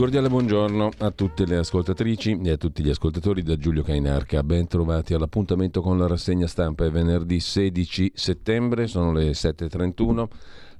Cordiale 0.00 0.30
buongiorno 0.30 0.88
a 0.96 1.10
tutte 1.10 1.44
le 1.44 1.58
ascoltatrici 1.58 2.40
e 2.42 2.52
a 2.52 2.56
tutti 2.56 2.82
gli 2.82 2.88
ascoltatori 2.88 3.42
da 3.42 3.58
Giulio 3.58 3.82
Cainarca. 3.82 4.42
Ben 4.42 4.66
trovati 4.66 5.12
all'appuntamento 5.12 5.82
con 5.82 5.98
la 5.98 6.06
rassegna 6.06 6.46
stampa. 6.46 6.86
È 6.86 6.90
venerdì 6.90 7.38
16 7.38 8.12
settembre, 8.14 8.86
sono 8.86 9.12
le 9.12 9.32
7.31 9.32 10.26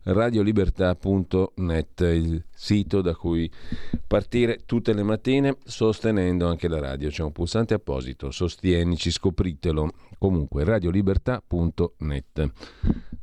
radiolibertà.net, 0.04 2.00
il 2.00 2.42
sito 2.50 3.02
da 3.02 3.14
cui 3.14 3.50
partire 4.06 4.60
tutte 4.64 4.94
le 4.94 5.02
mattine 5.02 5.58
sostenendo 5.64 6.48
anche 6.48 6.66
la 6.66 6.80
radio. 6.80 7.10
C'è 7.10 7.22
un 7.22 7.32
pulsante 7.32 7.74
apposito, 7.74 8.30
sostienici, 8.30 9.10
scopritelo. 9.10 9.90
Comunque, 10.16 10.64
radiolibertà.net. 10.64 12.52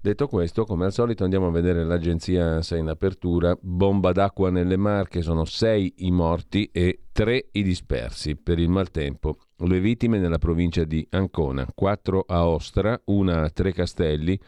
Detto 0.07 0.27
questo, 0.29 0.63
come 0.63 0.85
al 0.85 0.93
solito 0.93 1.25
andiamo 1.25 1.47
a 1.47 1.51
vedere 1.51 1.83
l'agenzia 1.83 2.45
ANSA 2.45 2.77
in 2.77 2.87
apertura. 2.87 3.57
Bomba 3.59 4.13
d'acqua 4.13 4.49
nelle 4.49 4.77
Marche, 4.77 5.21
sono 5.21 5.43
sei 5.43 5.95
i 5.97 6.11
morti 6.11 6.69
e 6.71 7.07
tre 7.11 7.49
i 7.51 7.61
dispersi 7.61 8.37
per 8.37 8.57
il 8.57 8.69
maltempo. 8.69 9.35
Le 9.57 9.81
vittime 9.81 10.17
nella 10.17 10.37
provincia 10.37 10.85
di 10.85 11.05
Ancona, 11.09 11.67
quattro 11.75 12.23
a 12.25 12.47
Ostra, 12.47 12.97
una 13.07 13.41
a 13.41 13.49
Tre 13.49 13.73
Castelli, 13.73 14.39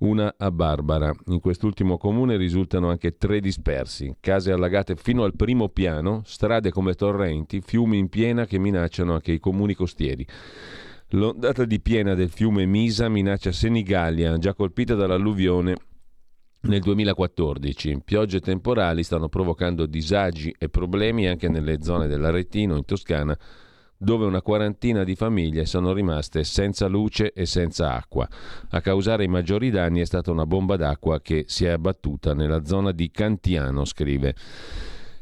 una 0.00 0.34
a 0.36 0.50
Barbara. 0.50 1.10
In 1.28 1.40
quest'ultimo 1.40 1.96
comune 1.96 2.36
risultano 2.36 2.90
anche 2.90 3.16
tre 3.16 3.40
dispersi, 3.40 4.14
case 4.20 4.52
allagate 4.52 4.94
fino 4.94 5.24
al 5.24 5.34
primo 5.34 5.70
piano, 5.70 6.20
strade 6.26 6.70
come 6.70 6.92
torrenti, 6.92 7.62
fiumi 7.62 7.96
in 7.96 8.10
piena 8.10 8.44
che 8.44 8.58
minacciano 8.58 9.14
anche 9.14 9.32
i 9.32 9.40
comuni 9.40 9.72
costieri. 9.72 10.26
L'ondata 11.12 11.64
di 11.64 11.80
piena 11.80 12.12
del 12.12 12.28
fiume 12.28 12.66
Misa 12.66 13.08
minaccia 13.08 13.50
Senigallia, 13.50 14.36
già 14.36 14.52
colpita 14.52 14.94
dall'alluvione 14.94 15.74
nel 16.60 16.82
2014. 16.82 18.02
Piogge 18.04 18.40
temporali 18.40 19.02
stanno 19.02 19.30
provocando 19.30 19.86
disagi 19.86 20.54
e 20.58 20.68
problemi 20.68 21.26
anche 21.26 21.48
nelle 21.48 21.80
zone 21.80 22.08
dell'Aretino, 22.08 22.76
in 22.76 22.84
Toscana, 22.84 23.34
dove 23.96 24.26
una 24.26 24.42
quarantina 24.42 25.02
di 25.02 25.14
famiglie 25.14 25.64
sono 25.64 25.94
rimaste 25.94 26.44
senza 26.44 26.88
luce 26.88 27.32
e 27.32 27.46
senza 27.46 27.94
acqua. 27.94 28.28
A 28.68 28.80
causare 28.82 29.24
i 29.24 29.28
maggiori 29.28 29.70
danni 29.70 30.00
è 30.00 30.04
stata 30.04 30.30
una 30.30 30.44
bomba 30.44 30.76
d'acqua 30.76 31.22
che 31.22 31.44
si 31.46 31.64
è 31.64 31.70
abbattuta 31.70 32.34
nella 32.34 32.66
zona 32.66 32.92
di 32.92 33.10
Cantiano, 33.10 33.86
scrive. 33.86 34.34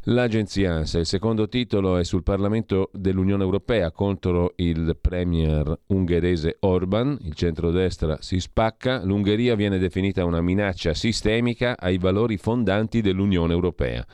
L'agenzia 0.08 0.72
ANSA, 0.72 1.00
il 1.00 1.06
secondo 1.06 1.48
titolo 1.48 1.96
è 1.96 2.04
sul 2.04 2.22
Parlamento 2.22 2.90
dell'Unione 2.92 3.42
Europea 3.42 3.90
contro 3.90 4.52
il 4.54 4.96
premier 5.00 5.80
ungherese 5.88 6.58
Orban, 6.60 7.18
il 7.22 7.34
centrodestra 7.34 8.18
si 8.20 8.38
spacca, 8.38 9.02
l'Ungheria 9.02 9.56
viene 9.56 9.78
definita 9.78 10.24
una 10.24 10.40
minaccia 10.40 10.94
sistemica 10.94 11.76
ai 11.76 11.98
valori 11.98 12.36
fondanti 12.36 13.00
dell'Unione 13.00 13.52
Europea 13.52 14.06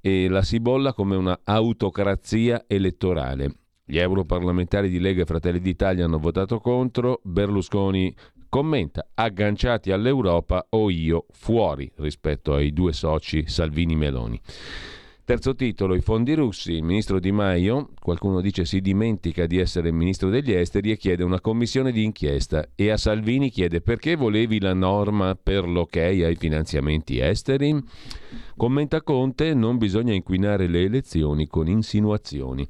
e 0.00 0.26
la 0.26 0.42
si 0.42 0.58
bolla 0.58 0.94
come 0.94 1.14
una 1.14 1.38
autocrazia 1.44 2.64
elettorale. 2.66 3.54
Gli 3.84 3.98
europarlamentari 3.98 4.88
di 4.88 4.98
Lega 4.98 5.22
e 5.22 5.26
Fratelli 5.26 5.60
d'Italia 5.60 6.06
hanno 6.06 6.18
votato 6.18 6.58
contro, 6.58 7.20
Berlusconi 7.22 8.12
commenta 8.48 9.06
agganciati 9.14 9.92
all'Europa 9.92 10.66
o 10.70 10.90
io 10.90 11.26
fuori 11.30 11.88
rispetto 11.98 12.52
ai 12.52 12.72
due 12.72 12.92
soci 12.92 13.44
Salvini-Meloni. 13.46 14.40
Terzo 15.30 15.54
titolo, 15.54 15.94
i 15.94 16.00
fondi 16.00 16.34
russi. 16.34 16.72
Il 16.72 16.82
ministro 16.82 17.20
Di 17.20 17.30
Maio, 17.30 17.90
qualcuno 18.00 18.40
dice 18.40 18.64
si 18.64 18.80
dimentica 18.80 19.46
di 19.46 19.58
essere 19.58 19.92
ministro 19.92 20.28
degli 20.28 20.50
esteri 20.50 20.90
e 20.90 20.96
chiede 20.96 21.22
una 21.22 21.40
commissione 21.40 21.92
di 21.92 22.02
inchiesta 22.02 22.70
e 22.74 22.90
a 22.90 22.96
Salvini 22.96 23.48
chiede 23.48 23.80
perché 23.80 24.16
volevi 24.16 24.58
la 24.58 24.74
norma 24.74 25.38
per 25.40 25.68
l'ok 25.68 25.98
ai 25.98 26.34
finanziamenti 26.34 27.20
esteri? 27.20 27.80
Commenta 28.56 29.02
Conte, 29.02 29.54
non 29.54 29.78
bisogna 29.78 30.14
inquinare 30.14 30.66
le 30.66 30.80
elezioni 30.80 31.46
con 31.46 31.68
insinuazioni. 31.68 32.66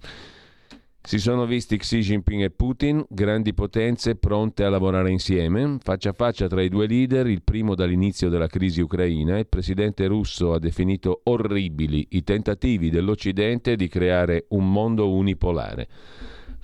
Si 1.03 1.19
sono 1.19 1.47
visti 1.47 1.79
Xi 1.79 2.01
Jinping 2.01 2.43
e 2.43 2.51
Putin, 2.51 3.05
grandi 3.09 3.55
potenze 3.55 4.17
pronte 4.17 4.65
a 4.65 4.69
lavorare 4.69 5.11
insieme, 5.11 5.79
faccia 5.83 6.11
a 6.11 6.13
faccia 6.13 6.47
tra 6.47 6.63
i 6.63 6.69
due 6.69 6.87
leader, 6.87 7.27
il 7.27 7.43
primo 7.43 7.75
dall'inizio 7.75 8.29
della 8.29 8.47
crisi 8.47 8.81
ucraina. 8.81 9.39
Il 9.39 9.49
presidente 9.49 10.07
russo 10.07 10.53
ha 10.53 10.59
definito 10.59 11.23
orribili 11.25 12.07
i 12.11 12.23
tentativi 12.23 12.91
dell'Occidente 12.91 13.77
di 13.77 13.89
creare 13.89 14.45
un 14.51 14.71
mondo 14.71 15.11
unipolare. 15.11 15.89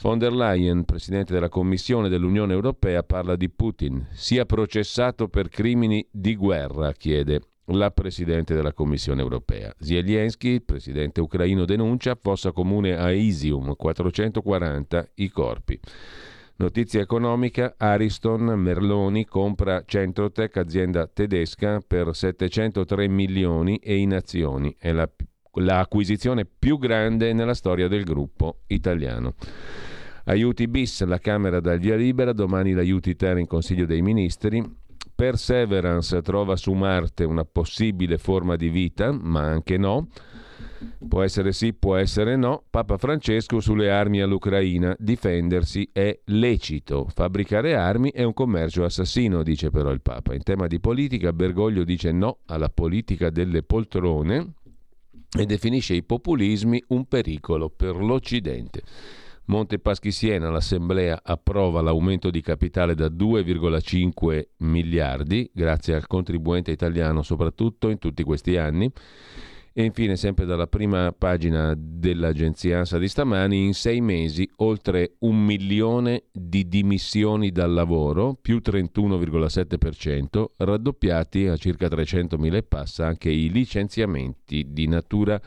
Von 0.03 0.19
der 0.19 0.33
Leyen, 0.33 0.85
presidente 0.85 1.33
della 1.33 1.49
Commissione 1.49 2.11
dell'Unione 2.11 2.53
Europea, 2.53 3.03
parla 3.03 3.35
di 3.35 3.49
Putin. 3.49 4.07
Sia 4.13 4.45
processato 4.45 5.29
per 5.29 5.49
crimini 5.49 6.07
di 6.11 6.37
guerra, 6.37 6.93
chiede 6.93 7.41
la 7.67 7.91
Presidente 7.91 8.55
della 8.55 8.73
Commissione 8.73 9.23
europea. 9.23 9.75
Zelensky, 9.79 10.61
presidente 10.61 11.21
ucraino, 11.21 11.65
denuncia 11.65 12.17
fossa 12.21 12.53
comune 12.53 12.97
a 12.97 13.11
Isium, 13.11 13.75
440 13.75 15.09
i 15.15 15.29
corpi. 15.29 15.81
Notizia 16.59 17.01
economica, 17.01 17.75
Ariston 17.77 18.45
Merloni 18.59 19.27
compra 19.27 19.83
Centrotech, 19.85 20.57
azienda 20.57 21.07
tedesca, 21.07 21.81
per 21.87 22.15
703 22.15 23.09
milioni 23.09 23.77
e 23.77 23.97
in 23.97 24.15
azioni. 24.15 24.75
È 24.79 24.91
la, 24.91 25.07
l'acquisizione 25.55 26.47
più 26.47 26.79
grande 26.79 27.35
nella 27.35 27.53
storia 27.53 27.89
del 27.89 28.05
gruppo 28.05 28.61
italiano. 28.69 29.35
Aiuti 30.25 30.67
bis, 30.67 31.05
la 31.05 31.19
Camera 31.19 31.61
dal 31.61 31.79
via 31.79 31.95
libera, 31.95 32.33
domani 32.33 32.73
l'aiuti 32.73 33.15
ter 33.17 33.37
in 33.37 33.47
Consiglio 33.47 33.85
dei 33.85 34.01
Ministri, 34.01 34.65
Perseverance 35.17 36.21
trova 36.21 36.57
su 36.57 36.75
Marte 36.75 37.25
una 37.25 37.47
possibile 37.47 38.19
forma 38.19 38.55
di 38.55 38.69
vita, 38.69 39.11
ma 39.13 39.41
anche 39.41 39.79
no. 39.79 40.09
Può 41.09 41.23
essere 41.23 41.53
sì, 41.53 41.73
può 41.73 41.97
essere 41.97 42.37
no. 42.37 42.65
Papa 42.69 42.99
Francesco 42.99 43.61
sulle 43.61 43.91
armi 43.91 44.21
all'Ucraina. 44.21 44.95
Difendersi 44.99 45.89
è 45.91 46.21
lecito. 46.27 47.07
Fabbricare 47.09 47.75
armi 47.75 48.13
è 48.13 48.25
un 48.25 48.35
commercio 48.35 48.85
assassino, 48.85 49.43
dice 49.43 49.71
però 49.71 49.91
il 49.91 50.03
Papa. 50.03 50.35
In 50.35 50.43
tema 50.43 50.67
di 50.67 50.81
politica, 50.81 51.33
Bergoglio 51.33 51.85
dice 51.85 52.13
no 52.13 52.41
alla 52.45 52.69
politica 52.69 53.31
delle 53.31 53.63
poltrone 53.63 54.53
e 55.35 55.47
definisce 55.47 55.95
i 55.95 56.03
populismi 56.03 56.85
un 56.89 57.07
pericolo 57.07 57.71
per 57.71 57.97
l'Occidente. 57.97 58.83
Monte 59.47 59.79
Paschi 59.79 60.11
Siena, 60.11 60.51
l'Assemblea 60.51 61.21
approva 61.23 61.81
l'aumento 61.81 62.31
di 62.31 62.41
capitale 62.41 62.97
da 62.97 63.07
2,5 63.07 64.49
miliardi, 64.59 65.49
grazie 65.55 65.95
al 65.95 66.09
contribuente 66.09 66.73
italiano 66.73 67.23
soprattutto 67.23 67.89
in 67.89 67.99
tutti 67.99 68.25
questi 68.25 68.57
anni. 68.57 68.91
E 69.79 69.85
infine, 69.85 70.17
sempre 70.17 70.47
dalla 70.47 70.67
prima 70.67 71.15
pagina 71.17 71.75
dell'agenzia 71.77 72.79
ANSA 72.79 72.99
di 72.99 73.09
stamani, 73.09 73.67
in 73.67 73.75
sei 73.75 74.01
mesi 74.01 74.51
oltre 74.57 75.17
un 75.19 75.45
milione 75.45 76.25
di 76.33 76.67
dimissioni 76.67 77.53
dal 77.53 77.73
lavoro, 77.73 78.35
più 78.41 78.61
31,7%, 78.65 80.45
raddoppiati 80.57 81.47
a 81.47 81.57
circa 81.57 81.89
300.000 81.89 82.55
e 82.55 82.63
passa 82.63 83.07
anche 83.07 83.31
i 83.31 83.51
licenziamenti 83.51 84.73
di 84.73 84.89
natura 84.89 85.39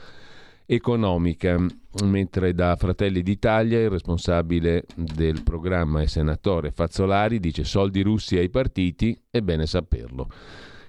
economica. 0.68 1.66
Mentre 2.04 2.54
da 2.54 2.76
Fratelli 2.76 3.24
d'Italia 3.24 3.80
il 3.80 3.90
responsabile 3.90 4.86
del 4.96 5.42
programma 5.44 6.02
e 6.02 6.08
senatore 6.08 6.72
Fazzolari 6.72 7.40
dice 7.40 7.64
soldi 7.64 8.02
russi 8.02 8.38
ai 8.38 8.50
partiti, 8.50 9.20
è 9.30 9.42
bene 9.42 9.66
saperlo. 9.66 10.28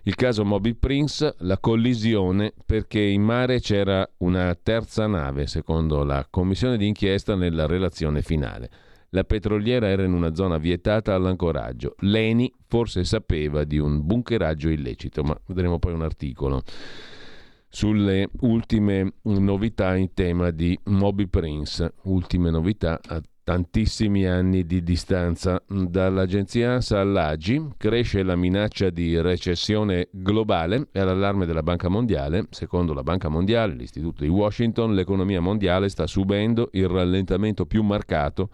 Il 0.04 0.14
caso 0.14 0.44
Moby 0.44 0.74
Prince, 0.74 1.34
la 1.40 1.58
collisione 1.58 2.54
perché 2.64 3.00
in 3.00 3.22
mare 3.22 3.60
c'era 3.60 4.08
una 4.18 4.54
terza 4.54 5.06
nave, 5.06 5.46
secondo 5.46 6.04
la 6.04 6.26
commissione 6.28 6.78
d'inchiesta 6.78 7.34
nella 7.34 7.66
relazione 7.66 8.22
finale. 8.22 8.70
La 9.10 9.24
petroliera 9.24 9.88
era 9.88 10.04
in 10.04 10.12
una 10.12 10.34
zona 10.34 10.56
vietata 10.56 11.14
all'ancoraggio. 11.14 11.96
L'ENI 11.98 12.52
forse 12.66 13.04
sapeva 13.04 13.64
di 13.64 13.78
un 13.78 14.06
bunkeraggio 14.06 14.68
illecito, 14.68 15.22
ma 15.22 15.38
vedremo 15.46 15.78
poi 15.78 15.92
un 15.92 16.02
articolo 16.02 16.62
sulle 17.70 18.28
ultime 18.40 19.14
novità 19.22 19.96
in 19.96 20.12
tema 20.12 20.50
di 20.50 20.78
Moby 20.84 21.28
Prince, 21.28 21.94
ultime 22.02 22.50
novità 22.50 23.00
a 23.06 23.22
tantissimi 23.44 24.26
anni 24.26 24.66
di 24.66 24.82
distanza. 24.82 25.62
Dall'agenzia 25.66 26.72
ANSA 26.72 27.00
all'AGI 27.00 27.70
cresce 27.76 28.22
la 28.22 28.36
minaccia 28.36 28.90
di 28.90 29.18
recessione 29.20 30.08
globale 30.12 30.88
e 30.92 31.00
all'allarme 31.00 31.46
della 31.46 31.62
Banca 31.62 31.88
Mondiale. 31.88 32.46
Secondo 32.50 32.92
la 32.92 33.02
Banca 33.02 33.28
Mondiale, 33.28 33.74
l'Istituto 33.74 34.24
di 34.24 34.28
Washington, 34.28 34.94
l'economia 34.94 35.40
mondiale 35.40 35.88
sta 35.88 36.06
subendo 36.06 36.68
il 36.72 36.88
rallentamento 36.88 37.66
più 37.66 37.82
marcato 37.82 38.50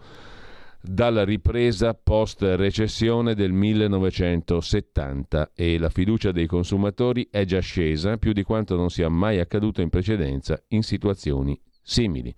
dalla 0.81 1.23
ripresa 1.23 1.93
post-recessione 1.93 3.35
del 3.35 3.51
1970 3.51 5.51
e 5.53 5.77
la 5.77 5.89
fiducia 5.89 6.31
dei 6.31 6.47
consumatori 6.47 7.27
è 7.29 7.45
già 7.45 7.59
scesa 7.59 8.17
più 8.17 8.33
di 8.33 8.43
quanto 8.43 8.75
non 8.75 8.89
sia 8.89 9.09
mai 9.09 9.39
accaduto 9.39 9.81
in 9.81 9.89
precedenza 9.89 10.61
in 10.69 10.83
situazioni 10.83 11.59
simili. 11.81 12.33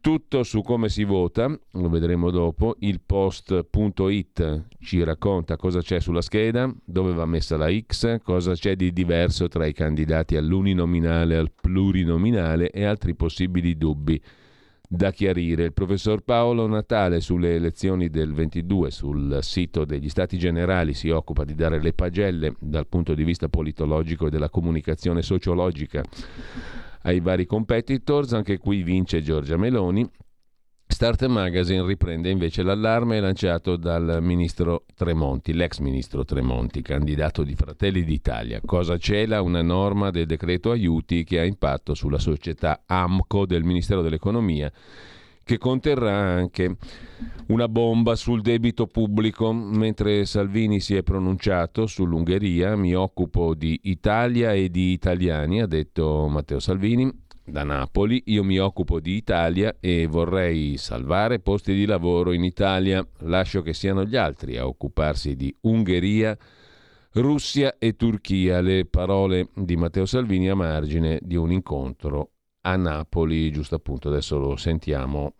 Tutto 0.00 0.44
su 0.44 0.62
come 0.62 0.88
si 0.88 1.04
vota, 1.04 1.54
lo 1.72 1.88
vedremo 1.90 2.30
dopo, 2.30 2.76
il 2.78 3.02
post.it 3.04 4.68
ci 4.78 5.04
racconta 5.04 5.56
cosa 5.56 5.82
c'è 5.82 6.00
sulla 6.00 6.22
scheda, 6.22 6.74
dove 6.86 7.12
va 7.12 7.26
messa 7.26 7.58
la 7.58 7.70
X, 7.70 8.22
cosa 8.22 8.54
c'è 8.54 8.76
di 8.76 8.94
diverso 8.94 9.48
tra 9.48 9.66
i 9.66 9.74
candidati 9.74 10.36
all'uninominale, 10.36 11.36
al 11.36 11.52
plurinominale 11.52 12.70
e 12.70 12.84
altri 12.84 13.14
possibili 13.14 13.76
dubbi 13.76 14.18
da 14.92 15.12
chiarire. 15.12 15.66
Il 15.66 15.72
professor 15.72 16.20
Paolo 16.22 16.66
Natale 16.66 17.20
sulle 17.20 17.54
elezioni 17.54 18.10
del 18.10 18.32
22 18.32 18.90
sul 18.90 19.38
sito 19.40 19.84
degli 19.84 20.08
Stati 20.08 20.36
Generali 20.36 20.94
si 20.94 21.10
occupa 21.10 21.44
di 21.44 21.54
dare 21.54 21.80
le 21.80 21.92
pagelle 21.92 22.56
dal 22.58 22.88
punto 22.88 23.14
di 23.14 23.22
vista 23.22 23.48
politologico 23.48 24.26
e 24.26 24.30
della 24.30 24.50
comunicazione 24.50 25.22
sociologica 25.22 26.02
ai 27.02 27.20
vari 27.20 27.46
competitors, 27.46 28.32
anche 28.32 28.58
qui 28.58 28.82
vince 28.82 29.22
Giorgia 29.22 29.56
Meloni. 29.56 30.10
Start 30.90 31.24
Magazine 31.26 31.86
riprende 31.86 32.28
invece 32.28 32.62
l'allarme 32.62 33.20
lanciato 33.20 33.76
dal 33.76 34.18
ministro 34.20 34.84
Tremonti, 34.94 35.54
l'ex 35.54 35.78
ministro 35.78 36.24
Tremonti, 36.24 36.82
candidato 36.82 37.42
di 37.42 37.54
Fratelli 37.54 38.04
d'Italia. 38.04 38.60
Cosa 38.62 38.98
cela 38.98 39.40
una 39.40 39.62
norma 39.62 40.10
del 40.10 40.26
decreto 40.26 40.72
aiuti 40.72 41.24
che 41.24 41.38
ha 41.38 41.44
impatto 41.44 41.94
sulla 41.94 42.18
società 42.18 42.82
AMCO 42.84 43.46
del 43.46 43.62
Ministero 43.62 44.02
dell'Economia 44.02 44.70
che 45.42 45.58
conterrà 45.58 46.12
anche 46.12 46.76
una 47.46 47.68
bomba 47.68 48.14
sul 48.14 48.42
debito 48.42 48.86
pubblico. 48.86 49.52
Mentre 49.52 50.26
Salvini 50.26 50.80
si 50.80 50.96
è 50.96 51.02
pronunciato 51.02 51.86
sull'Ungheria, 51.86 52.76
mi 52.76 52.94
occupo 52.94 53.54
di 53.54 53.78
Italia 53.84 54.52
e 54.52 54.68
di 54.70 54.90
italiani, 54.92 55.62
ha 55.62 55.66
detto 55.66 56.26
Matteo 56.28 56.58
Salvini 56.58 57.28
da 57.50 57.64
Napoli, 57.64 58.22
io 58.26 58.42
mi 58.44 58.58
occupo 58.58 59.00
di 59.00 59.14
Italia 59.14 59.76
e 59.80 60.06
vorrei 60.06 60.76
salvare 60.76 61.40
posti 61.40 61.74
di 61.74 61.84
lavoro 61.84 62.32
in 62.32 62.44
Italia, 62.44 63.06
lascio 63.20 63.62
che 63.62 63.74
siano 63.74 64.04
gli 64.04 64.16
altri 64.16 64.56
a 64.56 64.66
occuparsi 64.66 65.36
di 65.36 65.54
Ungheria, 65.62 66.36
Russia 67.12 67.76
e 67.78 67.96
Turchia, 67.96 68.60
le 68.60 68.84
parole 68.84 69.48
di 69.54 69.76
Matteo 69.76 70.06
Salvini 70.06 70.48
a 70.48 70.54
margine 70.54 71.18
di 71.22 71.36
un 71.36 71.50
incontro 71.52 72.30
a 72.62 72.76
Napoli, 72.76 73.50
giusto 73.50 73.74
appunto 73.74 74.08
adesso 74.08 74.38
lo 74.38 74.56
sentiamo, 74.56 75.34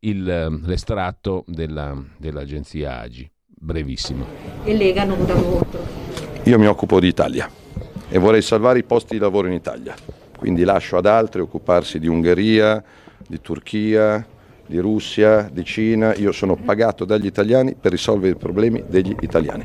il, 0.00 0.60
l'estratto 0.64 1.44
della, 1.46 1.96
dell'agenzia 2.16 3.00
Agi, 3.00 3.30
brevissimo. 3.44 4.24
E 4.64 4.74
Lega 4.74 5.04
non 5.04 5.18
vota 5.18 5.34
contro. 5.34 5.80
Io 6.44 6.58
mi 6.58 6.66
occupo 6.66 7.00
di 7.00 7.08
Italia 7.08 7.50
e 8.08 8.18
vorrei 8.18 8.42
salvare 8.42 8.78
i 8.78 8.84
posti 8.84 9.14
di 9.14 9.20
lavoro 9.20 9.46
in 9.46 9.52
Italia 9.52 9.94
quindi 10.40 10.64
lascio 10.64 10.96
ad 10.96 11.04
altri 11.04 11.42
occuparsi 11.42 11.98
di 11.98 12.08
Ungheria, 12.08 12.82
di 13.28 13.42
Turchia, 13.42 14.26
di 14.66 14.78
Russia, 14.78 15.50
di 15.52 15.62
Cina. 15.64 16.14
Io 16.14 16.32
sono 16.32 16.56
pagato 16.56 17.04
dagli 17.04 17.26
italiani 17.26 17.74
per 17.78 17.90
risolvere 17.90 18.32
i 18.32 18.36
problemi 18.38 18.82
degli 18.88 19.14
italiani. 19.20 19.64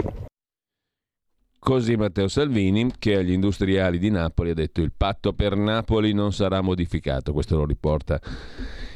Così 1.57 1.95
Matteo 1.95 2.27
Salvini, 2.27 2.92
che 3.00 3.16
agli 3.16 3.31
industriali 3.31 4.00
di 4.00 4.10
Napoli 4.12 4.50
ha 4.50 4.54
detto 4.54 4.81
il 4.81 4.92
patto 4.95 5.31
per 5.31 5.56
Napoli 5.56 6.12
non 6.12 6.33
sarà 6.33 6.60
modificato. 6.60 7.31
Questo 7.31 7.56
lo 7.56 7.66
riporta 7.66 8.19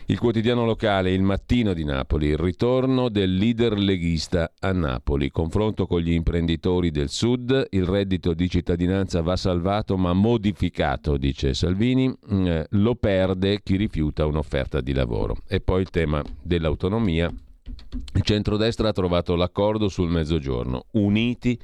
il 0.10 0.18
quotidiano 0.18 0.66
locale 0.66 1.12
Il 1.12 1.22
Mattino 1.22 1.74
di 1.74 1.84
Napoli, 1.84 2.30
il 2.30 2.38
ritorno 2.38 3.10
del 3.10 3.36
leader 3.36 3.78
leghista 3.78 4.52
a 4.60 4.72
Napoli, 4.72 5.30
confronto 5.30 5.86
con 5.86 6.00
gli 6.00 6.12
imprenditori 6.12 6.90
del 6.90 7.10
sud, 7.10 7.68
il 7.70 7.86
reddito 7.86 8.34
di 8.34 8.50
cittadinanza 8.50 9.22
va 9.22 9.36
salvato 9.36 9.98
ma 9.98 10.14
modificato, 10.14 11.16
dice 11.18 11.54
Salvini, 11.54 12.12
mm, 12.34 12.60
lo 12.70 12.96
perde 12.96 13.62
chi 13.62 13.76
rifiuta 13.76 14.26
un'offerta 14.26 14.82
di 14.82 14.94
lavoro. 14.94 15.38
E 15.48 15.60
poi 15.60 15.82
il 15.82 15.92
tema 15.92 16.24
dell'autonomia. 16.42 17.32
Il 18.16 18.22
centrodestra 18.24 18.90
ha 18.90 18.94
trovato 18.94 19.36
l'accordo 19.36 19.90
sul 19.90 20.10
mezzogiorno, 20.10 20.86
uniti 20.94 21.60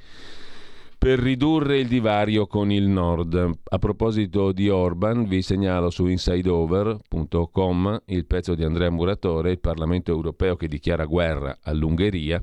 per 1.05 1.19
ridurre 1.19 1.77
il 1.77 1.87
divario 1.87 2.47
con 2.47 2.71
il 2.71 2.87
nord. 2.87 3.59
A 3.63 3.77
proposito 3.77 4.51
di 4.51 4.69
Orban, 4.69 5.27
vi 5.27 5.43
segnalo 5.43 5.91
su 5.91 6.07
insideover.com 6.07 8.01
il 8.05 8.25
pezzo 8.25 8.55
di 8.55 8.63
Andrea 8.63 8.89
Muratore, 8.89 9.51
il 9.51 9.59
Parlamento 9.59 10.09
europeo 10.09 10.55
che 10.55 10.67
dichiara 10.67 11.05
guerra 11.05 11.59
all'Ungheria. 11.61 12.41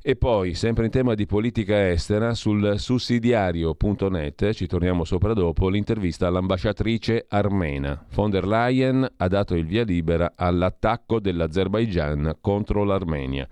E 0.00 0.16
poi, 0.16 0.54
sempre 0.54 0.86
in 0.86 0.90
tema 0.90 1.12
di 1.12 1.26
politica 1.26 1.90
estera, 1.90 2.32
sul 2.32 2.78
sussidiario.net, 2.78 4.52
ci 4.52 4.66
torniamo 4.66 5.04
sopra 5.04 5.34
dopo, 5.34 5.68
l'intervista 5.68 6.28
all'ambasciatrice 6.28 7.26
armena. 7.28 8.06
Von 8.14 8.30
der 8.30 8.46
Leyen 8.46 9.06
ha 9.18 9.28
dato 9.28 9.54
il 9.54 9.66
via 9.66 9.84
libera 9.84 10.32
all'attacco 10.34 11.20
dell'Azerbaigian 11.20 12.38
contro 12.40 12.84
l'Armenia. 12.84 13.46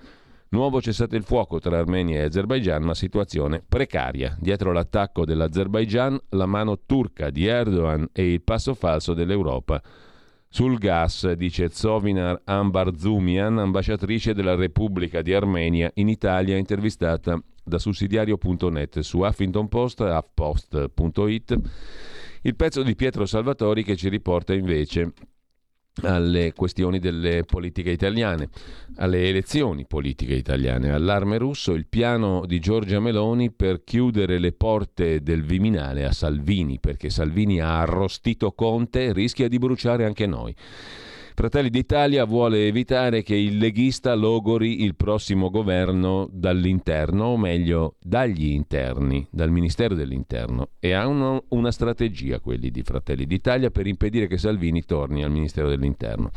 Nuovo 0.55 0.81
cessate 0.81 1.17
il 1.17 1.25
fuoco 1.25 1.59
tra 1.59 1.79
Armenia 1.79 2.21
e 2.21 2.27
Azerbaigian, 2.27 2.81
ma 2.85 2.95
situazione 2.95 3.61
precaria. 3.69 4.37
Dietro 4.39 4.71
l'attacco 4.71 5.25
dell'Azerbaigian, 5.25 6.17
la 6.29 6.47
mano 6.47 6.79
turca 6.87 7.31
di 7.31 7.45
Erdogan 7.47 8.09
e 8.13 8.35
il 8.35 8.41
passo 8.41 8.75
falso 8.75 9.15
dell'Europa. 9.15 9.83
Sul 10.49 10.79
gas, 10.79 11.33
dice 11.33 11.71
Zovinar 11.71 12.43
Ambarzumian, 12.45 13.59
ambasciatrice 13.59 14.33
della 14.33 14.55
Repubblica 14.55 15.23
di 15.23 15.35
Armenia 15.35 15.91
in 15.95 16.09
Italia, 16.09 16.57
intervistata 16.57 17.37
da 17.65 17.79
sussidiario.net 17.81 19.01
su 19.01 19.23
Huffington 19.23 19.67
Post, 19.67 19.99
huffpost.it. 20.03 21.59
Il 22.43 22.55
pezzo 22.55 22.85
di 22.85 22.95
Pietro 22.95 23.27
Salvatori 23.27 23.83
che 23.83 23.97
ci 23.97 24.09
riporta 24.09 24.55
invece 24.55 25.15
alle 26.03 26.53
questioni 26.53 26.99
delle 26.99 27.45
politiche 27.45 27.91
italiane, 27.91 28.49
alle 28.97 29.29
elezioni 29.29 29.87
politiche 29.87 30.35
italiane, 30.35 30.91
allarme 30.91 31.39
russo, 31.39 31.73
il 31.73 31.87
piano 31.87 32.45
di 32.47 32.59
Giorgia 32.59 33.01
Meloni 33.01 33.51
per 33.51 33.85
chiudere 33.85 34.39
le 34.39 34.53
porte 34.53 35.23
del 35.23 35.45
Viminale 35.45 36.05
a 36.05 36.13
Salvini, 36.13 36.81
perché 36.81 37.11
Salvini 37.11 37.61
ha 37.61 37.81
arrostito 37.81 38.53
Conte, 38.53 39.13
rischia 39.13 39.49
di 39.49 39.59
bruciare 39.59 40.05
anche 40.05 40.27
noi. 40.27 40.55
Fratelli 41.37 41.69
d'Italia 41.69 42.25
vuole 42.27 42.69
evitare 42.69 43.25
che 43.25 43.35
il 43.35 43.59
leghista 43.59 44.15
logori 44.15 44.85
il 44.85 44.95
prossimo 44.95 45.51
governo 45.51 46.29
dall'interno, 46.31 47.25
o 47.25 47.37
meglio 47.37 47.97
dagli 48.01 48.53
interni, 48.53 49.27
dal 49.33 49.51
Ministero 49.51 49.97
dell'Interno, 49.97 50.69
e 50.79 50.93
ha 50.93 51.09
uno, 51.09 51.43
una 51.49 51.73
strategia, 51.73 52.39
quelli 52.39 52.71
di 52.71 52.85
Fratelli 52.85 53.27
d'Italia, 53.27 53.71
per 53.71 53.89
impedire 53.89 54.29
che 54.29 54.39
Salvini 54.39 54.85
torni 54.85 55.25
al 55.25 55.33
Ministero 55.33 55.69
dell'Interno. 55.69 56.31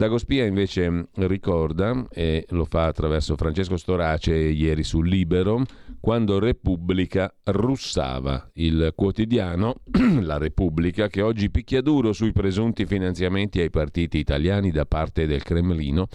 Dagospia 0.00 0.46
invece 0.46 1.08
ricorda, 1.16 2.06
e 2.08 2.46
lo 2.52 2.64
fa 2.64 2.86
attraverso 2.86 3.36
Francesco 3.36 3.76
Storace 3.76 4.34
ieri 4.34 4.82
sul 4.82 5.06
Libero, 5.06 5.62
quando 6.00 6.38
Repubblica 6.38 7.30
russava 7.44 8.48
il 8.54 8.94
quotidiano, 8.96 9.82
la 10.22 10.38
Repubblica, 10.38 11.08
che 11.08 11.20
oggi 11.20 11.50
picchia 11.50 11.82
duro 11.82 12.14
sui 12.14 12.32
presunti 12.32 12.86
finanziamenti 12.86 13.60
ai 13.60 13.68
partiti 13.68 14.16
italiani 14.16 14.70
da 14.70 14.86
parte 14.86 15.26
del 15.26 15.42
Cremlino, 15.42 16.08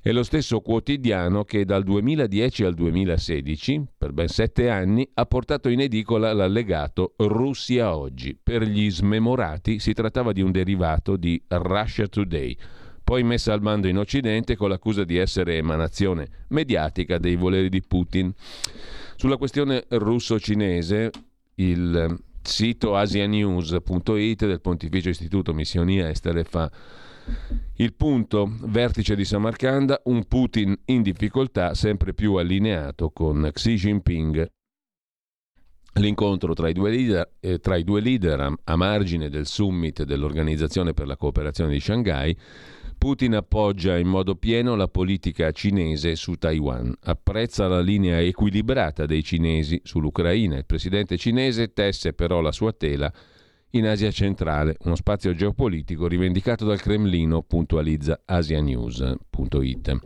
È 0.00 0.12
lo 0.12 0.22
stesso 0.22 0.60
quotidiano 0.60 1.42
che 1.42 1.64
dal 1.64 1.82
2010 1.82 2.62
al 2.62 2.74
2016, 2.74 3.84
per 3.98 4.12
ben 4.12 4.28
sette 4.28 4.70
anni, 4.70 5.10
ha 5.14 5.26
portato 5.26 5.68
in 5.68 5.80
edicola 5.80 6.32
l'allegato 6.32 7.14
Russia 7.16 7.96
Oggi. 7.96 8.38
Per 8.40 8.62
gli 8.62 8.88
smemorati 8.88 9.80
si 9.80 9.92
trattava 9.92 10.30
di 10.30 10.40
un 10.40 10.52
derivato 10.52 11.16
di 11.16 11.42
Russia 11.48 12.06
Today, 12.06 12.56
poi 13.08 13.22
messa 13.22 13.54
al 13.54 13.60
bando 13.60 13.88
in 13.88 13.96
Occidente 13.96 14.54
con 14.54 14.68
l'accusa 14.68 15.02
di 15.02 15.16
essere 15.16 15.56
emanazione 15.56 16.28
mediatica 16.48 17.16
dei 17.16 17.36
voleri 17.36 17.70
di 17.70 17.80
Putin. 17.80 18.30
Sulla 19.16 19.38
questione 19.38 19.86
russo-cinese, 19.88 21.10
il 21.54 22.18
sito 22.42 22.96
asianews.it 22.96 24.44
del 24.44 24.60
Pontificio 24.60 25.08
Istituto 25.08 25.54
Missioni 25.54 26.00
Estere 26.00 26.44
fa 26.44 26.70
il 27.76 27.94
punto, 27.94 28.54
vertice 28.64 29.16
di 29.16 29.24
Samarcanda, 29.24 30.02
un 30.04 30.26
Putin 30.26 30.78
in 30.84 31.00
difficoltà 31.00 31.72
sempre 31.72 32.12
più 32.12 32.34
allineato 32.34 33.08
con 33.08 33.48
Xi 33.50 33.74
Jinping. 33.74 34.50
L'incontro 35.94 36.52
tra 36.52 36.68
i 36.68 36.74
due 36.74 36.90
leader, 36.90 37.36
eh, 37.40 37.58
i 37.64 37.84
due 37.84 38.02
leader 38.02 38.52
a 38.62 38.76
margine 38.76 39.30
del 39.30 39.46
summit 39.46 40.02
dell'Organizzazione 40.02 40.92
per 40.92 41.06
la 41.06 41.16
cooperazione 41.16 41.72
di 41.72 41.80
Shanghai 41.80 42.36
Putin 42.98 43.36
appoggia 43.36 43.96
in 43.96 44.08
modo 44.08 44.34
pieno 44.34 44.74
la 44.74 44.88
politica 44.88 45.52
cinese 45.52 46.16
su 46.16 46.34
Taiwan, 46.34 46.92
apprezza 47.02 47.68
la 47.68 47.80
linea 47.80 48.20
equilibrata 48.20 49.06
dei 49.06 49.22
cinesi 49.22 49.80
sull'Ucraina. 49.84 50.56
Il 50.56 50.66
presidente 50.66 51.16
cinese 51.16 51.72
tesse 51.72 52.12
però 52.12 52.40
la 52.40 52.50
sua 52.50 52.72
tela 52.72 53.10
in 53.70 53.86
Asia 53.86 54.10
centrale, 54.10 54.76
uno 54.80 54.96
spazio 54.96 55.32
geopolitico 55.32 56.08
rivendicato 56.08 56.64
dal 56.64 56.80
Cremlino, 56.80 57.42
puntualizza 57.42 58.20
asianews.it. 58.24 59.98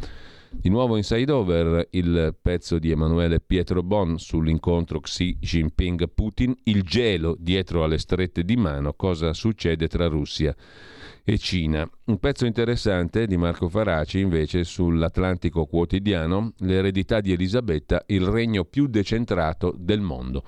Di 0.50 0.68
nuovo 0.68 0.98
in 0.98 1.02
side 1.02 1.32
over 1.32 1.88
il 1.92 2.36
pezzo 2.42 2.78
di 2.78 2.90
Emanuele 2.90 3.40
Pietro 3.40 3.82
Bon 3.82 4.18
sull'incontro 4.18 5.00
Xi 5.00 5.38
Jinping-Putin, 5.40 6.54
il 6.64 6.82
gelo 6.82 7.36
dietro 7.40 7.84
alle 7.84 7.96
strette 7.96 8.44
di 8.44 8.56
mano, 8.56 8.92
cosa 8.92 9.32
succede 9.32 9.88
tra 9.88 10.08
Russia 10.08 10.50
e 10.50 10.91
Cina. 11.38 11.88
Un 12.04 12.18
pezzo 12.18 12.46
interessante 12.46 13.26
di 13.26 13.36
Marco 13.36 13.68
Faraci 13.68 14.18
invece 14.18 14.64
sull'Atlantico 14.64 15.66
quotidiano, 15.66 16.52
l'eredità 16.58 17.20
di 17.20 17.32
Elisabetta, 17.32 18.02
il 18.06 18.26
regno 18.26 18.64
più 18.64 18.86
decentrato 18.86 19.74
del 19.76 20.00
mondo. 20.00 20.44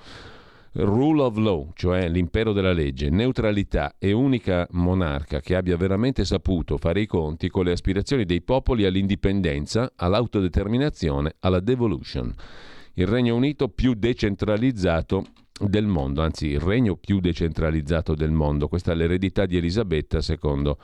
Rule 0.73 1.21
of 1.21 1.37
law, 1.37 1.71
cioè 1.73 2.09
l'impero 2.09 2.51
della 2.51 2.73
legge, 2.73 3.09
neutralità 3.09 3.95
e 3.97 4.11
unica 4.11 4.67
monarca 4.71 5.39
che 5.39 5.55
abbia 5.55 5.77
veramente 5.77 6.25
saputo 6.25 6.77
fare 6.77 6.99
i 6.99 7.05
conti 7.05 7.49
con 7.49 7.63
le 7.63 7.71
aspirazioni 7.71 8.25
dei 8.25 8.41
popoli 8.41 8.83
all'indipendenza, 8.83 9.93
all'autodeterminazione, 9.95 11.35
alla 11.39 11.61
devolution. 11.61 12.33
Il 12.95 13.07
Regno 13.07 13.35
Unito 13.35 13.69
più 13.69 13.93
decentralizzato 13.93 15.25
del 15.59 15.85
mondo, 15.85 16.21
anzi 16.21 16.47
il 16.47 16.59
regno 16.59 16.95
più 16.95 17.19
decentralizzato 17.19 18.13
del 18.13 18.31
mondo. 18.31 18.67
Questa 18.67 18.91
è 18.91 18.95
l'eredità 18.95 19.45
di 19.45 19.57
Elisabetta 19.57 20.21
secondo 20.21 20.77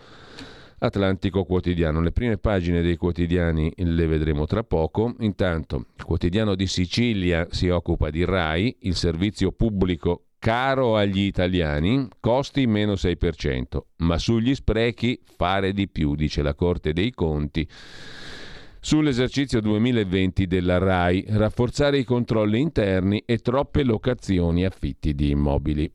Atlantico 0.79 1.43
Quotidiano. 1.43 2.01
Le 2.01 2.11
prime 2.11 2.37
pagine 2.37 2.81
dei 2.81 2.95
quotidiani 2.95 3.71
le 3.75 4.07
vedremo 4.07 4.45
tra 4.45 4.63
poco. 4.63 5.15
Intanto, 5.19 5.85
il 5.95 6.03
quotidiano 6.03 6.55
di 6.55 6.67
Sicilia 6.67 7.47
si 7.51 7.67
occupa 7.69 8.09
di 8.09 8.23
RAI, 8.23 8.77
il 8.81 8.95
servizio 8.95 9.51
pubblico 9.51 10.25
caro 10.39 10.95
agli 10.95 11.19
italiani, 11.19 12.07
costi 12.19 12.65
meno 12.65 12.93
6%, 12.93 13.79
ma 13.97 14.17
sugli 14.17 14.55
sprechi 14.55 15.21
fare 15.23 15.71
di 15.71 15.87
più, 15.87 16.15
dice 16.15 16.41
la 16.41 16.55
Corte 16.55 16.93
dei 16.93 17.11
Conti. 17.11 17.67
Sull'esercizio 18.83 19.61
2020 19.61 20.47
della 20.47 20.79
RAI, 20.79 21.25
rafforzare 21.29 21.99
i 21.99 22.03
controlli 22.03 22.59
interni 22.59 23.21
e 23.27 23.37
troppe 23.37 23.83
locazioni 23.83 24.65
affitti 24.65 25.13
di 25.13 25.29
immobili. 25.29 25.87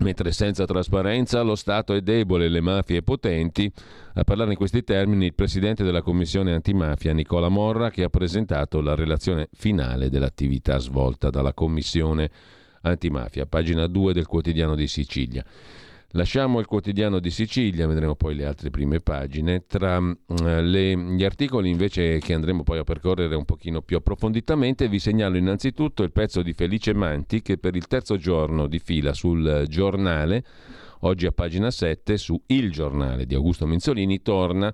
Mentre 0.00 0.32
senza 0.32 0.66
trasparenza 0.66 1.40
lo 1.40 1.54
Stato 1.54 1.94
è 1.94 2.02
debole, 2.02 2.50
le 2.50 2.60
mafie 2.60 3.02
potenti. 3.02 3.72
A 4.16 4.22
parlare 4.22 4.50
in 4.50 4.58
questi 4.58 4.84
termini 4.84 5.24
il 5.24 5.34
presidente 5.34 5.82
della 5.82 6.02
Commissione 6.02 6.52
antimafia 6.52 7.14
Nicola 7.14 7.48
Morra 7.48 7.88
che 7.88 8.02
ha 8.02 8.10
presentato 8.10 8.82
la 8.82 8.94
relazione 8.94 9.48
finale 9.54 10.10
dell'attività 10.10 10.76
svolta 10.76 11.30
dalla 11.30 11.54
Commissione 11.54 12.30
antimafia, 12.82 13.46
pagina 13.46 13.86
2 13.86 14.12
del 14.12 14.26
quotidiano 14.26 14.74
di 14.74 14.86
Sicilia. 14.86 15.42
Lasciamo 16.16 16.60
il 16.60 16.66
quotidiano 16.66 17.18
di 17.18 17.30
Sicilia, 17.30 17.88
vedremo 17.88 18.14
poi 18.14 18.36
le 18.36 18.44
altre 18.44 18.70
prime 18.70 19.00
pagine. 19.00 19.64
Tra 19.66 19.98
uh, 19.98 20.14
le, 20.60 20.96
gli 20.96 21.24
articoli 21.24 21.68
invece 21.68 22.18
che 22.20 22.34
andremo 22.34 22.62
poi 22.62 22.78
a 22.78 22.84
percorrere 22.84 23.34
un 23.34 23.44
pochino 23.44 23.82
più 23.82 23.96
approfonditamente, 23.96 24.88
vi 24.88 25.00
segnalo 25.00 25.36
innanzitutto 25.36 26.04
il 26.04 26.12
pezzo 26.12 26.42
di 26.42 26.52
Felice 26.52 26.94
Manti 26.94 27.42
che 27.42 27.58
per 27.58 27.74
il 27.74 27.88
terzo 27.88 28.16
giorno 28.16 28.68
di 28.68 28.78
fila 28.78 29.12
sul 29.12 29.64
giornale, 29.66 30.44
oggi 31.00 31.26
a 31.26 31.32
pagina 31.32 31.72
7, 31.72 32.16
su 32.16 32.40
Il 32.46 32.70
giornale 32.70 33.26
di 33.26 33.34
Augusto 33.34 33.66
Minzolini, 33.66 34.22
torna 34.22 34.72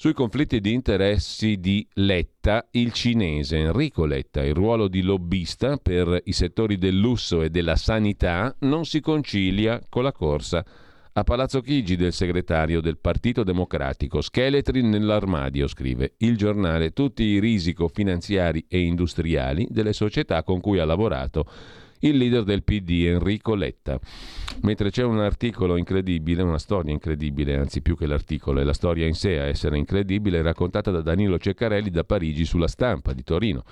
sui 0.00 0.14
conflitti 0.14 0.62
di 0.62 0.72
interessi 0.72 1.60
di 1.60 1.86
Letta, 1.96 2.66
il 2.70 2.90
cinese 2.90 3.58
Enrico 3.58 4.06
Letta, 4.06 4.42
il 4.42 4.54
ruolo 4.54 4.88
di 4.88 5.02
lobbista 5.02 5.76
per 5.76 6.22
i 6.24 6.32
settori 6.32 6.78
del 6.78 6.96
lusso 6.96 7.42
e 7.42 7.50
della 7.50 7.76
sanità 7.76 8.56
non 8.60 8.86
si 8.86 9.00
concilia 9.00 9.78
con 9.90 10.02
la 10.02 10.12
corsa 10.12 10.64
a 11.12 11.22
Palazzo 11.22 11.60
Chigi 11.60 11.96
del 11.96 12.14
segretario 12.14 12.80
del 12.80 12.96
Partito 12.96 13.42
Democratico. 13.42 14.22
Scheletri 14.22 14.80
nell'armadio, 14.80 15.66
scrive 15.66 16.14
il 16.20 16.38
giornale, 16.38 16.94
tutti 16.94 17.24
i 17.24 17.38
risico 17.38 17.86
finanziari 17.88 18.64
e 18.68 18.80
industriali 18.80 19.66
delle 19.68 19.92
società 19.92 20.42
con 20.44 20.60
cui 20.60 20.78
ha 20.78 20.86
lavorato 20.86 21.44
il 22.00 22.16
leader 22.16 22.44
del 22.44 22.62
PD 22.62 23.06
Enrico 23.06 23.54
Letta. 23.54 23.98
Mentre 24.62 24.90
c'è 24.90 25.04
un 25.04 25.20
articolo 25.20 25.76
incredibile, 25.76 26.42
una 26.42 26.58
storia 26.58 26.92
incredibile, 26.92 27.56
anzi 27.56 27.82
più 27.82 27.96
che 27.96 28.06
l'articolo, 28.06 28.60
è 28.60 28.64
la 28.64 28.72
storia 28.72 29.06
in 29.06 29.14
sé 29.14 29.38
a 29.38 29.44
essere 29.44 29.78
incredibile, 29.78 30.42
raccontata 30.42 30.90
da 30.90 31.00
Danilo 31.00 31.38
Ceccarelli 31.38 31.90
da 31.90 32.04
Parigi 32.04 32.44
sulla 32.44 32.68
stampa 32.68 33.12
di 33.12 33.22
Torino. 33.22 33.64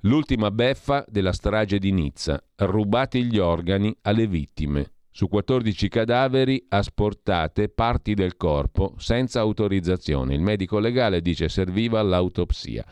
L'ultima 0.00 0.50
beffa 0.50 1.04
della 1.08 1.32
strage 1.32 1.78
di 1.78 1.92
Nizza, 1.92 2.42
rubati 2.56 3.24
gli 3.24 3.38
organi 3.38 3.96
alle 4.02 4.26
vittime. 4.26 4.92
Su 5.10 5.28
14 5.28 5.88
cadaveri 5.88 6.66
asportate 6.68 7.70
parti 7.70 8.12
del 8.12 8.36
corpo 8.36 8.94
senza 8.98 9.40
autorizzazione. 9.40 10.34
Il 10.34 10.42
medico 10.42 10.78
legale 10.78 11.22
dice 11.22 11.48
serviva 11.48 12.02
l'autopsia. 12.02 12.84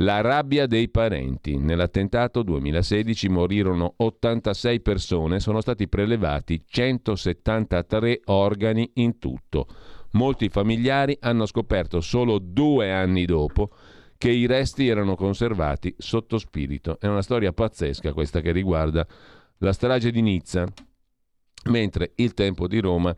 La 0.00 0.20
rabbia 0.20 0.66
dei 0.66 0.90
parenti. 0.90 1.56
Nell'attentato 1.56 2.42
2016 2.42 3.28
morirono 3.30 3.94
86 3.96 4.80
persone, 4.82 5.40
sono 5.40 5.62
stati 5.62 5.88
prelevati 5.88 6.62
173 6.66 8.20
organi 8.26 8.90
in 8.94 9.18
tutto. 9.18 9.66
Molti 10.12 10.50
familiari 10.50 11.16
hanno 11.20 11.46
scoperto 11.46 12.02
solo 12.02 12.38
due 12.38 12.92
anni 12.92 13.24
dopo 13.24 13.70
che 14.18 14.30
i 14.30 14.46
resti 14.46 14.86
erano 14.86 15.14
conservati 15.14 15.94
sotto 15.96 16.36
spirito. 16.36 16.98
È 17.00 17.06
una 17.06 17.22
storia 17.22 17.52
pazzesca 17.52 18.12
questa 18.12 18.40
che 18.40 18.52
riguarda 18.52 19.06
la 19.58 19.72
strage 19.72 20.10
di 20.10 20.20
Nizza, 20.20 20.66
mentre 21.70 22.12
il 22.16 22.34
tempo 22.34 22.66
di 22.66 22.80
Roma 22.80 23.14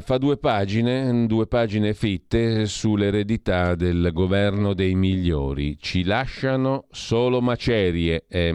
fa 0.00 0.18
due 0.18 0.36
pagine, 0.36 1.26
due 1.26 1.46
pagine 1.46 1.94
fitte 1.94 2.66
sull'eredità 2.66 3.74
del 3.74 4.10
governo 4.12 4.74
dei 4.74 4.94
migliori. 4.94 5.78
Ci 5.78 6.04
lasciano 6.04 6.86
solo 6.90 7.40
macerie. 7.40 8.24
È 8.28 8.54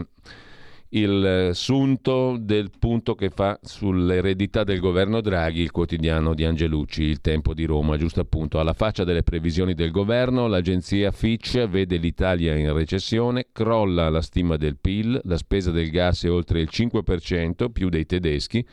il 0.90 1.50
sunto 1.52 2.36
del 2.38 2.70
punto 2.78 3.16
che 3.16 3.30
fa 3.30 3.58
sull'eredità 3.60 4.62
del 4.62 4.78
governo 4.78 5.20
Draghi 5.20 5.62
il 5.62 5.72
quotidiano 5.72 6.32
di 6.32 6.44
Angelucci, 6.44 7.02
il 7.02 7.20
tempo 7.20 7.54
di 7.54 7.64
Roma, 7.64 7.96
giusto 7.96 8.20
appunto. 8.20 8.60
Alla 8.60 8.72
faccia 8.72 9.02
delle 9.02 9.24
previsioni 9.24 9.74
del 9.74 9.90
governo, 9.90 10.46
l'agenzia 10.46 11.10
Fitch 11.10 11.66
vede 11.66 11.96
l'Italia 11.96 12.54
in 12.54 12.72
recessione, 12.72 13.48
crolla 13.50 14.08
la 14.08 14.22
stima 14.22 14.56
del 14.56 14.78
PIL, 14.78 15.20
la 15.24 15.36
spesa 15.36 15.72
del 15.72 15.90
gas 15.90 16.24
è 16.24 16.30
oltre 16.30 16.60
il 16.60 16.68
5%, 16.70 17.70
più 17.70 17.88
dei 17.88 18.06
tedeschi. 18.06 18.64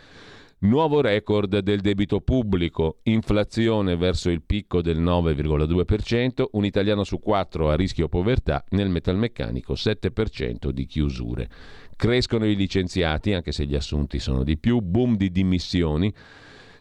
Nuovo 0.63 1.01
record 1.01 1.59
del 1.59 1.81
debito 1.81 2.21
pubblico, 2.21 2.99
inflazione 3.03 3.97
verso 3.97 4.29
il 4.29 4.41
picco 4.43 4.81
del 4.81 4.97
9,2%, 5.01 6.45
un 6.51 6.63
italiano 6.63 7.03
su 7.03 7.19
quattro 7.19 7.69
a 7.69 7.75
rischio 7.75 8.07
povertà, 8.07 8.63
nel 8.69 8.87
metalmeccanico 8.87 9.73
7% 9.73 10.69
di 10.69 10.85
chiusure. 10.85 11.49
Crescono 11.97 12.45
i 12.45 12.55
licenziati, 12.55 13.33
anche 13.33 13.51
se 13.51 13.65
gli 13.65 13.75
assunti 13.75 14.19
sono 14.19 14.45
di 14.45 14.57
più, 14.57 14.79
boom 14.79 15.17
di 15.17 15.31
dimissioni, 15.31 16.13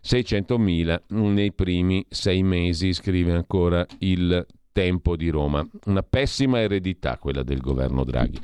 600.000 0.01 1.01
nei 1.09 1.53
primi 1.53 2.07
sei 2.09 2.45
mesi, 2.45 2.93
scrive 2.93 3.33
ancora 3.33 3.85
il 3.99 4.47
Tempo 4.71 5.17
di 5.17 5.29
Roma. 5.29 5.69
Una 5.87 6.05
pessima 6.05 6.61
eredità 6.61 7.19
quella 7.19 7.43
del 7.43 7.59
governo 7.59 8.05
Draghi 8.05 8.39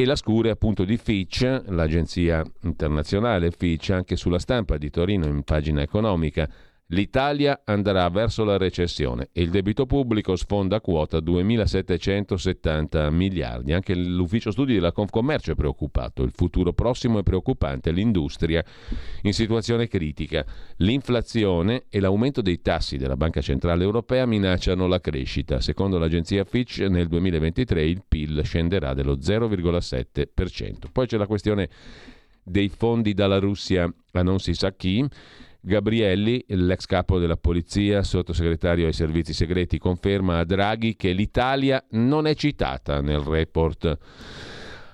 e 0.00 0.04
la 0.04 0.14
scure 0.14 0.50
appunto 0.50 0.84
di 0.84 0.96
Fitch, 0.96 1.42
l'agenzia 1.66 2.44
internazionale 2.62 3.50
Fitch, 3.50 3.90
anche 3.90 4.14
sulla 4.14 4.38
stampa 4.38 4.78
di 4.78 4.90
Torino 4.90 5.26
in 5.26 5.42
pagina 5.42 5.82
economica, 5.82 6.48
L'Italia 6.92 7.60
andrà 7.66 8.08
verso 8.08 8.44
la 8.44 8.56
recessione 8.56 9.28
e 9.32 9.42
il 9.42 9.50
debito 9.50 9.84
pubblico 9.84 10.36
sfonda 10.36 10.80
quota 10.80 11.18
2.770 11.18 13.10
miliardi. 13.10 13.74
Anche 13.74 13.94
l'ufficio 13.94 14.50
studi 14.50 14.72
della 14.72 14.92
Confcommercio 14.92 15.52
è 15.52 15.54
preoccupato. 15.54 16.22
Il 16.22 16.32
futuro 16.34 16.72
prossimo 16.72 17.18
è 17.18 17.22
preoccupante. 17.22 17.90
L'industria 17.90 18.64
in 19.24 19.34
situazione 19.34 19.86
critica. 19.86 20.46
L'inflazione 20.76 21.84
e 21.90 22.00
l'aumento 22.00 22.40
dei 22.40 22.62
tassi 22.62 22.96
della 22.96 23.18
Banca 23.18 23.42
Centrale 23.42 23.84
Europea 23.84 24.24
minacciano 24.24 24.86
la 24.86 24.98
crescita. 24.98 25.60
Secondo 25.60 25.98
l'agenzia 25.98 26.44
Fitch 26.44 26.78
nel 26.88 27.08
2023 27.08 27.84
il 27.84 28.02
PIL 28.08 28.40
scenderà 28.44 28.94
dello 28.94 29.18
0,7%. 29.18 30.90
Poi 30.90 31.06
c'è 31.06 31.18
la 31.18 31.26
questione 31.26 31.68
dei 32.42 32.70
fondi 32.70 33.12
dalla 33.12 33.38
Russia 33.38 33.92
a 34.12 34.22
non 34.22 34.38
si 34.38 34.54
sa 34.54 34.72
chi 34.72 35.06
Gabrielli, 35.60 36.44
l'ex 36.48 36.86
capo 36.86 37.18
della 37.18 37.36
polizia, 37.36 38.02
sottosegretario 38.02 38.86
ai 38.86 38.92
servizi 38.92 39.32
segreti, 39.32 39.78
conferma 39.78 40.38
a 40.38 40.44
Draghi 40.44 40.96
che 40.96 41.12
l'Italia 41.12 41.84
non 41.90 42.26
è 42.26 42.34
citata 42.34 43.00
nel 43.00 43.20
report 43.20 43.98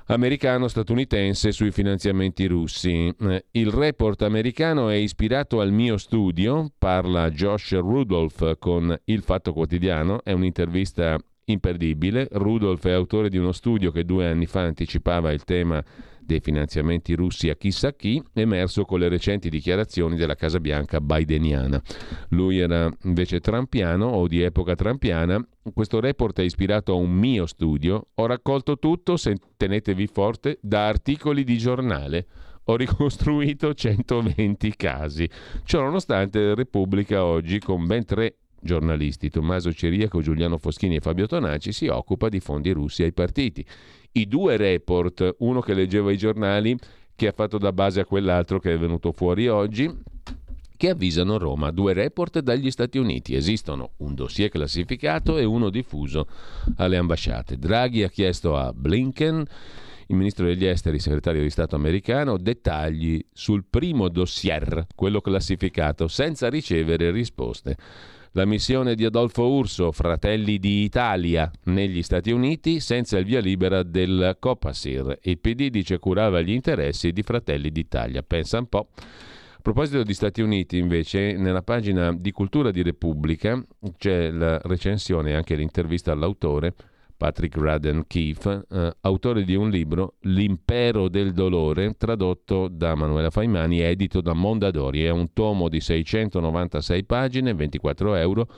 americano-statunitense 0.06 1.52
sui 1.52 1.70
finanziamenti 1.70 2.46
russi. 2.46 3.14
Eh, 3.18 3.44
il 3.52 3.70
report 3.70 4.22
americano 4.22 4.88
è 4.88 4.94
ispirato 4.94 5.60
al 5.60 5.72
mio 5.72 5.96
studio, 5.96 6.70
parla 6.76 7.30
Josh 7.30 7.76
Rudolph 7.78 8.58
con 8.58 8.94
Il 9.04 9.22
Fatto 9.22 9.52
Quotidiano, 9.52 10.22
è 10.22 10.32
un'intervista 10.32 11.18
imperdibile. 11.46 12.28
Rudolph 12.32 12.86
è 12.86 12.92
autore 12.92 13.28
di 13.28 13.38
uno 13.38 13.52
studio 13.52 13.90
che 13.90 14.04
due 14.04 14.26
anni 14.26 14.46
fa 14.46 14.62
anticipava 14.62 15.32
il 15.32 15.44
tema 15.44 15.82
dei 16.24 16.40
finanziamenti 16.40 17.14
russi 17.14 17.50
a 17.50 17.56
chissà 17.56 17.92
chi, 17.94 18.22
emerso 18.32 18.84
con 18.84 18.98
le 18.98 19.08
recenti 19.08 19.48
dichiarazioni 19.48 20.16
della 20.16 20.34
Casa 20.34 20.60
Bianca 20.60 21.00
bideniana. 21.00 21.80
Lui 22.30 22.58
era 22.58 22.90
invece 23.02 23.40
trampiano 23.40 24.06
o 24.06 24.26
di 24.26 24.42
epoca 24.42 24.74
trampiana. 24.74 25.44
Questo 25.72 26.00
report 26.00 26.40
è 26.40 26.42
ispirato 26.42 26.92
a 26.92 26.96
un 26.96 27.12
mio 27.12 27.46
studio. 27.46 28.08
Ho 28.14 28.26
raccolto 28.26 28.78
tutto, 28.78 29.16
se 29.16 29.36
tenetevi 29.56 30.06
forte, 30.06 30.58
da 30.60 30.86
articoli 30.86 31.44
di 31.44 31.58
giornale 31.58 32.26
ho 32.64 32.76
ricostruito 32.76 33.74
120 33.74 34.74
casi. 34.76 35.28
Ciò 35.64 35.82
nonostante 35.82 36.54
Repubblica 36.54 37.22
oggi, 37.24 37.58
con 37.58 37.86
ben 37.86 38.04
tre 38.06 38.36
giornalisti, 38.64 39.28
Tommaso 39.28 39.72
Ceriaco, 39.72 40.22
Giuliano 40.22 40.56
Foschini 40.56 40.96
e 40.96 41.00
Fabio 41.00 41.26
Tonacci, 41.26 41.72
si 41.72 41.86
occupa 41.86 42.28
di 42.28 42.40
fondi 42.40 42.70
russi 42.70 43.02
ai 43.02 43.12
partiti 43.12 43.64
i 44.16 44.28
due 44.28 44.56
report, 44.56 45.36
uno 45.38 45.60
che 45.60 45.74
leggeva 45.74 46.12
i 46.12 46.16
giornali, 46.16 46.76
che 47.16 47.28
ha 47.28 47.32
fatto 47.32 47.58
da 47.58 47.72
base 47.72 48.00
a 48.00 48.04
quell'altro 48.04 48.58
che 48.58 48.72
è 48.72 48.78
venuto 48.78 49.12
fuori 49.12 49.48
oggi, 49.48 49.92
che 50.76 50.90
avvisano 50.90 51.38
Roma. 51.38 51.70
Due 51.70 51.92
report 51.92 52.40
dagli 52.40 52.70
Stati 52.70 52.98
Uniti. 52.98 53.34
Esistono 53.34 53.92
un 53.98 54.14
dossier 54.14 54.50
classificato 54.50 55.38
e 55.38 55.44
uno 55.44 55.70
diffuso 55.70 56.26
alle 56.76 56.96
ambasciate. 56.96 57.58
Draghi 57.58 58.02
ha 58.02 58.08
chiesto 58.08 58.56
a 58.56 58.72
Blinken, 58.72 59.44
il 60.08 60.16
ministro 60.16 60.46
degli 60.46 60.66
esteri, 60.66 60.98
segretario 60.98 61.42
di 61.42 61.50
Stato 61.50 61.74
americano, 61.74 62.36
dettagli 62.36 63.24
sul 63.32 63.64
primo 63.68 64.08
dossier, 64.08 64.86
quello 64.94 65.20
classificato, 65.20 66.08
senza 66.08 66.48
ricevere 66.48 67.10
risposte. 67.10 67.76
La 68.36 68.46
missione 68.46 68.96
di 68.96 69.04
Adolfo 69.04 69.48
Urso, 69.48 69.92
Fratelli 69.92 70.58
d'Italia, 70.58 71.48
negli 71.66 72.02
Stati 72.02 72.32
Uniti, 72.32 72.80
senza 72.80 73.16
il 73.16 73.24
via 73.24 73.38
libera 73.38 73.84
del 73.84 74.38
Copasir. 74.40 75.20
Il 75.22 75.38
PD 75.38 75.68
dice 75.68 76.00
curava 76.00 76.40
gli 76.40 76.50
interessi 76.50 77.12
di 77.12 77.22
Fratelli 77.22 77.70
d'Italia. 77.70 78.24
Pensa 78.24 78.58
un 78.58 78.66
po'. 78.66 78.88
A 78.96 79.60
proposito 79.62 80.02
di 80.02 80.12
Stati 80.14 80.40
Uniti, 80.40 80.78
invece, 80.78 81.36
nella 81.36 81.62
pagina 81.62 82.12
di 82.12 82.32
Cultura 82.32 82.72
di 82.72 82.82
Repubblica 82.82 83.64
c'è 83.98 84.32
la 84.32 84.58
recensione 84.64 85.30
e 85.30 85.34
anche 85.34 85.54
l'intervista 85.54 86.10
all'autore 86.10 86.74
Patrick 87.16 87.56
Radden 87.56 88.04
Keefe, 88.06 88.64
eh, 88.70 88.96
autore 89.00 89.44
di 89.44 89.54
un 89.54 89.70
libro, 89.70 90.14
L'impero 90.20 91.08
del 91.08 91.32
dolore, 91.32 91.94
tradotto 91.96 92.68
da 92.68 92.94
Manuela 92.94 93.30
Faimani, 93.30 93.80
edito 93.80 94.20
da 94.20 94.32
Mondadori. 94.32 95.04
È 95.04 95.10
un 95.10 95.32
tomo 95.32 95.68
di 95.68 95.80
696 95.80 97.04
pagine, 97.04 97.54
24 97.54 98.14
euro. 98.14 98.48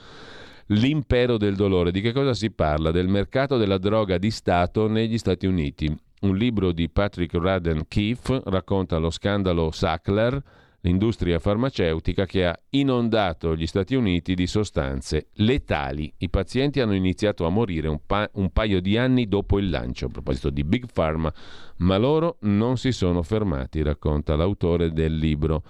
L'impero 0.69 1.37
del 1.37 1.55
dolore. 1.55 1.93
Di 1.93 2.01
che 2.01 2.13
cosa 2.13 2.35
si 2.35 2.51
parla? 2.51 2.91
Del 2.91 3.09
mercato 3.09 3.57
della 3.57 3.79
droga 3.79 4.19
di 4.19 4.31
Stato 4.31 4.89
negli 4.89 5.19
Stati 5.19 5.47
Uniti. 5.47 5.95
Un 6.23 6.37
libro 6.37 6.73
di 6.73 6.89
Patrick 6.89 7.35
Radden 7.35 7.87
Keefe 7.87 8.41
racconta 8.47 8.97
lo 8.97 9.11
scandalo 9.11 9.71
Sackler 9.71 10.43
l'industria 10.87 11.41
farmaceutica 11.41 12.27
che 12.27 12.47
ha 12.47 12.57
inondato 12.71 13.57
gli 13.57 13.67
Stati 13.67 13.97
Uniti 13.97 14.35
di 14.35 14.47
sostanze 14.47 15.29
letali. 15.35 16.13
I 16.19 16.31
pazienti 16.31 16.81
hanno 16.81 16.95
iniziato 16.95 17.45
a 17.45 17.51
morire 17.51 17.89
un, 17.89 17.99
pa- 18.07 18.31
un, 18.35 18.51
paio 18.51 18.81
di 18.81 18.97
anni 18.97 19.27
dopo 19.27 19.59
il 19.59 19.69
lancio, 19.69 20.07
a 20.07 20.11
proposito 20.11 20.49
di 20.49 20.63
Big 20.63 20.87
Pharma, 20.93 21.33
ma 21.79 21.97
loro 21.97 22.37
non 22.43 22.77
si 22.77 22.93
sono 22.93 23.23
fermati, 23.23 23.83
racconta 23.83 24.37
l'autore 24.37 24.93
del 24.93 25.17
libro 25.17 25.65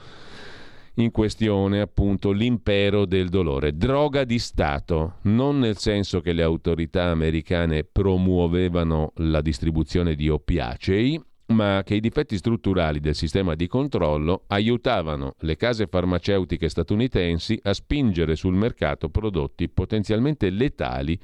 in 0.98 1.10
questione 1.10 1.80
appunto 1.80 2.30
l'impero 2.30 3.04
del 3.04 3.28
dolore, 3.28 3.76
droga 3.76 4.24
di 4.24 4.38
Stato, 4.38 5.16
non 5.22 5.58
nel 5.58 5.76
senso 5.76 6.20
che 6.20 6.32
le 6.32 6.42
autorità 6.42 7.10
americane 7.10 7.84
promuovevano 7.84 9.12
la 9.16 9.42
distribuzione 9.42 10.14
di 10.14 10.30
oppiacei, 10.30 11.22
ma 11.46 11.82
che 11.84 11.94
i 11.94 12.00
difetti 12.00 12.36
strutturali 12.36 12.98
del 12.98 13.14
sistema 13.14 13.54
di 13.54 13.66
controllo 13.66 14.44
aiutavano 14.48 15.34
le 15.40 15.56
case 15.56 15.86
farmaceutiche 15.86 16.68
statunitensi 16.68 17.58
a 17.62 17.72
spingere 17.72 18.34
sul 18.34 18.54
mercato 18.54 19.08
prodotti 19.08 19.68
potenzialmente 19.68 20.50
letali 20.50 21.18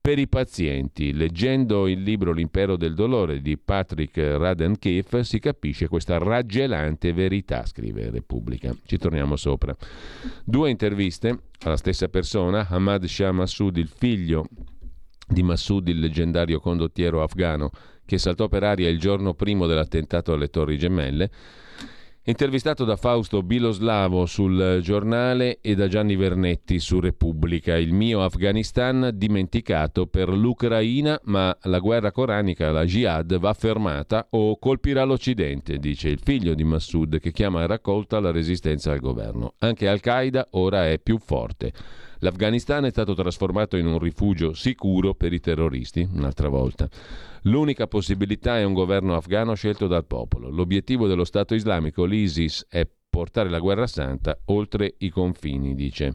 per 0.00 0.18
i 0.18 0.28
pazienti. 0.28 1.12
Leggendo 1.12 1.86
il 1.86 2.02
libro 2.02 2.32
L'impero 2.32 2.76
del 2.76 2.94
dolore 2.94 3.40
di 3.40 3.58
Patrick 3.58 4.16
Radden 4.16 4.78
Keefe 4.78 5.24
si 5.24 5.38
capisce 5.38 5.88
questa 5.88 6.18
raggelante 6.18 7.12
verità, 7.12 7.64
scrive 7.66 8.10
Repubblica. 8.10 8.74
Ci 8.84 8.96
torniamo 8.96 9.36
sopra. 9.36 9.74
Due 10.44 10.70
interviste 10.70 11.40
alla 11.60 11.76
stessa 11.76 12.08
persona, 12.08 12.68
Ahmad 12.68 13.04
Shah 13.04 13.32
Massoud, 13.32 13.76
il 13.76 13.88
figlio 13.88 14.46
di 15.26 15.42
Massoud, 15.42 15.88
il 15.88 15.98
leggendario 15.98 16.58
condottiero 16.58 17.22
afghano 17.22 17.70
che 18.08 18.16
saltò 18.16 18.48
per 18.48 18.62
aria 18.62 18.88
il 18.88 18.98
giorno 18.98 19.34
primo 19.34 19.66
dell'attentato 19.66 20.32
alle 20.32 20.48
Torri 20.48 20.78
Gemelle, 20.78 21.30
intervistato 22.24 22.86
da 22.86 22.96
Fausto 22.96 23.42
Biloslavo 23.42 24.24
sul 24.24 24.80
giornale 24.80 25.58
e 25.60 25.74
da 25.74 25.88
Gianni 25.88 26.16
Vernetti 26.16 26.78
su 26.78 27.00
Repubblica. 27.00 27.76
Il 27.76 27.92
mio 27.92 28.22
Afghanistan 28.24 29.10
dimenticato 29.12 30.06
per 30.06 30.30
l'Ucraina, 30.30 31.20
ma 31.24 31.54
la 31.64 31.78
guerra 31.80 32.10
coranica, 32.10 32.70
la 32.70 32.86
jihad, 32.86 33.38
va 33.38 33.52
fermata 33.52 34.28
o 34.30 34.58
colpirà 34.58 35.04
l'Occidente, 35.04 35.76
dice 35.76 36.08
il 36.08 36.20
figlio 36.22 36.54
di 36.54 36.64
Massoud 36.64 37.18
che 37.18 37.30
chiama 37.30 37.60
a 37.60 37.66
raccolta 37.66 38.20
la 38.20 38.30
resistenza 38.30 38.90
al 38.90 39.00
governo. 39.00 39.52
Anche 39.58 39.86
Al-Qaeda 39.86 40.48
ora 40.52 40.88
è 40.88 40.98
più 40.98 41.18
forte. 41.18 41.72
L'Afghanistan 42.20 42.84
è 42.84 42.90
stato 42.90 43.14
trasformato 43.14 43.76
in 43.76 43.86
un 43.86 43.98
rifugio 43.98 44.52
sicuro 44.52 45.14
per 45.14 45.32
i 45.32 45.40
terroristi, 45.40 46.08
un'altra 46.12 46.48
volta. 46.48 46.88
L'unica 47.42 47.86
possibilità 47.86 48.58
è 48.58 48.64
un 48.64 48.72
governo 48.72 49.14
afghano 49.14 49.54
scelto 49.54 49.86
dal 49.86 50.04
popolo. 50.04 50.50
L'obiettivo 50.50 51.06
dello 51.06 51.24
Stato 51.24 51.54
islamico, 51.54 52.04
l'ISIS, 52.04 52.66
è 52.68 52.88
portare 53.08 53.48
la 53.48 53.60
guerra 53.60 53.86
santa 53.86 54.38
oltre 54.46 54.94
i 54.98 55.10
confini, 55.10 55.74
dice 55.74 56.14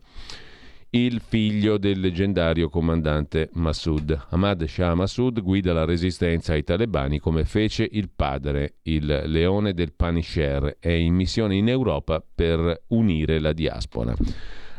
il 0.95 1.21
figlio 1.21 1.79
del 1.79 1.99
leggendario 1.99 2.69
comandante 2.69 3.49
Massoud. 3.53 4.27
Ahmad 4.29 4.63
Shah 4.65 4.93
Massoud 4.93 5.41
guida 5.41 5.73
la 5.73 5.85
resistenza 5.85 6.53
ai 6.53 6.63
talebani 6.63 7.17
come 7.17 7.45
fece 7.45 7.87
il 7.89 8.11
padre, 8.15 8.75
il 8.83 9.23
leone 9.25 9.73
del 9.73 9.93
Panisher, 9.93 10.77
è 10.79 10.91
in 10.91 11.15
missione 11.15 11.55
in 11.55 11.67
Europa 11.67 12.23
per 12.35 12.83
unire 12.89 13.39
la 13.39 13.53
diaspora 13.53 14.13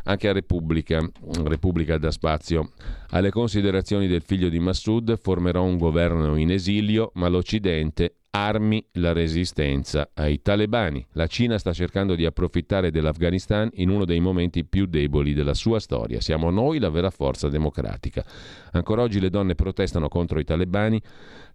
anche 0.05 0.29
a 0.29 0.33
Repubblica. 0.33 1.07
Repubblica 1.45 1.99
dà 1.99 2.11
spazio 2.11 2.71
alle 3.11 3.31
considerazioni 3.31 4.07
del 4.07 4.23
figlio 4.23 4.49
di 4.49 4.59
Massoud, 4.59 5.19
formerò 5.19 5.63
un 5.63 5.79
governo 5.79 6.37
in 6.37 6.51
esilio, 6.51 7.11
ma 7.15 7.29
l'Occidente 7.29 8.17
armi 8.35 8.85
la 8.95 9.13
resistenza 9.13 10.11
ai 10.15 10.43
talebani. 10.43 11.07
La 11.13 11.29
Cina 11.29 11.57
sta 11.57 11.73
cercando 11.73 12.17
di 12.17 12.27
approfittare 12.27 12.91
dell'Afghanistan 12.91 13.71
in 13.75 13.91
uno 13.91 14.05
dei 14.05 14.19
momenti 14.19 14.65
più 14.65 14.87
deboli 14.87 15.35
della 15.35 15.55
sua 15.55 15.79
storia. 15.79 16.21
Siamo 16.21 16.51
noi 16.51 16.81
la 16.81 16.91
vera 16.91 17.11
forza 17.11 17.49
democratica. 17.49 18.25
Ancora 18.73 19.03
oggi 19.03 19.21
le 19.21 19.31
donne 19.31 19.55
protestano 19.55 20.09
contro 20.09 20.41
i 20.41 20.45
talebani, 20.45 21.01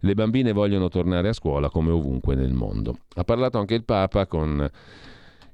le 0.00 0.14
bambine 0.14 0.52
vogliono 0.52 0.88
tornare 0.88 1.28
a 1.28 1.34
scuola 1.34 1.68
come 1.68 1.90
ovunque 1.90 2.34
nel 2.34 2.54
mondo. 2.54 3.00
Ha 3.14 3.24
parlato 3.24 3.58
anche 3.58 3.74
il 3.74 3.84
Papa 3.84 4.26
con 4.26 4.66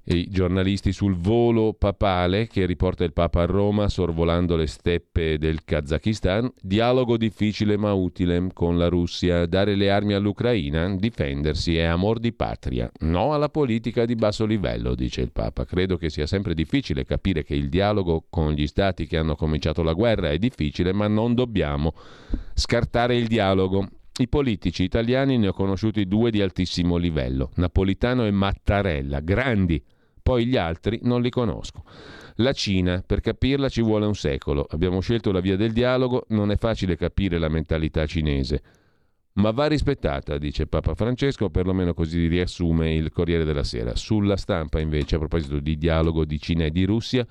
i 0.09 0.29
giornalisti 0.29 0.93
sul 0.93 1.17
volo 1.17 1.73
papale 1.73 2.47
che 2.47 2.65
riporta 2.65 3.03
il 3.03 3.13
Papa 3.13 3.43
a 3.43 3.47
Roma 3.47 3.89
sorvolando 3.89 4.55
le 4.55 4.69
steppe 4.69 5.37
del 5.37 5.65
Kazakistan, 5.65 6.53
dialogo 6.61 7.17
difficile 7.17 7.77
ma 7.77 7.93
utile 7.93 8.49
con 8.53 8.79
la 8.79 8.87
Russia, 8.89 9.47
dare 9.47 9.75
le 9.75 9.91
armi 9.91 10.15
all'Ucraina, 10.15 10.95
difendersi 10.95 11.77
è 11.77 11.83
amor 11.83 12.21
di 12.21 12.33
patria, 12.33 12.91
no 13.01 13.35
alla 13.35 13.49
politica 13.49 14.05
di 14.05 14.15
basso 14.15 14.47
livello, 14.47 14.95
dice 14.95 15.23
il 15.23 15.33
Papa. 15.33 15.65
Credo 15.65 15.97
che 15.97 16.09
sia 16.09 16.27
sempre 16.27 16.55
difficile 16.55 17.05
capire 17.05 17.43
che 17.43 17.55
il 17.55 17.69
dialogo 17.69 18.27
con 18.31 18.53
gli 18.53 18.67
stati 18.69 19.07
che 19.07 19.17
hanno 19.17 19.35
cominciato 19.35 19.83
la 19.83 19.93
guerra 19.93 20.31
è 20.31 20.39
difficile, 20.39 20.93
ma 20.93 21.09
non 21.09 21.35
dobbiamo 21.35 21.95
scartare 22.55 23.17
il 23.17 23.27
dialogo. 23.27 23.89
I 24.19 24.29
politici 24.29 24.85
italiani 24.85 25.37
ne 25.37 25.49
ho 25.49 25.53
conosciuti 25.53 26.07
due 26.07 26.31
di 26.31 26.41
altissimo 26.41 26.97
livello, 26.97 27.51
Napolitano 27.57 28.25
e 28.25 28.31
Mattarella, 28.31 29.21
grandi 29.21 29.83
poi 30.27 30.45
gli 30.47 30.57
altri 30.57 30.99
non 31.05 31.23
li 31.23 31.31
conosco. 31.31 31.85
La 32.39 32.51
Cina, 32.53 33.01
per 33.07 33.21
capirla 33.21 33.69
ci 33.69 33.81
vuole 33.81 34.07
un 34.07 34.17
secolo. 34.17 34.67
Abbiamo 34.69 34.99
scelto 34.99 35.31
la 35.31 35.39
via 35.39 35.55
del 35.55 35.71
dialogo, 35.71 36.25
non 36.31 36.51
è 36.51 36.57
facile 36.57 36.97
capire 36.97 37.39
la 37.39 37.47
mentalità 37.47 38.05
cinese. 38.07 38.61
Ma 39.35 39.53
va 39.53 39.69
rispettata, 39.69 40.37
dice 40.37 40.67
Papa 40.67 40.97
Francesco, 40.97 41.49
perlomeno 41.49 41.95
così 41.95 42.27
riassume 42.27 42.93
il 42.93 43.13
Corriere 43.13 43.45
della 43.45 43.63
Sera. 43.63 43.95
Sulla 43.95 44.37
stampa, 44.37 44.81
invece, 44.81 45.15
a 45.15 45.19
proposito 45.19 45.61
di 45.61 45.79
dialogo 45.79 46.25
di 46.25 46.41
Cina 46.41 46.65
e 46.65 46.73
di 46.73 46.83
Russia, 46.83 47.25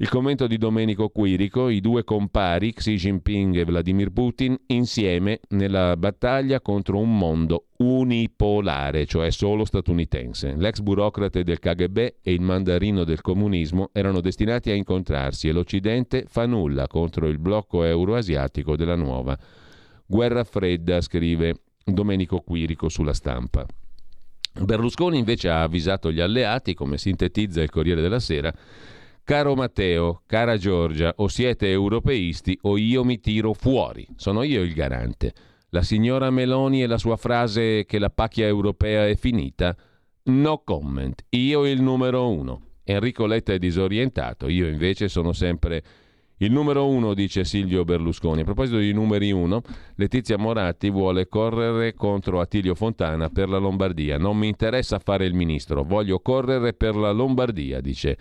il 0.00 0.08
commento 0.08 0.46
di 0.46 0.56
Domenico 0.56 1.10
Quirico, 1.10 1.68
i 1.68 1.80
due 1.80 2.04
compari, 2.04 2.72
Xi 2.72 2.94
Jinping 2.96 3.56
e 3.56 3.64
Vladimir 3.64 4.10
Putin, 4.10 4.58
insieme 4.68 5.40
nella 5.50 5.94
battaglia 5.96 6.60
contro 6.60 6.98
un 6.98 7.16
mondo 7.16 7.66
unipolare, 7.76 9.04
cioè 9.04 9.30
solo 9.30 9.66
statunitense. 9.66 10.54
L'ex 10.56 10.80
burocrate 10.80 11.44
del 11.44 11.58
KGB 11.58 11.98
e 12.22 12.32
il 12.32 12.40
mandarino 12.40 13.04
del 13.04 13.20
comunismo 13.20 13.90
erano 13.92 14.22
destinati 14.22 14.70
a 14.70 14.74
incontrarsi 14.74 15.48
e 15.48 15.52
l'Occidente 15.52 16.24
fa 16.26 16.46
nulla 16.46 16.86
contro 16.86 17.28
il 17.28 17.38
blocco 17.38 17.84
euroasiatico 17.84 18.76
della 18.76 18.96
nuova 18.96 19.38
guerra 20.10 20.42
fredda, 20.42 21.00
scrive 21.00 21.54
Domenico 21.84 22.40
Quirico 22.40 22.88
sulla 22.88 23.12
stampa. 23.12 23.64
Berlusconi 24.60 25.18
invece 25.18 25.48
ha 25.48 25.62
avvisato 25.62 26.10
gli 26.10 26.18
alleati, 26.18 26.74
come 26.74 26.98
sintetizza 26.98 27.62
il 27.62 27.70
Corriere 27.70 28.00
della 28.00 28.18
Sera, 28.18 28.52
Caro 29.24 29.54
Matteo, 29.54 30.22
cara 30.26 30.56
Giorgia, 30.56 31.12
o 31.16 31.28
siete 31.28 31.70
europeisti 31.70 32.58
o 32.62 32.76
io 32.76 33.04
mi 33.04 33.20
tiro 33.20 33.52
fuori. 33.52 34.06
Sono 34.16 34.42
io 34.42 34.62
il 34.62 34.72
garante. 34.72 35.32
La 35.70 35.82
signora 35.82 36.30
Meloni 36.30 36.82
e 36.82 36.86
la 36.86 36.98
sua 36.98 37.16
frase 37.16 37.84
che 37.84 37.98
la 37.98 38.10
pacchia 38.10 38.46
europea 38.46 39.06
è 39.06 39.14
finita? 39.14 39.76
No 40.24 40.62
comment. 40.64 41.24
Io 41.30 41.66
il 41.66 41.80
numero 41.80 42.28
uno. 42.28 42.62
Enrico 42.82 43.26
Letta 43.26 43.52
è 43.52 43.58
disorientato, 43.58 44.48
io 44.48 44.66
invece 44.66 45.08
sono 45.08 45.32
sempre 45.32 45.82
il 46.42 46.50
numero 46.50 46.88
uno, 46.88 47.12
dice 47.12 47.44
Silvio 47.44 47.84
Berlusconi. 47.84 48.40
A 48.40 48.44
proposito 48.44 48.78
di 48.78 48.92
numeri 48.92 49.30
uno, 49.30 49.60
Letizia 49.96 50.38
Moratti 50.38 50.88
vuole 50.88 51.28
correre 51.28 51.92
contro 51.92 52.40
Attilio 52.40 52.74
Fontana 52.74 53.28
per 53.28 53.50
la 53.50 53.58
Lombardia. 53.58 54.16
Non 54.16 54.38
mi 54.38 54.48
interessa 54.48 54.98
fare 54.98 55.26
il 55.26 55.34
ministro, 55.34 55.82
voglio 55.82 56.20
correre 56.20 56.72
per 56.72 56.96
la 56.96 57.10
Lombardia, 57.10 57.80
dice 57.80 58.16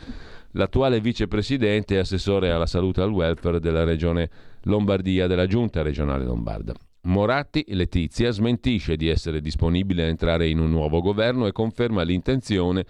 l'attuale 0.52 1.00
vicepresidente 1.00 1.96
e 1.96 2.00
assessore 2.00 2.52
alla 2.52 2.66
salute 2.66 3.02
e 3.02 3.04
al 3.04 3.12
welfare 3.12 3.60
della 3.60 3.84
regione 3.84 4.30
Lombardia, 4.64 5.28
della 5.28 5.48
giunta 5.48 5.82
regionale 5.82 6.26
lombarda. 6.26 6.74
Moratti, 7.02 7.64
Letizia, 7.70 8.32
smentisce 8.32 8.96
di 8.98 9.08
essere 9.08 9.40
disponibile 9.40 10.04
a 10.04 10.08
entrare 10.08 10.48
in 10.48 10.60
un 10.60 10.70
nuovo 10.70 11.02
governo 11.02 11.48
e 11.48 11.52
conferma 11.52 12.04
l'intenzione 12.04 12.86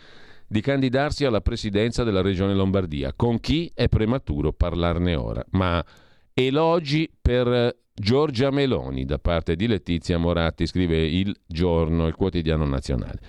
di 0.48 0.62
candidarsi 0.62 1.26
alla 1.26 1.42
presidenza 1.42 2.04
della 2.04 2.22
regione 2.22 2.56
Lombardia. 2.56 3.14
Con 3.16 3.40
chi 3.40 3.72
è 3.74 3.88
prematuro 3.88 4.52
parlarne 4.52 5.16
ora, 5.16 5.46
ma 5.52 5.84
elogi 6.34 7.10
per 7.22 7.78
Giorgia 7.94 8.50
Meloni 8.50 9.06
da 9.06 9.20
parte 9.20 9.56
di 9.56 9.68
Letizia 9.68 10.18
Moratti, 10.18 10.66
scrive 10.66 11.06
Il 11.06 11.36
Giorno, 11.46 12.08
il 12.08 12.16
quotidiano 12.16 12.66
nazionale. 12.66 13.20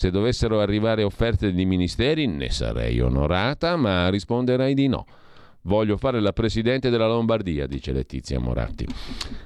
Se 0.00 0.12
dovessero 0.12 0.60
arrivare 0.60 1.02
offerte 1.02 1.52
di 1.52 1.64
ministeri 1.64 2.28
ne 2.28 2.50
sarei 2.50 3.00
onorata, 3.00 3.74
ma 3.74 4.08
risponderei 4.10 4.72
di 4.72 4.86
no. 4.86 5.04
Voglio 5.62 5.96
fare 5.96 6.20
la 6.20 6.32
presidente 6.32 6.88
della 6.88 7.08
Lombardia, 7.08 7.66
dice 7.66 7.90
Letizia 7.90 8.38
Moratti. 8.38 8.86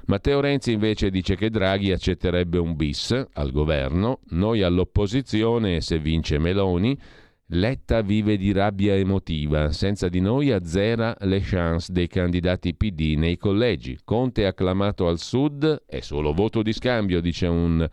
Matteo 0.08 0.40
Renzi 0.40 0.72
invece 0.72 1.08
dice 1.08 1.36
che 1.36 1.48
Draghi 1.48 1.90
accetterebbe 1.90 2.58
un 2.58 2.76
bis 2.76 3.18
al 3.32 3.50
governo, 3.50 4.18
noi 4.32 4.60
all'opposizione 4.60 5.80
se 5.80 5.98
vince 5.98 6.36
Meloni. 6.36 7.00
Letta 7.46 8.02
vive 8.02 8.36
di 8.36 8.52
rabbia 8.52 8.94
emotiva, 8.94 9.72
senza 9.72 10.10
di 10.10 10.20
noi 10.20 10.52
azzera 10.52 11.16
le 11.20 11.40
chance 11.40 11.90
dei 11.90 12.08
candidati 12.08 12.74
PD 12.74 13.14
nei 13.16 13.38
collegi. 13.38 13.98
Conte 14.04 14.44
acclamato 14.44 15.08
al 15.08 15.18
sud 15.18 15.84
è 15.86 16.00
solo 16.00 16.34
voto 16.34 16.60
di 16.60 16.74
scambio, 16.74 17.22
dice 17.22 17.46
un 17.46 17.88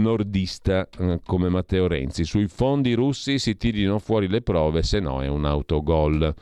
nordista 0.00 0.88
eh, 0.98 1.20
come 1.24 1.48
Matteo 1.48 1.86
Renzi. 1.86 2.24
Sui 2.24 2.48
fondi 2.48 2.94
russi 2.94 3.38
si 3.38 3.56
tirino 3.56 3.98
fuori 3.98 4.28
le 4.28 4.42
prove, 4.42 4.82
se 4.82 5.00
no 5.00 5.22
è 5.22 5.28
un 5.28 5.44
autogol. 5.44 6.34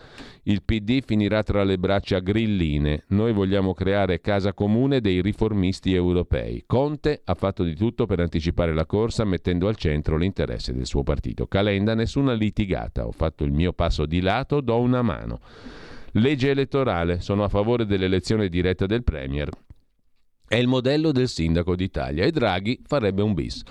Il 0.45 0.63
PD 0.63 1.03
finirà 1.05 1.43
tra 1.43 1.65
le 1.65 1.79
braccia 1.79 2.19
grilline. 2.21 3.05
Noi 3.09 3.33
vogliamo 3.33 3.75
creare 3.75 4.21
casa 4.21 4.53
comune 4.53 5.01
dei 5.01 5.21
riformisti 5.21 5.93
europei. 5.93 6.65
Conte 6.67 7.21
ha 7.25 7.35
fatto 7.35 7.63
di 7.63 7.75
tutto 7.75 8.07
per 8.07 8.21
anticipare 8.21 8.73
la 8.73 8.87
corsa 8.87 9.25
mettendo 9.25 9.69
al 9.69 9.77
centro 9.77 10.17
l'interesse 10.17 10.73
del 10.73 10.87
suo 10.87 11.03
partito. 11.03 11.47
Calenda, 11.47 11.95
nessuna 11.95 12.33
litigata. 12.33 13.07
Ho 13.07 13.13
fatto 13.13 13.45
il 13.45 13.53
mio 13.53 13.73
passo 13.73 14.07
di 14.07 14.21
lato, 14.21 14.61
do 14.61 14.79
una 14.79 15.03
mano. 15.03 15.41
Legge 16.13 16.51
elettorale. 16.51 17.21
Sono 17.21 17.45
a 17.45 17.49
favore 17.49 17.87
dell'elezione 17.87 18.49
diretta 18.49 18.87
del 18.87 19.05
Premier. 19.05 19.51
È 20.53 20.57
il 20.57 20.67
modello 20.67 21.13
del 21.13 21.29
sindaco 21.29 21.77
d'Italia 21.77 22.25
e 22.25 22.33
Draghi 22.33 22.81
farebbe 22.85 23.23
un 23.23 23.35
bis. 23.35 23.63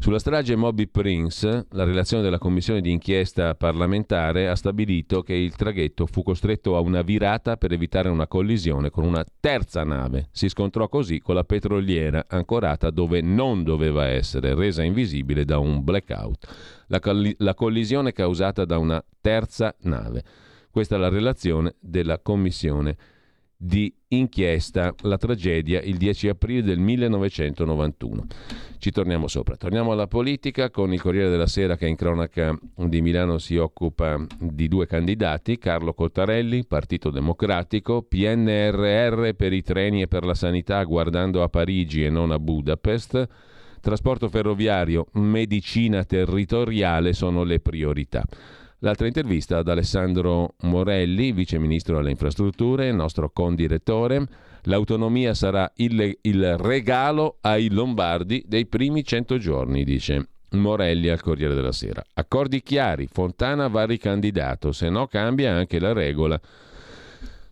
Sulla 0.00 0.18
strage 0.18 0.56
Moby 0.56 0.88
Prince, 0.88 1.68
la 1.70 1.84
relazione 1.84 2.24
della 2.24 2.38
commissione 2.38 2.80
di 2.80 2.90
inchiesta 2.90 3.54
parlamentare 3.54 4.48
ha 4.48 4.56
stabilito 4.56 5.22
che 5.22 5.34
il 5.34 5.54
traghetto 5.54 6.04
fu 6.06 6.24
costretto 6.24 6.76
a 6.76 6.80
una 6.80 7.02
virata 7.02 7.56
per 7.56 7.70
evitare 7.70 8.08
una 8.08 8.26
collisione 8.26 8.90
con 8.90 9.04
una 9.04 9.24
terza 9.38 9.84
nave. 9.84 10.26
Si 10.32 10.48
scontrò 10.48 10.88
così 10.88 11.20
con 11.20 11.36
la 11.36 11.44
petroliera 11.44 12.24
ancorata 12.26 12.90
dove 12.90 13.20
non 13.20 13.62
doveva 13.62 14.06
essere, 14.06 14.56
resa 14.56 14.82
invisibile 14.82 15.44
da 15.44 15.58
un 15.58 15.84
blackout. 15.84 16.84
La, 16.88 16.98
colli- 16.98 17.36
la 17.38 17.54
collisione 17.54 18.10
causata 18.10 18.64
da 18.64 18.78
una 18.78 19.00
terza 19.20 19.72
nave. 19.82 20.24
Questa 20.72 20.96
è 20.96 20.98
la 20.98 21.08
relazione 21.08 21.76
della 21.78 22.18
commissione 22.18 22.96
di 23.56 23.92
inchiesta 24.08 24.94
la 25.02 25.16
tragedia 25.16 25.80
il 25.80 25.96
10 25.96 26.28
aprile 26.28 26.62
del 26.62 26.78
1991. 26.78 28.26
Ci 28.78 28.90
torniamo 28.90 29.26
sopra. 29.26 29.56
Torniamo 29.56 29.92
alla 29.92 30.06
politica 30.06 30.70
con 30.70 30.92
il 30.92 31.00
Corriere 31.00 31.30
della 31.30 31.46
Sera 31.46 31.76
che 31.76 31.86
in 31.86 31.96
cronaca 31.96 32.56
di 32.76 33.00
Milano 33.00 33.38
si 33.38 33.56
occupa 33.56 34.24
di 34.38 34.68
due 34.68 34.86
candidati, 34.86 35.58
Carlo 35.58 35.94
Cottarelli, 35.94 36.66
Partito 36.66 37.10
Democratico, 37.10 38.02
PNRR 38.02 39.30
per 39.34 39.52
i 39.52 39.62
treni 39.62 40.02
e 40.02 40.08
per 40.08 40.24
la 40.24 40.34
sanità 40.34 40.82
guardando 40.84 41.42
a 41.42 41.48
Parigi 41.48 42.04
e 42.04 42.10
non 42.10 42.30
a 42.30 42.38
Budapest, 42.38 43.26
trasporto 43.80 44.28
ferroviario, 44.28 45.06
medicina 45.12 46.04
territoriale 46.04 47.12
sono 47.14 47.42
le 47.42 47.60
priorità. 47.60 48.24
L'altra 48.80 49.06
intervista 49.06 49.58
ad 49.58 49.68
Alessandro 49.68 50.54
Morelli, 50.62 51.32
vice 51.32 51.58
ministro 51.58 51.98
alle 51.98 52.10
infrastrutture, 52.10 52.92
nostro 52.92 53.30
condirettore. 53.30 54.26
L'autonomia 54.64 55.32
sarà 55.32 55.70
il, 55.76 56.18
il 56.20 56.56
regalo 56.58 57.38
ai 57.40 57.70
lombardi 57.70 58.44
dei 58.46 58.66
primi 58.66 59.02
cento 59.02 59.38
giorni, 59.38 59.82
dice. 59.82 60.28
Morelli 60.50 61.08
al 61.08 61.20
Corriere 61.22 61.54
della 61.54 61.72
Sera. 61.72 62.02
Accordi 62.14 62.62
chiari, 62.62 63.08
Fontana 63.10 63.68
va 63.68 63.84
ricandidato, 63.84 64.72
se 64.72 64.88
no 64.88 65.06
cambia 65.06 65.54
anche 65.54 65.80
la 65.80 65.92
regola. 65.92 66.40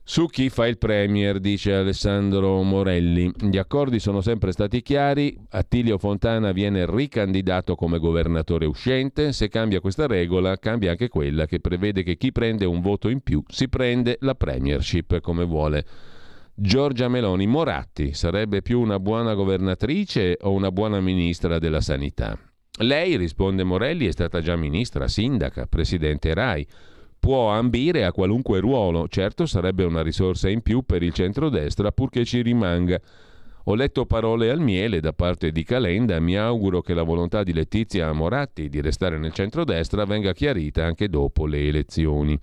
Su 0.07 0.27
chi 0.27 0.51
fa 0.51 0.67
il 0.67 0.77
Premier, 0.77 1.41
dice 1.41 1.73
Alessandro 1.73 2.61
Morelli. 2.63 3.33
Gli 3.41 3.57
accordi 3.57 3.99
sono 3.99 4.21
sempre 4.21 4.53
stati 4.53 4.83
chiari, 4.83 5.35
Attilio 5.49 5.97
Fontana 5.97 6.53
viene 6.53 6.85
ricandidato 6.87 7.75
come 7.75 7.99
governatore 7.99 8.67
uscente, 8.67 9.33
se 9.33 9.49
cambia 9.49 9.81
questa 9.81 10.07
regola 10.07 10.59
cambia 10.59 10.91
anche 10.91 11.09
quella 11.09 11.47
che 11.47 11.59
prevede 11.59 12.03
che 12.03 12.19
chi 12.19 12.33
prende 12.33 12.67
un 12.67 12.83
voto 12.83 13.09
in 13.09 13.21
più 13.21 13.43
si 13.49 13.71
prende 13.71 14.19
la 14.21 14.35
Premiership 14.35 15.21
come 15.21 15.45
vuole. 15.45 15.87
Giorgia 16.55 17.09
Meloni 17.09 17.47
Moratti 17.47 18.13
sarebbe 18.13 18.61
più 18.61 18.81
una 18.81 19.01
buona 19.01 19.33
governatrice 19.33 20.37
o 20.43 20.53
una 20.53 20.71
buona 20.71 21.01
ministra 21.01 21.59
della 21.59 21.81
sanità? 21.81 22.39
Lei, 22.81 23.17
risponde 23.17 23.65
Morelli, 23.65 24.07
è 24.07 24.13
stata 24.13 24.43
già 24.43 24.55
ministra, 24.55 25.09
sindaca, 25.09 25.65
presidente 25.67 26.35
RAI 26.35 26.67
può 27.25 27.49
ambire 27.49 28.05
a 28.05 28.13
qualunque 28.13 28.61
ruolo, 28.61 29.09
certo 29.09 29.47
sarebbe 29.47 29.83
una 29.85 30.03
risorsa 30.03 30.51
in 30.51 30.61
più 30.61 30.83
per 30.83 31.03
il 31.03 31.15
centrodestra 31.15 31.91
purché 31.91 32.23
ci 32.23 32.43
rimanga. 32.43 33.01
Ho 33.65 33.75
letto 33.75 34.05
parole 34.05 34.51
al 34.51 34.61
miele 34.61 35.01
da 35.01 35.15
parte 35.15 35.51
di 35.51 35.63
Calenda, 35.65 36.21
mi 36.21 36.37
auguro 36.37 36.83
che 36.83 36.93
la 36.93 37.03
volontà 37.03 37.43
di 37.43 37.55
Letizia 37.55 38.13
Moratti 38.13 38.69
di 38.69 38.83
restare 38.83 39.17
nel 39.17 39.33
centrodestra 39.33 40.05
venga 40.05 40.35
chiarita 40.35 40.85
anche 40.85 41.09
dopo 41.09 41.47
le 41.47 41.67
elezioni. 41.67 42.39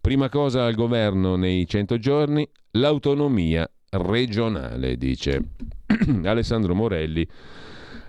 Prima 0.00 0.28
cosa 0.28 0.64
al 0.64 0.74
governo 0.74 1.36
nei 1.36 1.64
100 1.64 1.98
giorni, 1.98 2.44
l'autonomia 2.72 3.70
regionale, 3.90 4.96
dice 4.96 5.42
Alessandro 6.24 6.74
Morelli 6.74 7.24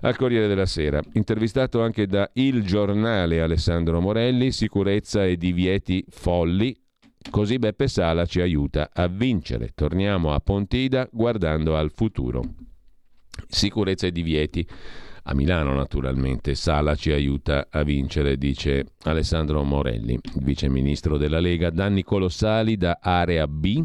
al 0.06 0.16
Corriere 0.18 0.48
della 0.48 0.68
Sera. 0.68 1.02
Intervistato 1.14 1.82
anche 1.82 2.06
da 2.06 2.30
Il 2.34 2.64
Giornale 2.64 3.42
Alessandro 3.42 4.00
Morelli, 4.00 4.52
sicurezza 4.52 5.26
e 5.26 5.36
divieti 5.36 6.06
folli, 6.10 6.78
Così 7.28 7.58
Beppe 7.58 7.88
Sala 7.88 8.26
ci 8.28 8.40
aiuta 8.40 8.92
a 8.94 9.08
vincere. 9.08 9.72
Torniamo 9.74 10.34
a 10.34 10.40
Pontida 10.40 11.10
guardando 11.12 11.76
al 11.76 11.92
futuro. 11.92 12.44
Sicurezza 13.48 14.06
e 14.06 14.12
divieti. 14.12 14.66
A 15.24 15.34
Milano 15.34 15.74
naturalmente 15.74 16.54
Sala 16.54 16.94
ci 16.94 17.12
aiuta 17.12 17.68
a 17.72 17.82
vincere, 17.82 18.38
dice 18.38 18.86
Alessandro 19.06 19.64
Morelli, 19.64 20.20
vice 20.36 20.70
ministro 20.70 21.18
della 21.18 21.40
Lega. 21.40 21.72
Danni 21.72 22.04
colossali 22.04 22.78
da 22.78 23.00
area 23.02 23.48
B. 23.48 23.84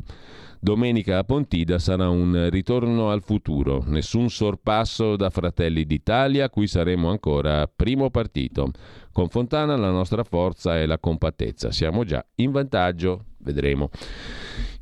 Domenica 0.62 1.16
a 1.16 1.24
Pontida 1.24 1.78
sarà 1.78 2.10
un 2.10 2.50
ritorno 2.50 3.10
al 3.10 3.22
futuro, 3.22 3.82
nessun 3.86 4.28
sorpasso 4.28 5.16
da 5.16 5.30
Fratelli 5.30 5.86
d'Italia, 5.86 6.50
qui 6.50 6.66
saremo 6.66 7.08
ancora 7.08 7.66
primo 7.66 8.10
partito. 8.10 8.70
Con 9.10 9.30
Fontana 9.30 9.74
la 9.76 9.90
nostra 9.90 10.22
forza 10.22 10.76
è 10.76 10.84
la 10.84 10.98
compattezza, 10.98 11.72
siamo 11.72 12.04
già 12.04 12.22
in 12.36 12.50
vantaggio 12.50 13.24
vedremo. 13.42 13.90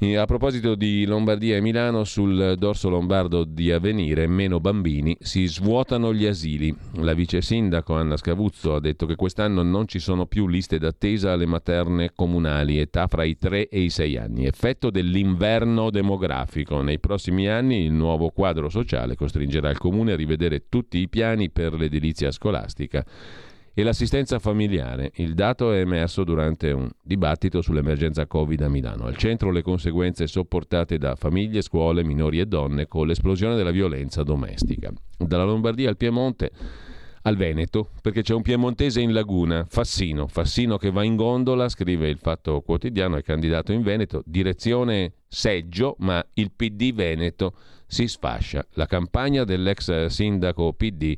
E 0.01 0.17
a 0.17 0.27
proposito 0.27 0.77
di 0.77 1.05
Lombardia 1.07 1.57
e 1.57 1.61
Milano, 1.61 2.05
sul 2.05 2.55
dorso 2.57 2.89
lombardo 2.89 3.43
di 3.43 3.73
Avvenire, 3.73 4.29
meno 4.29 4.61
bambini, 4.61 5.17
si 5.19 5.47
svuotano 5.47 6.15
gli 6.15 6.25
asili. 6.25 6.73
La 6.99 7.15
vice 7.15 7.43
sindaco 7.43 7.97
Anna 7.97 8.17
Scavuzzo 8.17 8.77
ha 8.77 8.81
detto 8.81 9.07
che 9.07 9.17
quest'anno 9.17 9.63
non 9.63 9.89
ci 9.89 9.99
sono 9.99 10.27
più 10.27 10.47
liste 10.47 10.79
d'attesa 10.79 11.33
alle 11.33 11.47
materne 11.47 12.13
comunali, 12.15 12.79
età 12.79 13.09
fra 13.09 13.25
i 13.25 13.37
3 13.37 13.69
e 13.69 13.81
i 13.81 13.91
6 13.91 14.17
anni, 14.17 14.47
effetto 14.47 14.91
dell'inverno 14.91 15.91
demografico. 15.91 16.81
Nei 16.81 17.01
prossimi 17.01 17.49
anni 17.49 17.83
il 17.83 17.93
nuovo 17.93 18.31
quadro 18.31 18.69
sociale 18.69 19.17
costringerà 19.17 19.69
il 19.69 19.79
comune 19.79 20.13
a 20.13 20.17
rivedere 20.17 20.67
tutti 20.69 20.99
i 20.99 21.09
piani 21.09 21.51
per 21.51 21.75
l'edilizia 21.75 22.31
scolastica 22.31 23.05
e 23.79 23.85
l'assistenza 23.85 24.41
familiare. 24.41 25.13
Il 25.19 25.35
dato 25.35 25.71
è 25.71 25.79
emerso 25.79 26.25
durante 26.25 26.73
un 26.73 26.91
dibattito 27.01 27.63
sull'emergenza 27.63 28.27
Covid 28.27 28.63
a 28.63 28.69
Milano. 28.69 29.05
Al 29.05 29.17
centro 29.17 29.53
le 29.53 29.63
conseguenze 29.63 30.27
sopportate 30.27 30.99
da 30.99 31.15
famiglie, 31.15 31.63
scuole, 31.63 32.03
minori 32.03 32.41
e 32.41 32.47
donne 32.47 32.89
con 32.89 33.07
l'esplosione 33.07 33.55
della 33.55 33.71
violenza 33.71 34.25
domestica. 34.25 34.93
Dalla 35.17 35.45
Lombardia 35.45 35.89
al 35.89 35.97
Piemonte 35.97 36.51
al 37.23 37.37
Veneto, 37.37 37.91
perché 38.03 38.23
c'è 38.23 38.35
un 38.35 38.43
piemontese 38.43 39.01
in 39.01 39.13
laguna, 39.13 39.65
Fassino, 39.69 40.27
Fassino 40.27 40.77
che 40.77 40.91
va 40.91 41.05
in 41.05 41.15
gondola, 41.15 41.69
scrive 41.69 42.09
il 42.09 42.19
Fatto 42.19 42.61
Quotidiano, 42.63 43.15
è 43.15 43.23
candidato 43.23 43.71
in 43.71 43.83
Veneto, 43.83 44.25
direzione 44.27 45.13
Seggio, 45.29 45.95
ma 46.01 46.25
il 46.33 46.51
PD 46.51 46.93
Veneto 46.93 47.53
si 47.87 48.09
sfascia. 48.09 48.67
La 48.73 48.87
campagna 48.87 49.45
dell'ex 49.45 50.07
sindaco 50.07 50.73
PD 50.73 51.17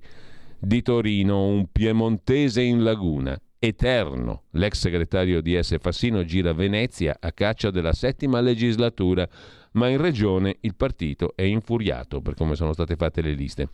di 0.61 0.83
Torino, 0.83 1.47
un 1.47 1.67
piemontese 1.73 2.63
in 2.63 2.83
laguna. 2.83 3.41
Eterno, 3.63 4.45
l'ex 4.53 4.79
segretario 4.79 5.41
di 5.41 5.59
S. 5.61 5.77
Fassino 5.81 6.25
gira 6.25 6.53
Venezia 6.55 7.17
a 7.21 7.33
caccia 7.33 7.71
della 7.71 7.93
settima 7.93 8.41
legislatura, 8.41 9.29
ma 9.73 9.89
in 9.89 9.99
regione 9.99 10.57
il 10.61 10.75
partito 10.75 11.33
è 11.35 11.43
infuriato 11.43 12.21
per 12.21 12.35
come 12.35 12.55
sono 12.55 12.73
state 12.73 12.97
fatte 12.97 13.21
le 13.21 13.33
liste. 13.33 13.69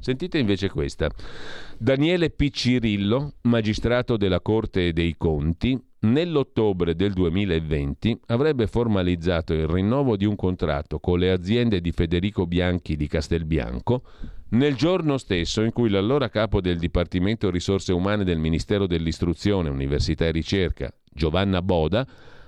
Sentite 0.00 0.38
invece 0.38 0.68
questa. 0.68 1.10
Daniele 1.76 2.30
Piccirillo, 2.30 3.34
magistrato 3.42 4.16
della 4.16 4.40
Corte 4.40 4.92
dei 4.92 5.16
Conti, 5.16 5.76
nell'ottobre 6.00 6.94
del 6.94 7.12
2020 7.12 8.20
avrebbe 8.26 8.66
formalizzato 8.66 9.52
il 9.52 9.66
rinnovo 9.66 10.16
di 10.16 10.24
un 10.24 10.36
contratto 10.36 10.98
con 10.98 11.18
le 11.18 11.30
aziende 11.30 11.80
di 11.80 11.92
Federico 11.92 12.46
Bianchi 12.46 12.96
di 12.96 13.06
Castelbianco 13.06 14.02
nel 14.52 14.74
giorno 14.74 15.16
stesso 15.16 15.62
in 15.62 15.72
cui 15.72 15.88
l'allora 15.88 16.28
capo 16.28 16.60
del 16.60 16.78
Dipartimento 16.78 17.50
Risorse 17.50 17.92
Umane 17.92 18.24
del 18.24 18.38
Ministero 18.38 18.86
dell'Istruzione, 18.86 19.70
Università 19.70 20.26
e 20.26 20.30
Ricerca, 20.30 20.92
Giovanna 21.10 21.62
Boda, 21.62 22.06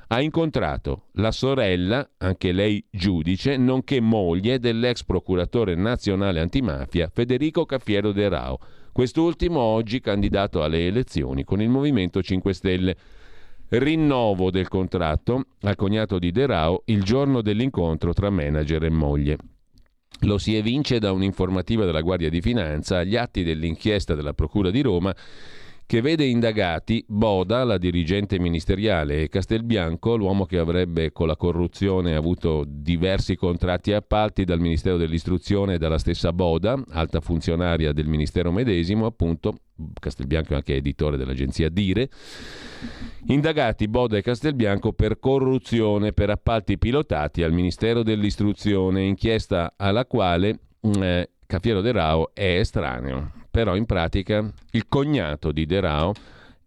ha 0.09 0.21
incontrato 0.21 1.07
la 1.13 1.31
sorella, 1.31 2.07
anche 2.19 2.53
lei 2.53 2.85
giudice, 2.91 3.57
nonché 3.57 4.01
moglie 4.01 4.59
dell'ex 4.59 5.03
procuratore 5.05 5.75
nazionale 5.75 6.41
antimafia 6.41 7.09
Federico 7.13 7.65
Caffiero 7.65 8.13
De 8.13 8.29
Rao, 8.29 8.59
quest'ultimo 8.93 9.61
oggi 9.61 10.01
candidato 10.01 10.63
alle 10.63 10.87
elezioni 10.87 11.43
con 11.43 11.63
il 11.63 11.71
Movimento 11.71 12.23
5 12.23 12.53
Stelle. 12.53 12.97
Rinnovo 13.71 14.51
del 14.51 14.69
contratto 14.69 15.47
al 15.63 15.75
cognato 15.75 16.19
di 16.19 16.31
De 16.31 16.45
Rao 16.45 16.83
il 16.87 17.03
giorno 17.03 17.41
dell'incontro 17.41 18.13
tra 18.13 18.29
manager 18.29 18.85
e 18.85 18.91
moglie. 18.91 19.39
Lo 20.25 20.39
si 20.39 20.57
evince 20.57 20.99
da 20.99 21.13
un'informativa 21.13 21.85
della 21.85 22.01
Guardia 22.01 22.31
di 22.31 22.41
Finanza 22.41 22.99
agli 22.99 23.15
atti 23.15 23.43
dell'inchiesta 23.43 24.15
della 24.15 24.33
Procura 24.33 24.71
di 24.71 24.81
Roma 24.81 25.15
che 25.87 26.01
vede 26.01 26.25
indagati 26.25 27.05
Boda, 27.07 27.63
la 27.63 27.77
dirigente 27.77 28.39
ministeriale, 28.39 29.21
e 29.21 29.29
Castelbianco, 29.29 30.17
l'uomo 30.17 30.47
che 30.47 30.57
avrebbe 30.57 31.13
con 31.13 31.27
la 31.27 31.37
corruzione 31.37 32.15
avuto 32.15 32.65
diversi 32.67 33.37
contratti 33.37 33.91
e 33.91 33.95
appalti 33.95 34.45
dal 34.45 34.61
Ministero 34.61 34.97
dell'Istruzione 34.97 35.75
e 35.75 35.79
dalla 35.79 35.99
stessa 35.99 36.33
Boda, 36.33 36.83
alta 36.93 37.21
funzionaria 37.21 37.93
del 37.93 38.07
Ministero 38.07 38.51
medesimo, 38.51 39.05
appunto, 39.05 39.59
Castelbianco 39.99 40.53
è 40.53 40.57
anche 40.57 40.77
editore 40.77 41.17
dell'agenzia 41.17 41.69
Dire, 41.69 42.09
indagati 43.27 43.89
Boda 43.89 44.17
e 44.17 44.23
Castelbianco 44.23 44.93
per 44.93 45.19
corruzione 45.19 46.13
per 46.13 46.31
appalti 46.31 46.79
pilotati 46.79 47.43
al 47.43 47.53
Ministero 47.53 48.03
dell'Istruzione, 48.03 49.03
inchiesta 49.03 49.75
alla 49.77 50.07
quale 50.07 50.59
eh, 50.81 51.31
Cafiero 51.47 51.81
De 51.81 51.93
Rao 51.93 52.35
è 52.35 52.59
estraneo. 52.59 53.33
Però 53.51 53.77
in 53.77 53.87
pratica 53.87 54.53
il 54.73 54.89
cognato 54.89 55.53
di 55.53 55.65
De 55.67 55.81
Rao 55.81 56.13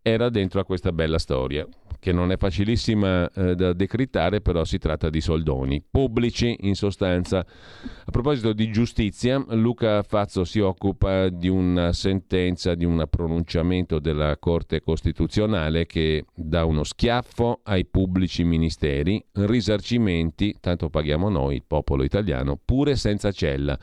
era 0.07 0.29
dentro 0.29 0.59
a 0.59 0.65
questa 0.65 0.91
bella 0.91 1.19
storia 1.19 1.67
che 1.99 2.11
non 2.11 2.31
è 2.31 2.37
facilissima 2.37 3.29
eh, 3.31 3.55
da 3.55 3.73
decrittare, 3.73 4.41
però 4.41 4.63
si 4.63 4.77
tratta 4.77 5.09
di 5.09 5.19
soldoni 5.19 5.83
pubblici 5.89 6.55
in 6.61 6.75
sostanza. 6.75 7.39
A 7.39 8.11
proposito 8.11 8.53
di 8.53 8.71
giustizia, 8.71 9.43
Luca 9.49 10.03
Fazzo 10.03 10.43
si 10.43 10.59
occupa 10.59 11.29
di 11.29 11.49
una 11.49 11.91
sentenza, 11.93 12.75
di 12.75 12.85
un 12.85 13.05
pronunciamento 13.09 13.99
della 13.99 14.37
Corte 14.37 14.79
Costituzionale 14.79 15.85
che 15.85 16.25
dà 16.33 16.65
uno 16.65 16.83
schiaffo 16.83 17.61
ai 17.63 17.85
pubblici 17.85 18.43
ministeri, 18.43 19.23
risarcimenti, 19.33 20.55
tanto 20.59 20.89
paghiamo 20.89 21.29
noi, 21.29 21.55
il 21.55 21.63
popolo 21.65 22.03
italiano, 22.03 22.59
pure 22.63 22.95
senza 22.95 23.31
cella. 23.31 23.77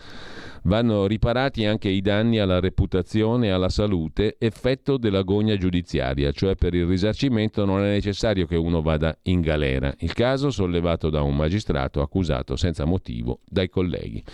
Vanno 0.66 1.06
riparati 1.06 1.66
anche 1.66 1.90
i 1.90 2.00
danni 2.00 2.38
alla 2.38 2.58
reputazione 2.58 3.48
e 3.48 3.50
alla 3.50 3.68
salute, 3.68 4.36
effetto 4.38 4.96
dell'agonia 4.96 5.58
giudiziaria, 5.58 6.32
cioè 6.32 6.54
per 6.54 6.72
il 6.72 6.86
risarcimento 6.86 7.66
non 7.66 7.82
è 7.82 7.90
necessario 7.90 8.46
che 8.46 8.56
uno 8.56 8.80
vada 8.80 9.14
in 9.24 9.42
galera. 9.42 9.94
Il 9.98 10.14
caso 10.14 10.50
sollevato 10.50 11.10
da 11.10 11.20
un 11.20 11.36
magistrato 11.36 12.00
accusato 12.00 12.56
senza 12.56 12.86
motivo 12.86 13.40
dai 13.44 13.68
colleghi. 13.68 14.24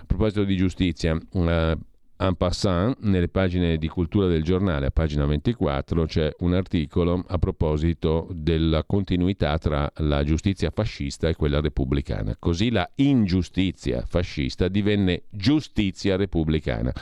A 0.00 0.04
proposito 0.06 0.44
di 0.44 0.56
giustizia, 0.56 1.18
una 1.32 1.76
En 2.16 2.36
passant, 2.36 2.96
nelle 3.00 3.28
pagine 3.28 3.76
di 3.76 3.88
cultura 3.88 4.28
del 4.28 4.44
giornale, 4.44 4.86
a 4.86 4.90
pagina 4.92 5.26
24, 5.26 6.06
c'è 6.06 6.32
un 6.38 6.54
articolo 6.54 7.24
a 7.26 7.38
proposito 7.38 8.28
della 8.30 8.84
continuità 8.84 9.58
tra 9.58 9.90
la 9.96 10.22
giustizia 10.22 10.70
fascista 10.70 11.28
e 11.28 11.34
quella 11.34 11.60
repubblicana. 11.60 12.36
Così 12.38 12.70
la 12.70 12.88
ingiustizia 12.94 14.04
fascista 14.06 14.68
divenne 14.68 15.24
giustizia 15.28 16.14
repubblicana. 16.14 16.92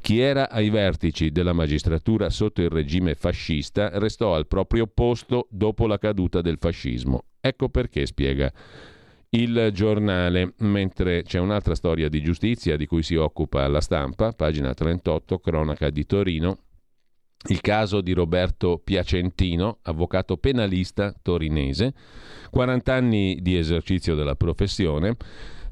Chi 0.00 0.20
era 0.20 0.48
ai 0.48 0.70
vertici 0.70 1.32
della 1.32 1.52
magistratura 1.52 2.30
sotto 2.30 2.62
il 2.62 2.70
regime 2.70 3.16
fascista 3.16 3.98
restò 3.98 4.36
al 4.36 4.46
proprio 4.46 4.86
posto 4.86 5.48
dopo 5.50 5.88
la 5.88 5.98
caduta 5.98 6.40
del 6.42 6.58
fascismo. 6.60 7.24
Ecco 7.40 7.68
perché, 7.70 8.06
spiega 8.06 8.52
il 9.34 9.70
giornale, 9.72 10.54
mentre 10.58 11.22
c'è 11.22 11.38
un'altra 11.38 11.74
storia 11.74 12.08
di 12.08 12.22
giustizia 12.22 12.76
di 12.76 12.86
cui 12.86 13.02
si 13.02 13.16
occupa 13.16 13.66
la 13.68 13.80
stampa, 13.80 14.32
pagina 14.32 14.72
38, 14.74 15.38
cronaca 15.38 15.90
di 15.90 16.06
Torino, 16.06 16.58
il 17.48 17.60
caso 17.60 18.00
di 18.00 18.12
Roberto 18.12 18.80
Piacentino, 18.82 19.78
avvocato 19.82 20.36
penalista 20.36 21.14
torinese, 21.20 21.92
40 22.50 22.94
anni 22.94 23.38
di 23.42 23.56
esercizio 23.56 24.14
della 24.14 24.36
professione, 24.36 25.16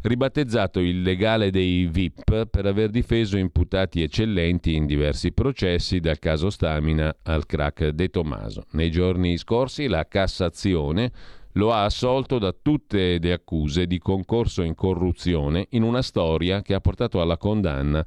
ribattezzato 0.02 0.80
il 0.80 1.00
legale 1.00 1.50
dei 1.50 1.86
VIP 1.86 2.46
per 2.46 2.66
aver 2.66 2.90
difeso 2.90 3.38
imputati 3.38 4.02
eccellenti 4.02 4.74
in 4.74 4.86
diversi 4.86 5.32
processi 5.32 6.00
dal 6.00 6.18
caso 6.18 6.50
Stamina 6.50 7.14
al 7.22 7.46
crack 7.46 7.90
De 7.90 8.08
Tomaso. 8.08 8.64
Nei 8.72 8.90
giorni 8.90 9.38
scorsi 9.38 9.86
la 9.86 10.06
Cassazione 10.08 11.12
lo 11.52 11.72
ha 11.72 11.84
assolto 11.84 12.38
da 12.38 12.52
tutte 12.52 13.18
le 13.18 13.32
accuse 13.32 13.86
di 13.86 13.98
concorso 13.98 14.62
in 14.62 14.74
corruzione 14.74 15.66
in 15.70 15.82
una 15.82 16.02
storia 16.02 16.62
che 16.62 16.74
ha 16.74 16.80
portato 16.80 17.20
alla 17.20 17.36
condanna 17.36 18.04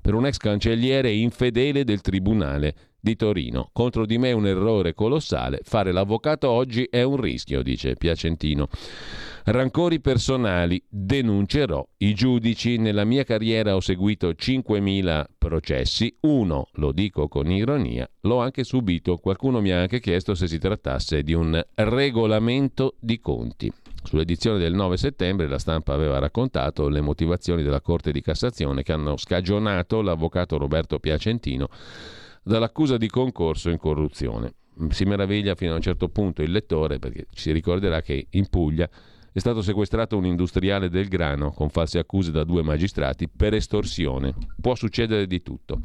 per 0.00 0.14
un 0.14 0.26
ex 0.26 0.36
cancelliere 0.38 1.10
infedele 1.10 1.84
del 1.84 2.00
Tribunale 2.00 2.74
di 3.00 3.14
Torino. 3.14 3.70
Contro 3.72 4.06
di 4.06 4.18
me 4.18 4.30
è 4.30 4.32
un 4.32 4.46
errore 4.46 4.94
colossale, 4.94 5.60
fare 5.62 5.92
l'avvocato 5.92 6.48
oggi 6.48 6.84
è 6.84 7.02
un 7.02 7.20
rischio, 7.20 7.62
dice 7.62 7.94
Piacentino. 7.94 8.68
Rancori 9.50 9.98
personali, 9.98 10.82
denuncerò 10.86 11.82
i 11.98 12.12
giudici. 12.12 12.76
Nella 12.76 13.04
mia 13.04 13.24
carriera 13.24 13.76
ho 13.76 13.80
seguito 13.80 14.28
5.000 14.28 15.24
processi, 15.38 16.14
uno, 16.20 16.68
lo 16.72 16.92
dico 16.92 17.28
con 17.28 17.50
ironia, 17.50 18.06
l'ho 18.20 18.40
anche 18.40 18.62
subito. 18.62 19.16
Qualcuno 19.16 19.62
mi 19.62 19.70
ha 19.70 19.80
anche 19.80 20.00
chiesto 20.00 20.34
se 20.34 20.46
si 20.48 20.58
trattasse 20.58 21.22
di 21.22 21.32
un 21.32 21.58
regolamento 21.76 22.96
di 23.00 23.20
conti. 23.20 23.72
Sull'edizione 24.02 24.58
del 24.58 24.74
9 24.74 24.98
settembre 24.98 25.48
la 25.48 25.58
stampa 25.58 25.94
aveva 25.94 26.18
raccontato 26.18 26.90
le 26.90 27.00
motivazioni 27.00 27.62
della 27.62 27.80
Corte 27.80 28.12
di 28.12 28.20
Cassazione 28.20 28.82
che 28.82 28.92
hanno 28.92 29.16
scagionato 29.16 30.02
l'avvocato 30.02 30.58
Roberto 30.58 30.98
Piacentino 30.98 31.68
dall'accusa 32.42 32.98
di 32.98 33.08
concorso 33.08 33.70
in 33.70 33.78
corruzione. 33.78 34.52
Si 34.90 35.04
meraviglia 35.04 35.54
fino 35.54 35.72
a 35.72 35.76
un 35.76 35.80
certo 35.80 36.10
punto 36.10 36.42
il 36.42 36.50
lettore 36.50 36.98
perché 36.98 37.28
si 37.32 37.50
ricorderà 37.50 38.02
che 38.02 38.26
in 38.28 38.46
Puglia 38.50 38.88
è 39.32 39.38
stato 39.38 39.62
sequestrato 39.62 40.16
un 40.16 40.26
industriale 40.26 40.88
del 40.88 41.08
grano 41.08 41.52
con 41.52 41.68
false 41.68 41.98
accuse 41.98 42.30
da 42.30 42.44
due 42.44 42.62
magistrati 42.62 43.28
per 43.28 43.54
estorsione. 43.54 44.34
Può 44.60 44.74
succedere 44.74 45.26
di 45.26 45.42
tutto. 45.42 45.80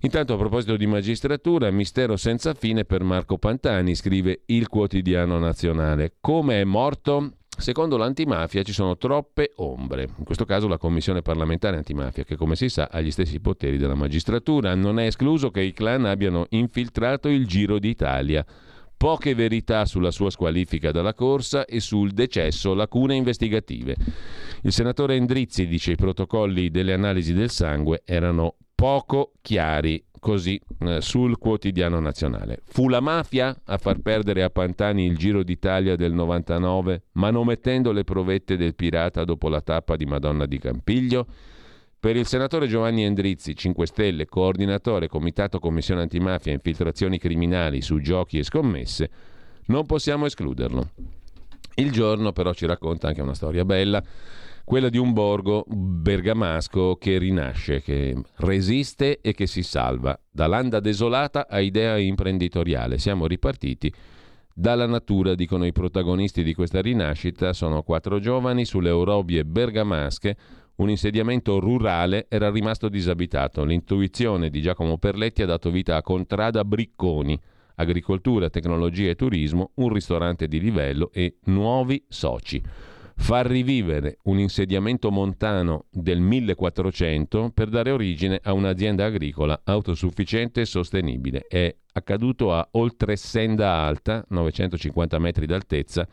Intanto 0.00 0.34
a 0.34 0.36
proposito 0.36 0.76
di 0.76 0.86
magistratura, 0.86 1.70
mistero 1.70 2.16
senza 2.16 2.54
fine 2.54 2.84
per 2.84 3.02
Marco 3.02 3.38
Pantani, 3.38 3.94
scrive 3.94 4.42
il 4.46 4.68
quotidiano 4.68 5.38
nazionale. 5.38 6.14
Come 6.20 6.60
è 6.60 6.64
morto? 6.64 7.32
Secondo 7.58 7.96
l'antimafia 7.96 8.62
ci 8.62 8.72
sono 8.72 8.96
troppe 8.96 9.50
ombre, 9.56 10.08
in 10.16 10.24
questo 10.24 10.44
caso 10.44 10.68
la 10.68 10.78
Commissione 10.78 11.22
parlamentare 11.22 11.76
antimafia, 11.76 12.22
che 12.22 12.36
come 12.36 12.54
si 12.54 12.68
sa 12.68 12.88
ha 12.88 13.00
gli 13.00 13.10
stessi 13.10 13.40
poteri 13.40 13.78
della 13.78 13.96
magistratura. 13.96 14.76
Non 14.76 15.00
è 15.00 15.06
escluso 15.06 15.50
che 15.50 15.62
i 15.62 15.72
clan 15.72 16.04
abbiano 16.04 16.46
infiltrato 16.50 17.28
il 17.28 17.48
Giro 17.48 17.80
d'Italia. 17.80 18.46
Poche 18.98 19.36
verità 19.36 19.84
sulla 19.84 20.10
sua 20.10 20.28
squalifica 20.28 20.90
dalla 20.90 21.14
corsa 21.14 21.66
e 21.66 21.78
sul 21.78 22.10
decesso, 22.10 22.74
lacune 22.74 23.14
investigative. 23.14 23.94
Il 24.62 24.72
senatore 24.72 25.14
Endrizzi 25.14 25.68
dice 25.68 25.92
i 25.92 25.96
protocolli 25.96 26.68
delle 26.68 26.94
analisi 26.94 27.32
del 27.32 27.48
sangue 27.48 28.02
erano 28.04 28.56
poco 28.74 29.34
chiari, 29.40 30.04
così 30.18 30.60
eh, 30.80 31.00
sul 31.00 31.38
quotidiano 31.38 32.00
nazionale. 32.00 32.60
Fu 32.64 32.88
la 32.88 32.98
mafia 32.98 33.56
a 33.66 33.78
far 33.78 34.00
perdere 34.00 34.42
a 34.42 34.50
Pantani 34.50 35.06
il 35.06 35.16
Giro 35.16 35.44
d'Italia 35.44 35.94
del 35.94 36.12
99, 36.12 37.02
manomettendo 37.12 37.92
le 37.92 38.02
provette 38.02 38.56
del 38.56 38.74
pirata 38.74 39.22
dopo 39.22 39.48
la 39.48 39.60
tappa 39.60 39.94
di 39.94 40.06
Madonna 40.06 40.44
di 40.44 40.58
Campiglio? 40.58 41.26
Per 42.00 42.14
il 42.14 42.26
senatore 42.26 42.68
Giovanni 42.68 43.04
Endrizzi, 43.04 43.56
5 43.56 43.86
Stelle, 43.86 44.26
coordinatore 44.26 45.08
Comitato 45.08 45.58
Commissione 45.58 46.02
Antimafia 46.02 46.52
e 46.52 46.54
Infiltrazioni 46.54 47.18
Criminali 47.18 47.82
su 47.82 48.00
giochi 48.00 48.38
e 48.38 48.44
scommesse, 48.44 49.10
non 49.66 49.84
possiamo 49.84 50.24
escluderlo. 50.24 50.90
Il 51.74 51.90
giorno 51.90 52.30
però 52.30 52.52
ci 52.52 52.66
racconta 52.66 53.08
anche 53.08 53.20
una 53.20 53.34
storia 53.34 53.64
bella 53.64 54.00
quella 54.62 54.90
di 54.90 54.98
un 54.98 55.14
borgo 55.14 55.64
bergamasco 55.66 56.96
che 56.96 57.16
rinasce, 57.16 57.80
che 57.80 58.14
resiste 58.36 59.20
e 59.20 59.32
che 59.32 59.46
si 59.46 59.62
salva. 59.62 60.16
Da 60.30 60.46
landa 60.46 60.78
desolata 60.78 61.48
a 61.48 61.58
idea 61.58 61.96
imprenditoriale. 61.96 62.98
Siamo 62.98 63.26
ripartiti 63.26 63.90
dalla 64.52 64.86
natura, 64.86 65.34
dicono 65.34 65.64
i 65.64 65.72
protagonisti 65.72 66.42
di 66.42 66.52
questa 66.52 66.82
rinascita. 66.82 67.54
Sono 67.54 67.82
quattro 67.82 68.20
giovani 68.20 68.66
sulle 68.66 68.90
orobie 68.90 69.46
bergamasche. 69.46 70.36
Un 70.78 70.90
insediamento 70.90 71.58
rurale 71.58 72.26
era 72.28 72.50
rimasto 72.50 72.88
disabitato. 72.88 73.64
L'intuizione 73.64 74.48
di 74.48 74.60
Giacomo 74.60 74.96
Perletti 74.96 75.42
ha 75.42 75.46
dato 75.46 75.70
vita 75.70 75.96
a 75.96 76.02
Contrada 76.02 76.64
Bricconi 76.64 77.38
agricoltura, 77.74 78.48
tecnologia 78.48 79.10
e 79.10 79.16
turismo, 79.16 79.72
un 79.74 79.92
ristorante 79.92 80.46
di 80.46 80.60
livello 80.60 81.10
e 81.12 81.38
nuovi 81.44 82.04
soci 82.08 82.62
far 83.18 83.46
rivivere 83.46 84.18
un 84.24 84.38
insediamento 84.38 85.10
montano 85.10 85.86
del 85.90 86.20
1400 86.20 87.50
per 87.52 87.68
dare 87.68 87.90
origine 87.90 88.38
a 88.42 88.52
un'azienda 88.52 89.04
agricola 89.04 89.60
autosufficiente 89.64 90.60
e 90.60 90.64
sostenibile. 90.64 91.44
È 91.48 91.74
accaduto 91.92 92.54
a 92.54 92.66
Oltresenda 92.72 93.72
Alta, 93.72 94.24
950 94.28 95.18
metri 95.18 95.46
d'altezza, 95.46 96.06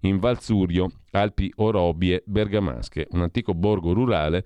in 0.00 0.18
Valzurio, 0.18 0.90
Alpi 1.12 1.52
Orobie, 1.56 2.22
Bergamasche, 2.26 3.08
un 3.10 3.22
antico 3.22 3.54
borgo 3.54 3.92
rurale 3.92 4.44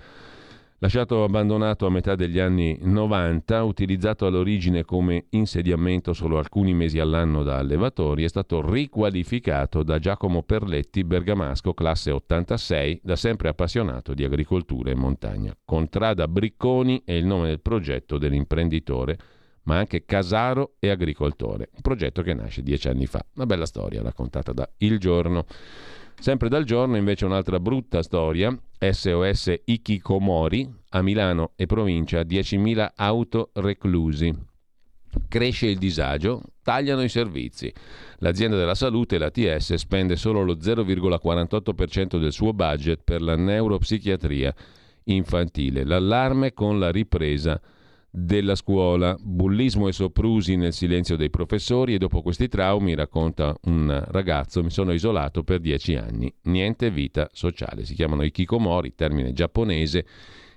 Lasciato 0.83 1.25
abbandonato 1.25 1.85
a 1.85 1.91
metà 1.91 2.15
degli 2.15 2.39
anni 2.39 2.79
90, 2.81 3.65
utilizzato 3.65 4.25
all'origine 4.25 4.83
come 4.83 5.27
insediamento 5.31 6.15
solo 6.15 6.39
alcuni 6.39 6.73
mesi 6.73 6.99
all'anno 6.99 7.43
da 7.43 7.59
allevatori, 7.59 8.25
è 8.25 8.29
stato 8.29 8.67
riqualificato 8.67 9.83
da 9.83 9.99
Giacomo 9.99 10.43
Perletti, 10.43 11.05
bergamasco, 11.05 11.75
classe 11.75 12.13
86, 12.13 13.01
da 13.03 13.15
sempre 13.15 13.51
appassionato 13.51 14.15
di 14.15 14.25
agricoltura 14.25 14.91
e 14.91 14.95
montagna. 14.95 15.55
Contrada 15.67 16.27
Bricconi 16.27 17.03
è 17.05 17.13
il 17.13 17.27
nome 17.27 17.49
del 17.49 17.61
progetto 17.61 18.17
dell'imprenditore, 18.17 19.19
ma 19.65 19.79
anche 19.79 20.05
casaro 20.05 20.75
e 20.79 20.91
agricoltore. 20.91 21.71
Un 21.75 21.81
progetto 21.83 22.23
che 22.23 22.35
nasce 22.35 22.63
dieci 22.63 22.89
anni 22.89 23.07
fa. 23.07 23.25
Una 23.35 23.47
bella 23.47 23.67
storia 23.67 24.03
raccontata 24.03 24.53
da 24.53 24.69
Il 24.79 24.99
Giorno. 24.99 25.47
Sempre 26.19 26.49
dal 26.49 26.65
giorno 26.65 26.97
invece 26.97 27.25
un'altra 27.25 27.59
brutta 27.59 28.03
storia, 28.03 28.55
SOS 28.79 29.55
Ikikomori, 29.65 30.71
a 30.91 31.03
Milano 31.03 31.53
e 31.57 31.65
provincia 31.65 32.21
10.000 32.21 32.91
auto 32.97 33.51
reclusi. 33.55 34.49
Cresce 35.29 35.67
il 35.67 35.79
disagio, 35.79 36.43
tagliano 36.63 37.03
i 37.03 37.09
servizi. 37.09 37.73
L'azienda 38.19 38.57
della 38.57 38.75
salute, 38.75 39.19
l'ATS, 39.19 39.75
spende 39.75 40.17
solo 40.17 40.43
lo 40.43 40.57
0,48% 40.57 42.19
del 42.19 42.33
suo 42.33 42.53
budget 42.53 43.01
per 43.03 43.23
la 43.23 43.35
neuropsichiatria 43.35 44.55
infantile. 45.05 45.85
L'allarme 45.85 46.53
con 46.53 46.79
la 46.79 46.91
ripresa 46.91 47.61
della 48.11 48.57
scuola, 48.57 49.17
bullismo 49.21 49.87
e 49.87 49.93
soprusi 49.93 50.57
nel 50.57 50.73
silenzio 50.73 51.17
dei 51.17 51.31
professori 51.31 51.95
e 51.95 51.99
dopo 51.99 52.23
questi 52.23 52.49
traumi, 52.49 52.95
racconta 52.95 53.55
un 53.65 54.05
ragazzo, 54.09 54.63
mi 54.63 54.71
sono 54.71 54.93
isolato 54.93 55.45
per 55.45 55.61
dieci 55.61 55.95
anni, 55.95 56.33
niente 56.43 56.91
vita 56.91 57.29
sociale. 57.33 57.85
Si 57.85 57.95
chiamano 57.95 58.23
ikikomori, 58.23 58.95
termine 58.95 59.33
giapponese 59.33 60.05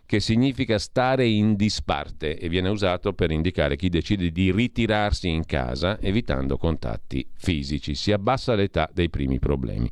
che 0.06 0.20
significa 0.20 0.78
stare 0.78 1.26
in 1.26 1.56
disparte 1.56 2.38
e 2.38 2.50
viene 2.50 2.70
usato 2.70 3.14
per 3.14 3.32
indicare 3.32 3.76
chi 3.76 3.90
decide 3.90 4.32
di 4.32 4.52
ritirarsi 4.52 5.30
in 5.30 5.46
casa 5.46 6.00
evitando 6.00 6.58
contatti 6.58 7.26
fisici. 7.36 7.96
Si 7.96 8.12
abbassa 8.12 8.54
l'età 8.56 8.90
dei 8.94 9.10
primi 9.10 9.40
problemi. 9.40 9.90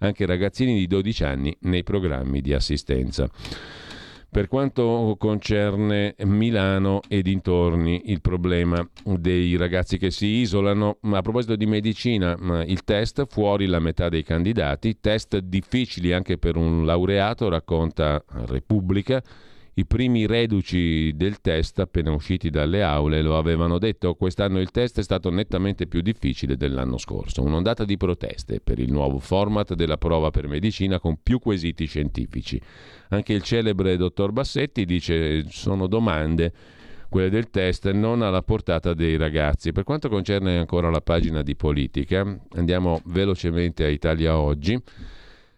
Anche 0.00 0.26
ragazzini 0.26 0.74
di 0.74 0.86
12 0.86 1.24
anni 1.24 1.56
nei 1.60 1.84
programmi 1.84 2.40
di 2.40 2.52
assistenza. 2.52 3.30
Per 4.28 4.48
quanto 4.48 5.16
concerne 5.18 6.14
Milano 6.24 7.00
e 7.08 7.22
dintorni, 7.22 8.10
il 8.10 8.20
problema 8.20 8.86
dei 9.02 9.56
ragazzi 9.56 9.96
che 9.96 10.10
si 10.10 10.26
isolano, 10.26 10.98
a 11.00 11.22
proposito 11.22 11.56
di 11.56 11.64
medicina, 11.64 12.36
il 12.66 12.84
test 12.84 13.26
fuori 13.28 13.64
la 13.66 13.78
metà 13.78 14.10
dei 14.10 14.22
candidati, 14.22 14.98
test 15.00 15.38
difficili 15.38 16.12
anche 16.12 16.36
per 16.36 16.56
un 16.56 16.84
laureato, 16.84 17.48
racconta 17.48 18.22
Repubblica. 18.46 19.22
I 19.78 19.84
primi 19.84 20.24
reduci 20.24 21.12
del 21.16 21.42
test 21.42 21.80
appena 21.80 22.10
usciti 22.10 22.48
dalle 22.48 22.82
aule 22.82 23.20
lo 23.20 23.36
avevano 23.36 23.76
detto, 23.76 24.14
quest'anno 24.14 24.58
il 24.58 24.70
test 24.70 25.00
è 25.00 25.02
stato 25.02 25.28
nettamente 25.28 25.86
più 25.86 26.00
difficile 26.00 26.56
dell'anno 26.56 26.96
scorso, 26.96 27.42
un'ondata 27.42 27.84
di 27.84 27.98
proteste 27.98 28.62
per 28.62 28.78
il 28.78 28.90
nuovo 28.90 29.18
format 29.18 29.74
della 29.74 29.98
prova 29.98 30.30
per 30.30 30.48
medicina 30.48 30.98
con 30.98 31.18
più 31.22 31.40
quesiti 31.40 31.84
scientifici. 31.84 32.58
Anche 33.10 33.34
il 33.34 33.42
celebre 33.42 33.98
dottor 33.98 34.32
Bassetti 34.32 34.86
dice 34.86 35.44
sono 35.50 35.86
domande 35.88 36.54
quelle 37.10 37.28
del 37.28 37.50
test 37.50 37.90
non 37.90 38.22
alla 38.22 38.40
portata 38.40 38.94
dei 38.94 39.18
ragazzi. 39.18 39.72
Per 39.72 39.84
quanto 39.84 40.08
concerne 40.08 40.56
ancora 40.56 40.88
la 40.88 41.02
pagina 41.02 41.42
di 41.42 41.54
politica, 41.54 42.24
andiamo 42.54 43.02
velocemente 43.04 43.84
a 43.84 43.88
Italia 43.88 44.38
Oggi. 44.38 44.82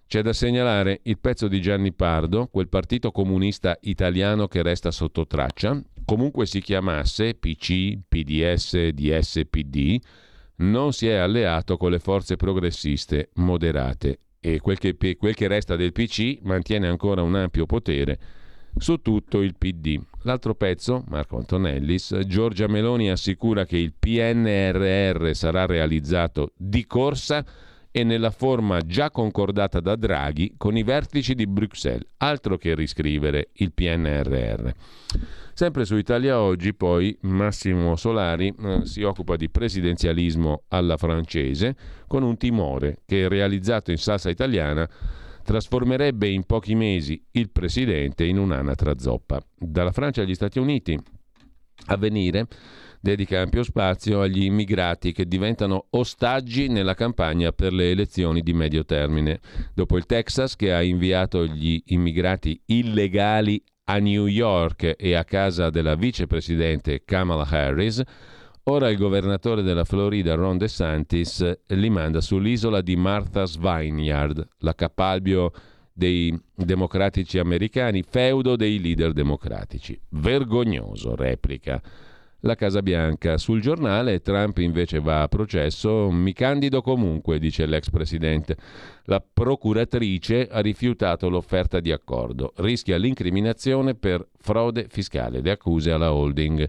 C'è 0.09 0.23
da 0.23 0.33
segnalare 0.33 1.01
il 1.03 1.19
pezzo 1.19 1.49
di 1.49 1.61
Gianni 1.61 1.93
Pardo, 1.93 2.47
quel 2.47 2.71
partito 2.71 3.11
comunista 3.11 3.77
italiano 3.83 4.49
che 4.49 4.63
resta 4.63 4.91
sotto 4.91 5.27
traccia, 5.27 5.79
comunque 6.07 6.47
si 6.47 6.63
chiamasse 6.63 7.35
PC, 7.35 7.99
PDS, 8.09 8.89
DSPD, 8.89 10.01
non 10.57 10.95
si 10.95 11.09
è 11.09 11.17
alleato 11.17 11.77
con 11.77 11.91
le 11.91 11.99
forze 11.99 12.37
progressiste 12.37 13.33
moderate. 13.35 14.21
E 14.41 14.61
quel 14.61 14.79
che, 14.79 14.97
quel 15.19 15.35
che 15.35 15.47
resta 15.47 15.77
del 15.77 15.93
PC 15.93 16.39
mantiene 16.41 16.89
ancora 16.89 17.21
un 17.21 17.35
ampio 17.35 17.67
potere 17.67 18.19
su 18.79 19.03
tutto 19.03 19.43
il 19.43 19.57
PD. 19.59 20.01
L'altro 20.23 20.55
pezzo, 20.55 21.05
Marco 21.09 21.37
Antonellis, 21.37 22.19
Giorgia 22.25 22.67
Meloni 22.67 23.11
assicura 23.11 23.67
che 23.67 23.77
il 23.77 23.93
PNRR 23.93 25.33
sarà 25.35 25.67
realizzato 25.67 26.53
di 26.57 26.87
corsa 26.87 27.45
e 27.99 28.05
nella 28.05 28.31
forma 28.31 28.79
già 28.81 29.11
concordata 29.11 29.81
da 29.81 29.97
Draghi 29.97 30.55
con 30.57 30.77
i 30.77 30.85
vertici 30.85 31.35
di 31.35 31.49
Bruxelles, 31.49 32.07
altro 32.19 32.57
che 32.57 32.77
riscrivere 32.77 33.49
il 33.55 33.73
PNRR. 33.73 34.71
Sempre 35.53 35.85
su 35.85 35.97
Italia 35.97 36.41
Oggi 36.41 36.75
poi 36.75 37.19
Massimo 37.23 37.97
Solari 37.97 38.55
eh, 38.57 38.87
si 38.87 39.03
occupa 39.03 39.35
di 39.35 39.51
presidenzialismo 39.51 40.63
alla 40.69 40.97
francese 40.97 41.75
con 42.07 42.23
un 42.23 42.37
timore 42.37 42.99
che 43.05 43.27
realizzato 43.27 43.91
in 43.91 43.99
salsa 43.99 44.31
italiana 44.31 44.89
trasformerebbe 45.43 46.29
in 46.29 46.45
pochi 46.45 46.77
mesi 46.77 47.21
il 47.33 47.51
presidente 47.51 48.23
in 48.23 48.39
un'anatra 48.39 48.97
zoppa. 48.97 49.43
Dalla 49.57 49.91
Francia 49.91 50.23
agli 50.23 50.37
Stati 50.37 50.61
Uniti 50.61 50.97
a 51.87 51.97
venire 51.97 52.47
dedica 53.01 53.41
ampio 53.41 53.63
spazio 53.63 54.21
agli 54.21 54.43
immigrati 54.43 55.13
che 55.13 55.27
diventano 55.27 55.87
ostaggi 55.91 56.69
nella 56.69 56.95
campagna 56.95 57.53
per 57.53 57.73
le 57.73 57.91
elezioni 57.91 58.43
di 58.43 58.53
medio 58.53 58.85
termine. 58.85 59.41
Dopo 59.75 59.97
il 59.97 60.07
Texas 60.07 60.57
che 60.57 60.73
ha 60.73 60.83
inviato 60.83 61.47
gli 61.47 61.81
immigrati 61.87 62.61
illegali 62.67 63.63
a 63.85 63.99
New 63.99 64.27
York 64.27 64.95
e 64.99 65.15
a 65.15 65.25
casa 65.25 65.71
della 65.71 65.95
vicepresidente 65.95 67.03
Kamala 67.05 67.47
Harris, 67.49 68.03
ora 68.65 68.91
il 68.91 68.99
governatore 68.99 69.63
della 69.63 69.85
Florida 69.85 70.35
Ron 70.35 70.59
DeSantis 70.59 71.59
li 71.69 71.89
manda 71.91 72.21
sull'isola 72.21 72.83
di 72.83 72.97
Martha's 72.97 73.57
Vineyard, 73.57 74.47
la 74.59 74.75
capalbio 74.75 75.53
dei 75.91 76.39
democratici 76.55 77.39
americani, 77.39 78.05
feudo 78.09 78.57
dei 78.57 78.79
leader 78.81 79.13
democratici. 79.13 79.99
Vergognoso, 80.11 81.17
replica 81.17 81.83
la 82.41 82.55
Casa 82.55 82.83
Bianca. 82.83 83.39
Sul 83.39 83.61
giornale 83.61 84.21
Trump 84.21 84.59
invece 84.59 85.01
va 85.01 85.23
a 85.23 85.29
processo, 85.29 86.11
mi 86.11 86.33
candido 86.33 86.83
comunque, 86.83 87.39
dice 87.39 87.67
l'ex 87.67 87.91
presidente. 87.91 88.57
La 89.05 89.21
procuratrice 89.21 90.49
ha 90.51 90.61
rifiutato 90.61 91.29
l'offerta 91.29 91.81
di 91.81 91.91
accordo, 91.91 92.53
rischia 92.57 92.97
l'incriminazione 92.97 93.95
per 93.95 94.27
frode 94.39 94.87
fiscale, 94.89 95.41
le 95.41 95.51
accuse 95.51 95.91
alla 95.91 96.13
holding 96.13 96.69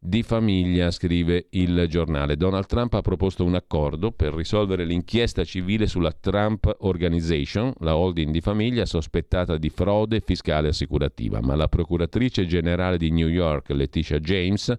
di 0.00 0.22
famiglia, 0.22 0.90
scrive 0.90 1.46
il 1.50 1.86
giornale. 1.88 2.36
Donald 2.36 2.66
Trump 2.66 2.94
ha 2.94 3.00
proposto 3.00 3.44
un 3.44 3.54
accordo 3.54 4.12
per 4.12 4.32
risolvere 4.32 4.84
l'inchiesta 4.84 5.42
civile 5.44 5.86
sulla 5.86 6.12
Trump 6.12 6.72
Organization, 6.80 7.72
la 7.80 7.96
holding 7.96 8.30
di 8.30 8.40
famiglia 8.40 8.86
sospettata 8.86 9.56
di 9.56 9.70
frode 9.70 10.20
fiscale 10.20 10.68
assicurativa, 10.68 11.40
ma 11.40 11.56
la 11.56 11.68
procuratrice 11.68 12.46
generale 12.46 12.96
di 12.96 13.10
New 13.10 13.28
York, 13.28 13.70
Letitia 13.70 14.20
James, 14.20 14.76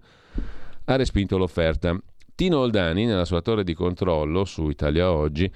ha 0.84 0.96
respinto 0.96 1.36
l'offerta. 1.36 2.00
Tino 2.34 2.58
Oldani, 2.58 3.04
nella 3.04 3.26
sua 3.26 3.42
torre 3.42 3.64
di 3.64 3.74
controllo 3.74 4.46
su 4.46 4.70
Italia 4.70 5.12
Oggi, 5.12 5.52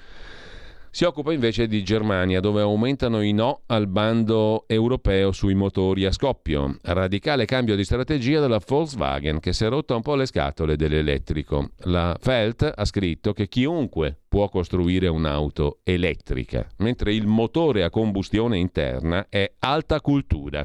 si 0.94 1.02
occupa 1.02 1.32
invece 1.32 1.66
di 1.66 1.82
Germania, 1.82 2.38
dove 2.38 2.60
aumentano 2.60 3.20
i 3.20 3.32
no 3.32 3.62
al 3.66 3.88
bando 3.88 4.62
europeo 4.68 5.32
sui 5.32 5.54
motori 5.54 6.04
a 6.04 6.12
scoppio. 6.12 6.76
Radicale 6.82 7.46
cambio 7.46 7.74
di 7.74 7.82
strategia 7.82 8.38
della 8.38 8.60
Volkswagen, 8.64 9.40
che 9.40 9.52
si 9.52 9.64
è 9.64 9.68
rotta 9.68 9.96
un 9.96 10.02
po' 10.02 10.14
le 10.14 10.24
scatole 10.24 10.76
dell'elettrico. 10.76 11.70
La 11.78 12.16
Felt 12.20 12.72
ha 12.72 12.84
scritto 12.84 13.32
che 13.32 13.48
chiunque 13.48 14.16
può 14.28 14.48
costruire 14.48 15.08
un'auto 15.08 15.80
elettrica, 15.82 16.64
mentre 16.76 17.12
il 17.12 17.26
motore 17.26 17.82
a 17.82 17.90
combustione 17.90 18.56
interna 18.58 19.26
è 19.28 19.52
alta 19.58 20.00
cultura 20.00 20.64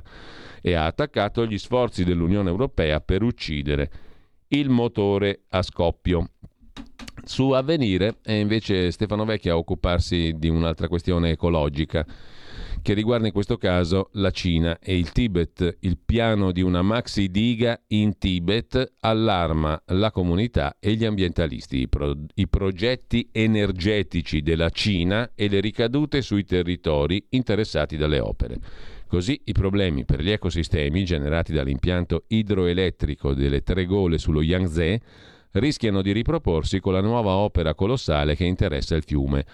e 0.62 0.76
ha 0.76 0.86
attaccato 0.86 1.44
gli 1.48 1.58
sforzi 1.58 2.04
dell'Unione 2.04 2.52
Europea 2.52 3.02
per 3.02 3.24
uccidere 3.24 3.92
il 4.50 4.70
motore 4.70 5.46
a 5.50 5.64
scoppio. 5.64 6.30
Su 7.24 7.52
Avvenire 7.52 8.18
è 8.22 8.34
invece 8.34 8.92
Stefano 8.92 9.26
Vecchia 9.26 9.54
a 9.54 9.58
occuparsi 9.58 10.34
di 10.38 10.50
un'altra 10.50 10.88
questione 10.88 11.32
ecologica 11.32 12.06
che 12.82 12.94
riguarda 12.94 13.28
in 13.28 13.34
questo 13.34 13.58
caso 13.58 14.10
la 14.14 14.32
Cina 14.32 14.80
e 14.80 14.98
il 14.98 15.12
Tibet. 15.12 15.78
Il 15.82 15.98
piano 16.04 16.52
di 16.52 16.62
una 16.62 16.82
maxi 16.82 17.30
diga 17.30 17.80
in 17.88 18.18
Tibet 18.18 18.94
allarma 19.02 19.82
la 19.88 20.12
comunità 20.12 20.78
e 20.80 20.94
gli 20.94 21.06
ambientalisti. 21.06 21.82
I, 21.82 21.88
pro- 21.88 22.16
I, 22.36 22.48
progetti 22.48 23.30
energetici 23.32 24.42
della 24.42 24.70
Cina 24.70 25.32
e 25.36 25.50
le 25.50 25.60
ricadute 25.60 26.22
sui 26.22 26.46
territori 26.46 27.26
interessati 27.30 27.98
dalle 27.98 28.20
opere. 28.20 28.58
Così 29.08 29.42
i 29.46 29.54
problemi 29.54 30.06
per 30.06 30.22
gli 30.22 30.30
ecosistemi 30.30 31.04
generati 31.04 31.52
dall'impianto 31.52 32.26
idroelettrico 32.28 33.34
delle 33.34 33.64
tre 33.64 33.86
gole 33.86 34.20
sullo 34.20 34.42
Yangtze 34.42 35.02
rischiano 35.54 36.02
di 36.02 36.12
riproporsi 36.12 36.80
con 36.80 36.93
la 36.93 37.02
nuova 37.02 37.32
opera 37.32 37.74
colossale 37.74 38.36
che 38.36 38.45
interessa 38.45 38.95
il 38.95 39.04
fiume. 39.04 39.45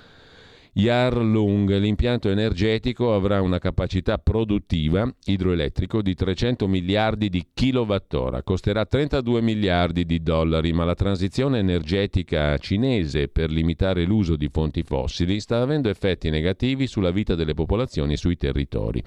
Yarlung, 0.77 1.73
l'impianto 1.77 2.29
energetico, 2.29 3.13
avrà 3.13 3.41
una 3.41 3.59
capacità 3.59 4.17
produttiva 4.17 5.09
idroelettrico 5.23 6.01
di 6.01 6.13
300 6.13 6.67
miliardi 6.67 7.29
di 7.29 7.47
kilowattora, 7.53 8.43
costerà 8.43 8.85
32 8.85 9.39
miliardi 9.39 10.05
di 10.05 10.21
dollari, 10.21 10.73
ma 10.73 10.83
la 10.83 10.93
transizione 10.93 11.59
energetica 11.59 12.57
cinese 12.57 13.29
per 13.29 13.51
limitare 13.51 14.03
l'uso 14.03 14.35
di 14.35 14.49
fonti 14.51 14.83
fossili 14.83 15.39
sta 15.39 15.61
avendo 15.61 15.87
effetti 15.87 16.29
negativi 16.29 16.87
sulla 16.87 17.11
vita 17.11 17.35
delle 17.35 17.53
popolazioni 17.53 18.11
e 18.11 18.17
sui 18.17 18.35
territori. 18.35 19.01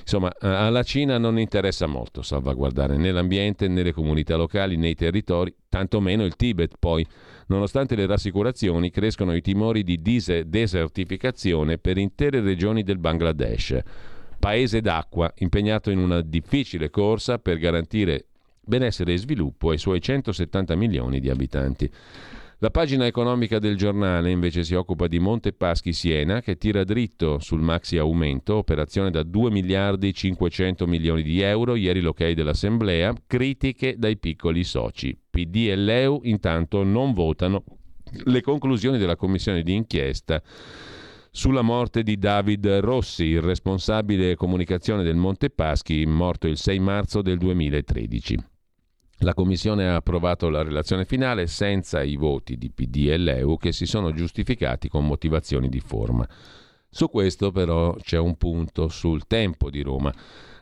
Insomma, 0.00 0.32
alla 0.40 0.82
Cina 0.82 1.18
non 1.18 1.38
interessa 1.38 1.86
molto 1.86 2.22
salvaguardare 2.22 2.96
né 2.96 3.12
l'ambiente 3.12 3.68
né 3.68 3.82
le 3.82 3.92
comunità 3.92 4.36
locali 4.36 4.76
né 4.76 4.88
i 4.88 4.94
territori, 4.94 5.54
tantomeno 5.68 6.24
il 6.24 6.36
Tibet. 6.36 6.74
Poi, 6.78 7.06
nonostante 7.46 7.94
le 7.94 8.06
rassicurazioni, 8.06 8.90
crescono 8.90 9.34
i 9.34 9.40
timori 9.40 9.84
di 9.84 10.00
desertificazione 10.00 11.78
per 11.78 11.98
intere 11.98 12.40
regioni 12.40 12.82
del 12.82 12.98
Bangladesh, 12.98 13.78
paese 14.38 14.80
d'acqua 14.80 15.32
impegnato 15.38 15.90
in 15.90 15.98
una 15.98 16.20
difficile 16.22 16.90
corsa 16.90 17.38
per 17.38 17.58
garantire 17.58 18.24
benessere 18.62 19.12
e 19.12 19.18
sviluppo 19.18 19.70
ai 19.70 19.78
suoi 19.78 20.00
170 20.00 20.74
milioni 20.76 21.20
di 21.20 21.28
abitanti. 21.28 21.90
La 22.62 22.70
pagina 22.70 23.06
economica 23.06 23.58
del 23.58 23.74
giornale 23.74 24.30
invece 24.30 24.64
si 24.64 24.74
occupa 24.74 25.06
di 25.06 25.18
Monte 25.18 25.54
Paschi 25.54 25.94
Siena 25.94 26.42
che 26.42 26.58
tira 26.58 26.84
dritto 26.84 27.38
sul 27.38 27.62
maxi 27.62 27.96
aumento, 27.96 28.56
operazione 28.56 29.10
da 29.10 29.22
2 29.22 29.50
miliardi 29.50 30.12
500 30.12 30.86
milioni 30.86 31.22
di 31.22 31.40
euro, 31.40 31.74
ieri 31.74 32.02
l'ok 32.02 32.32
dell'Assemblea, 32.32 33.14
critiche 33.26 33.94
dai 33.96 34.18
piccoli 34.18 34.62
soci. 34.62 35.18
PD 35.30 35.68
e 35.70 35.76
Leu 35.76 36.20
intanto 36.24 36.82
non 36.82 37.14
votano 37.14 37.64
le 38.24 38.42
conclusioni 38.42 38.98
della 38.98 39.16
commissione 39.16 39.62
di 39.62 39.72
inchiesta 39.72 40.42
sulla 41.30 41.62
morte 41.62 42.02
di 42.02 42.18
David 42.18 42.66
Rossi, 42.80 43.24
il 43.24 43.40
responsabile 43.40 44.34
comunicazione 44.34 45.02
del 45.02 45.16
Monte 45.16 45.48
Paschi, 45.48 46.04
morto 46.04 46.46
il 46.46 46.58
6 46.58 46.78
marzo 46.78 47.22
del 47.22 47.38
2013. 47.38 48.49
La 49.22 49.34
Commissione 49.34 49.86
ha 49.86 49.96
approvato 49.96 50.48
la 50.48 50.62
relazione 50.62 51.04
finale 51.04 51.46
senza 51.46 52.02
i 52.02 52.16
voti 52.16 52.56
di 52.56 52.70
PD 52.70 53.08
e 53.10 53.18
Leu 53.18 53.58
che 53.58 53.70
si 53.70 53.84
sono 53.84 54.12
giustificati 54.12 54.88
con 54.88 55.06
motivazioni 55.06 55.68
di 55.68 55.80
forma. 55.80 56.26
Su 56.88 57.10
questo 57.10 57.52
però 57.52 57.94
c'è 57.96 58.16
un 58.16 58.36
punto 58.38 58.88
sul 58.88 59.26
tempo 59.26 59.68
di 59.68 59.82
Roma. 59.82 60.10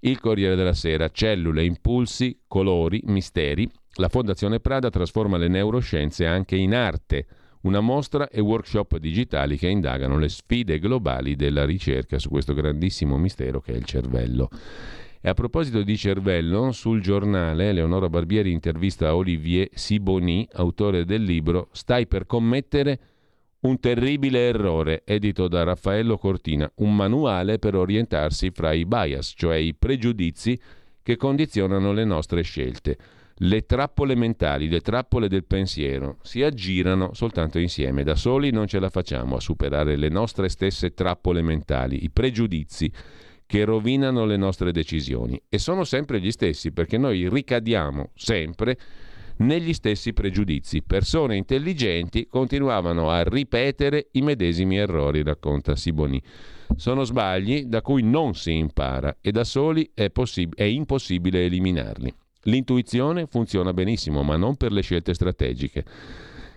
Il 0.00 0.18
Corriere 0.18 0.56
della 0.56 0.72
Sera, 0.72 1.10
cellule, 1.10 1.62
impulsi, 1.62 2.40
colori, 2.48 3.02
misteri 3.04 3.70
La 3.96 4.08
Fondazione 4.08 4.60
Prada 4.60 4.88
trasforma 4.88 5.36
le 5.36 5.48
neuroscienze 5.48 6.24
anche 6.24 6.56
in 6.56 6.74
arte, 6.74 7.26
una 7.62 7.80
mostra 7.80 8.28
e 8.28 8.40
workshop 8.40 8.96
digitali 8.98 9.56
che 9.56 9.68
indagano 9.68 10.18
le 10.18 10.28
sfide 10.28 10.78
globali 10.78 11.36
della 11.36 11.64
ricerca 11.64 12.18
su 12.18 12.28
questo 12.28 12.54
grandissimo 12.54 13.16
mistero 13.16 13.60
che 13.60 13.72
è 13.72 13.76
il 13.76 13.84
cervello. 13.84 14.48
E 15.20 15.28
a 15.28 15.34
proposito 15.34 15.82
di 15.82 15.96
cervello, 15.96 16.72
sul 16.72 17.00
giornale 17.00 17.72
Leonora 17.72 18.08
Barbieri 18.08 18.50
intervista 18.50 19.14
Olivier 19.14 19.68
Siboni, 19.72 20.48
autore 20.54 21.04
del 21.04 21.22
libro 21.22 21.68
Stai 21.70 22.08
per 22.08 22.26
commettere 22.26 22.98
un 23.60 23.78
terribile 23.78 24.48
errore, 24.48 25.02
edito 25.04 25.46
da 25.46 25.62
Raffaello 25.62 26.18
Cortina, 26.18 26.68
un 26.76 26.96
manuale 26.96 27.60
per 27.60 27.76
orientarsi 27.76 28.50
fra 28.50 28.72
i 28.72 28.84
bias, 28.84 29.34
cioè 29.36 29.54
i 29.54 29.74
pregiudizi 29.74 30.58
che 31.00 31.16
condizionano 31.16 31.92
le 31.92 32.04
nostre 32.04 32.42
scelte. 32.42 32.98
Le 33.44 33.66
trappole 33.66 34.14
mentali, 34.14 34.68
le 34.68 34.80
trappole 34.80 35.26
del 35.26 35.44
pensiero 35.44 36.18
si 36.22 36.44
aggirano 36.44 37.12
soltanto 37.12 37.58
insieme. 37.58 38.04
Da 38.04 38.14
soli 38.14 38.52
non 38.52 38.68
ce 38.68 38.78
la 38.78 38.88
facciamo 38.88 39.34
a 39.34 39.40
superare 39.40 39.96
le 39.96 40.08
nostre 40.08 40.48
stesse 40.48 40.94
trappole 40.94 41.42
mentali, 41.42 42.04
i 42.04 42.10
pregiudizi 42.10 42.88
che 43.44 43.64
rovinano 43.64 44.26
le 44.26 44.36
nostre 44.36 44.70
decisioni. 44.70 45.42
E 45.48 45.58
sono 45.58 45.82
sempre 45.82 46.20
gli 46.20 46.30
stessi, 46.30 46.70
perché 46.70 46.98
noi 46.98 47.28
ricadiamo 47.28 48.10
sempre 48.14 48.78
negli 49.38 49.72
stessi 49.72 50.12
pregiudizi. 50.12 50.84
Persone 50.84 51.36
intelligenti 51.36 52.28
continuavano 52.28 53.10
a 53.10 53.24
ripetere 53.24 54.10
i 54.12 54.22
medesimi 54.22 54.76
errori, 54.76 55.24
racconta 55.24 55.74
Siboni. 55.74 56.22
Sono 56.76 57.02
sbagli 57.02 57.64
da 57.64 57.82
cui 57.82 58.04
non 58.04 58.36
si 58.36 58.56
impara 58.56 59.16
e 59.20 59.32
da 59.32 59.42
soli 59.42 59.90
è, 59.94 60.10
possib- 60.10 60.54
è 60.54 60.62
impossibile 60.62 61.44
eliminarli. 61.44 62.14
L'intuizione 62.44 63.26
funziona 63.26 63.72
benissimo, 63.72 64.22
ma 64.22 64.36
non 64.36 64.56
per 64.56 64.72
le 64.72 64.82
scelte 64.82 65.14
strategiche. 65.14 65.84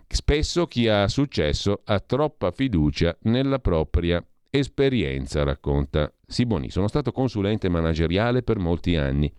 Spesso 0.07 0.65
chi 0.67 0.87
ha 0.87 1.07
successo 1.07 1.81
ha 1.83 1.99
troppa 1.99 2.51
fiducia 2.51 3.15
nella 3.23 3.59
propria 3.59 4.23
esperienza, 4.49 5.43
racconta 5.43 6.11
Siboni. 6.25 6.69
Sono 6.69 6.87
stato 6.87 7.11
consulente 7.11 7.69
manageriale 7.69 8.41
per 8.41 8.57
molti 8.57 8.95
anni. 8.95 9.31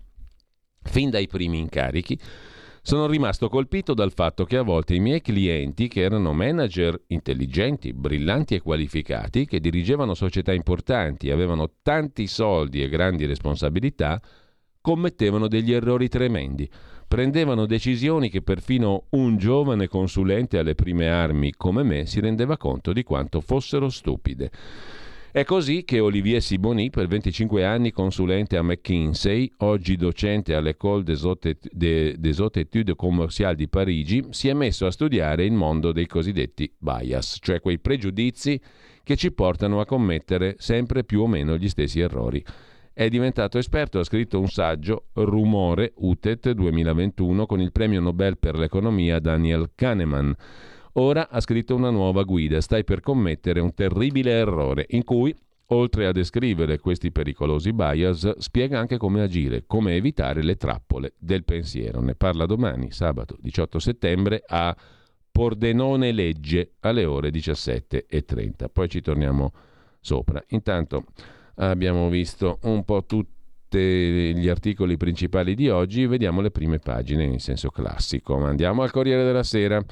Fin 0.82 1.11
dai 1.11 1.26
primi 1.26 1.59
incarichi 1.59 2.18
sono 2.82 3.09
rimasto 3.09 3.49
colpito 3.49 3.94
dal 3.94 4.12
fatto 4.12 4.44
che 4.44 4.57
a 4.57 4.62
volte 4.62 4.94
i 4.94 5.01
miei 5.01 5.20
clienti, 5.20 5.88
che 5.88 6.03
erano 6.03 6.32
manager 6.32 6.97
intelligenti, 7.09 7.92
brillanti 7.92 8.55
e 8.55 8.61
qualificati, 8.61 9.44
che 9.44 9.59
dirigevano 9.59 10.14
società 10.14 10.53
importanti, 10.53 11.32
avevano 11.32 11.72
tanti 11.82 12.28
soldi 12.28 12.84
e 12.84 12.88
grandi 12.88 13.26
responsabilità, 13.26 14.22
commettevano 14.87 15.49
degli 15.49 15.72
errori 15.72 16.07
tremendi. 16.07 16.70
Prendevano 17.09 17.66
decisioni 17.66 18.30
che 18.30 18.41
perfino 18.41 19.07
un 19.11 19.37
giovane 19.37 19.89
consulente 19.89 20.59
alle 20.59 20.76
prime 20.76 21.09
armi 21.09 21.53
come 21.57 21.82
me 21.82 22.07
si 22.07 22.20
rendeva 22.20 22.57
conto 22.57 22.93
di 22.93 23.03
quanto 23.03 23.41
fossero 23.41 23.89
stupide. 23.89 24.49
È 25.32 25.43
così 25.43 25.82
che 25.82 25.99
Olivier 25.99 26.41
Siboni, 26.41 26.91
per 26.91 27.09
25 27.09 27.64
anni 27.64 27.91
consulente 27.91 28.57
a 28.57 28.62
McKinsey, 28.62 29.51
oggi 29.59 29.97
docente 29.97 30.55
all'École 30.55 31.03
des 31.03 31.24
Hautes 31.24 32.62
Études 32.62 32.95
Commerciales 32.95 33.57
di 33.57 33.68
Parigi, 33.68 34.24
si 34.30 34.47
è 34.47 34.53
messo 34.53 34.87
a 34.87 34.93
studiare 34.93 35.45
il 35.45 35.53
mondo 35.53 35.91
dei 35.91 36.07
cosiddetti 36.07 36.72
bias, 36.78 37.39
cioè 37.41 37.61
quei 37.61 37.80
pregiudizi 37.80 38.61
che 39.03 39.16
ci 39.16 39.32
portano 39.32 39.80
a 39.80 39.84
commettere 39.84 40.55
sempre 40.59 41.03
più 41.03 41.22
o 41.22 41.26
meno 41.26 41.57
gli 41.57 41.68
stessi 41.68 41.99
errori. 41.99 42.45
È 42.99 43.11
diventato 43.11 43.59
esperto, 43.59 43.99
ha 43.99 44.05
scritto 44.05 44.40
un 44.40 44.49
saggio, 44.49 45.09
Rumore, 45.12 45.92
UTET 45.97 46.53
2021, 46.53 47.44
con 47.44 47.61
il 47.61 47.70
premio 47.70 48.01
Nobel 48.01 48.38
per 48.38 48.57
l'economia 48.57 49.18
Daniel 49.18 49.72
Kahneman. 49.74 50.34
Ora 50.94 51.28
ha 51.28 51.38
scritto 51.40 51.74
una 51.74 51.90
nuova 51.90 52.22
guida, 52.22 52.59
stai 52.62 52.84
per 52.84 53.01
commettere 53.01 53.61
un 53.61 53.74
terribile 53.74 54.30
errore, 54.30 54.86
in 54.88 55.05
cui, 55.05 55.36
oltre 55.66 56.07
a 56.07 56.12
descrivere 56.12 56.78
questi 56.78 57.12
pericolosi 57.12 57.74
bias, 57.74 58.38
spiega 58.38 58.78
anche 58.78 58.97
come 58.97 59.20
agire, 59.20 59.64
come 59.66 59.94
evitare 59.94 60.42
le 60.42 60.57
trappole 60.57 61.12
del 61.18 61.44
pensiero. 61.44 62.01
Ne 62.01 62.14
parla 62.14 62.47
domani, 62.47 62.92
sabato 62.92 63.36
18 63.38 63.78
settembre, 63.78 64.42
a 64.47 64.74
Pordenone 65.30 66.12
Legge 66.12 66.76
alle 66.80 67.05
ore 67.05 67.28
17.30. 67.28 68.70
Poi 68.72 68.88
ci 68.88 69.03
torniamo 69.03 69.53
sopra. 70.01 70.42
Intanto 70.49 71.05
abbiamo 71.57 72.09
visto 72.09 72.59
un 72.62 72.84
po' 72.84 73.04
tutti 73.04 73.34
gli 74.34 74.48
articoli 74.48 74.96
principali 74.96 75.54
di 75.54 75.68
oggi, 75.68 76.07
vediamo 76.07 76.40
le 76.40 76.50
prime 76.50 76.78
pagine 76.78 77.24
in 77.24 77.40
senso 77.40 77.70
classico. 77.70 78.36
Andiamo 78.42 78.82
al 78.82 78.90
Corriere 78.90 79.24
della 79.24 79.42
Sera. 79.42 79.84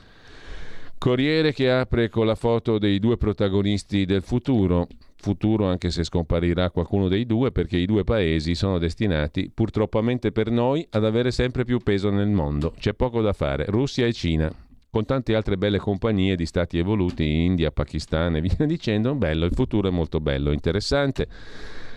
Corriere 0.97 1.53
che 1.53 1.71
apre 1.71 2.09
con 2.09 2.25
la 2.25 2.35
foto 2.35 2.79
dei 2.79 2.99
due 2.99 3.19
protagonisti 3.19 4.07
del 4.07 4.23
futuro, 4.23 4.87
futuro 5.17 5.67
anche 5.67 5.91
se 5.91 6.03
scomparirà 6.03 6.71
qualcuno 6.71 7.09
dei 7.09 7.27
due 7.27 7.53
perché 7.53 7.77
i 7.77 7.85
due 7.85 8.05
paesi 8.05 8.55
sono 8.55 8.79
destinati, 8.79 9.51
purtroppamente 9.53 10.33
per 10.33 10.51
noi, 10.51 10.87
ad 10.91 11.05
avere 11.05 11.31
sempre 11.31 11.65
più 11.65 11.79
peso 11.81 12.11
nel 12.11 12.29
mondo. 12.29 12.73
C'è 12.79 12.95
poco 12.95 13.21
da 13.21 13.35
fare, 13.35 13.67
Russia 13.69 14.07
e 14.07 14.15
Cina, 14.15 14.51
con 14.95 15.07
tante 15.07 15.35
altre 15.35 15.57
belle 15.57 15.79
compagnie 15.79 16.37
di 16.37 16.47
stati 16.47 16.79
evoluti, 16.79 17.25
India, 17.29 17.73
Pakistan 17.73 18.37
e 18.37 18.41
via 18.41 18.55
dicendo, 18.65 19.17
bello, 19.17 19.45
il 19.45 19.53
futuro 19.53 19.89
è 19.89 19.91
molto 19.91 20.21
bello, 20.21 20.53
interessante. 20.53 21.27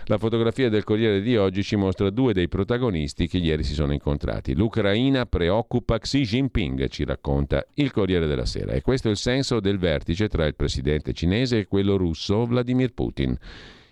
La 0.06 0.18
fotografia 0.18 0.68
del 0.68 0.82
Corriere 0.82 1.20
di 1.20 1.36
oggi 1.36 1.62
ci 1.62 1.76
mostra 1.76 2.10
due 2.10 2.32
dei 2.32 2.48
protagonisti 2.48 3.28
che 3.28 3.38
ieri 3.38 3.62
si 3.62 3.74
sono 3.74 3.92
incontrati. 3.92 4.56
L'Ucraina 4.56 5.26
preoccupa 5.26 5.96
Xi 5.96 6.22
Jinping, 6.22 6.88
ci 6.88 7.04
racconta 7.04 7.64
il 7.74 7.92
Corriere 7.92 8.26
della 8.26 8.46
Sera. 8.46 8.72
E 8.72 8.82
questo 8.82 9.06
è 9.06 9.12
il 9.12 9.16
senso 9.16 9.60
del 9.60 9.78
vertice 9.78 10.26
tra 10.26 10.44
il 10.44 10.56
presidente 10.56 11.12
cinese 11.12 11.58
e 11.58 11.66
quello 11.68 11.96
russo 11.96 12.46
Vladimir 12.46 12.92
Putin. 12.94 13.38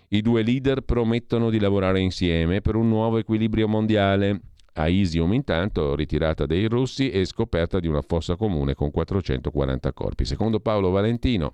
I 0.09 0.21
due 0.21 0.41
leader 0.41 0.81
promettono 0.81 1.49
di 1.49 1.59
lavorare 1.61 2.01
insieme 2.01 2.59
per 2.59 2.75
un 2.75 2.89
nuovo 2.89 3.19
equilibrio 3.19 3.69
mondiale. 3.69 4.41
A 4.77 4.87
Isium 4.87 5.33
intanto 5.33 5.95
ritirata 5.95 6.45
dai 6.45 6.65
russi 6.67 7.09
e 7.09 7.25
scoperta 7.25 7.79
di 7.79 7.87
una 7.87 8.01
fossa 8.01 8.35
comune 8.35 8.75
con 8.75 8.91
440 8.91 9.93
corpi. 9.93 10.25
Secondo 10.25 10.59
Paolo 10.59 10.89
Valentino, 10.89 11.51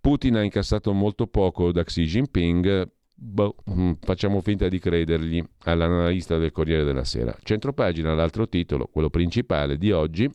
Putin 0.00 0.36
ha 0.36 0.42
incassato 0.42 0.92
molto 0.92 1.26
poco 1.26 1.72
da 1.72 1.84
Xi 1.84 2.04
Jinping 2.04 2.90
Boh, 3.22 3.56
mm, 3.70 3.92
facciamo 4.00 4.40
finta 4.40 4.68
di 4.68 4.78
credergli 4.78 5.44
all'analista 5.64 6.38
del 6.38 6.52
Corriere 6.52 6.84
della 6.84 7.04
Sera. 7.04 7.36
Centropagina, 7.42 8.14
l'altro 8.14 8.48
titolo, 8.48 8.88
quello 8.90 9.10
principale 9.10 9.76
di 9.76 9.92
oggi, 9.92 10.28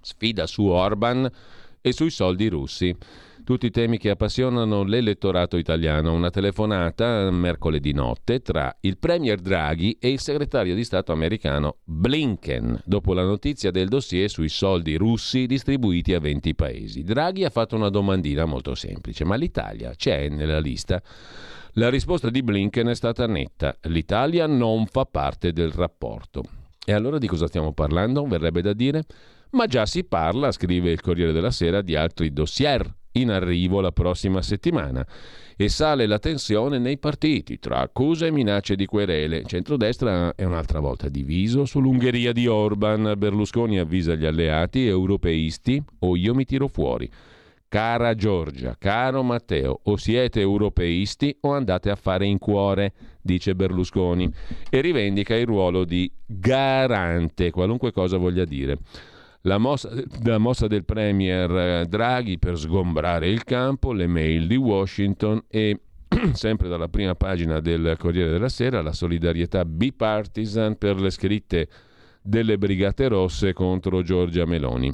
sfida 0.00 0.46
su 0.46 0.62
Orban 0.66 1.28
e 1.80 1.92
sui 1.92 2.10
soldi 2.10 2.46
russi. 2.46 2.96
Tutti 3.48 3.70
temi 3.70 3.96
che 3.96 4.10
appassionano 4.10 4.82
l'elettorato 4.82 5.56
italiano. 5.56 6.12
Una 6.12 6.28
telefonata 6.28 7.30
mercoledì 7.30 7.94
notte 7.94 8.40
tra 8.40 8.76
il 8.82 8.98
Premier 8.98 9.40
Draghi 9.40 9.96
e 9.98 10.10
il 10.10 10.20
segretario 10.20 10.74
di 10.74 10.84
Stato 10.84 11.12
americano 11.12 11.78
Blinken, 11.82 12.82
dopo 12.84 13.14
la 13.14 13.24
notizia 13.24 13.70
del 13.70 13.88
dossier 13.88 14.28
sui 14.28 14.50
soldi 14.50 14.96
russi 14.96 15.46
distribuiti 15.46 16.12
a 16.12 16.20
20 16.20 16.54
paesi. 16.54 17.02
Draghi 17.02 17.44
ha 17.44 17.48
fatto 17.48 17.74
una 17.74 17.88
domandina 17.88 18.44
molto 18.44 18.74
semplice, 18.74 19.24
ma 19.24 19.36
l'Italia 19.36 19.94
c'è 19.94 20.28
nella 20.28 20.60
lista? 20.60 21.02
La 21.72 21.88
risposta 21.88 22.28
di 22.28 22.42
Blinken 22.42 22.88
è 22.88 22.94
stata 22.94 23.26
netta. 23.26 23.74
L'Italia 23.84 24.46
non 24.46 24.84
fa 24.84 25.06
parte 25.06 25.54
del 25.54 25.70
rapporto. 25.70 26.42
E 26.84 26.92
allora 26.92 27.16
di 27.16 27.26
cosa 27.26 27.46
stiamo 27.46 27.72
parlando? 27.72 28.26
Verrebbe 28.26 28.60
da 28.60 28.74
dire. 28.74 29.04
Ma 29.52 29.64
già 29.64 29.86
si 29.86 30.04
parla, 30.04 30.52
scrive 30.52 30.90
il 30.90 31.00
Corriere 31.00 31.32
della 31.32 31.50
Sera, 31.50 31.80
di 31.80 31.96
altri 31.96 32.30
dossier 32.30 32.96
in 33.20 33.30
arrivo 33.30 33.80
la 33.80 33.92
prossima 33.92 34.42
settimana. 34.42 35.06
E 35.56 35.68
sale 35.68 36.06
la 36.06 36.20
tensione 36.20 36.78
nei 36.78 36.98
partiti 36.98 37.58
tra 37.58 37.80
accuse 37.80 38.26
e 38.26 38.30
minacce 38.30 38.76
di 38.76 38.86
querele. 38.86 39.42
Centrodestra 39.44 40.34
è 40.36 40.44
un'altra 40.44 40.78
volta 40.78 41.08
diviso 41.08 41.64
sull'Ungheria 41.64 42.32
di 42.32 42.46
Orban. 42.46 43.14
Berlusconi 43.16 43.78
avvisa 43.78 44.14
gli 44.14 44.24
alleati 44.24 44.86
europeisti 44.86 45.82
o 46.00 46.14
io 46.14 46.32
mi 46.34 46.44
tiro 46.44 46.68
fuori. 46.68 47.10
Cara 47.70 48.14
Giorgia, 48.14 48.76
caro 48.78 49.22
Matteo, 49.22 49.80
o 49.82 49.96
siete 49.96 50.40
europeisti 50.40 51.36
o 51.40 51.52
andate 51.52 51.90
a 51.90 51.96
fare 51.96 52.24
in 52.24 52.38
cuore, 52.38 52.92
dice 53.20 53.54
Berlusconi, 53.54 54.32
e 54.70 54.80
rivendica 54.80 55.34
il 55.34 55.44
ruolo 55.44 55.84
di 55.84 56.10
garante, 56.24 57.50
qualunque 57.50 57.92
cosa 57.92 58.16
voglia 58.16 58.46
dire. 58.46 58.78
La 59.42 59.58
mossa, 59.58 59.90
la 60.24 60.38
mossa 60.38 60.66
del 60.66 60.84
Premier 60.84 61.86
Draghi 61.86 62.38
per 62.38 62.58
sgombrare 62.58 63.28
il 63.28 63.44
campo, 63.44 63.92
le 63.92 64.06
mail 64.06 64.46
di 64.46 64.56
Washington 64.56 65.44
e 65.48 65.80
sempre 66.32 66.68
dalla 66.68 66.88
prima 66.88 67.14
pagina 67.14 67.60
del 67.60 67.96
Corriere 67.98 68.30
della 68.30 68.48
Sera, 68.48 68.82
la 68.82 68.92
solidarietà 68.92 69.64
bipartisan 69.64 70.76
per 70.76 71.00
le 71.00 71.10
scritte 71.10 71.68
delle 72.20 72.58
Brigate 72.58 73.08
Rosse 73.08 73.52
contro 73.52 74.02
Giorgia 74.02 74.44
Meloni. 74.44 74.92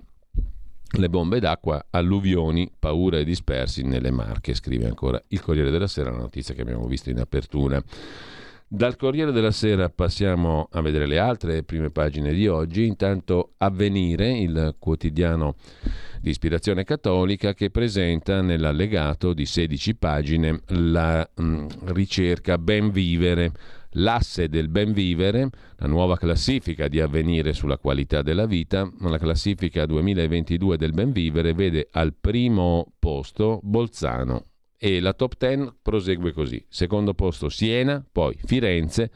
Le 0.97 1.09
bombe 1.09 1.41
d'acqua, 1.41 1.87
alluvioni, 1.91 2.71
paura 2.79 3.19
e 3.19 3.25
dispersi 3.25 3.83
nelle 3.83 4.13
Marche, 4.13 4.55
scrive 4.55 4.87
ancora 4.87 5.21
il 5.29 5.41
Corriere 5.41 5.71
della 5.71 5.89
Sera, 5.89 6.11
la 6.11 6.19
notizia 6.19 6.55
che 6.55 6.61
abbiamo 6.61 6.87
visto 6.87 7.11
in 7.11 7.19
apertura 7.19 7.83
Dal 8.75 8.97
Corriere 8.97 9.31
della 9.31 9.53
Sera 9.53 9.89
passiamo 9.89 10.67
a 10.73 10.81
vedere 10.81 11.07
le 11.07 11.21
altre 11.21 11.63
prime 11.63 11.91
pagine 11.91 12.33
di 12.33 12.49
oggi. 12.49 12.85
Intanto 12.85 13.53
Avvenire, 13.59 14.37
il 14.37 14.75
quotidiano 14.81 15.55
di 16.21 16.31
ispirazione 16.31 16.83
cattolica, 16.83 17.55
che 17.55 17.71
presenta 17.71 18.43
nell'allegato 18.43 19.33
di 19.33 19.47
16 19.47 19.95
pagine 19.95 20.61
la 20.71 21.25
mh, 21.37 21.45
mm, 21.45 21.67
ricerca 21.85 22.59
Ben 22.59 22.91
Vivere, 22.91 23.53
l'asse 23.91 24.49
del 24.49 24.69
ben 24.69 24.93
vivere, 24.93 25.51
la 25.77 25.87
nuova 25.87 26.17
classifica 26.17 26.89
di 26.89 26.99
avvenire 26.99 27.53
sulla 27.53 27.79
qualità 27.79 28.23
della 28.23 28.47
vita. 28.47 28.91
La 29.03 29.19
classifica 29.19 29.87
2022 29.87 30.77
del 30.77 30.91
ben 30.91 31.13
vivere 31.13 31.55
vede 31.55 31.87
al 31.93 32.13
primo 32.13 32.93
posto 32.99 33.61
Bolzano, 33.63 34.47
e 34.77 35.01
la 35.01 35.13
top 35.13 35.35
10 35.39 35.75
prosegue 35.83 36.33
così. 36.33 36.65
Secondo 36.69 37.15
posto 37.15 37.49
Siena, 37.49 38.05
poi 38.11 38.39
Firenze, 38.45 39.11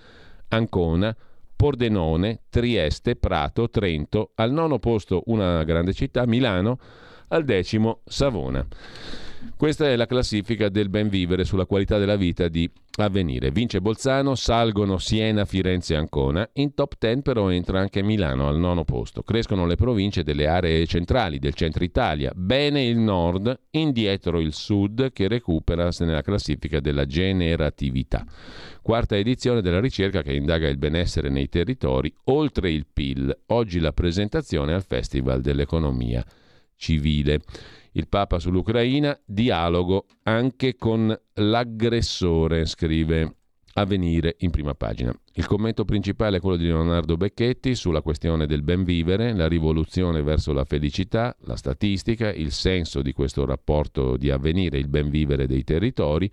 Ancona, 0.49 1.15
Pordenone, 1.55 2.43
Trieste, 2.49 3.17
Prato, 3.17 3.69
Trento, 3.69 4.31
al 4.37 4.53
nono 4.53 4.79
posto 4.79 5.23
una 5.27 5.65
grande 5.65 5.93
città, 5.93 6.27
Milano, 6.27 6.79
al 7.29 7.45
decimo 7.45 8.03
Savona. 8.05 8.67
Questa 9.57 9.87
è 9.87 9.97
la 9.97 10.07
classifica 10.07 10.69
del 10.69 10.89
ben 10.89 11.09
vivere 11.09 11.45
sulla 11.45 11.67
qualità 11.67 11.99
della 11.99 12.17
vita 12.17 12.49
di 12.49 12.71
Avvenire. 12.97 13.51
Vince 13.51 13.81
Bolzano, 13.81 14.35
salgono 14.35 14.99
Siena, 14.99 15.45
Firenze 15.45 15.95
e 15.95 15.97
Ancona. 15.97 16.49
In 16.55 16.75
top 16.75 16.95
10 16.99 17.23
però 17.23 17.51
entra 17.51 17.81
anche 17.81 18.03
Milano 18.03 18.49
al 18.49 18.59
nono 18.59 18.85
posto. 18.85 19.23
Crescono 19.23 19.67
le 19.67 19.77
province 19.77 20.23
delle 20.23 20.47
aree 20.47 20.87
centrali 20.87 21.39
del 21.39 21.55
centro 21.55 21.85
Italia. 21.85 22.33
Bene 22.35 22.85
il 22.85 22.99
nord, 22.99 23.59
indietro 23.71 24.41
il 24.41 24.53
sud 24.53 25.13
che 25.13 25.29
recupera 25.29 25.89
nella 26.01 26.23
classifica 26.23 26.81
della 26.81 27.07
generatività. 27.07 28.25
Quarta 28.83 29.17
edizione 29.17 29.61
della 29.61 29.81
ricerca 29.81 30.23
che 30.23 30.35
indaga 30.35 30.69
il 30.69 30.79
benessere 30.79 31.29
nei 31.29 31.49
territori 31.49 32.13
oltre 32.25 32.71
il 32.71 32.87
PIL. 32.93 33.37
Oggi 33.47 33.79
la 33.79 33.93
presentazione 33.93 34.73
al 34.73 34.85
Festival 34.85 35.41
dell'Economia 35.41 36.25
Civile 36.75 37.41
il 37.93 38.09
Papa 38.09 38.39
sull'Ucraina, 38.39 39.19
dialogo 39.25 40.07
anche 40.25 40.77
con 40.77 41.17
l'aggressore, 41.35 42.67
scrive 42.67 43.35
Avvenire 43.75 44.35
in 44.41 44.51
prima 44.51 44.75
pagina. 44.75 45.15
Il 45.35 45.47
commento 45.47 45.85
principale 45.85 46.39
è 46.39 46.41
quello 46.41 46.57
di 46.57 46.65
Leonardo 46.65 47.17
Becchetti 47.17 47.77
sulla 47.77 48.03
questione 48.03 48.47
del 48.47 48.63
ben 48.63 48.83
vivere, 48.83 49.33
la 49.33 49.47
rivoluzione 49.47 50.21
verso 50.23 50.53
la 50.53 50.65
felicità, 50.65 51.37
la 51.43 51.55
statistica, 51.55 52.33
il 52.33 52.51
senso 52.51 53.03
di 53.03 53.13
questo 53.13 53.45
rapporto 53.45 54.17
di 54.17 54.31
avvenire, 54.31 54.79
il 54.79 54.89
ben 54.89 55.11
vivere 55.11 55.47
dei 55.47 55.63
territori. 55.63 56.29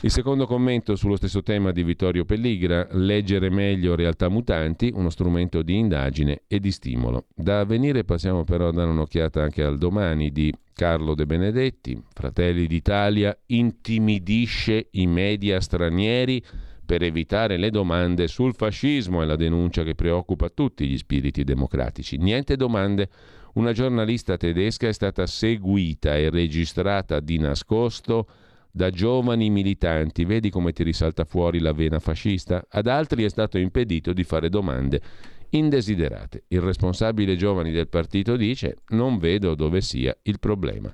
Il 0.00 0.12
secondo 0.12 0.46
commento 0.46 0.94
sullo 0.94 1.16
stesso 1.16 1.42
tema 1.42 1.72
di 1.72 1.82
Vittorio 1.82 2.24
Pelligra, 2.24 2.86
leggere 2.92 3.50
meglio 3.50 3.96
realtà 3.96 4.28
mutanti, 4.28 4.92
uno 4.94 5.10
strumento 5.10 5.60
di 5.62 5.76
indagine 5.76 6.42
e 6.46 6.60
di 6.60 6.70
stimolo. 6.70 7.24
Da 7.34 7.58
avvenire 7.58 8.04
passiamo 8.04 8.44
però 8.44 8.68
a 8.68 8.72
dare 8.72 8.90
un'occhiata 8.90 9.42
anche 9.42 9.64
al 9.64 9.76
domani 9.76 10.30
di 10.30 10.54
Carlo 10.72 11.16
De 11.16 11.26
Benedetti, 11.26 12.00
Fratelli 12.14 12.68
d'Italia 12.68 13.36
intimidisce 13.46 14.86
i 14.92 15.08
media 15.08 15.60
stranieri 15.60 16.40
per 16.86 17.02
evitare 17.02 17.56
le 17.56 17.70
domande 17.70 18.28
sul 18.28 18.54
fascismo 18.54 19.20
e 19.20 19.26
la 19.26 19.34
denuncia 19.34 19.82
che 19.82 19.96
preoccupa 19.96 20.48
tutti 20.48 20.86
gli 20.86 20.96
spiriti 20.96 21.42
democratici. 21.42 22.18
Niente 22.18 22.54
domande. 22.54 23.08
Una 23.54 23.72
giornalista 23.72 24.36
tedesca 24.36 24.86
è 24.86 24.92
stata 24.92 25.26
seguita 25.26 26.16
e 26.16 26.30
registrata 26.30 27.18
di 27.18 27.38
nascosto 27.38 28.28
da 28.70 28.90
giovani 28.90 29.50
militanti, 29.50 30.24
vedi 30.24 30.50
come 30.50 30.72
ti 30.72 30.82
risalta 30.82 31.24
fuori 31.24 31.58
la 31.58 31.72
vena 31.72 31.98
fascista? 31.98 32.64
Ad 32.68 32.86
altri 32.86 33.24
è 33.24 33.28
stato 33.28 33.58
impedito 33.58 34.12
di 34.12 34.24
fare 34.24 34.48
domande 34.48 35.00
indesiderate. 35.50 36.44
Il 36.48 36.60
responsabile 36.60 37.36
giovani 37.36 37.70
del 37.70 37.88
partito 37.88 38.36
dice 38.36 38.78
non 38.88 39.18
vedo 39.18 39.54
dove 39.54 39.80
sia 39.80 40.16
il 40.22 40.38
problema. 40.38 40.92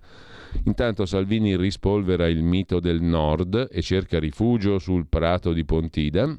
Intanto 0.64 1.04
Salvini 1.04 1.56
rispolvera 1.56 2.28
il 2.28 2.42
mito 2.42 2.78
del 2.78 3.02
nord 3.02 3.68
e 3.70 3.82
cerca 3.82 4.18
rifugio 4.18 4.78
sul 4.78 5.08
prato 5.08 5.52
di 5.52 5.64
Pontida 5.64 6.38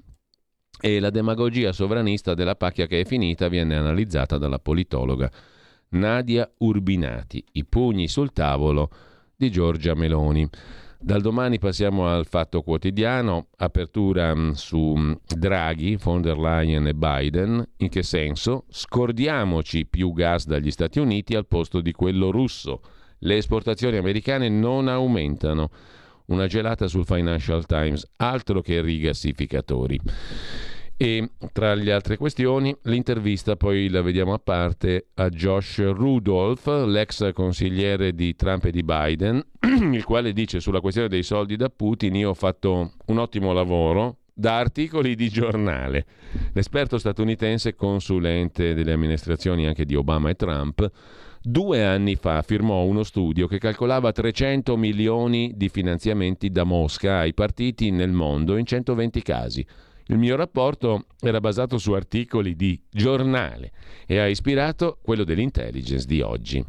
e 0.80 1.00
la 1.00 1.10
demagogia 1.10 1.72
sovranista 1.72 2.34
della 2.34 2.56
pacchia 2.56 2.88
che 2.88 3.02
è 3.02 3.06
finita 3.06 3.50
viene 3.50 3.76
analizzata 3.76 4.38
dalla 4.38 4.60
politologa 4.60 5.30
Nadia 5.90 6.50
Urbinati. 6.60 7.44
I 7.54 7.66
pugni 7.66 8.08
sul 8.08 8.32
tavolo 8.32 8.90
di 9.36 9.52
Giorgia 9.52 9.94
Meloni. 9.94 10.48
Dal 11.06 11.22
domani 11.22 11.60
passiamo 11.60 12.08
al 12.08 12.26
fatto 12.26 12.64
quotidiano, 12.64 13.50
apertura 13.58 14.34
mm, 14.34 14.54
su 14.54 14.96
mm, 14.98 15.12
Draghi, 15.38 15.98
von 15.98 16.20
der 16.20 16.36
Leyen 16.36 16.88
e 16.88 16.96
Biden. 16.96 17.64
In 17.78 17.90
che 17.90 18.02
senso? 18.02 18.66
Scordiamoci 18.70 19.86
più 19.86 20.12
gas 20.14 20.48
dagli 20.48 20.72
Stati 20.72 20.98
Uniti 20.98 21.36
al 21.36 21.46
posto 21.46 21.80
di 21.80 21.92
quello 21.92 22.32
russo. 22.32 22.82
Le 23.20 23.38
esportazioni 23.38 23.98
americane 23.98 24.50
non 24.50 24.88
aumentano. 24.88 25.70
Una 26.30 26.48
gelata 26.48 26.88
sul 26.88 27.06
Financial 27.06 27.64
Times, 27.68 28.04
altro 28.16 28.62
che 28.62 28.82
rigassificatori. 28.82 30.00
E 30.98 31.32
tra 31.52 31.74
le 31.74 31.92
altre 31.92 32.16
questioni, 32.16 32.74
l'intervista 32.84 33.58
poi 33.58 33.90
la 33.90 34.02
vediamo 34.02 34.32
a 34.34 34.40
parte 34.40 35.08
a 35.16 35.28
Josh 35.28 35.84
Rudolph, 35.92 36.68
l'ex 36.86 37.34
consigliere 37.34 38.16
di 38.16 38.34
Trump 38.38 38.64
e 38.64 38.72
di 38.72 38.82
Biden, 38.82 39.46
il 39.92 40.06
quale 40.06 40.32
dice 40.32 40.62
sulla 40.62 40.80
questione 40.80 41.10
dei 41.10 41.24
soldi 41.24 41.58
da 41.58 41.70
Putin 41.70 42.16
io 42.16 42.30
ho 42.30 42.34
fatto 42.34 42.94
un 43.08 43.18
ottimo 43.18 43.52
lavoro, 43.52 44.20
da 44.34 44.58
articoli 44.58 45.16
di 45.16 45.28
giornale. 45.28 46.06
L'esperto 46.54 46.98
statunitense, 46.98 47.76
consulente 47.76 48.74
delle 48.74 48.94
amministrazioni 48.94 49.68
anche 49.68 49.84
di 49.84 49.96
Obama 49.96 50.30
e 50.30 50.36
Trump, 50.36 50.90
due 51.42 51.84
anni 51.84 52.16
fa 52.16 52.42
firmò 52.42 52.84
uno 52.84 53.04
studio 53.04 53.48
che 53.48 53.58
calcolava 53.58 54.14
300 54.14 54.78
milioni 54.78 55.52
di 55.56 55.68
finanziamenti 55.68 56.52
da 56.52 56.64
Mosca 56.64 57.18
ai 57.18 57.34
partiti 57.34 57.92
nel 57.92 58.12
mondo 58.12 58.56
in 58.56 58.66
120 58.66 59.22
casi. 59.22 59.68
Il 60.08 60.18
mio 60.18 60.36
rapporto 60.36 61.06
era 61.20 61.40
basato 61.40 61.80
su 61.80 61.94
articoli 61.94 62.56
di 62.56 62.80
giornale 62.92 63.72
e 64.06 64.20
ha 64.20 64.28
ispirato 64.28 65.00
quello 65.02 65.24
dell'intelligence 65.24 66.06
di 66.06 66.22
oggi. 66.22 66.64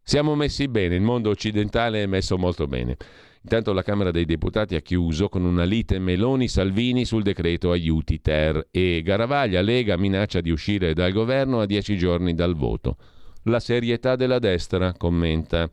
Siamo 0.00 0.36
messi 0.36 0.68
bene, 0.68 0.94
il 0.94 1.02
mondo 1.02 1.30
occidentale 1.30 2.04
è 2.04 2.06
messo 2.06 2.38
molto 2.38 2.66
bene. 2.66 2.96
Intanto 3.42 3.72
la 3.72 3.82
Camera 3.82 4.10
dei 4.10 4.24
Deputati 4.24 4.74
ha 4.74 4.80
chiuso 4.80 5.28
con 5.28 5.44
una 5.44 5.64
lite 5.64 5.98
Meloni-Salvini 5.98 7.04
sul 7.04 7.22
decreto 7.22 7.72
aiuti 7.72 8.20
ter 8.20 8.68
e 8.70 9.02
Garavaglia 9.04 9.60
Lega 9.60 9.96
minaccia 9.96 10.40
di 10.40 10.50
uscire 10.50 10.94
dal 10.94 11.12
governo 11.12 11.60
a 11.60 11.66
dieci 11.66 11.96
giorni 11.96 12.34
dal 12.34 12.54
voto. 12.54 12.96
La 13.44 13.60
serietà 13.60 14.16
della 14.16 14.38
destra, 14.38 14.92
commenta 14.92 15.68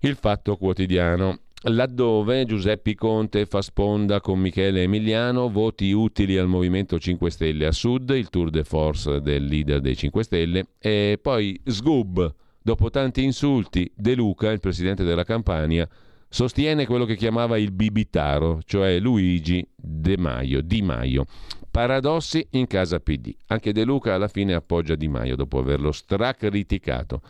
il 0.00 0.14
fatto 0.14 0.56
quotidiano 0.56 1.40
laddove 1.62 2.44
Giuseppe 2.44 2.94
Conte 2.94 3.46
fa 3.46 3.62
sponda 3.62 4.20
con 4.20 4.38
Michele 4.38 4.82
Emiliano, 4.82 5.50
voti 5.50 5.90
utili 5.92 6.36
al 6.36 6.46
Movimento 6.46 6.98
5 6.98 7.30
Stelle 7.30 7.66
a 7.66 7.72
Sud, 7.72 8.10
il 8.10 8.28
tour 8.28 8.50
de 8.50 8.64
force 8.64 9.20
del 9.20 9.44
leader 9.44 9.80
dei 9.80 9.96
5 9.96 10.22
Stelle, 10.22 10.66
e 10.78 11.18
poi 11.20 11.60
Sgub, 11.64 12.34
dopo 12.62 12.90
tanti 12.90 13.24
insulti, 13.24 13.90
De 13.94 14.14
Luca, 14.14 14.50
il 14.50 14.60
presidente 14.60 15.04
della 15.04 15.24
Campania, 15.24 15.88
sostiene 16.28 16.86
quello 16.86 17.04
che 17.04 17.16
chiamava 17.16 17.58
il 17.58 17.72
bibitaro, 17.72 18.60
cioè 18.64 19.00
Luigi 19.00 19.66
De 19.74 20.16
Maio, 20.16 20.60
Di 20.60 20.82
Maio. 20.82 21.24
Paradossi 21.70 22.46
in 22.52 22.66
casa 22.66 22.98
PD. 22.98 23.34
Anche 23.48 23.72
De 23.72 23.84
Luca 23.84 24.14
alla 24.14 24.28
fine 24.28 24.54
appoggia 24.54 24.94
Di 24.94 25.08
Maio 25.08 25.36
dopo 25.36 25.58
averlo 25.58 25.92
stracriticato. 25.92 27.20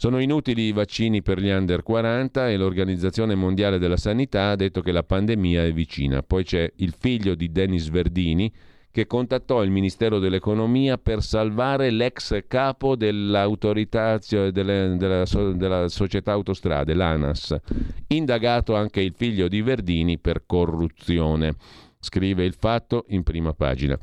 Sono 0.00 0.20
inutili 0.20 0.68
i 0.68 0.72
vaccini 0.72 1.22
per 1.22 1.40
gli 1.40 1.50
under 1.50 1.82
40 1.82 2.50
e 2.50 2.56
l'Organizzazione 2.56 3.34
Mondiale 3.34 3.80
della 3.80 3.96
Sanità 3.96 4.50
ha 4.50 4.54
detto 4.54 4.80
che 4.80 4.92
la 4.92 5.02
pandemia 5.02 5.64
è 5.64 5.72
vicina. 5.72 6.22
Poi 6.22 6.44
c'è 6.44 6.70
il 6.76 6.94
figlio 6.96 7.34
di 7.34 7.50
Denis 7.50 7.88
Verdini 7.88 8.48
che 8.92 9.08
contattò 9.08 9.60
il 9.64 9.72
Ministero 9.72 10.20
dell'Economia 10.20 10.98
per 10.98 11.20
salvare 11.20 11.90
l'ex 11.90 12.44
capo 12.46 12.94
dell'autorità 12.94 14.20
delle, 14.52 14.94
della, 14.96 15.24
della 15.54 15.88
società 15.88 16.30
autostrade, 16.30 16.94
l'ANAS. 16.94 17.56
Indagato 18.06 18.76
anche 18.76 19.00
il 19.00 19.14
figlio 19.16 19.48
di 19.48 19.62
Verdini 19.62 20.16
per 20.16 20.44
corruzione. 20.46 21.56
Scrive 21.98 22.44
il 22.44 22.54
fatto 22.56 23.04
in 23.08 23.24
prima 23.24 23.52
pagina. 23.52 23.98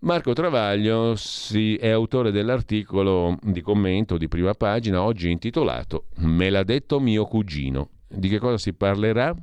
Marco 0.00 0.32
Travaglio 0.32 1.16
si, 1.16 1.74
è 1.74 1.88
autore 1.88 2.30
dell'articolo 2.30 3.36
di 3.42 3.60
commento 3.60 4.16
di 4.16 4.28
prima 4.28 4.54
pagina 4.54 5.02
oggi 5.02 5.28
intitolato 5.28 6.04
Me 6.18 6.50
l'ha 6.50 6.62
detto 6.62 7.00
mio 7.00 7.24
cugino. 7.24 7.88
Di 8.06 8.28
che 8.28 8.38
cosa 8.38 8.58
si 8.58 8.74
parlerà? 8.74 9.34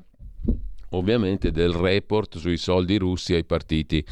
Ovviamente 0.91 1.51
del 1.51 1.73
report 1.73 2.37
sui 2.37 2.55
soldi 2.55 2.97
russi 2.97 3.33
ai 3.33 3.43
partiti 3.43 4.03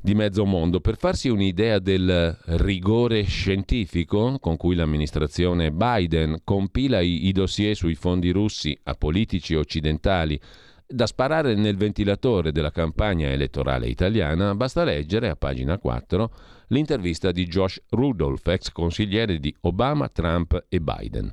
di 0.00 0.14
mezzo 0.16 0.44
mondo. 0.44 0.80
Per 0.80 0.96
farsi 0.96 1.28
un'idea 1.28 1.78
del 1.78 2.36
rigore 2.46 3.22
scientifico 3.22 4.38
con 4.40 4.56
cui 4.56 4.74
l'amministrazione 4.74 5.70
Biden 5.70 6.40
compila 6.42 6.98
i, 6.98 7.28
i 7.28 7.32
dossier 7.32 7.76
sui 7.76 7.94
fondi 7.94 8.30
russi 8.30 8.76
a 8.84 8.94
politici 8.94 9.54
occidentali 9.54 10.40
Da 10.92 11.06
sparare 11.06 11.54
nel 11.54 11.76
ventilatore 11.76 12.50
della 12.50 12.72
campagna 12.72 13.28
elettorale 13.28 13.86
italiana 13.86 14.56
basta 14.56 14.82
leggere 14.82 15.28
a 15.28 15.36
pagina 15.36 15.78
4 15.78 16.30
l'intervista 16.70 17.30
di 17.30 17.46
Josh 17.46 17.80
Rudolph, 17.90 18.48
ex 18.48 18.72
consigliere 18.72 19.38
di 19.38 19.54
Obama, 19.60 20.08
Trump 20.08 20.64
e 20.68 20.80
Biden. 20.80 21.30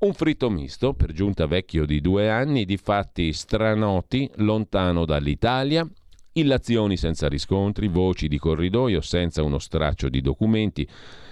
Un 0.00 0.12
fritto 0.12 0.50
misto, 0.50 0.92
per 0.92 1.12
giunta 1.12 1.46
vecchio 1.46 1.86
di 1.86 2.02
due 2.02 2.28
anni, 2.28 2.66
di 2.66 2.76
fatti 2.76 3.32
stranoti, 3.32 4.30
lontano 4.36 5.06
dall'Italia, 5.06 5.88
illazioni 6.32 6.98
senza 6.98 7.28
riscontri, 7.28 7.88
voci 7.88 8.28
di 8.28 8.36
corridoio 8.36 9.00
senza 9.00 9.42
uno 9.42 9.58
straccio 9.58 10.10
di 10.10 10.20
documenti, 10.20 10.86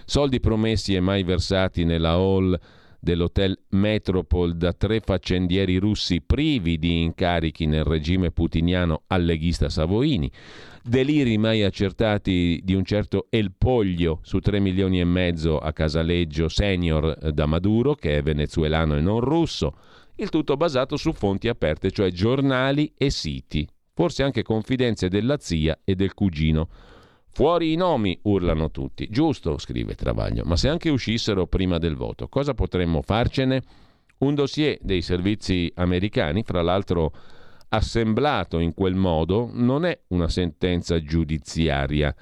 soldi 0.07 0.41
promessi 0.41 0.95
e 0.95 1.01
mai 1.01 1.25
versati 1.25 1.85
nella 1.85 2.13
hall 2.13 2.59
dell'hotel 3.01 3.59
Metropol 3.71 4.57
da 4.57 4.73
tre 4.73 5.01
faccendieri 5.01 5.79
russi 5.79 6.21
privi 6.21 6.79
di 6.79 7.03
incarichi 7.03 7.67
nel 7.67 7.85
regime 7.85 8.31
putiniano 8.31 9.03
alleghista 9.07 9.69
Savoini, 9.69 10.31
deliri 10.83 11.39
mai 11.39 11.63
accertati 11.63 12.61
di 12.63 12.75
un 12.75 12.85
certo 12.85 13.27
El 13.31 13.53
Poglio 13.57 14.21
su 14.23 14.39
3 14.39 14.61
milioni 14.61 15.01
e 15.01 15.05
mezzo 15.05 15.59
a 15.59 15.73
Casaleggio 15.73 16.49
senior 16.49 17.33
da 17.33 17.47
Maduro, 17.47 17.95
che 17.95 18.19
è 18.19 18.23
venezuelano 18.23 18.97
e 18.97 19.01
non 19.01 19.21
russo, 19.21 19.75
il 20.17 20.29
tutto 20.29 20.57
basato 20.57 20.97
su 20.97 21.13
fonti 21.13 21.49
aperte, 21.49 21.91
cioè 21.91 22.11
giornali 22.11 22.93
e 22.97 23.11
siti, 23.11 23.67
forse 23.95 24.23
anche 24.23 24.43
confidenze 24.43 25.09
della 25.09 25.39
zia 25.39 25.79
e 25.83 25.95
del 25.95 26.13
cugino. 26.13 26.69
Fuori 27.41 27.73
i 27.73 27.75
nomi, 27.75 28.19
urlano 28.25 28.71
tutti. 28.71 29.09
Giusto, 29.09 29.57
scrive 29.57 29.95
Travaglio, 29.95 30.45
ma 30.45 30.57
se 30.57 30.69
anche 30.69 30.91
uscissero 30.91 31.47
prima 31.47 31.79
del 31.79 31.97
voto, 31.97 32.29
cosa 32.29 32.53
potremmo 32.53 33.01
farcene? 33.01 33.63
Un 34.19 34.35
dossier 34.35 34.77
dei 34.83 35.01
servizi 35.01 35.73
americani, 35.77 36.43
fra 36.43 36.61
l'altro 36.61 37.15
assemblato 37.71 38.59
in 38.59 38.75
quel 38.75 38.95
modo, 38.95 39.49
non 39.55 39.87
è 39.87 39.99
una 40.09 40.29
sentenza 40.29 41.03
giudiziaria 41.03 42.15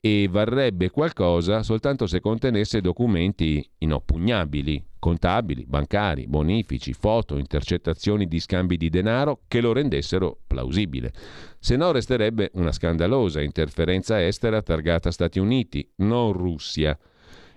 e 0.00 0.26
varrebbe 0.28 0.90
qualcosa 0.90 1.62
soltanto 1.62 2.08
se 2.08 2.18
contenesse 2.18 2.80
documenti 2.80 3.64
inoppugnabili, 3.78 4.84
contabili, 5.06 5.64
bancari, 5.68 6.26
bonifici, 6.26 6.92
foto, 6.92 7.38
intercettazioni 7.38 8.26
di 8.26 8.40
scambi 8.40 8.76
di 8.76 8.90
denaro 8.90 9.42
che 9.46 9.60
lo 9.60 9.72
rendessero 9.72 10.36
plausibile. 10.44 11.12
Se 11.60 11.76
no 11.76 11.92
resterebbe 11.92 12.50
una 12.54 12.72
scandalosa 12.72 13.40
interferenza 13.40 14.20
estera 14.20 14.62
targata 14.62 15.12
Stati 15.12 15.38
Uniti, 15.38 15.88
non 15.98 16.32
Russia. 16.32 16.98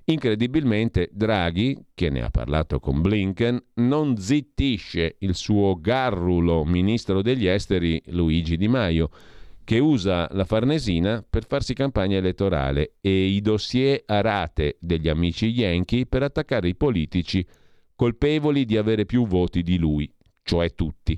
Incredibilmente 0.06 1.10
Draghi, 1.12 1.76
che 1.95 2.12
ne 2.12 2.22
ha 2.22 2.30
parlato 2.30 2.80
con 2.80 3.02
Blinken, 3.02 3.60
non 3.76 4.16
zittisce 4.18 5.16
il 5.20 5.34
suo 5.34 5.76
garrulo 5.82 6.64
ministro 6.66 7.24
degli 7.24 7.47
esteri 7.47 8.00
Luigi 8.10 8.58
Di 8.58 8.68
Maio, 8.68 9.10
che 9.70 9.78
usa 9.78 10.28
la 10.32 10.45
Farnesina 10.45 11.24
per 11.30 11.45
farsi 11.45 11.76
campagna 11.76 12.17
elettorale 12.17 12.93
e 13.01 13.26
i 13.26 13.39
dossier 13.39 14.01
a 14.07 14.20
rate 14.20 14.78
degli 14.80 15.07
amici 15.07 15.45
Yankee 15.45 16.07
per 16.07 16.24
attaccare 16.24 16.70
i 16.70 16.76
politici 16.76 17.45
colpevoli 17.93 18.65
di 18.65 18.78
avere 18.78 19.05
più 19.05 19.28
voti 19.28 19.61
di 19.61 19.78
lui, 19.78 20.11
cioè 20.41 20.74
tutti. 20.74 21.15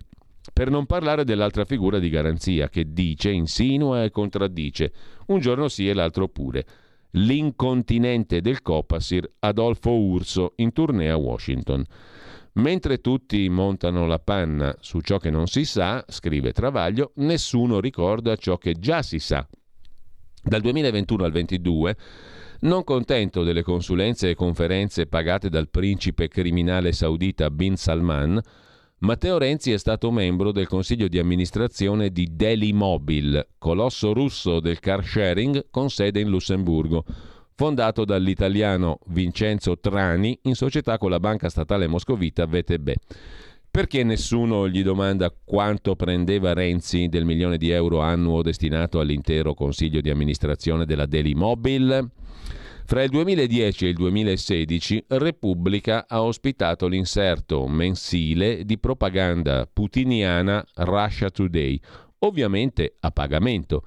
Per 0.52 0.70
non 0.70 0.86
parlare 0.86 1.24
dell'altra 1.24 1.64
figura 1.64 1.98
di 1.98 2.10
garanzia 2.10 2.68
che 2.68 2.92
dice, 2.92 3.32
insinua 3.32 4.04
e 4.04 4.12
contraddice, 4.12 4.92
un 5.28 5.40
giorno 5.40 5.70
sì 5.70 5.88
e 5.88 5.94
l'altro 5.94 6.28
pure, 6.28 6.66
l'incontinente 7.12 8.42
del 8.42 8.62
Copasir 8.62 9.32
Adolfo 9.40 9.92
Urso 9.92 10.56
in 10.58 10.74
tournée 10.74 11.10
a 11.10 11.16
Washington. 11.16 11.86
Mentre 12.54 13.00
tutti 13.00 13.48
montano 13.48 14.06
la 14.06 14.20
panna 14.20 14.76
su 14.82 15.00
ciò 15.00 15.18
che 15.18 15.30
non 15.30 15.48
si 15.48 15.64
sa, 15.64 16.04
scrive 16.08 16.52
Travaglio, 16.52 17.12
nessuno 17.16 17.80
ricorda 17.80 18.36
ciò 18.36 18.58
che 18.58 18.74
già 18.74 19.02
si 19.02 19.20
sa. 19.20 19.48
Dal 20.44 20.60
2021 20.60 21.24
al 21.24 21.32
2022, 21.32 21.98
non 22.62 22.84
contento 22.84 23.44
delle 23.44 23.64
consulenze 23.64 24.30
e 24.30 24.36
conferenze 24.36 25.08
pagate 25.08 25.50
dal 25.50 25.70
principe 25.70 26.28
criminale 26.28 26.92
saudita 26.92 27.50
Bin 27.50 27.78
Salman, 27.78 28.42
Matteo 29.00 29.40
Renzi 29.40 29.72
è 29.72 29.78
stato 29.78 30.12
membro 30.12 30.52
del 30.52 30.68
consiglio 30.68 31.08
di 31.08 31.18
amministrazione 31.18 32.12
di 32.12 32.36
Delimobil, 32.36 33.48
colosso 33.58 34.14
russo 34.14 34.60
del 34.60 34.80
car 34.80 35.04
sharing 35.04 35.68
con 35.72 35.90
sede 35.90 36.20
in 36.20 36.30
Lussemburgo 36.30 37.04
fondato 37.62 38.06
dall'italiano 38.06 38.98
Vincenzo 39.10 39.78
Trani 39.78 40.36
in 40.46 40.56
società 40.56 40.98
con 40.98 41.12
la 41.12 41.20
banca 41.20 41.48
statale 41.48 41.86
moscovita 41.86 42.48
VTB. 42.48 42.92
Perché 43.70 44.04
nessuno 44.04 44.68
gli 44.68 44.82
domanda 44.82 45.32
quanto 45.46 45.96
prendeva 45.96 46.54
Renzi 46.54 47.08
del 47.08 47.24
milione 47.24 47.58
di 47.58 47.70
euro 47.70 48.00
annuo 48.00 48.42
destinato 48.42 49.00
all'intero 49.00 49.54
consiglio 49.54 50.02
di 50.02 50.10
amministrazione 50.10 50.86
della 50.86 51.06
Delimobil? 51.06 52.10
Fra 52.86 53.04
il 53.04 53.12
2010 53.12 53.86
e 53.86 53.90
il 53.90 53.96
2016 53.96 55.06
Repubblica 55.10 56.06
ha 56.08 56.24
ospitato 56.24 56.88
l'inserto 56.88 57.68
mensile 57.68 58.66
di 58.66 58.80
propaganda 58.80 59.70
putiniana 59.72 60.66
Russia 60.78 61.30
Today, 61.30 61.80
ovviamente 62.22 62.96
a 63.02 63.12
pagamento. 63.12 63.84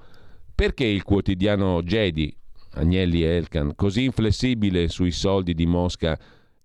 Perché 0.55 0.85
il 0.85 1.03
quotidiano 1.03 1.83
Jedi, 1.83 2.33
Agnelli 2.75 3.21
Elkan, 3.23 3.73
così 3.75 4.03
inflessibile 4.03 4.87
sui 4.87 5.11
soldi 5.11 5.53
di 5.53 5.65
Mosca, 5.65 6.17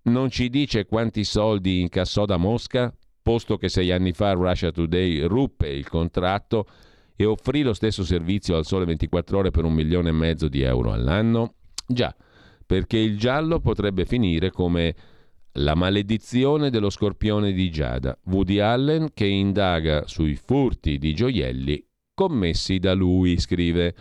non 0.03 0.29
ci 0.29 0.49
dice 0.49 0.85
quanti 0.85 1.23
soldi 1.23 1.79
incassò 1.79 2.25
da 2.25 2.37
Mosca, 2.37 2.93
posto 3.21 3.57
che 3.57 3.69
sei 3.69 3.91
anni 3.91 4.13
fa 4.13 4.33
Russia 4.33 4.71
Today 4.71 5.21
ruppe 5.21 5.69
il 5.69 5.87
contratto 5.87 6.65
e 7.15 7.25
offrì 7.25 7.61
lo 7.61 7.73
stesso 7.73 8.03
servizio 8.03 8.55
al 8.55 8.65
sole 8.65 8.85
24 8.85 9.37
ore 9.37 9.51
per 9.51 9.63
un 9.63 9.73
milione 9.73 10.09
e 10.09 10.13
mezzo 10.13 10.47
di 10.47 10.61
euro 10.61 10.91
all'anno? 10.91 11.55
Già, 11.85 12.15
perché 12.65 12.97
il 12.97 13.17
giallo 13.17 13.59
potrebbe 13.59 14.05
finire 14.05 14.51
come 14.51 14.95
La 15.55 15.75
maledizione 15.75 16.69
dello 16.69 16.89
scorpione 16.89 17.51
di 17.51 17.69
Giada, 17.69 18.17
Woody 18.25 18.59
Allen 18.59 19.09
che 19.13 19.25
indaga 19.25 20.07
sui 20.07 20.35
furti 20.35 20.97
di 20.97 21.13
gioielli 21.13 21.85
commessi 22.13 22.79
da 22.79 22.93
lui, 22.93 23.37
scrive. 23.39 23.95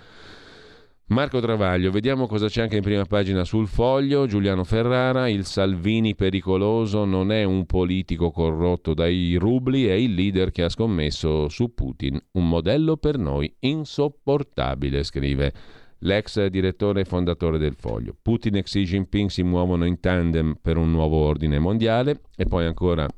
Marco 1.10 1.40
Travaglio, 1.40 1.90
vediamo 1.90 2.28
cosa 2.28 2.46
c'è 2.46 2.62
anche 2.62 2.76
in 2.76 2.82
prima 2.82 3.04
pagina 3.04 3.42
sul 3.42 3.66
foglio. 3.66 4.28
Giuliano 4.28 4.62
Ferrara, 4.62 5.28
il 5.28 5.44
Salvini 5.44 6.14
pericoloso 6.14 7.04
non 7.04 7.32
è 7.32 7.42
un 7.42 7.66
politico 7.66 8.30
corrotto 8.30 8.94
dai 8.94 9.34
rubli, 9.34 9.86
è 9.86 9.92
il 9.92 10.14
leader 10.14 10.52
che 10.52 10.62
ha 10.62 10.68
scommesso 10.68 11.48
su 11.48 11.74
Putin. 11.74 12.16
Un 12.34 12.48
modello 12.48 12.96
per 12.96 13.18
noi 13.18 13.52
insopportabile, 13.58 15.02
scrive 15.02 15.52
l'ex 15.98 16.46
direttore 16.46 17.00
e 17.00 17.04
fondatore 17.04 17.58
del 17.58 17.74
foglio. 17.74 18.14
Putin 18.22 18.58
e 18.58 18.62
Xi 18.62 18.84
Jinping 18.84 19.30
si 19.30 19.42
muovono 19.42 19.86
in 19.86 19.98
tandem 19.98 20.58
per 20.62 20.76
un 20.76 20.92
nuovo 20.92 21.16
ordine 21.16 21.58
mondiale 21.58 22.20
e 22.36 22.44
poi 22.44 22.66
ancora 22.66 23.08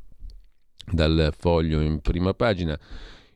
dal 0.91 1.35
foglio 1.37 1.83
in 1.83 2.01
prima 2.01 2.33
pagina 2.33 2.79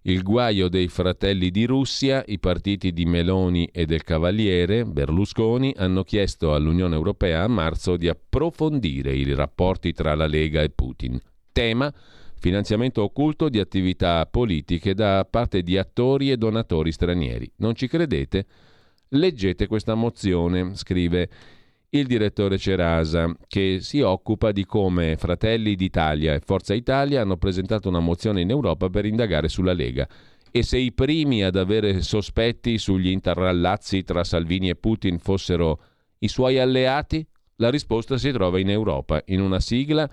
il 0.07 0.23
guaio 0.23 0.69
dei 0.69 0.87
fratelli 0.87 1.51
di 1.51 1.65
Russia, 1.65 2.23
i 2.27 2.39
partiti 2.39 2.93
di 2.93 3.05
Meloni 3.05 3.69
e 3.73 3.87
del 3.87 4.05
Cavaliere, 4.05 4.85
Berlusconi, 4.85 5.75
hanno 5.77 6.05
chiesto 6.05 6.55
all'Unione 6.55 6.95
Europea 6.95 7.43
a 7.43 7.49
marzo 7.49 7.97
di 7.97 8.09
approfondire 8.09 9.13
i 9.15 9.35
rapporti 9.35 9.93
tra 9.93 10.15
la 10.15 10.27
Lega 10.27 10.63
e 10.63 10.71
Putin. 10.71 11.21
Tema 11.51 11.93
finanziamento 12.39 13.03
occulto 13.03 13.49
di 13.49 13.59
attività 13.59 14.27
politiche 14.27 14.95
da 14.95 15.27
parte 15.29 15.63
di 15.63 15.77
attori 15.77 16.31
e 16.31 16.37
donatori 16.37 16.93
stranieri. 16.93 17.51
Non 17.57 17.75
ci 17.75 17.89
credete? 17.89 18.47
Leggete 19.09 19.67
questa 19.67 19.95
mozione, 19.95 20.77
scrive 20.77 21.29
il 21.91 22.07
direttore 22.07 22.59
Cerasa, 22.59 23.33
che 23.47 23.79
si 23.81 24.01
occupa 24.01 24.51
di 24.53 24.65
come 24.65 25.17
Fratelli 25.17 25.77
d'Italia 25.77 26.35
e 26.35 26.41
Forza 26.41 26.75
Italia 26.75 27.23
hanno 27.23 27.37
presentato 27.37 27.89
una 27.89 28.01
mozione 28.01 28.41
in 28.41 28.51
Europa 28.51 28.89
per 28.89 29.05
indagare 29.05 29.49
sulla 29.49 29.73
Lega. 29.73 30.09
E 30.51 30.63
se 30.63 30.79
i 30.79 30.93
primi 30.93 31.45
ad 31.45 31.57
avere 31.57 32.03
sospetti 32.03 32.79
sugli 32.79 33.11
interrallazzi 33.11 34.05
tra 34.05 34.23
Salvini 34.25 34.71
e 34.71 34.77
Putin 34.77 35.19
fossero 35.19 35.81
i 36.19 36.29
suoi 36.29 36.59
alleati? 36.59 37.27
La 37.57 37.69
risposta 37.71 38.17
si 38.19 38.31
trova 38.33 38.59
in 38.59 38.71
Europa, 38.71 39.23
in 39.27 39.41
una 39.41 39.61
sigla 39.61 40.11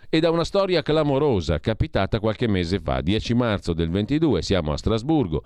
e 0.10 0.20
da 0.20 0.30
una 0.30 0.44
storia 0.44 0.82
clamorosa 0.82 1.60
capitata 1.60 2.20
qualche 2.20 2.48
mese 2.48 2.80
fa, 2.80 3.02
10 3.02 3.34
marzo 3.34 3.74
del 3.74 3.90
22, 3.90 4.42
siamo 4.42 4.74
a 4.74 4.78
Strasburgo. 4.78 5.44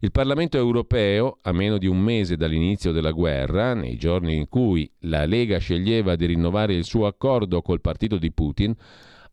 Il 0.00 0.10
Parlamento 0.10 0.56
europeo, 0.56 1.38
a 1.42 1.52
meno 1.52 1.78
di 1.78 1.86
un 1.86 1.98
mese 1.98 2.36
dall'inizio 2.36 2.92
della 2.92 3.12
guerra, 3.12 3.74
nei 3.74 3.96
giorni 3.96 4.36
in 4.36 4.48
cui 4.48 4.90
la 5.00 5.24
Lega 5.24 5.58
sceglieva 5.58 6.16
di 6.16 6.26
rinnovare 6.26 6.74
il 6.74 6.84
suo 6.84 7.06
accordo 7.06 7.62
col 7.62 7.80
partito 7.80 8.16
di 8.16 8.32
Putin, 8.32 8.74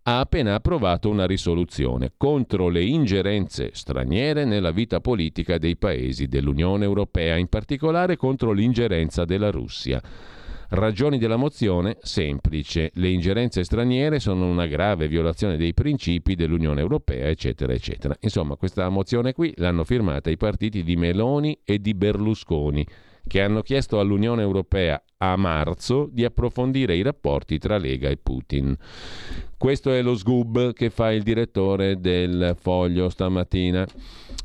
ha 0.05 0.19
appena 0.19 0.55
approvato 0.55 1.09
una 1.09 1.25
risoluzione 1.25 2.11
contro 2.17 2.67
le 2.67 2.83
ingerenze 2.83 3.69
straniere 3.73 4.43
nella 4.43 4.71
vita 4.71 4.99
politica 4.99 5.57
dei 5.57 5.77
paesi 5.77 6.27
dell'Unione 6.27 6.83
Europea, 6.83 7.37
in 7.37 7.47
particolare 7.47 8.17
contro 8.17 8.51
l'ingerenza 8.51 9.23
della 9.23 9.49
Russia. 9.49 10.01
Ragioni 10.69 11.17
della 11.19 11.37
mozione? 11.37 11.97
Semplice. 12.01 12.91
Le 12.95 13.07
ingerenze 13.09 13.63
straniere 13.63 14.19
sono 14.19 14.47
una 14.47 14.65
grave 14.65 15.07
violazione 15.07 15.55
dei 15.55 15.73
principi 15.73 16.35
dell'Unione 16.35 16.81
Europea, 16.81 17.27
eccetera, 17.27 17.71
eccetera. 17.71 18.15
Insomma, 18.21 18.55
questa 18.55 18.89
mozione 18.89 19.33
qui 19.33 19.53
l'hanno 19.57 19.85
firmata 19.85 20.29
i 20.29 20.37
partiti 20.37 20.83
di 20.83 20.95
Meloni 20.97 21.57
e 21.63 21.79
di 21.79 21.93
Berlusconi 21.93 22.85
che 23.25 23.41
hanno 23.41 23.61
chiesto 23.61 23.99
all'Unione 23.99 24.41
Europea 24.41 25.01
a 25.17 25.35
marzo 25.37 26.09
di 26.11 26.25
approfondire 26.25 26.95
i 26.95 27.01
rapporti 27.01 27.57
tra 27.57 27.77
Lega 27.77 28.09
e 28.09 28.17
Putin. 28.17 28.75
Questo 29.57 29.91
è 29.91 30.01
lo 30.01 30.15
sgub 30.15 30.73
che 30.73 30.89
fa 30.89 31.11
il 31.11 31.23
direttore 31.23 31.99
del 31.99 32.55
foglio 32.59 33.09
stamattina. 33.09 33.87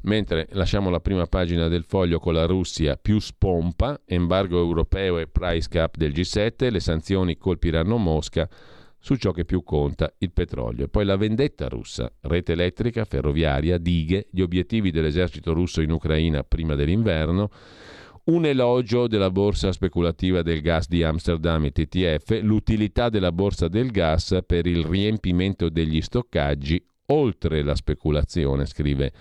Mentre 0.03 0.47
lasciamo 0.53 0.91
la 0.91 1.01
prima 1.01 1.27
pagina 1.27 1.67
del 1.67 1.83
foglio 1.83 2.21
con 2.21 2.35
la 2.35 2.47
Russia 2.47 2.97
più 2.97 3.19
spompa, 3.19 4.01
embargo 4.07 4.59
europeo 4.59 5.19
e 5.19 5.27
price 5.27 5.69
cap 5.69 5.97
del 5.97 6.13
G7, 6.13 6.71
le 6.71 6.81
sanzioni 6.81 7.37
colpiranno 7.37 7.97
Mosca 7.97 8.49
su 9.01 9.17
ciò 9.17 9.33
che 9.33 9.45
più 9.45 9.65
conta, 9.65 10.13
il 10.19 10.33
petrolio. 10.33 10.85
E 10.85 10.89
poi 10.89 11.05
la 11.05 11.17
vendetta 11.17 11.67
russa, 11.69 12.13
rete 12.23 12.53
elettrica, 12.53 13.05
ferroviaria, 13.05 13.77
dighe, 13.79 14.27
gli 14.31 14.41
obiettivi 14.41 14.93
dell'esercito 14.93 15.53
russo 15.53 15.81
in 15.81 15.91
Ucraina 15.91 16.45
prima 16.45 16.77
dell'inverno 16.77 17.51
un 18.29 18.45
elogio 18.45 19.07
della 19.07 19.31
borsa 19.31 19.73
speculativa 19.73 20.43
del 20.43 20.61
gas 20.61 20.89
di 20.89 21.03
Amsterdam 21.03 21.65
e 21.65 21.73
TTF, 21.73 22.41
l'utilità 22.43 23.09
della 23.09 23.33
borsa 23.33 23.69
del 23.69 23.91
gas 23.91 24.39
per 24.47 24.67
il 24.67 24.85
riempimento 24.85 25.69
degli 25.69 26.01
stoccaggi 26.01 26.83
oltre 27.07 27.63
la 27.63 27.75
speculazione, 27.75 28.67
scrive 28.67 29.13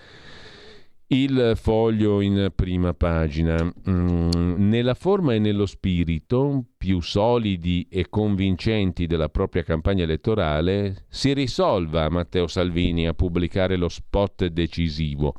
il 1.10 1.52
foglio 1.54 2.20
in 2.20 2.52
prima 2.54 2.92
pagina. 2.92 3.56
Mm, 3.88 4.68
nella 4.68 4.92
forma 4.92 5.32
e 5.32 5.38
nello 5.38 5.64
spirito 5.64 6.64
più 6.76 7.00
solidi 7.00 7.86
e 7.88 8.10
convincenti 8.10 9.06
della 9.06 9.30
propria 9.30 9.62
campagna 9.62 10.02
elettorale 10.02 11.06
si 11.08 11.32
risolva 11.32 12.10
Matteo 12.10 12.46
Salvini 12.46 13.06
a 13.06 13.14
pubblicare 13.14 13.76
lo 13.76 13.88
spot 13.88 14.46
decisivo 14.48 15.34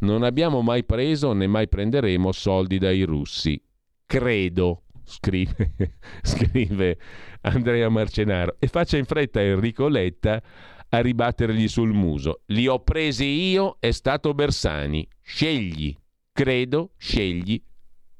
non 0.00 0.22
abbiamo 0.22 0.60
mai 0.62 0.84
preso 0.84 1.32
né 1.32 1.46
mai 1.46 1.68
prenderemo 1.68 2.32
soldi 2.32 2.78
dai 2.78 3.02
russi. 3.02 3.60
Credo, 4.06 4.84
scrive, 5.04 5.72
scrive 6.22 6.98
Andrea 7.42 7.88
Marcenaro. 7.88 8.56
E 8.58 8.66
faccia 8.66 8.96
in 8.96 9.04
fretta 9.04 9.40
Enrico 9.40 9.88
Letta 9.88 10.42
a 10.88 11.00
ribattergli 11.00 11.68
sul 11.68 11.92
muso. 11.92 12.42
Li 12.46 12.66
ho 12.66 12.80
presi 12.80 13.24
io, 13.24 13.76
è 13.80 13.90
stato 13.90 14.34
Bersani. 14.34 15.06
Scegli, 15.20 15.94
credo, 16.32 16.92
scegli, 16.96 17.60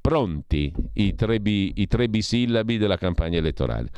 pronti 0.01 0.73
i 0.95 1.15
tre, 1.15 1.41
i 1.45 1.87
tre 1.87 2.09
bisillabi 2.09 2.77
della 2.79 2.99
campagna 2.99 3.39
elettorale. 3.39 3.91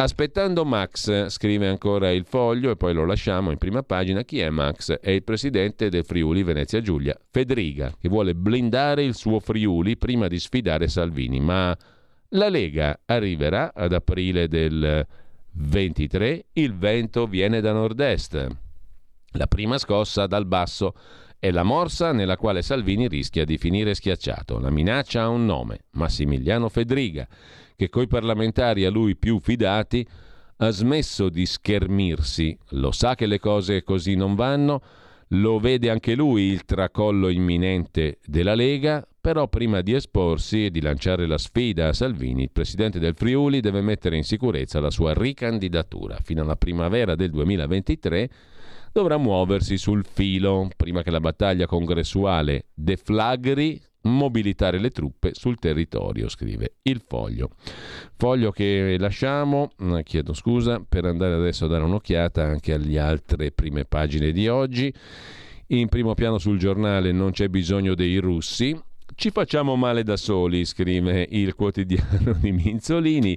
Aspettando 0.00 0.64
Max, 0.64 1.26
scrive 1.26 1.66
ancora 1.66 2.12
il 2.12 2.24
foglio 2.24 2.70
e 2.70 2.76
poi 2.76 2.94
lo 2.94 3.04
lasciamo 3.04 3.50
in 3.50 3.58
prima 3.58 3.82
pagina. 3.82 4.22
Chi 4.22 4.38
è 4.38 4.48
Max? 4.48 4.92
È 4.92 5.10
il 5.10 5.24
presidente 5.24 5.88
del 5.88 6.04
Friuli 6.04 6.44
Venezia 6.44 6.80
Giulia, 6.80 7.18
Federica, 7.32 7.92
che 7.98 8.08
vuole 8.08 8.36
blindare 8.36 9.02
il 9.02 9.16
suo 9.16 9.40
Friuli 9.40 9.96
prima 9.96 10.28
di 10.28 10.38
sfidare 10.38 10.86
Salvini. 10.86 11.40
Ma 11.40 11.76
la 12.28 12.48
Lega 12.48 13.00
arriverà 13.06 13.72
ad 13.74 13.92
aprile 13.92 14.46
del 14.46 15.04
23, 15.50 16.44
il 16.52 16.76
vento 16.76 17.26
viene 17.26 17.60
da 17.60 17.72
nord-est. 17.72 18.46
La 19.32 19.46
prima 19.48 19.78
scossa 19.78 20.28
dal 20.28 20.46
basso 20.46 20.94
è 21.40 21.50
la 21.50 21.64
morsa 21.64 22.12
nella 22.12 22.36
quale 22.36 22.62
Salvini 22.62 23.08
rischia 23.08 23.44
di 23.44 23.58
finire 23.58 23.94
schiacciato. 23.94 24.60
La 24.60 24.70
minaccia 24.70 25.22
ha 25.22 25.28
un 25.28 25.44
nome, 25.44 25.86
Massimiliano 25.90 26.68
Fedriga 26.68 27.26
che 27.78 27.90
coi 27.90 28.08
parlamentari 28.08 28.84
a 28.84 28.90
lui 28.90 29.14
più 29.14 29.38
fidati 29.38 30.04
ha 30.56 30.70
smesso 30.70 31.28
di 31.28 31.46
schermirsi, 31.46 32.58
lo 32.70 32.90
sa 32.90 33.14
che 33.14 33.26
le 33.26 33.38
cose 33.38 33.84
così 33.84 34.16
non 34.16 34.34
vanno, 34.34 34.82
lo 35.28 35.60
vede 35.60 35.88
anche 35.88 36.16
lui 36.16 36.42
il 36.46 36.64
tracollo 36.64 37.28
imminente 37.28 38.18
della 38.24 38.56
Lega, 38.56 39.06
però 39.20 39.46
prima 39.46 39.80
di 39.80 39.94
esporsi 39.94 40.64
e 40.64 40.70
di 40.72 40.80
lanciare 40.80 41.28
la 41.28 41.38
sfida 41.38 41.86
a 41.86 41.92
Salvini, 41.92 42.42
il 42.42 42.50
presidente 42.50 42.98
del 42.98 43.14
Friuli 43.14 43.60
deve 43.60 43.80
mettere 43.80 44.16
in 44.16 44.24
sicurezza 44.24 44.80
la 44.80 44.90
sua 44.90 45.14
ricandidatura. 45.14 46.18
Fino 46.20 46.42
alla 46.42 46.56
primavera 46.56 47.14
del 47.14 47.30
2023 47.30 48.30
dovrà 48.90 49.18
muoversi 49.18 49.78
sul 49.78 50.04
filo, 50.04 50.68
prima 50.76 51.04
che 51.04 51.12
la 51.12 51.20
battaglia 51.20 51.66
congressuale 51.66 52.64
deflagri 52.74 53.80
mobilitare 54.02 54.78
le 54.78 54.90
truppe 54.90 55.30
sul 55.34 55.58
territorio, 55.58 56.28
scrive 56.28 56.76
il 56.82 57.02
foglio. 57.06 57.50
Foglio 58.16 58.50
che 58.50 58.96
lasciamo, 58.98 59.70
mm, 59.82 59.98
chiedo 60.04 60.32
scusa, 60.32 60.82
per 60.86 61.04
andare 61.04 61.34
adesso 61.34 61.64
a 61.64 61.68
dare 61.68 61.84
un'occhiata 61.84 62.42
anche 62.42 62.74
alle 62.74 62.98
altre 62.98 63.50
prime 63.50 63.84
pagine 63.84 64.32
di 64.32 64.48
oggi. 64.48 64.92
In 65.68 65.88
primo 65.88 66.14
piano 66.14 66.38
sul 66.38 66.58
giornale 66.58 67.12
non 67.12 67.32
c'è 67.32 67.48
bisogno 67.48 67.94
dei 67.94 68.16
russi, 68.18 68.78
ci 69.14 69.30
facciamo 69.30 69.74
male 69.74 70.04
da 70.04 70.16
soli, 70.16 70.64
scrive 70.64 71.26
il 71.30 71.54
quotidiano 71.54 72.34
di 72.38 72.52
Minzolini. 72.52 73.36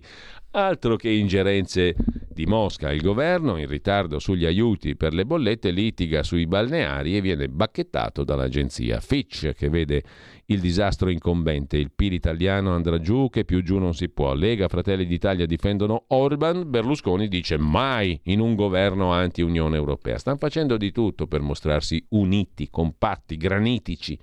Altro 0.51 0.95
che 0.95 1.09
ingerenze 1.09 1.95
di 2.41 2.47
Mosca. 2.47 2.91
Il 2.91 3.01
governo, 3.01 3.57
in 3.57 3.67
ritardo 3.67 4.17
sugli 4.17 4.45
aiuti 4.45 4.95
per 4.95 5.13
le 5.13 5.25
bollette, 5.25 5.69
litiga 5.69 6.23
sui 6.23 6.47
balneari 6.47 7.15
e 7.15 7.21
viene 7.21 7.47
bacchettato 7.47 8.23
dall'agenzia 8.23 8.99
Fitch, 8.99 9.53
che 9.53 9.69
vede 9.69 10.03
il 10.45 10.59
disastro 10.59 11.09
incombente. 11.09 11.77
Il 11.77 11.91
PIL 11.91 12.13
italiano 12.13 12.73
andrà 12.73 12.99
giù, 12.99 13.29
che 13.29 13.45
più 13.45 13.61
giù 13.61 13.77
non 13.77 13.93
si 13.93 14.09
può. 14.09 14.33
Lega, 14.33 14.67
Fratelli 14.67 15.05
d'Italia 15.05 15.45
difendono 15.45 16.05
Orban. 16.07 16.67
Berlusconi 16.67 17.27
dice 17.27 17.57
mai 17.57 18.19
in 18.23 18.39
un 18.39 18.55
governo 18.55 19.11
anti-Unione 19.11 19.75
Europea. 19.75 20.17
Stanno 20.17 20.37
facendo 20.37 20.77
di 20.77 20.91
tutto 20.91 21.27
per 21.27 21.41
mostrarsi 21.41 22.03
uniti, 22.09 22.69
compatti, 22.71 23.37
granitici, 23.37 24.17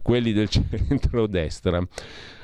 quelli 0.00 0.32
del 0.32 0.48
centro-destra. 0.48 1.84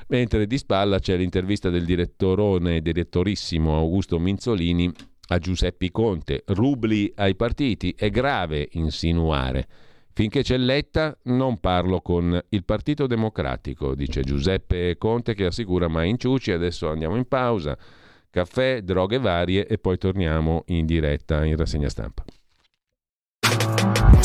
Mentre 0.09 0.47
di 0.47 0.59
spalla 0.59 0.99
c'è 0.99 1.17
l'intervista 1.17 1.71
del 1.71 1.85
direttorone, 1.85 2.81
direttorissimo 2.81 3.77
Augusto 3.77 4.19
Minzolini 4.19 4.93
a 5.29 5.39
Giuseppe 5.39 5.91
Conte. 5.91 6.43
Rubli 6.47 7.13
ai 7.17 7.35
partiti, 7.35 7.95
è 7.97 8.11
grave 8.11 8.69
insinuare. 8.73 9.67
Finché 10.13 10.43
c'è 10.43 10.57
Letta 10.57 11.19
non 11.25 11.59
parlo 11.59 12.01
con 12.01 12.41
il 12.51 12.65
Partito 12.65 13.09
Democratico, 13.09 13.97
dice 13.97 14.23
Giuseppe 14.23 14.97
Conte 14.97 15.35
che 15.35 15.47
assicura 15.47 15.89
mai 15.89 16.11
inciuci. 16.11 16.53
Adesso 16.53 16.89
andiamo 16.89 17.17
in 17.17 17.27
pausa, 17.27 17.77
caffè, 18.31 18.83
droghe 18.83 19.19
varie 19.19 19.67
e 19.67 19.79
poi 19.79 19.99
torniamo 19.99 20.63
in 20.67 20.87
diretta 20.87 21.45
in 21.45 21.57
rassegna 21.57 21.89
stampa. 21.89 22.25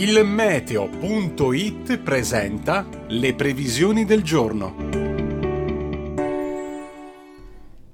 Il 0.00 0.24
meteo.it 0.24 1.98
presenta 1.98 2.86
le 3.08 3.34
previsioni 3.34 4.04
del 4.04 4.22
giorno. 4.22 4.76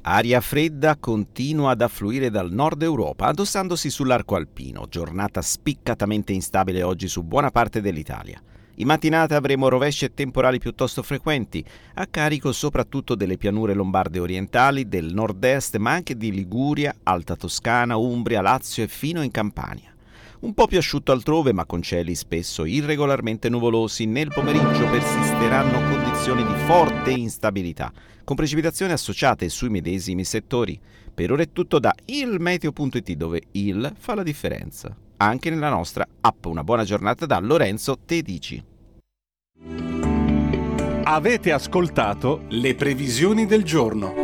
Aria 0.02 0.42
fredda 0.42 0.98
continua 0.98 1.70
ad 1.70 1.80
affluire 1.80 2.28
dal 2.28 2.52
nord 2.52 2.82
Europa, 2.82 3.28
addossandosi 3.28 3.88
sull'arco 3.88 4.36
alpino. 4.36 4.84
Giornata 4.86 5.40
spiccatamente 5.40 6.34
instabile 6.34 6.82
oggi 6.82 7.08
su 7.08 7.22
buona 7.22 7.50
parte 7.50 7.80
dell'Italia. 7.80 8.38
In 8.74 8.86
mattinata 8.86 9.36
avremo 9.36 9.70
rovesci 9.70 10.04
e 10.04 10.12
temporali 10.12 10.58
piuttosto 10.58 11.02
frequenti, 11.02 11.64
a 11.94 12.06
carico 12.06 12.52
soprattutto 12.52 13.14
delle 13.14 13.38
pianure 13.38 13.72
lombarde 13.72 14.18
orientali, 14.18 14.88
del 14.88 15.14
nord-est, 15.14 15.78
ma 15.78 15.92
anche 15.92 16.18
di 16.18 16.30
Liguria, 16.30 16.94
Alta 17.02 17.34
Toscana, 17.34 17.96
Umbria, 17.96 18.42
Lazio 18.42 18.84
e 18.84 18.88
fino 18.88 19.22
in 19.22 19.30
Campania. 19.30 19.93
Un 20.44 20.52
po' 20.52 20.66
più 20.66 20.76
asciutto 20.76 21.10
altrove, 21.10 21.54
ma 21.54 21.64
con 21.64 21.80
cieli 21.80 22.14
spesso 22.14 22.66
irregolarmente 22.66 23.48
nuvolosi, 23.48 24.04
nel 24.04 24.28
pomeriggio 24.28 24.86
persisteranno 24.90 25.88
condizioni 25.88 26.44
di 26.44 26.52
forte 26.66 27.12
instabilità, 27.12 27.90
con 28.24 28.36
precipitazioni 28.36 28.92
associate 28.92 29.48
sui 29.48 29.70
medesimi 29.70 30.22
settori. 30.22 30.78
Per 31.14 31.32
ora 31.32 31.44
è 31.44 31.48
tutto 31.50 31.78
da 31.78 31.94
ilmeteo.it 32.04 33.12
dove 33.12 33.40
il 33.52 33.90
fa 33.98 34.14
la 34.14 34.22
differenza. 34.22 34.94
Anche 35.16 35.48
nella 35.48 35.70
nostra 35.70 36.06
app. 36.20 36.44
Una 36.44 36.62
buona 36.62 36.84
giornata 36.84 37.24
da 37.24 37.38
Lorenzo 37.38 37.96
Tedici. 38.04 38.62
Avete 41.04 41.52
ascoltato 41.52 42.42
le 42.48 42.74
previsioni 42.74 43.46
del 43.46 43.64
giorno. 43.64 44.23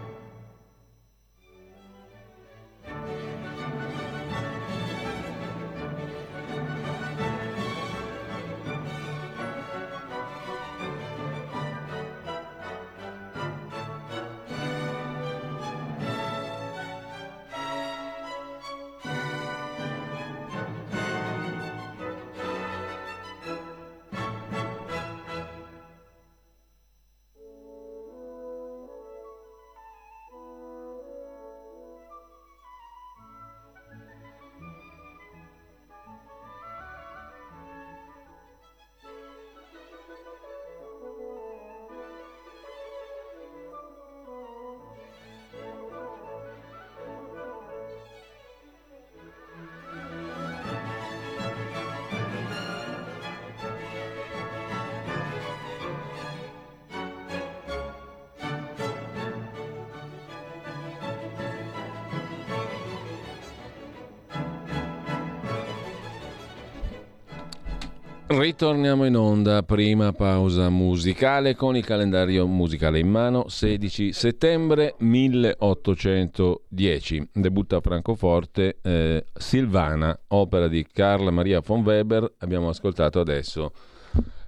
Ritorniamo 68.33 69.03
in 69.03 69.17
onda, 69.17 69.61
prima 69.61 70.13
pausa 70.13 70.69
musicale 70.69 71.53
con 71.53 71.75
il 71.75 71.83
calendario 71.83 72.47
musicale 72.47 72.99
in 72.99 73.09
mano, 73.09 73.49
16 73.49 74.13
settembre 74.13 74.95
1810, 74.99 77.27
debutta 77.33 77.75
a 77.75 77.81
Francoforte 77.81 78.77
eh, 78.81 79.25
Silvana, 79.33 80.17
opera 80.29 80.69
di 80.69 80.87
Carla 80.89 81.29
Maria 81.29 81.59
von 81.59 81.81
Weber, 81.81 82.35
abbiamo 82.37 82.69
ascoltato 82.69 83.19
adesso 83.19 83.73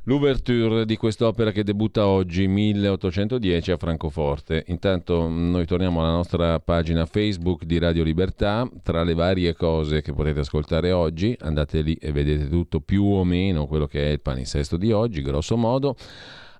l'ouverture 0.05 0.85
di 0.85 0.97
quest'opera 0.97 1.51
che 1.51 1.63
debutta 1.63 2.07
oggi, 2.07 2.47
1810 2.47 3.71
a 3.71 3.77
Francoforte. 3.77 4.65
Intanto 4.67 5.27
noi 5.29 5.65
torniamo 5.65 6.01
alla 6.01 6.11
nostra 6.11 6.59
pagina 6.59 7.05
Facebook 7.05 7.63
di 7.63 7.77
Radio 7.79 8.03
Libertà, 8.03 8.67
tra 8.81 9.03
le 9.03 9.13
varie 9.13 9.53
cose 9.53 10.01
che 10.01 10.13
potete 10.13 10.41
ascoltare 10.41 10.91
oggi, 10.91 11.35
andate 11.39 11.81
lì 11.81 11.93
e 11.95 12.11
vedete 12.11 12.49
tutto 12.49 12.81
più 12.81 13.05
o 13.05 13.23
meno 13.23 13.65
quello 13.65 13.85
che 13.85 14.07
è 14.07 14.11
il 14.11 14.21
paninsesto 14.21 14.75
di 14.75 14.91
oggi, 14.91 15.21
grosso 15.21 15.55
modo. 15.55 15.95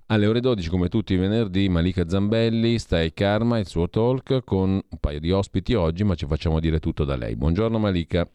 Alle 0.06 0.26
ore 0.26 0.40
12, 0.40 0.68
come 0.68 0.88
tutti 0.88 1.14
i 1.14 1.16
venerdì, 1.16 1.68
Malika 1.68 2.06
Zambelli, 2.06 2.78
Stai 2.78 3.14
Karma, 3.14 3.58
il 3.58 3.66
suo 3.66 3.88
talk 3.88 4.42
con 4.44 4.70
un 4.70 4.98
paio 5.00 5.18
di 5.18 5.30
ospiti 5.30 5.74
oggi, 5.74 6.04
ma 6.04 6.14
ci 6.14 6.26
facciamo 6.26 6.60
dire 6.60 6.78
tutto 6.78 7.04
da 7.04 7.16
lei. 7.16 7.36
Buongiorno 7.36 7.78
Malika. 7.78 8.28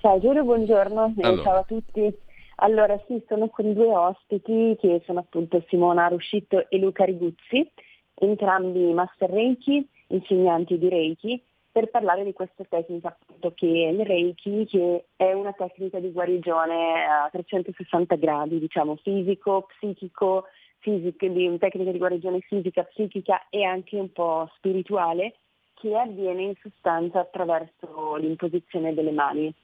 Ciao 0.00 0.20
Giulio, 0.20 0.44
buongiorno 0.44 1.14
allora. 1.20 1.42
ciao 1.42 1.58
a 1.58 1.62
tutti. 1.62 2.14
Allora 2.56 2.98
sì, 3.06 3.22
sono 3.28 3.48
con 3.48 3.74
due 3.74 3.94
ospiti 3.94 4.76
che 4.80 5.02
sono 5.04 5.20
appunto 5.20 5.62
Simona 5.68 6.08
Ruscitto 6.08 6.70
e 6.70 6.78
Luca 6.78 7.04
Riguzzi, 7.04 7.70
entrambi 8.14 8.92
master 8.94 9.28
Reiki, 9.30 9.86
insegnanti 10.08 10.78
di 10.78 10.88
Reiki, 10.88 11.42
per 11.70 11.90
parlare 11.90 12.24
di 12.24 12.32
questa 12.32 12.64
tecnica 12.64 13.08
appunto 13.08 13.52
che 13.54 13.66
è 13.66 13.90
il 13.90 14.06
Reiki, 14.06 14.64
che 14.64 15.04
è 15.16 15.32
una 15.34 15.52
tecnica 15.52 16.00
di 16.00 16.10
guarigione 16.10 17.04
a 17.04 17.28
360 17.30 18.14
gradi, 18.14 18.58
diciamo 18.58 18.96
fisico, 18.96 19.66
psichico, 19.76 20.46
fisico, 20.78 21.26
di 21.26 21.58
tecnica 21.58 21.90
di 21.90 21.98
guarigione 21.98 22.40
fisica, 22.40 22.84
psichica 22.84 23.48
e 23.50 23.64
anche 23.64 23.98
un 23.98 24.10
po' 24.10 24.50
spirituale, 24.56 25.34
che 25.74 25.94
avviene 25.94 26.42
in 26.42 26.54
sostanza 26.62 27.20
attraverso 27.20 28.16
l'imposizione 28.16 28.94
delle 28.94 29.12
mani. 29.12 29.54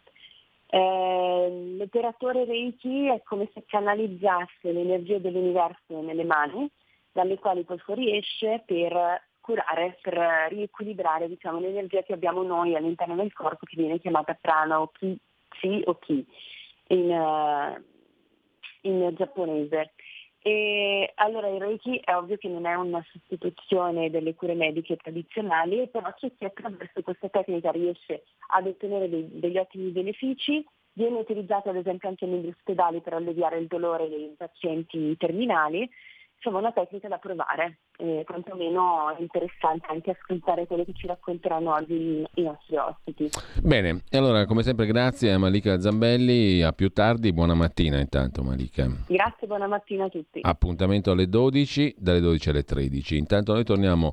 Eh, 0.74 1.74
l'operatore 1.76 2.46
Reiki 2.46 3.06
è 3.08 3.20
come 3.24 3.46
se 3.52 3.62
canalizzasse 3.66 4.72
l'energia 4.72 5.18
dell'universo 5.18 6.00
nelle 6.00 6.24
mani, 6.24 6.66
dalle 7.12 7.38
quali 7.38 7.62
poi 7.62 7.76
fuoriesce 7.76 8.62
per 8.64 9.22
curare, 9.42 9.98
per 10.00 10.14
riequilibrare 10.48 11.28
diciamo, 11.28 11.60
l'energia 11.60 12.00
che 12.02 12.14
abbiamo 12.14 12.42
noi 12.42 12.74
all'interno 12.74 13.16
del 13.16 13.34
corpo 13.34 13.66
che 13.66 13.76
viene 13.76 14.00
chiamata 14.00 14.32
prana 14.40 14.80
o 14.80 14.86
ki, 14.86 15.18
chi 15.50 15.82
o 15.84 15.98
chi 15.98 16.26
in, 16.86 17.10
uh, 17.10 17.78
in 18.88 19.12
giapponese. 19.14 19.92
E 20.44 21.12
allora 21.14 21.48
il 21.48 21.60
Reiki 21.60 22.00
è 22.02 22.16
ovvio 22.16 22.36
che 22.36 22.48
non 22.48 22.66
è 22.66 22.74
una 22.74 23.04
sostituzione 23.12 24.10
delle 24.10 24.34
cure 24.34 24.54
mediche 24.54 24.96
tradizionali, 24.96 25.88
però 25.88 26.12
c'è 26.14 26.32
chi 26.36 26.44
attraverso 26.44 27.00
questa 27.02 27.28
tecnica 27.28 27.70
riesce 27.70 28.24
ad 28.48 28.66
ottenere 28.66 29.08
dei, 29.08 29.28
degli 29.30 29.56
ottimi 29.56 29.90
benefici, 29.90 30.66
viene 30.94 31.18
utilizzato 31.18 31.70
ad 31.70 31.76
esempio 31.76 32.08
anche 32.08 32.26
negli 32.26 32.48
ospedali 32.48 33.00
per 33.00 33.14
alleviare 33.14 33.58
il 33.58 33.68
dolore 33.68 34.08
dei 34.08 34.34
pazienti 34.36 35.16
terminali 35.16 35.88
insomma 36.42 36.58
una 36.58 36.72
tecnica 36.72 37.06
da 37.06 37.18
provare, 37.18 37.78
eh, 37.98 38.24
quantomeno 38.26 39.14
interessante 39.18 39.86
anche 39.88 40.10
ascoltare 40.10 40.66
quello 40.66 40.84
che 40.84 40.92
ci 40.92 41.06
racconteranno 41.06 41.72
oggi 41.72 42.26
i 42.34 42.42
nostri 42.42 42.76
ospiti. 42.76 43.30
Bene, 43.62 44.02
allora 44.10 44.44
come 44.44 44.64
sempre 44.64 44.86
grazie 44.86 45.32
a 45.32 45.38
Malika 45.38 45.80
Zambelli, 45.80 46.62
a 46.62 46.72
più 46.72 46.90
tardi, 46.90 47.32
buona 47.32 47.54
mattina 47.54 48.00
intanto 48.00 48.42
Malika. 48.42 48.88
Grazie, 49.06 49.46
buona 49.46 49.68
mattina 49.68 50.06
a 50.06 50.08
tutti. 50.08 50.40
Appuntamento 50.42 51.12
alle 51.12 51.28
12, 51.28 51.94
dalle 51.96 52.20
12 52.20 52.48
alle 52.48 52.64
13. 52.64 53.16
Intanto 53.16 53.52
noi 53.52 53.62
torniamo 53.62 54.12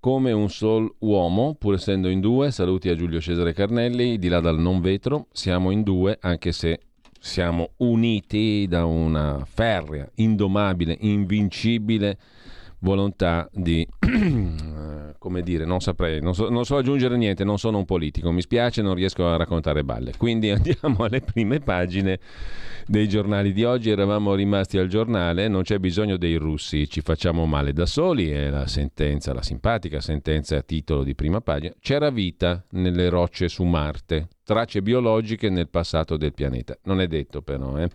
come 0.00 0.32
un 0.32 0.48
sol 0.48 0.92
uomo, 1.00 1.54
pur 1.54 1.74
essendo 1.74 2.08
in 2.08 2.20
due, 2.20 2.50
saluti 2.50 2.88
a 2.88 2.96
Giulio 2.96 3.20
Cesare 3.20 3.52
Carnelli, 3.52 4.18
di 4.18 4.28
là 4.28 4.40
dal 4.40 4.58
non 4.58 4.80
vetro, 4.80 5.26
siamo 5.30 5.70
in 5.70 5.82
due 5.82 6.18
anche 6.20 6.52
se 6.52 6.80
siamo 7.20 7.72
uniti 7.76 8.66
da 8.66 8.86
una 8.86 9.44
ferrea, 9.44 10.10
indomabile, 10.16 10.96
invincibile 11.00 12.18
volontà 12.78 13.48
di, 13.52 13.86
come 15.20 15.42
dire, 15.42 15.66
non 15.66 15.80
saprei, 15.80 16.22
non 16.22 16.34
so, 16.34 16.48
non 16.48 16.64
so, 16.64 16.78
aggiungere 16.78 17.14
niente, 17.18 17.44
non 17.44 17.58
sono 17.58 17.76
un 17.76 17.84
politico, 17.84 18.32
mi 18.32 18.40
spiace, 18.40 18.80
non 18.80 18.94
riesco 18.94 19.28
a 19.28 19.36
raccontare 19.36 19.84
balle. 19.84 20.14
Quindi 20.16 20.48
andiamo 20.50 21.04
alle 21.04 21.20
prime 21.20 21.60
pagine 21.60 22.18
dei 22.86 23.06
giornali 23.06 23.52
di 23.52 23.62
oggi, 23.62 23.90
eravamo 23.90 24.34
rimasti 24.34 24.78
al 24.78 24.88
giornale, 24.88 25.46
non 25.46 25.60
c'è 25.60 25.78
bisogno 25.78 26.16
dei 26.16 26.36
russi, 26.36 26.88
ci 26.88 27.02
facciamo 27.02 27.44
male 27.44 27.74
da 27.74 27.84
soli, 27.84 28.30
è 28.30 28.48
la 28.48 28.66
sentenza, 28.66 29.34
la 29.34 29.42
simpatica 29.42 30.00
sentenza 30.00 30.56
a 30.56 30.62
titolo 30.62 31.04
di 31.04 31.14
prima 31.14 31.42
pagina, 31.42 31.74
c'era 31.80 32.08
vita 32.08 32.64
nelle 32.70 33.10
rocce 33.10 33.48
su 33.48 33.62
Marte, 33.64 34.28
tracce 34.42 34.80
biologiche 34.80 35.50
nel 35.50 35.68
passato 35.68 36.16
del 36.16 36.32
pianeta. 36.32 36.78
Non 36.84 36.98
è 36.98 37.06
detto 37.06 37.42
però, 37.42 37.76
eh. 37.76 37.90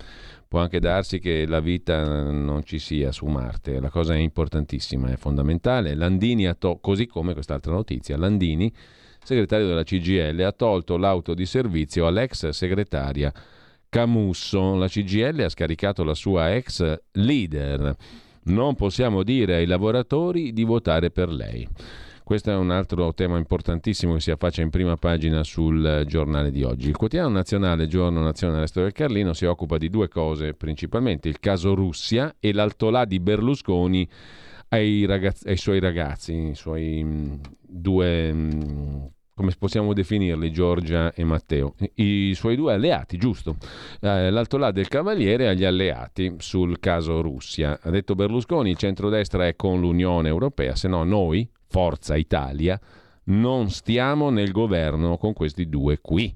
Può 0.56 0.64
anche 0.64 0.80
darsi 0.80 1.20
che 1.20 1.45
la 1.45 1.60
vita 1.60 2.30
non 2.32 2.64
ci 2.64 2.80
sia 2.80 3.12
su 3.12 3.26
Marte, 3.26 3.82
la 3.82 3.89
cosa 3.89 4.14
è 4.14 4.20
importantissima, 4.20 5.12
è 5.12 5.18
fondamentale. 5.18 5.95
Landini 5.95 6.47
ha 6.47 6.53
to- 6.53 6.78
così 6.80 7.08
come 7.08 7.34
quest'altra 7.34 7.74
notizia, 7.74 8.16
Landini, 8.16 8.72
segretario 9.22 9.68
della 9.68 9.84
CGL, 9.84 10.39
ha 10.39 10.53
tolto 10.53 10.95
l'auto 10.95 11.34
di 11.34 11.45
servizio 11.45 12.08
all'ex 12.08 12.47
segretaria 12.47 13.34
Camusso. 13.89 14.76
La 14.76 14.88
CGL 14.88 15.41
ha 15.41 15.49
scaricato 15.49 16.06
la 16.06 16.14
sua 16.14 16.56
ex 16.56 17.01
leader. 17.12 17.93
Non 18.43 18.76
possiamo 18.76 19.24
dire 19.24 19.56
ai 19.56 19.66
lavoratori 19.66 20.53
di 20.53 20.64
votare 20.64 21.12
per 21.12 21.34
lei. 21.34 21.68
Questo 22.26 22.49
è 22.49 22.55
un 22.55 22.71
altro 22.71 23.13
tema 23.13 23.38
importantissimo 23.38 24.15
che 24.15 24.19
si 24.19 24.32
affaccia 24.32 24.63
in 24.63 24.71
prima 24.71 24.97
pagina 24.97 25.43
sul 25.43 26.05
giornale 26.07 26.49
di 26.49 26.63
oggi. 26.63 26.89
Il 26.89 26.97
quotidiano 26.97 27.30
nazionale, 27.30 27.86
giorno 27.86 28.23
nazionale 28.23 28.61
Resto 28.61 28.82
del 28.82 28.93
Carlino, 28.93 29.34
si 29.34 29.45
occupa 29.45 29.78
di 29.78 29.91
due 29.91 30.07
cose 30.07 30.55
principalmente, 30.55 31.30
il 31.30 31.39
caso 31.39 31.76
Russia 31.76 32.36
e 32.39 32.51
l'altolà 32.51 33.05
di 33.05 33.19
Berlusconi 33.19 34.09
ai, 34.69 35.05
ragazzi, 35.05 35.47
ai 35.47 35.57
suoi 35.57 35.80
ragazzi, 35.80 36.34
i 36.34 36.55
suoi 36.55 37.03
mm, 37.03 37.34
due... 37.61 38.34
Mm, 38.34 39.03
come 39.36 39.53
possiamo 39.59 39.93
definirli, 39.93 40.49
Giorgia 40.51 41.13
e 41.13 41.23
Matteo, 41.23 41.76
i 41.95 42.34
suoi 42.34 42.55
due 42.55 42.73
alleati, 42.73 43.17
giusto? 43.17 43.57
Eh, 44.01 44.32
l'altolà 44.32 44.71
del 44.71 44.88
Cavaliere 44.88 45.47
agli 45.47 45.65
alleati 45.65 46.34
sul 46.39 46.80
caso 46.80 47.21
Russia. 47.21 47.78
Ha 47.80 47.91
detto 47.91 48.15
Berlusconi, 48.15 48.71
il 48.71 48.78
centrodestra 48.78 49.45
è 49.45 49.55
con 49.55 49.80
l'Unione 49.80 50.30
Europea, 50.30 50.76
se 50.76 50.88
no 50.88 51.03
noi, 51.03 51.47
Forza 51.76 52.15
Italia, 52.15 52.80
non 53.26 53.69
stiamo 53.69 54.30
nel 54.30 54.53
governo 54.53 55.17
con 55.17 55.34
questi 55.34 55.67
due 55.67 55.99
qui. 55.99 56.34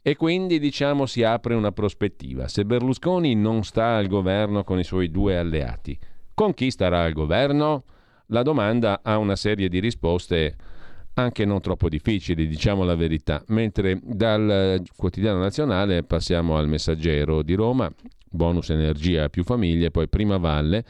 E 0.00 0.14
quindi 0.14 0.60
diciamo 0.60 1.06
si 1.06 1.24
apre 1.24 1.54
una 1.54 1.72
prospettiva. 1.72 2.46
Se 2.46 2.64
Berlusconi 2.64 3.34
non 3.34 3.64
sta 3.64 3.96
al 3.96 4.06
governo 4.06 4.62
con 4.62 4.78
i 4.78 4.84
suoi 4.84 5.10
due 5.10 5.36
alleati, 5.36 5.98
con 6.32 6.54
chi 6.54 6.70
starà 6.70 7.02
al 7.02 7.14
governo? 7.14 7.82
La 8.26 8.42
domanda 8.42 9.00
ha 9.02 9.18
una 9.18 9.34
serie 9.34 9.68
di 9.68 9.80
risposte 9.80 10.54
anche 11.14 11.44
non 11.44 11.60
troppo 11.60 11.88
difficili, 11.88 12.46
diciamo 12.46 12.84
la 12.84 12.94
verità. 12.94 13.42
Mentre 13.48 13.98
dal 14.00 14.84
quotidiano 14.94 15.40
nazionale 15.40 16.04
passiamo 16.04 16.56
al 16.56 16.68
messaggero 16.68 17.42
di 17.42 17.54
Roma, 17.54 17.92
bonus 18.30 18.70
energia 18.70 19.28
più 19.30 19.42
famiglie, 19.42 19.90
poi 19.90 20.08
prima 20.08 20.36
valle 20.36 20.84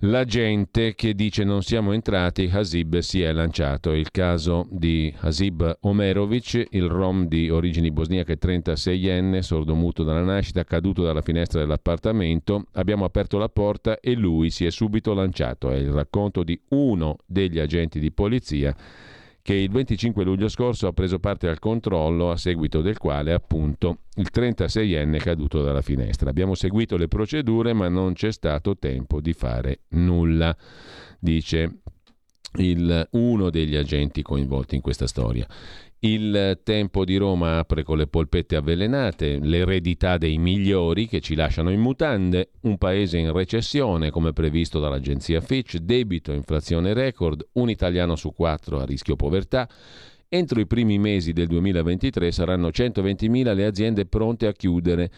la 0.00 0.24
gente 0.24 0.94
che 0.94 1.14
dice 1.14 1.44
non 1.44 1.62
siamo 1.62 1.92
entrati, 1.92 2.50
Hasib 2.52 2.98
si 2.98 3.22
è 3.22 3.32
lanciato. 3.32 3.92
Il 3.92 4.10
caso 4.10 4.66
di 4.70 5.12
Hasib 5.20 5.78
Omerovic, 5.80 6.66
il 6.70 6.88
rom 6.88 7.26
di 7.26 7.48
origini 7.48 7.90
bosniache 7.90 8.38
36enne, 8.38 9.38
sordomuto 9.38 10.02
dalla 10.02 10.22
nascita, 10.22 10.64
caduto 10.64 11.02
dalla 11.02 11.22
finestra 11.22 11.60
dell'appartamento. 11.60 12.66
Abbiamo 12.72 13.04
aperto 13.04 13.38
la 13.38 13.48
porta 13.48 13.98
e 14.00 14.14
lui 14.14 14.50
si 14.50 14.66
è 14.66 14.70
subito 14.70 15.14
lanciato. 15.14 15.70
È 15.70 15.76
il 15.76 15.90
racconto 15.90 16.42
di 16.42 16.60
uno 16.70 17.16
degli 17.24 17.58
agenti 17.58 17.98
di 17.98 18.12
polizia 18.12 18.76
che 19.44 19.52
il 19.52 19.70
25 19.70 20.24
luglio 20.24 20.48
scorso 20.48 20.86
ha 20.86 20.94
preso 20.94 21.18
parte 21.18 21.48
al 21.48 21.58
controllo 21.58 22.30
a 22.30 22.36
seguito 22.38 22.80
del 22.80 22.96
quale 22.96 23.34
appunto 23.34 23.98
il 24.14 24.30
36enne 24.32 25.16
è 25.16 25.18
caduto 25.18 25.62
dalla 25.62 25.82
finestra. 25.82 26.30
Abbiamo 26.30 26.54
seguito 26.54 26.96
le 26.96 27.08
procedure 27.08 27.74
ma 27.74 27.88
non 27.88 28.14
c'è 28.14 28.32
stato 28.32 28.78
tempo 28.78 29.20
di 29.20 29.34
fare 29.34 29.80
nulla, 29.88 30.56
dice 31.18 31.80
il, 32.56 33.06
uno 33.10 33.50
degli 33.50 33.76
agenti 33.76 34.22
coinvolti 34.22 34.76
in 34.76 34.80
questa 34.80 35.06
storia. 35.06 35.46
Il 36.06 36.60
tempo 36.64 37.02
di 37.02 37.16
Roma 37.16 37.56
apre 37.56 37.82
con 37.82 37.96
le 37.96 38.06
polpette 38.06 38.56
avvelenate, 38.56 39.38
l'eredità 39.38 40.18
dei 40.18 40.36
migliori 40.36 41.06
che 41.06 41.22
ci 41.22 41.34
lasciano 41.34 41.70
in 41.70 41.80
mutande, 41.80 42.50
un 42.64 42.76
paese 42.76 43.16
in 43.16 43.32
recessione 43.32 44.10
come 44.10 44.34
previsto 44.34 44.78
dall'agenzia 44.78 45.40
Fitch, 45.40 45.76
debito 45.76 46.32
inflazione 46.32 46.92
record, 46.92 47.42
un 47.52 47.70
italiano 47.70 48.16
su 48.16 48.34
quattro 48.34 48.80
a 48.80 48.84
rischio 48.84 49.16
povertà. 49.16 49.66
Entro 50.28 50.60
i 50.60 50.66
primi 50.66 50.98
mesi 50.98 51.32
del 51.32 51.46
2023 51.46 52.32
saranno 52.32 52.68
120.000 52.68 53.54
le 53.54 53.64
aziende 53.64 54.04
pronte 54.04 54.46
a 54.46 54.52
chiudere 54.52 55.10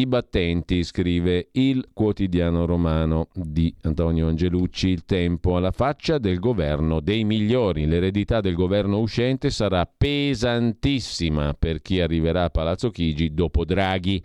i 0.00 0.06
battenti, 0.06 0.82
scrive 0.82 1.48
il 1.52 1.88
quotidiano 1.92 2.64
romano 2.64 3.28
di 3.34 3.74
Antonio 3.82 4.28
Angelucci, 4.28 4.88
il 4.88 5.04
tempo 5.04 5.56
alla 5.56 5.72
faccia 5.72 6.16
del 6.16 6.38
governo 6.38 7.00
dei 7.00 7.24
migliori. 7.24 7.86
L'eredità 7.86 8.40
del 8.40 8.54
governo 8.54 8.98
uscente 8.98 9.50
sarà 9.50 9.86
pesantissima 9.86 11.54
per 11.54 11.82
chi 11.82 12.00
arriverà 12.00 12.44
a 12.44 12.50
Palazzo 12.50 12.90
Chigi 12.90 13.34
dopo 13.34 13.64
Draghi. 13.66 14.22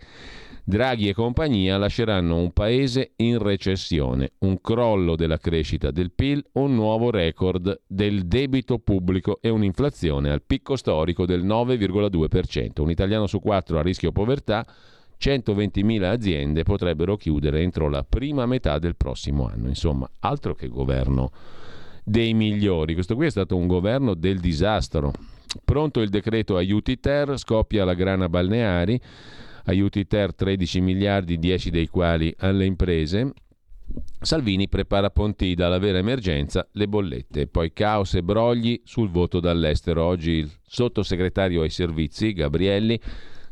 Draghi 0.64 1.08
e 1.08 1.14
compagnia 1.14 1.76
lasceranno 1.76 2.38
un 2.38 2.52
paese 2.52 3.12
in 3.16 3.38
recessione, 3.38 4.32
un 4.38 4.60
crollo 4.60 5.14
della 5.14 5.38
crescita 5.38 5.90
del 5.90 6.10
PIL, 6.10 6.42
un 6.54 6.74
nuovo 6.74 7.10
record 7.10 7.82
del 7.86 8.26
debito 8.26 8.78
pubblico 8.78 9.38
e 9.40 9.48
un'inflazione 9.48 10.30
al 10.30 10.42
picco 10.42 10.74
storico 10.74 11.24
del 11.24 11.44
9,2%. 11.44 12.80
Un 12.80 12.90
italiano 12.90 13.26
su 13.28 13.38
quattro 13.38 13.78
a 13.78 13.82
rischio 13.82 14.10
povertà, 14.10 14.66
120.000 15.20 16.02
aziende 16.04 16.62
potrebbero 16.62 17.16
chiudere 17.16 17.62
entro 17.62 17.88
la 17.88 18.04
prima 18.04 18.46
metà 18.46 18.78
del 18.78 18.96
prossimo 18.96 19.46
anno. 19.46 19.68
Insomma, 19.68 20.08
altro 20.20 20.54
che 20.54 20.68
governo 20.68 21.30
dei 22.04 22.34
migliori. 22.34 22.94
Questo 22.94 23.14
qui 23.14 23.26
è 23.26 23.30
stato 23.30 23.56
un 23.56 23.66
governo 23.66 24.14
del 24.14 24.38
disastro. 24.38 25.12
Pronto 25.64 26.00
il 26.00 26.10
decreto 26.10 26.56
aiuti 26.56 27.00
ter, 27.00 27.38
scoppia 27.38 27.84
la 27.84 27.94
grana 27.94 28.28
balneari 28.28 29.00
aiuti 29.66 30.06
ter 30.06 30.34
13 30.34 30.80
miliardi, 30.80 31.38
10 31.38 31.70
dei 31.70 31.88
quali 31.88 32.34
alle 32.38 32.64
imprese. 32.64 33.32
Salvini 34.20 34.68
prepara 34.68 35.10
Pontida 35.10 35.66
alla 35.66 35.78
vera 35.78 35.98
emergenza, 35.98 36.66
le 36.72 36.88
bollette, 36.88 37.46
poi 37.46 37.72
caos 37.72 38.14
e 38.14 38.22
brogli 38.22 38.80
sul 38.84 39.10
voto 39.10 39.38
dall'estero. 39.38 40.04
Oggi 40.04 40.32
il 40.32 40.50
sottosegretario 40.66 41.62
ai 41.62 41.70
servizi, 41.70 42.32
Gabrielli, 42.32 43.00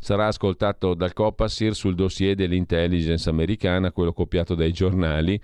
sarà 0.04 0.26
ascoltato 0.26 0.92
dal 0.92 1.14
Copasir 1.14 1.74
sul 1.74 1.94
dossier 1.94 2.34
dell'intelligence 2.34 3.26
americana, 3.30 3.90
quello 3.90 4.12
copiato 4.12 4.54
dai 4.54 4.70
giornali, 4.70 5.40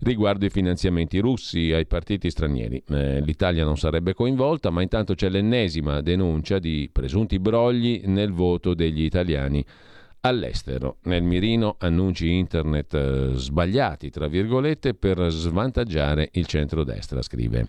riguardo 0.00 0.44
i 0.44 0.50
finanziamenti 0.50 1.18
russi 1.18 1.72
ai 1.72 1.86
partiti 1.86 2.28
stranieri. 2.28 2.82
Eh, 2.90 3.22
L'Italia 3.22 3.64
non 3.64 3.78
sarebbe 3.78 4.12
coinvolta, 4.12 4.68
ma 4.68 4.82
intanto 4.82 5.14
c'è 5.14 5.30
l'ennesima 5.30 6.02
denuncia 6.02 6.58
di 6.58 6.90
presunti 6.92 7.38
brogli 7.38 8.02
nel 8.04 8.32
voto 8.32 8.74
degli 8.74 9.02
italiani 9.02 9.64
all'estero. 10.20 10.98
Nel 11.04 11.22
mirino 11.22 11.76
annunci 11.78 12.30
internet 12.34 12.92
eh, 12.92 13.30
sbagliati, 13.32 14.10
tra 14.10 14.26
virgolette, 14.26 14.92
per 14.92 15.30
svantaggiare 15.30 16.28
il 16.32 16.44
centrodestra, 16.44 17.22
scrive. 17.22 17.66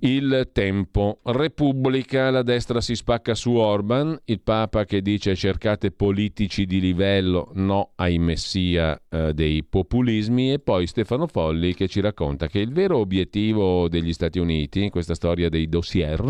Il 0.00 0.50
tempo. 0.52 1.18
Repubblica, 1.24 2.30
la 2.30 2.42
destra 2.42 2.80
si 2.80 2.94
spacca 2.94 3.34
su 3.34 3.54
Orban, 3.54 4.16
il 4.26 4.40
Papa 4.40 4.84
che 4.84 5.02
dice 5.02 5.34
cercate 5.34 5.90
politici 5.90 6.66
di 6.66 6.78
livello, 6.78 7.50
no 7.54 7.92
ai 7.96 8.18
messia 8.18 9.00
eh, 9.08 9.34
dei 9.34 9.64
populismi 9.64 10.52
e 10.52 10.58
poi 10.60 10.86
Stefano 10.86 11.26
Folli 11.26 11.74
che 11.74 11.88
ci 11.88 12.00
racconta 12.00 12.46
che 12.46 12.60
il 12.60 12.72
vero 12.72 12.98
obiettivo 12.98 13.88
degli 13.88 14.12
Stati 14.12 14.38
Uniti 14.38 14.84
in 14.84 14.90
questa 14.90 15.14
storia 15.14 15.48
dei 15.48 15.68
dossier 15.68 16.22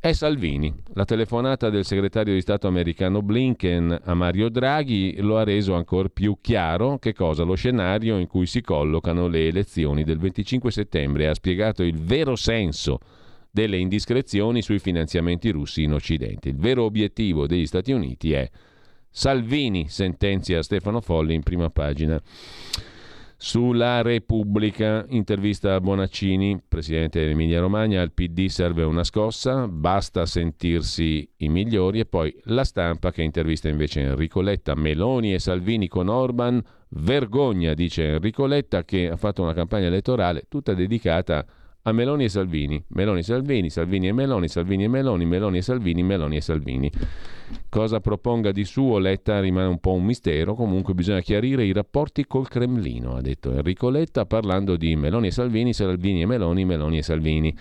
è 0.00 0.12
Salvini. 0.12 0.74
La 0.94 1.04
telefonata 1.04 1.68
del 1.68 1.84
segretario 1.84 2.32
di 2.32 2.40
Stato 2.40 2.66
americano 2.66 3.20
Blinken 3.20 4.00
a 4.04 4.14
Mario 4.14 4.48
Draghi 4.48 5.20
lo 5.20 5.36
ha 5.36 5.44
reso 5.44 5.74
ancora 5.74 6.08
più 6.08 6.38
chiaro 6.40 6.98
che 6.98 7.12
cosa 7.12 7.44
lo 7.44 7.54
scenario 7.54 8.16
in 8.16 8.26
cui 8.26 8.46
si 8.46 8.62
collocano 8.62 9.28
le 9.28 9.48
elezioni 9.48 10.02
del 10.02 10.16
25 10.16 10.70
settembre 10.70 11.28
ha 11.28 11.34
spiegato 11.34 11.82
il 11.82 11.98
vero 11.98 12.34
senso 12.34 12.98
delle 13.50 13.76
indiscrezioni 13.76 14.62
sui 14.62 14.78
finanziamenti 14.78 15.50
russi 15.50 15.82
in 15.82 15.92
Occidente. 15.92 16.48
Il 16.48 16.56
vero 16.56 16.84
obiettivo 16.84 17.46
degli 17.46 17.66
Stati 17.66 17.92
Uniti 17.92 18.32
è 18.32 18.48
Salvini, 19.10 19.86
sentenzia 19.88 20.62
Stefano 20.62 21.02
Folli 21.02 21.34
in 21.34 21.42
prima 21.42 21.68
pagina. 21.68 22.18
Sulla 23.42 24.02
Repubblica, 24.02 25.06
intervista 25.08 25.74
a 25.74 25.80
Bonaccini, 25.80 26.60
presidente 26.68 27.20
dell'Emilia 27.20 27.60
Romagna, 27.60 28.02
al 28.02 28.12
PD 28.12 28.48
serve 28.48 28.82
una 28.82 29.02
scossa, 29.02 29.66
basta 29.66 30.26
sentirsi 30.26 31.26
i 31.38 31.48
migliori 31.48 32.00
e 32.00 32.04
poi 32.04 32.38
la 32.44 32.64
stampa 32.64 33.10
che 33.10 33.22
intervista 33.22 33.70
invece 33.70 34.02
Enrico 34.02 34.42
Letta, 34.42 34.74
Meloni 34.74 35.32
e 35.32 35.38
Salvini 35.38 35.88
con 35.88 36.08
Orban, 36.08 36.62
vergogna, 36.90 37.72
dice 37.72 38.08
Enrico 38.08 38.44
Letta 38.44 38.84
che 38.84 39.08
ha 39.08 39.16
fatto 39.16 39.40
una 39.40 39.54
campagna 39.54 39.86
elettorale 39.86 40.44
tutta 40.46 40.74
dedicata 40.74 41.38
a 41.38 41.46
a 41.82 41.92
Meloni 41.92 42.24
e 42.24 42.28
Salvini, 42.28 42.82
Meloni 42.88 43.20
e 43.20 43.22
Salvini, 43.22 43.70
Salvini 43.70 44.08
e 44.08 44.12
Meloni, 44.12 44.48
Salvini 44.48 44.84
e 44.84 44.88
Meloni, 44.88 45.24
Meloni 45.24 45.58
e 45.58 45.62
Salvini, 45.62 46.02
Meloni 46.02 46.36
e 46.36 46.40
Salvini. 46.40 46.90
Cosa 47.68 48.00
proponga 48.00 48.52
di 48.52 48.64
suo 48.64 48.98
Letta 48.98 49.40
rimane 49.40 49.66
un 49.66 49.78
po' 49.78 49.92
un 49.92 50.04
mistero, 50.04 50.54
comunque 50.54 50.94
bisogna 50.94 51.20
chiarire 51.20 51.64
i 51.64 51.72
rapporti 51.72 52.26
col 52.26 52.48
Cremlino, 52.48 53.16
ha 53.16 53.20
detto 53.20 53.52
Enrico 53.52 53.88
Letta 53.88 54.26
parlando 54.26 54.76
di 54.76 54.94
Meloni 54.94 55.28
e 55.28 55.30
Salvini, 55.30 55.72
Salvini 55.72 56.22
e 56.22 56.26
Meloni, 56.26 56.64
Meloni 56.64 56.98
e 56.98 57.02
Salvini. 57.02 57.56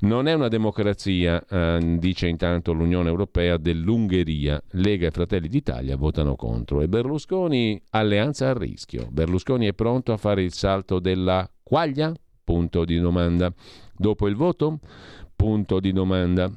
Non 0.00 0.28
è 0.28 0.34
una 0.34 0.48
democrazia, 0.48 1.42
eh, 1.48 1.96
dice 1.98 2.28
intanto 2.28 2.72
l'Unione 2.72 3.08
Europea 3.08 3.56
dell'Ungheria, 3.56 4.62
Lega 4.72 5.08
e 5.08 5.10
Fratelli 5.10 5.48
d'Italia 5.48 5.96
votano 5.96 6.36
contro 6.36 6.80
e 6.80 6.88
Berlusconi 6.88 7.80
alleanza 7.90 8.50
a 8.50 8.52
rischio. 8.52 9.08
Berlusconi 9.10 9.66
è 9.66 9.72
pronto 9.72 10.12
a 10.12 10.16
fare 10.16 10.42
il 10.42 10.52
salto 10.52 11.00
della 11.00 11.48
quaglia? 11.62 12.12
Punto 12.44 12.84
di 12.84 13.00
domanda. 13.00 13.50
Dopo 13.96 14.28
il 14.28 14.36
voto? 14.36 14.78
Punto 15.34 15.80
di 15.80 15.92
domanda. 15.92 16.50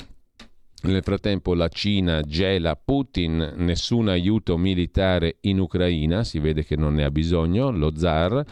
Nel 0.83 1.01
frattempo 1.01 1.55
la 1.55 1.69
Cina 1.69 2.21
gela 2.21 2.75
Putin, 2.75 3.53
nessun 3.55 4.09
aiuto 4.09 4.57
militare 4.57 5.37
in 5.41 5.59
Ucraina, 5.59 6.23
si 6.23 6.39
vede 6.39 6.63
che 6.63 6.75
non 6.75 6.93
ne 6.93 7.03
ha 7.03 7.09
bisogno, 7.09 7.71
lo 7.71 7.95
zar. 7.95 8.43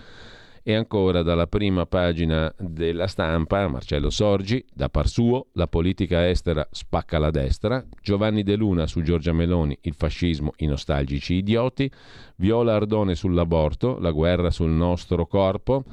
E 0.68 0.74
ancora 0.74 1.22
dalla 1.22 1.46
prima 1.46 1.86
pagina 1.86 2.52
della 2.58 3.06
stampa, 3.06 3.68
Marcello 3.68 4.10
Sorgi, 4.10 4.66
da 4.74 4.90
par 4.90 5.08
suo, 5.08 5.50
la 5.54 5.68
politica 5.68 6.28
estera 6.28 6.68
spacca 6.72 7.20
la 7.20 7.30
destra, 7.30 7.86
Giovanni 8.02 8.42
De 8.42 8.56
Luna 8.56 8.88
su 8.88 9.04
Giorgia 9.04 9.32
Meloni, 9.32 9.78
il 9.82 9.94
fascismo, 9.94 10.54
i 10.58 10.66
nostalgici 10.66 11.36
idioti, 11.36 11.88
Viola 12.38 12.74
Ardone 12.74 13.14
sull'aborto, 13.14 14.00
la 14.00 14.10
guerra 14.10 14.50
sul 14.50 14.72
nostro 14.72 15.28
corpo, 15.28 15.84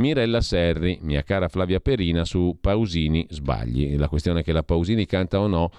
Mirella 0.00 0.40
Serri, 0.40 0.98
mia 1.02 1.22
cara 1.22 1.48
Flavia 1.48 1.78
Perina, 1.78 2.24
su 2.24 2.56
Pausini 2.58 3.26
sbagli. 3.28 3.98
La 3.98 4.08
questione 4.08 4.40
è 4.40 4.42
che 4.42 4.52
la 4.52 4.62
Pausini 4.62 5.04
canta 5.04 5.38
o 5.38 5.46
no. 5.46 5.70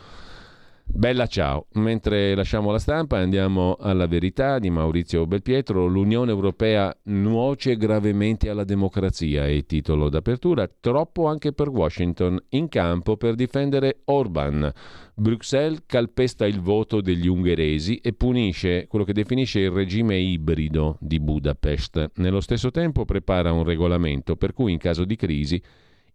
Bella 0.84 1.28
ciao. 1.28 1.68
Mentre 1.74 2.36
lasciamo 2.36 2.72
la 2.72 2.80
stampa 2.80 3.18
andiamo 3.18 3.78
alla 3.80 4.08
verità 4.08 4.60
di 4.60 4.70
Maurizio 4.70 5.26
Belpietro. 5.26 5.86
L'Unione 5.86 6.32
Europea 6.32 6.96
nuoce 7.04 7.78
gravemente 7.78 8.50
alla 8.50 8.64
democrazia, 8.64 9.48
è 9.48 9.66
titolo 9.66 10.10
d'apertura. 10.10 10.70
Troppo 10.80 11.28
anche 11.28 11.54
per 11.54 11.70
Washington 11.70 12.40
in 12.50 12.68
campo 12.68 13.16
per 13.16 13.36
difendere 13.36 14.02
Orban. 14.06 14.72
Bruxelles 15.14 15.84
calpesta 15.86 16.46
il 16.46 16.60
voto 16.60 17.00
degli 17.00 17.28
ungheresi 17.28 17.98
e 17.98 18.14
punisce 18.14 18.88
quello 18.88 19.06
che 19.06 19.14
definisce 19.14 19.60
il 19.60 19.72
regime 19.72 20.18
ibrido 20.18 20.98
di 21.00 21.20
Budapest. 21.20 22.12
Nello 22.16 22.42
stesso 22.42 22.72
tempo 22.72 23.06
prepara 23.06 23.52
un 23.52 23.64
regolamento 23.64 24.36
per 24.36 24.54
cui 24.54 24.72
in 24.72 24.78
caso 24.78 25.06
di 25.06 25.16
crisi 25.16 25.62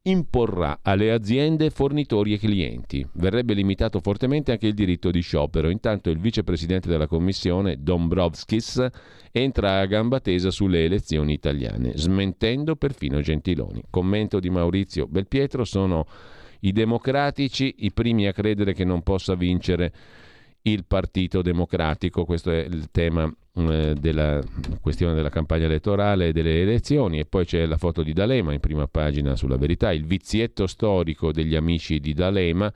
imporrà 0.06 0.80
alle 0.82 1.10
aziende 1.10 1.70
fornitori 1.70 2.32
e 2.32 2.38
clienti. 2.38 3.06
Verrebbe 3.14 3.54
limitato 3.54 4.00
fortemente 4.00 4.52
anche 4.52 4.66
il 4.66 4.74
diritto 4.74 5.10
di 5.10 5.20
sciopero. 5.20 5.68
Intanto 5.68 6.10
il 6.10 6.18
vicepresidente 6.18 6.88
della 6.88 7.06
Commissione, 7.06 7.76
Dombrovskis, 7.80 8.86
entra 9.32 9.80
a 9.80 9.86
gamba 9.86 10.20
tesa 10.20 10.50
sulle 10.50 10.84
elezioni 10.84 11.32
italiane, 11.32 11.92
smentendo 11.96 12.76
perfino 12.76 13.20
Gentiloni. 13.20 13.82
Commento 13.90 14.38
di 14.38 14.50
Maurizio 14.50 15.06
Belpietro 15.06 15.64
sono 15.64 16.06
i 16.60 16.72
democratici, 16.72 17.74
i 17.78 17.92
primi 17.92 18.26
a 18.26 18.32
credere 18.32 18.72
che 18.72 18.84
non 18.84 19.02
possa 19.02 19.34
vincere 19.34 19.92
il 20.70 20.84
Partito 20.84 21.42
Democratico, 21.42 22.24
questo 22.24 22.50
è 22.50 22.58
il 22.58 22.90
tema 22.90 23.32
eh, 23.54 23.94
della 23.98 24.42
questione 24.80 25.14
della 25.14 25.28
campagna 25.28 25.66
elettorale 25.66 26.28
e 26.28 26.32
delle 26.32 26.60
elezioni. 26.62 27.20
E 27.20 27.24
poi 27.24 27.44
c'è 27.44 27.66
la 27.66 27.76
foto 27.76 28.02
di 28.02 28.12
D'Alema 28.12 28.52
in 28.52 28.60
prima 28.60 28.86
pagina 28.86 29.36
sulla 29.36 29.56
verità, 29.56 29.92
il 29.92 30.04
vizietto 30.04 30.66
storico 30.66 31.32
degli 31.32 31.54
amici 31.54 32.00
di 32.00 32.14
D'Alema, 32.14 32.72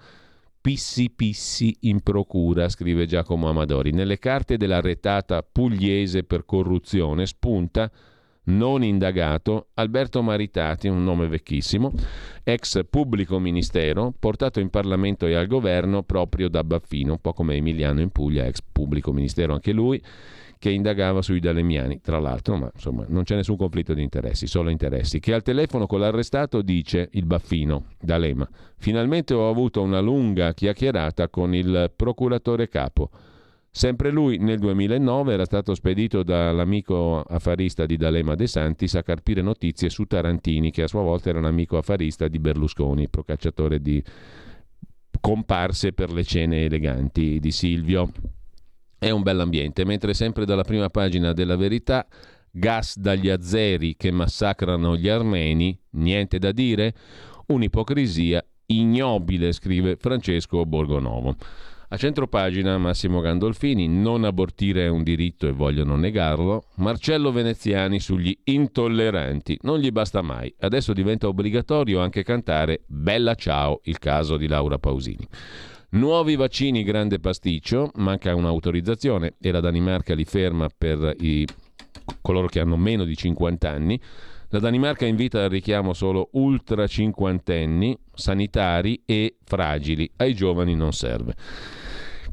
pissi 0.61 1.11
pissi 1.11 1.77
in 1.81 2.01
procura, 2.01 2.69
scrive 2.69 3.07
Giacomo 3.07 3.49
Amadori. 3.49 3.91
Nelle 3.93 4.19
carte 4.19 4.57
della 4.57 4.81
retata 4.81 5.43
pugliese 5.43 6.23
per 6.23 6.45
corruzione 6.45 7.27
spunta 7.27 7.91
non 8.45 8.83
indagato, 8.83 9.69
Alberto 9.75 10.23
Maritati, 10.23 10.89
un 10.89 11.05
nome 11.05 11.29
vecchissimo, 11.29 11.93
ex 12.43 12.81
pubblico 12.89 13.39
ministero, 13.39 14.13
portato 14.19 14.61
in 14.61 14.71
Parlamento 14.71 15.27
e 15.27 15.35
al 15.35 15.47
governo 15.47 16.03
proprio 16.03 16.49
da 16.49 16.65
Baffino, 16.65 17.13
un 17.13 17.21
po' 17.21 17.33
come 17.33 17.55
Emiliano 17.55 18.01
in 18.01 18.11
Puglia, 18.11 18.47
ex 18.47 18.61
pubblico 18.61 19.13
ministero 19.13 19.53
anche 19.53 19.73
lui, 19.73 20.03
che 20.61 20.71
indagava 20.71 21.23
sui 21.23 21.41
dalemiani, 21.41 22.03
tra 22.03 22.19
l'altro, 22.19 22.57
ma 22.57 22.71
insomma 22.75 23.07
non 23.09 23.23
c'è 23.23 23.35
nessun 23.35 23.57
conflitto 23.57 23.95
di 23.95 24.03
interessi, 24.03 24.47
solo 24.47 24.69
interessi, 24.69 25.19
che 25.19 25.33
al 25.33 25.43
telefono 25.43 25.87
con 25.87 26.01
l'arrestato 26.01 26.61
dice 26.61 27.09
il 27.13 27.25
Baffino, 27.25 27.87
D'Alema, 27.99 28.47
finalmente 28.77 29.33
ho 29.33 29.49
avuto 29.49 29.81
una 29.81 30.01
lunga 30.01 30.53
chiacchierata 30.53 31.31
con 31.31 31.55
il 31.55 31.91
procuratore 31.97 32.69
capo. 32.69 33.09
Sempre 33.73 34.11
lui 34.11 34.37
nel 34.39 34.59
2009 34.59 35.33
era 35.33 35.45
stato 35.45 35.75
spedito 35.75 36.25
dall'amico 36.25 37.23
affarista 37.23 37.87
di 37.87 37.97
D'Alema 37.97 38.35
De 38.35 38.49
Santis 38.49 38.97
a 38.97 39.05
carpire 39.05 39.43
notizie 39.43 39.89
su 39.91 40.07
Tarantini, 40.07 40.73
che 40.73 40.83
a 40.83 40.89
sua 40.89 41.03
volta 41.03 41.29
era 41.29 41.39
un 41.39 41.45
amico 41.45 41.77
affarista 41.77 42.27
di 42.27 42.41
Berlusconi, 42.41 43.09
procacciatore 43.09 43.81
di 43.81 44.03
comparse 45.21 45.93
per 45.93 46.13
le 46.13 46.25
cene 46.25 46.65
eleganti 46.65 47.39
di 47.39 47.51
Silvio. 47.53 48.11
È 48.99 49.11
un 49.11 49.23
bell'ambiente, 49.23 49.85
mentre 49.85 50.15
sempre 50.15 50.45
dalla 50.45 50.65
prima 50.65 50.91
pagina 50.91 51.33
della 51.33 51.57
verità, 51.57 52.07
gas 52.51 52.99
dagli 52.99 53.29
azzeri 53.29 53.95
che 53.97 54.11
massacrano 54.11 54.97
gli 54.97 55.09
armeni, 55.09 55.79
niente 55.91 56.39
da 56.39 56.51
dire? 56.51 56.93
Un'ipocrisia 57.47 58.45
ignobile, 58.67 59.53
scrive 59.53 59.97
Francesco 59.97 60.67
Borgonovo. 60.67 61.37
A 61.93 61.97
centropagina 61.97 62.79
Massimo 62.79 63.21
Gandolfini, 63.21 63.89
non 63.89 64.23
abortire 64.23 64.85
è 64.85 64.89
un 64.89 65.03
diritto 65.03 65.49
e 65.49 65.51
vogliono 65.51 65.97
negarlo. 65.97 66.67
Marcello 66.77 67.33
Veneziani 67.33 67.99
sugli 67.99 68.33
intolleranti, 68.45 69.59
non 69.63 69.81
gli 69.81 69.91
basta 69.91 70.23
mai. 70.23 70.55
Adesso 70.61 70.93
diventa 70.93 71.27
obbligatorio 71.27 71.99
anche 71.99 72.23
cantare 72.23 72.83
Bella 72.87 73.35
ciao, 73.35 73.81
il 73.85 73.99
caso 73.99 74.37
di 74.37 74.47
Laura 74.47 74.79
Pausini. 74.79 75.27
Nuovi 75.91 76.37
vaccini, 76.37 76.85
grande 76.85 77.19
pasticcio, 77.19 77.91
manca 77.97 78.37
un'autorizzazione 78.37 79.35
e 79.41 79.51
la 79.51 79.59
Danimarca 79.59 80.15
li 80.15 80.25
ferma 80.25 80.69
per 80.69 81.17
i, 81.19 81.45
coloro 82.23 82.47
che 82.47 82.61
hanno 82.61 82.77
meno 82.77 83.03
di 83.03 83.17
50 83.17 83.69
anni. 83.69 84.01
La 84.51 84.61
Danimarca 84.61 85.07
invita 85.07 85.43
al 85.43 85.51
richiamo 85.51 85.93
solo 85.93 86.29
ultra 86.35 86.87
cinquantenni, 86.87 87.99
sanitari 88.15 89.03
e 89.05 89.39
fragili. 89.43 90.09
Ai 90.19 90.35
giovani 90.35 90.77
non 90.77 90.93
serve. 90.93 91.35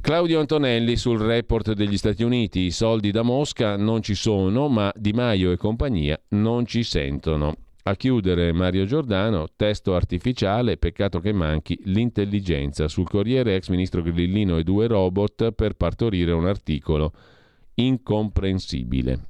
Claudio 0.01 0.39
Antonelli 0.39 0.95
sul 0.95 1.19
report 1.19 1.73
degli 1.73 1.97
Stati 1.97 2.23
Uniti, 2.23 2.61
i 2.61 2.71
soldi 2.71 3.11
da 3.11 3.23
Mosca 3.23 3.75
non 3.75 4.01
ci 4.01 4.15
sono, 4.15 4.69
ma 4.69 4.91
Di 4.95 5.11
Maio 5.11 5.51
e 5.51 5.57
compagnia 5.57 6.17
non 6.29 6.65
ci 6.65 6.83
sentono. 6.83 7.55
A 7.83 7.95
chiudere 7.95 8.51
Mario 8.51 8.85
Giordano, 8.85 9.47
testo 9.55 9.95
artificiale, 9.95 10.77
peccato 10.77 11.19
che 11.19 11.33
manchi 11.33 11.79
l'intelligenza. 11.85 12.87
Sul 12.87 13.07
Corriere 13.07 13.55
ex 13.55 13.69
ministro 13.69 14.01
Grillino 14.01 14.57
e 14.57 14.63
due 14.63 14.87
robot 14.87 15.51
per 15.51 15.73
partorire 15.75 16.31
un 16.31 16.47
articolo 16.47 17.13
incomprensibile. 17.75 19.27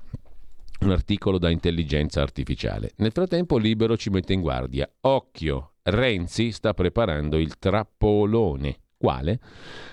Un 0.81 0.91
articolo 0.91 1.37
da 1.37 1.49
intelligenza 1.49 2.21
artificiale. 2.21 2.91
Nel 2.97 3.11
frattempo 3.11 3.57
Libero 3.57 3.97
ci 3.97 4.09
mette 4.09 4.33
in 4.33 4.41
guardia. 4.41 4.89
Occhio, 5.01 5.73
Renzi 5.83 6.51
sta 6.51 6.73
preparando 6.73 7.37
il 7.37 7.57
trappolone. 7.57 8.77
Quale? 8.97 9.39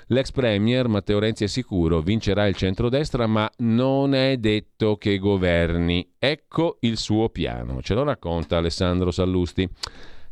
L'ex 0.07 0.31
premier 0.31 0.89
Matteo 0.89 1.19
Renzi 1.19 1.45
è 1.45 1.47
sicuro 1.47 2.01
vincerà 2.01 2.47
il 2.47 2.57
centrodestra, 2.57 3.27
ma 3.27 3.51
non 3.59 4.15
è 4.15 4.39
detto 4.39 4.97
che 4.97 5.19
governi. 5.19 6.15
Ecco 6.19 6.79
il 6.81 6.97
suo 6.97 7.29
piano. 7.29 7.83
Ce 7.83 7.93
lo 7.93 8.03
racconta 8.03 8.57
Alessandro 8.57 9.11
Sallusti. 9.11 9.69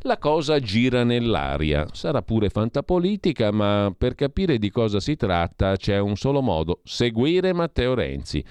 La 0.05 0.17
cosa 0.17 0.59
gira 0.59 1.05
nell'aria. 1.05 1.87
Sarà 1.93 2.23
pure 2.23 2.49
fantapolitica, 2.49 3.51
ma 3.51 3.95
per 3.97 4.15
capire 4.15 4.57
di 4.59 4.71
cosa 4.71 5.01
si 5.01 5.17
tratta 5.17 5.77
c'è 5.77 5.99
un 5.99 6.17
solo 6.17 6.41
modo: 6.41 6.81
seguire 6.83 7.53
Matteo 7.53 7.93
Renzi. 7.93 8.43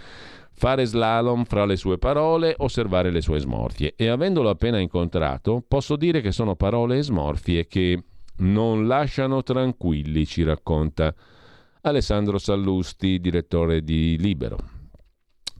Fare 0.53 0.85
slalom 0.85 1.45
fra 1.45 1.65
le 1.65 1.76
sue 1.76 1.98
parole, 1.98 2.53
osservare 2.60 3.10
le 3.10 3.22
sue 3.22 3.39
smorfie. 3.39 3.95
E 3.95 4.07
avendolo 4.07 4.49
appena 4.49 4.77
incontrato, 4.77 5.64
posso 5.68 5.95
dire 5.95 6.22
che 6.22 6.31
sono 6.31 6.56
parole 6.56 6.99
e 6.99 7.03
smorfie 7.03 7.65
che 7.65 8.03
non 8.41 8.88
lasciano 8.88 9.43
tranquilli, 9.43 10.26
ci 10.26 10.43
racconta 10.43 11.13
Alessandro 11.81 12.38
Sallusti, 12.38 13.19
direttore 13.19 13.84
di 13.84 14.18
Libero. 14.19 14.81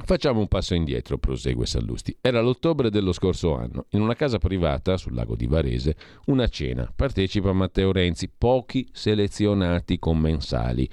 Facciamo 0.04 0.40
un 0.40 0.48
passo 0.48 0.74
indietro, 0.74 1.18
prosegue 1.18 1.66
Sallusti. 1.66 2.16
Era 2.20 2.42
l'ottobre 2.42 2.90
dello 2.90 3.12
scorso 3.12 3.56
anno. 3.56 3.86
In 3.90 4.02
una 4.02 4.16
casa 4.16 4.40
privata 4.40 4.98
sul 4.98 5.14
lago 5.14 5.36
di 5.36 5.48
Varese, 5.48 5.96
una 6.26 6.48
cena. 6.48 6.92
Partecipa 6.94 7.54
Matteo 7.54 7.92
Renzi, 7.92 8.30
pochi 8.36 8.88
selezionati 8.92 10.00
commensali. 10.00 10.90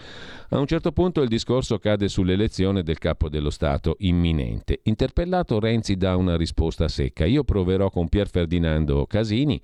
A 0.51 0.59
un 0.59 0.67
certo 0.67 0.93
punto 0.93 1.23
il 1.23 1.29
discorso 1.29 1.79
cade 1.79 2.09
sull'elezione 2.09 2.83
del 2.83 2.99
capo 2.99 3.29
dello 3.29 3.51
Stato 3.51 3.97
imminente. 4.01 4.81
Interpellato 4.85 5.59
Renzi 5.59 5.97
dà 5.97 6.17
una 6.17 6.37
risposta 6.37 6.89
secca. 6.89 7.25
Io 7.25 7.45
proverò 7.45 7.91
con 7.91 8.09
Pier 8.09 8.29
Ferdinando 8.29 9.07
Casini 9.07 9.61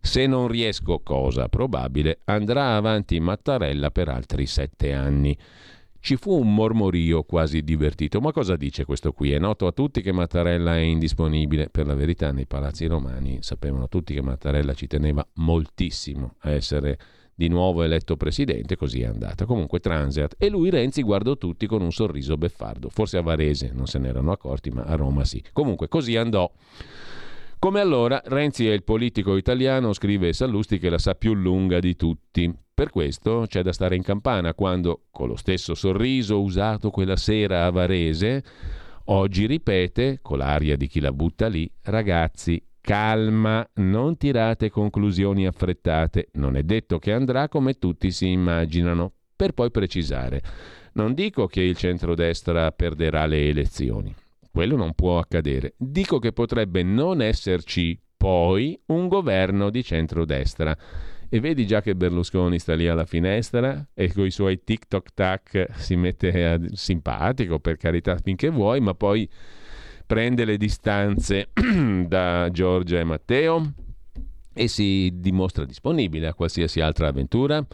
se 0.00 0.26
non 0.26 0.48
riesco, 0.48 1.00
cosa 1.00 1.48
probabile, 1.48 2.20
andrà 2.24 2.76
avanti 2.76 3.20
Mattarella 3.20 3.90
per 3.90 4.08
altri 4.08 4.46
sette 4.46 4.92
anni. 4.92 5.36
Ci 6.00 6.16
fu 6.16 6.32
un 6.32 6.54
mormorio 6.54 7.22
quasi 7.24 7.62
divertito. 7.62 8.20
Ma 8.20 8.32
cosa 8.32 8.56
dice 8.56 8.84
questo 8.84 9.12
qui? 9.12 9.32
È 9.32 9.38
noto 9.38 9.66
a 9.66 9.72
tutti 9.72 10.00
che 10.00 10.12
Mattarella 10.12 10.76
è 10.76 10.80
indisponibile. 10.80 11.68
Per 11.70 11.86
la 11.86 11.94
verità, 11.94 12.32
nei 12.32 12.46
palazzi 12.46 12.86
romani 12.86 13.38
sapevano 13.40 13.88
tutti 13.88 14.14
che 14.14 14.22
Mattarella 14.22 14.74
ci 14.74 14.86
teneva 14.86 15.26
moltissimo 15.34 16.34
a 16.40 16.50
essere 16.50 16.98
di 17.34 17.46
nuovo 17.46 17.84
eletto 17.84 18.16
presidente, 18.16 18.76
così 18.76 19.02
è 19.02 19.06
andata. 19.06 19.44
Comunque 19.44 19.80
Transeat. 19.80 20.34
E 20.38 20.48
lui 20.48 20.70
Renzi 20.70 21.02
guardò 21.02 21.36
tutti 21.36 21.66
con 21.66 21.82
un 21.82 21.92
sorriso 21.92 22.36
beffardo. 22.36 22.88
Forse 22.88 23.18
a 23.18 23.22
Varese 23.22 23.70
non 23.72 23.86
se 23.86 23.98
ne 23.98 24.08
erano 24.08 24.32
accorti, 24.32 24.70
ma 24.70 24.82
a 24.82 24.96
Roma 24.96 25.24
sì. 25.24 25.42
Comunque 25.52 25.88
così 25.88 26.16
andò. 26.16 26.50
Come 27.60 27.80
allora, 27.80 28.22
Renzi 28.24 28.68
è 28.68 28.72
il 28.72 28.84
politico 28.84 29.36
italiano, 29.36 29.92
scrive 29.92 30.32
Sallusti, 30.32 30.78
che 30.78 30.90
la 30.90 30.98
sa 30.98 31.14
più 31.14 31.34
lunga 31.34 31.80
di 31.80 31.96
tutti. 31.96 32.52
Per 32.78 32.90
questo 32.90 33.46
c'è 33.48 33.62
da 33.62 33.72
stare 33.72 33.96
in 33.96 34.04
campana 34.04 34.54
quando, 34.54 35.06
con 35.10 35.26
lo 35.26 35.34
stesso 35.34 35.74
sorriso 35.74 36.40
usato 36.40 36.90
quella 36.90 37.16
sera 37.16 37.64
a 37.64 37.70
Varese, 37.70 38.44
oggi 39.06 39.46
ripete, 39.46 40.20
con 40.22 40.38
l'aria 40.38 40.76
di 40.76 40.86
chi 40.86 41.00
la 41.00 41.10
butta 41.10 41.48
lì, 41.48 41.68
ragazzi, 41.82 42.62
calma, 42.80 43.68
non 43.78 44.16
tirate 44.16 44.70
conclusioni 44.70 45.44
affrettate, 45.44 46.28
non 46.34 46.54
è 46.54 46.62
detto 46.62 47.00
che 47.00 47.12
andrà 47.12 47.48
come 47.48 47.80
tutti 47.80 48.12
si 48.12 48.30
immaginano, 48.30 49.12
per 49.34 49.54
poi 49.54 49.72
precisare. 49.72 50.40
Non 50.92 51.14
dico 51.14 51.48
che 51.48 51.62
il 51.62 51.76
centrodestra 51.76 52.70
perderà 52.70 53.26
le 53.26 53.48
elezioni, 53.48 54.14
quello 54.52 54.76
non 54.76 54.94
può 54.94 55.18
accadere. 55.18 55.74
Dico 55.76 56.20
che 56.20 56.32
potrebbe 56.32 56.84
non 56.84 57.22
esserci 57.22 58.00
poi 58.16 58.80
un 58.86 59.08
governo 59.08 59.68
di 59.68 59.82
centrodestra. 59.82 60.76
E 61.30 61.40
vedi 61.40 61.66
già 61.66 61.82
che 61.82 61.94
Berlusconi 61.94 62.58
sta 62.58 62.74
lì 62.74 62.88
alla 62.88 63.04
finestra 63.04 63.86
e 63.92 64.10
con 64.12 64.24
i 64.24 64.30
suoi 64.30 64.64
TikTok 64.64 65.08
tac 65.12 65.66
si 65.76 65.94
mette 65.94 66.46
a... 66.46 66.58
simpatico, 66.72 67.58
per 67.60 67.76
carità, 67.76 68.16
finché 68.16 68.48
vuoi, 68.48 68.80
ma 68.80 68.94
poi 68.94 69.28
prende 70.06 70.46
le 70.46 70.56
distanze 70.56 71.50
da 72.06 72.48
Giorgia 72.50 72.98
e 72.98 73.04
Matteo 73.04 73.74
e 74.54 74.68
si 74.68 75.10
dimostra 75.16 75.66
disponibile 75.66 76.28
a 76.28 76.34
qualsiasi 76.34 76.80
altra 76.80 77.08
avventura 77.08 77.64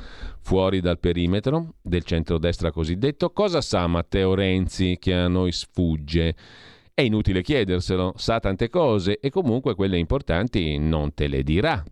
fuori 0.41 0.81
dal 0.81 0.99
perimetro 0.99 1.77
del 1.81 2.03
centrodestra 2.03 2.73
cosiddetto. 2.73 3.31
Cosa 3.31 3.61
sa 3.61 3.87
Matteo 3.87 4.35
Renzi 4.35 4.99
che 4.99 5.15
a 5.15 5.29
noi 5.29 5.53
sfugge? 5.53 6.35
È 6.93 7.03
inutile 7.03 7.41
chiederselo, 7.41 8.15
sa 8.17 8.41
tante 8.41 8.69
cose 8.69 9.21
e 9.21 9.31
comunque 9.31 9.77
quelle 9.77 9.97
importanti 9.97 10.77
non 10.77 11.15
te 11.15 11.29
le 11.29 11.45
dirà. 11.45 11.83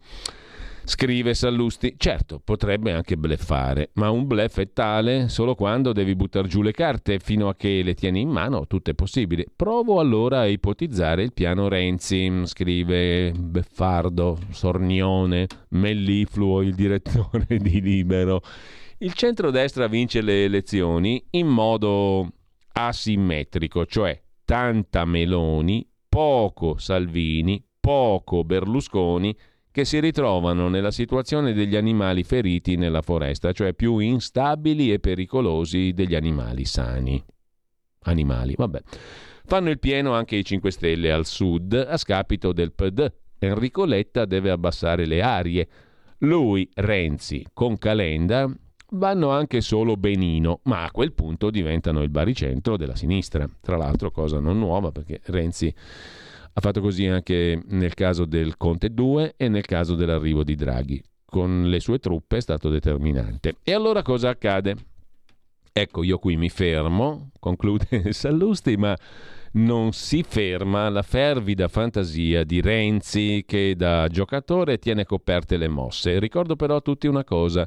Scrive 0.84 1.34
Sallusti, 1.34 1.94
certo, 1.96 2.40
potrebbe 2.42 2.92
anche 2.92 3.16
bleffare, 3.16 3.90
ma 3.94 4.10
un 4.10 4.26
bluff 4.26 4.58
è 4.58 4.72
tale 4.72 5.28
solo 5.28 5.54
quando 5.54 5.92
devi 5.92 6.16
buttare 6.16 6.48
giù 6.48 6.60
le 6.60 6.72
carte, 6.72 7.20
fino 7.20 7.48
a 7.48 7.54
che 7.54 7.82
le 7.82 7.94
tieni 7.94 8.20
in 8.20 8.28
mano, 8.28 8.66
tutto 8.66 8.90
è 8.90 8.94
possibile. 8.94 9.46
Provo 9.54 10.00
allora 10.00 10.40
a 10.40 10.46
ipotizzare 10.46 11.22
il 11.22 11.32
piano 11.32 11.68
Renzi, 11.68 12.30
scrive 12.44 13.32
Beffardo, 13.32 14.38
Sornione, 14.50 15.46
Mellifluo, 15.70 16.62
il 16.62 16.74
direttore 16.74 17.46
di 17.58 17.80
Libero. 17.80 18.42
Il 18.98 19.14
centrodestra 19.14 19.86
vince 19.86 20.20
le 20.20 20.44
elezioni 20.44 21.24
in 21.30 21.46
modo 21.46 22.28
asimmetrico, 22.72 23.86
cioè 23.86 24.20
tanta 24.44 25.04
Meloni, 25.04 25.88
poco 26.08 26.76
Salvini, 26.78 27.64
poco 27.80 28.44
Berlusconi, 28.44 29.36
che 29.72 29.84
si 29.86 29.98
ritrovano 29.98 30.68
nella 30.68 30.90
situazione 30.90 31.54
degli 31.54 31.74
animali 31.74 32.22
feriti 32.22 32.76
nella 32.76 33.00
foresta, 33.02 33.52
cioè 33.52 33.72
più 33.72 33.98
instabili 33.98 34.92
e 34.92 35.00
pericolosi 35.00 35.92
degli 35.92 36.14
animali 36.14 36.64
sani. 36.66 37.22
Animali, 38.02 38.54
vabbè. 38.56 38.80
Fanno 39.44 39.70
il 39.70 39.78
pieno 39.78 40.12
anche 40.12 40.36
i 40.36 40.44
5 40.44 40.70
Stelle 40.70 41.10
al 41.10 41.26
sud, 41.26 41.72
a 41.72 41.96
scapito 41.96 42.52
del 42.52 42.72
PD. 42.72 43.10
Enrico 43.38 43.84
Letta 43.84 44.26
deve 44.26 44.50
abbassare 44.50 45.06
le 45.06 45.22
arie. 45.22 45.68
Lui, 46.18 46.68
Renzi, 46.74 47.44
con 47.52 47.78
Calenda, 47.78 48.48
vanno 48.90 49.30
anche 49.30 49.60
solo 49.62 49.96
benino, 49.96 50.60
ma 50.64 50.84
a 50.84 50.90
quel 50.90 51.12
punto 51.12 51.50
diventano 51.50 52.02
il 52.02 52.10
baricentro 52.10 52.76
della 52.76 52.94
sinistra. 52.94 53.48
Tra 53.60 53.76
l'altro 53.76 54.10
cosa 54.10 54.38
non 54.38 54.58
nuova 54.58 54.92
perché 54.92 55.20
Renzi 55.24 55.74
ha 56.54 56.60
fatto 56.60 56.80
così 56.80 57.06
anche 57.06 57.60
nel 57.68 57.94
caso 57.94 58.24
del 58.24 58.56
Conte 58.56 58.92
2 58.92 59.34
e 59.36 59.48
nel 59.48 59.64
caso 59.64 59.94
dell'arrivo 59.94 60.44
di 60.44 60.54
Draghi. 60.54 61.02
Con 61.24 61.68
le 61.68 61.80
sue 61.80 61.98
truppe 61.98 62.36
è 62.36 62.40
stato 62.40 62.68
determinante. 62.68 63.56
E 63.62 63.72
allora 63.72 64.02
cosa 64.02 64.28
accade? 64.28 64.76
Ecco, 65.72 66.02
io 66.02 66.18
qui 66.18 66.36
mi 66.36 66.50
fermo, 66.50 67.30
conclude 67.38 67.86
Sallusti, 68.12 68.76
ma 68.76 68.94
non 69.52 69.92
si 69.92 70.22
ferma 70.22 70.90
la 70.90 71.02
fervida 71.02 71.68
fantasia 71.68 72.44
di 72.44 72.60
Renzi 72.60 73.44
che 73.46 73.74
da 73.74 74.06
giocatore 74.08 74.78
tiene 74.78 75.06
coperte 75.06 75.56
le 75.56 75.68
mosse. 75.68 76.18
Ricordo 76.18 76.56
però 76.56 76.76
a 76.76 76.80
tutti 76.80 77.06
una 77.06 77.24
cosa. 77.24 77.66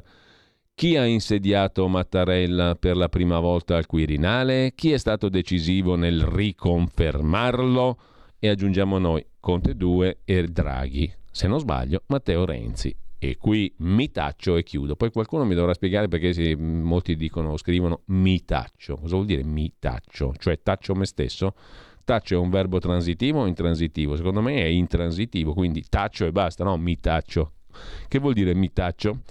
Chi 0.74 0.96
ha 0.96 1.04
insediato 1.04 1.88
Mattarella 1.88 2.76
per 2.76 2.96
la 2.96 3.08
prima 3.08 3.40
volta 3.40 3.76
al 3.76 3.86
Quirinale? 3.86 4.72
Chi 4.76 4.92
è 4.92 4.98
stato 4.98 5.28
decisivo 5.28 5.96
nel 5.96 6.22
riconfermarlo? 6.22 7.98
E 8.46 8.50
aggiungiamo 8.50 8.98
noi 8.98 9.26
Conte 9.40 9.74
2 9.74 10.18
e 10.24 10.46
Draghi. 10.46 11.12
Se 11.32 11.48
non 11.48 11.58
sbaglio, 11.58 12.04
Matteo 12.06 12.44
Renzi. 12.44 12.96
E 13.18 13.36
qui 13.38 13.74
mi 13.78 14.12
taccio 14.12 14.56
e 14.56 14.62
chiudo. 14.62 14.94
Poi 14.94 15.10
qualcuno 15.10 15.44
mi 15.44 15.56
dovrà 15.56 15.74
spiegare 15.74 16.06
perché 16.06 16.32
si, 16.32 16.54
molti 16.54 17.16
dicono 17.16 17.50
o 17.50 17.56
scrivono 17.56 18.02
mi 18.06 18.44
taccio. 18.44 18.98
Cosa 18.98 19.16
vuol 19.16 19.26
dire 19.26 19.42
mi 19.42 19.72
taccio? 19.80 20.32
Cioè 20.38 20.62
taccio 20.62 20.94
me 20.94 21.06
stesso? 21.06 21.56
Taccio 22.04 22.34
è 22.36 22.38
un 22.38 22.50
verbo 22.50 22.78
transitivo 22.78 23.40
o 23.40 23.46
intransitivo? 23.46 24.14
Secondo 24.14 24.42
me 24.42 24.62
è 24.62 24.66
intransitivo, 24.66 25.52
quindi 25.52 25.84
taccio 25.88 26.24
e 26.24 26.30
basta, 26.30 26.62
no? 26.62 26.76
Mi 26.76 27.00
taccio. 27.00 27.54
Che 28.06 28.18
vuol 28.20 28.34
dire 28.34 28.54
mi 28.54 28.72
taccio? 28.72 29.22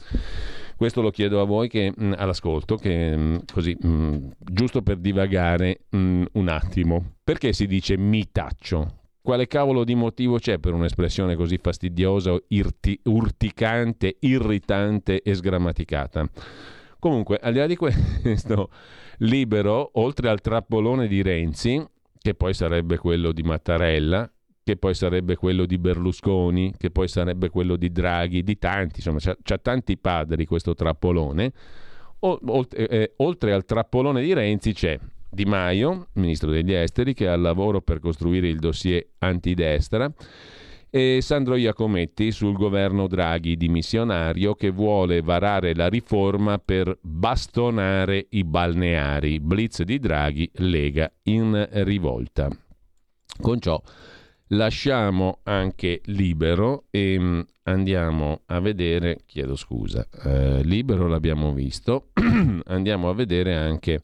Questo 0.76 1.02
lo 1.02 1.10
chiedo 1.10 1.40
a 1.40 1.46
voi 1.46 1.70
che, 1.70 1.94
mh, 1.96 2.16
all'ascolto, 2.18 2.76
che 2.76 3.16
mh, 3.16 3.46
così, 3.54 3.78
mh, 3.80 4.32
giusto 4.40 4.82
per 4.82 4.98
divagare 4.98 5.86
un 5.92 6.48
attimo. 6.50 7.14
Perché 7.24 7.54
si 7.54 7.66
dice 7.66 7.98
mi 7.98 8.30
taccio? 8.30 9.04
Quale 9.26 9.48
cavolo 9.48 9.84
di 9.84 9.96
motivo 9.96 10.38
c'è 10.38 10.60
per 10.60 10.74
un'espressione 10.74 11.36
così 11.36 11.58
fastidiosa, 11.58 12.38
irti, 12.50 13.00
urticante, 13.06 14.18
irritante 14.20 15.24
e 15.24 15.34
sgrammaticata? 15.34 16.30
Comunque, 17.00 17.40
al 17.42 17.54
di 17.54 17.58
là 17.58 17.66
di 17.66 17.76
questo, 17.76 18.70
libero, 19.26 19.90
oltre 19.94 20.30
al 20.30 20.42
trappolone 20.42 21.08
di 21.08 21.24
Renzi, 21.24 21.84
che 22.20 22.36
poi 22.36 22.54
sarebbe 22.54 23.00
quello 23.00 23.32
di 23.32 23.42
Mattarella, 23.42 24.32
che 24.64 24.78
poi 24.78 24.94
sarebbe 24.94 25.36
quello 25.38 25.66
di 25.66 25.80
Berlusconi, 25.80 26.76
che 26.78 26.92
poi 26.92 27.08
sarebbe 27.08 27.50
quello 27.50 27.78
di 27.78 27.92
Draghi, 27.92 28.44
di 28.44 28.60
tanti, 28.60 28.98
insomma, 28.98 29.18
c'ha, 29.18 29.36
c'ha 29.42 29.58
tanti 29.58 29.98
padri 29.98 30.46
questo 30.46 30.76
trappolone. 30.76 31.52
O, 32.20 32.40
oltre, 32.46 32.88
eh, 32.88 33.14
oltre 33.18 33.54
al 33.54 33.66
trappolone 33.66 34.22
di 34.22 34.34
Renzi 34.34 34.72
c'è 34.72 35.00
di 35.30 35.46
Maio, 35.46 36.08
ministro 36.14 36.52
degli 36.52 36.74
esteri, 36.74 37.14
che 37.14 37.26
è 37.26 37.30
al 37.30 37.42
lavoro 37.42 37.82
per 37.82 38.00
costruire 38.00 38.48
il 38.48 38.60
dossier 38.60 39.06
antidestra, 39.20 40.12
e 40.90 41.20
Sandro 41.22 41.56
Iacometti 41.56 42.32
sul 42.32 42.54
governo 42.54 43.08
Draghi 43.08 43.58
dimissionario 43.58 44.56
che 44.56 44.70
vuole 44.70 45.22
varare 45.22 45.76
la 45.76 45.90
riforma 45.90 46.58
per 46.58 46.98
bastonare 47.02 48.28
i 48.30 48.46
balneari. 48.46 49.42
Blitz 49.42 49.84
di 49.84 50.00
Draghi, 50.00 50.50
Lega 50.54 51.12
in 51.24 51.68
rivolta. 51.72 52.48
Con 53.42 53.60
ciò 53.60 53.82
lasciamo 54.50 55.40
anche 55.44 56.02
libero 56.06 56.86
e 56.90 57.18
mm, 57.20 57.40
andiamo 57.64 58.42
a 58.46 58.60
vedere, 58.60 59.20
chiedo 59.26 59.56
scusa, 59.56 60.08
eh, 60.24 60.64
libero 60.64 61.08
l'abbiamo 61.08 61.52
visto, 61.54 62.10
andiamo 62.66 63.10
a 63.10 63.14
vedere 63.14 63.56
anche 63.56 64.02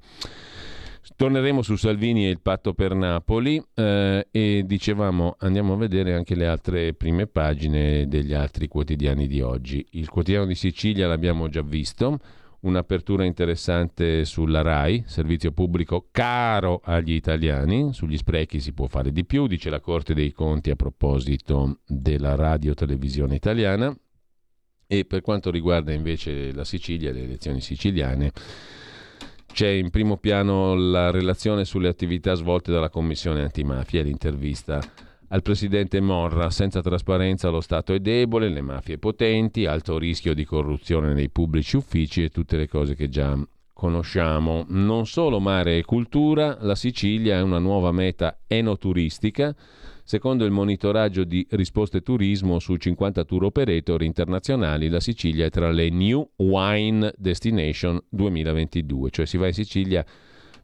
Torneremo 1.22 1.62
su 1.62 1.76
Salvini 1.76 2.26
e 2.26 2.30
il 2.32 2.42
patto 2.42 2.74
per 2.74 2.96
Napoli 2.96 3.64
eh, 3.76 4.28
e 4.32 4.64
dicevamo 4.66 5.36
andiamo 5.38 5.74
a 5.74 5.78
vedere 5.78 6.16
anche 6.16 6.34
le 6.34 6.48
altre 6.48 6.96
prime 6.96 7.28
pagine 7.28 8.08
degli 8.08 8.34
altri 8.34 8.68
quotidiani 8.68 9.28
di 9.28 9.40
oggi. 9.40 9.86
Il 9.92 10.10
quotidiano 10.10 10.48
di 10.48 10.56
Sicilia 10.56 11.08
l'abbiamo 11.08 11.48
già 11.48 11.62
visto, 11.62 12.18
un'apertura 12.62 13.24
interessante 13.24 14.26
sulla 14.26 14.64
RAI, 14.64 15.04
servizio 15.06 15.52
pubblico 15.52 16.08
caro 16.10 16.82
agli 16.84 17.14
italiani, 17.14 17.94
sugli 17.94 18.18
sprechi 18.18 18.60
si 18.60 18.74
può 18.74 18.88
fare 18.88 19.12
di 19.12 19.24
più, 19.24 19.46
dice 19.46 19.70
la 19.70 19.80
Corte 19.80 20.16
dei 20.16 20.32
Conti 20.32 20.72
a 20.72 20.76
proposito 20.76 21.82
della 21.86 22.34
radio-televisione 22.34 23.36
italiana. 23.36 23.96
E 24.88 25.06
per 25.06 25.22
quanto 25.22 25.52
riguarda 25.52 25.94
invece 25.94 26.52
la 26.52 26.66
Sicilia, 26.66 27.12
le 27.12 27.26
elezioni 27.26 27.62
siciliane, 27.62 28.32
c'è 29.52 29.68
in 29.68 29.90
primo 29.90 30.18
piano 30.18 30.76
la 30.76 31.12
relazione 31.12 31.66
sulle 31.66 31.88
attività 31.88 32.34
svolte 32.34 32.72
dalla 32.72 32.90
Commissione 32.90 33.42
antimafia, 33.42 34.04
l'intervista 34.04 34.80
al 35.28 35.42
presidente 35.42 36.00
Morra. 36.00 36.50
Senza 36.50 36.82
trasparenza 36.82 37.50
lo 37.50 37.62
Stato 37.62 37.94
è 37.94 38.00
debole, 38.00 38.50
le 38.50 38.62
mafie 38.62 38.98
potenti, 38.98 39.66
alto 39.66 39.98
rischio 39.98 40.34
di 40.34 40.46
corruzione 40.46 41.14
nei 41.14 41.30
pubblici 41.30 41.76
uffici 41.76 42.24
e 42.24 42.30
tutte 42.30 42.58
le 42.58 42.68
cose 42.68 42.96
che 42.96 43.10
già 43.10 43.38
conosciamo. 43.82 44.64
Non 44.68 45.08
solo 45.08 45.40
mare 45.40 45.80
e 45.80 45.84
cultura, 45.84 46.56
la 46.62 46.76
Sicilia 46.76 47.38
è 47.38 47.42
una 47.42 47.58
nuova 47.58 47.92
meta 47.92 48.42
enoturistica 48.46 49.56
Secondo 50.04 50.44
il 50.44 50.52
monitoraggio 50.52 51.24
di 51.24 51.48
risposte 51.52 52.02
turismo 52.02 52.60
su 52.60 52.76
50 52.76 53.24
tour 53.24 53.46
operator 53.46 54.04
internazionali, 54.04 54.90
la 54.90 55.00
Sicilia 55.00 55.46
è 55.46 55.50
tra 55.50 55.72
le 55.72 55.90
New 55.90 56.32
Wine 56.36 57.14
Destination 57.16 57.98
2022, 58.10 59.10
cioè 59.10 59.26
si 59.26 59.38
va 59.38 59.48
in 59.48 59.54
Sicilia 59.54 60.06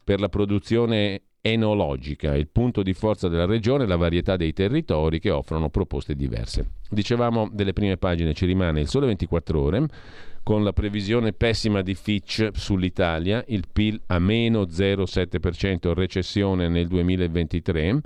per 0.04 0.20
la 0.20 0.28
produzione 0.28 1.22
enologica. 1.40 2.34
Il 2.34 2.48
punto 2.48 2.82
di 2.82 2.92
forza 2.92 3.28
della 3.28 3.46
regione 3.46 3.84
è 3.84 3.86
la 3.86 3.96
varietà 3.96 4.36
dei 4.36 4.52
territori 4.52 5.18
che 5.18 5.30
offrono 5.30 5.70
proposte 5.70 6.14
diverse. 6.14 6.72
Dicevamo 6.90 7.48
delle 7.50 7.72
prime 7.72 7.96
pagine 7.96 8.34
ci 8.34 8.44
rimane 8.44 8.80
il 8.80 8.88
sole 8.88 9.06
24 9.06 9.60
ore 9.60 9.86
con 10.48 10.64
la 10.64 10.72
previsione 10.72 11.34
pessima 11.34 11.82
di 11.82 11.94
Fitch 11.94 12.52
sull'Italia, 12.54 13.44
il 13.48 13.64
PIL 13.70 14.00
a 14.06 14.18
meno 14.18 14.62
0,7% 14.62 15.92
recessione 15.92 16.68
nel 16.68 16.86
2023 16.86 18.00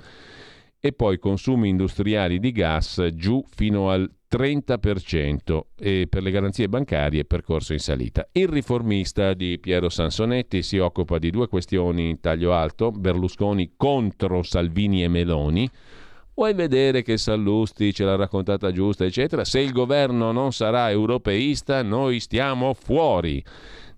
e 0.77 0.91
poi 0.91 1.19
consumi 1.19 1.69
industriali 1.69 2.39
di 2.39 2.51
gas 2.51 3.07
giù 3.13 3.41
fino 3.47 3.91
al 3.91 4.13
30% 4.29 5.61
e 5.79 6.07
per 6.09 6.21
le 6.21 6.31
garanzie 6.31 6.67
bancarie 6.67 7.23
percorso 7.23 7.71
in 7.71 7.79
salita. 7.79 8.27
Il 8.33 8.49
riformista 8.49 9.33
di 9.33 9.57
Piero 9.57 9.87
Sansonetti 9.87 10.63
si 10.63 10.79
occupa 10.79 11.19
di 11.19 11.29
due 11.29 11.47
questioni 11.47 12.09
in 12.09 12.19
taglio 12.19 12.51
alto, 12.51 12.91
Berlusconi 12.91 13.75
contro 13.77 14.43
Salvini 14.43 15.01
e 15.01 15.07
Meloni. 15.07 15.69
Vuoi 16.35 16.53
vedere 16.55 17.03
che 17.03 17.17
Sallusti 17.17 17.93
ce 17.93 18.05
l'ha 18.05 18.15
raccontata 18.15 18.71
giusta, 18.71 19.05
eccetera? 19.05 19.45
Se 19.45 19.59
il 19.59 19.71
governo 19.71 20.31
non 20.31 20.51
sarà 20.51 20.89
europeista, 20.89 21.83
noi 21.83 22.19
stiamo 22.19 22.73
fuori 22.73 23.43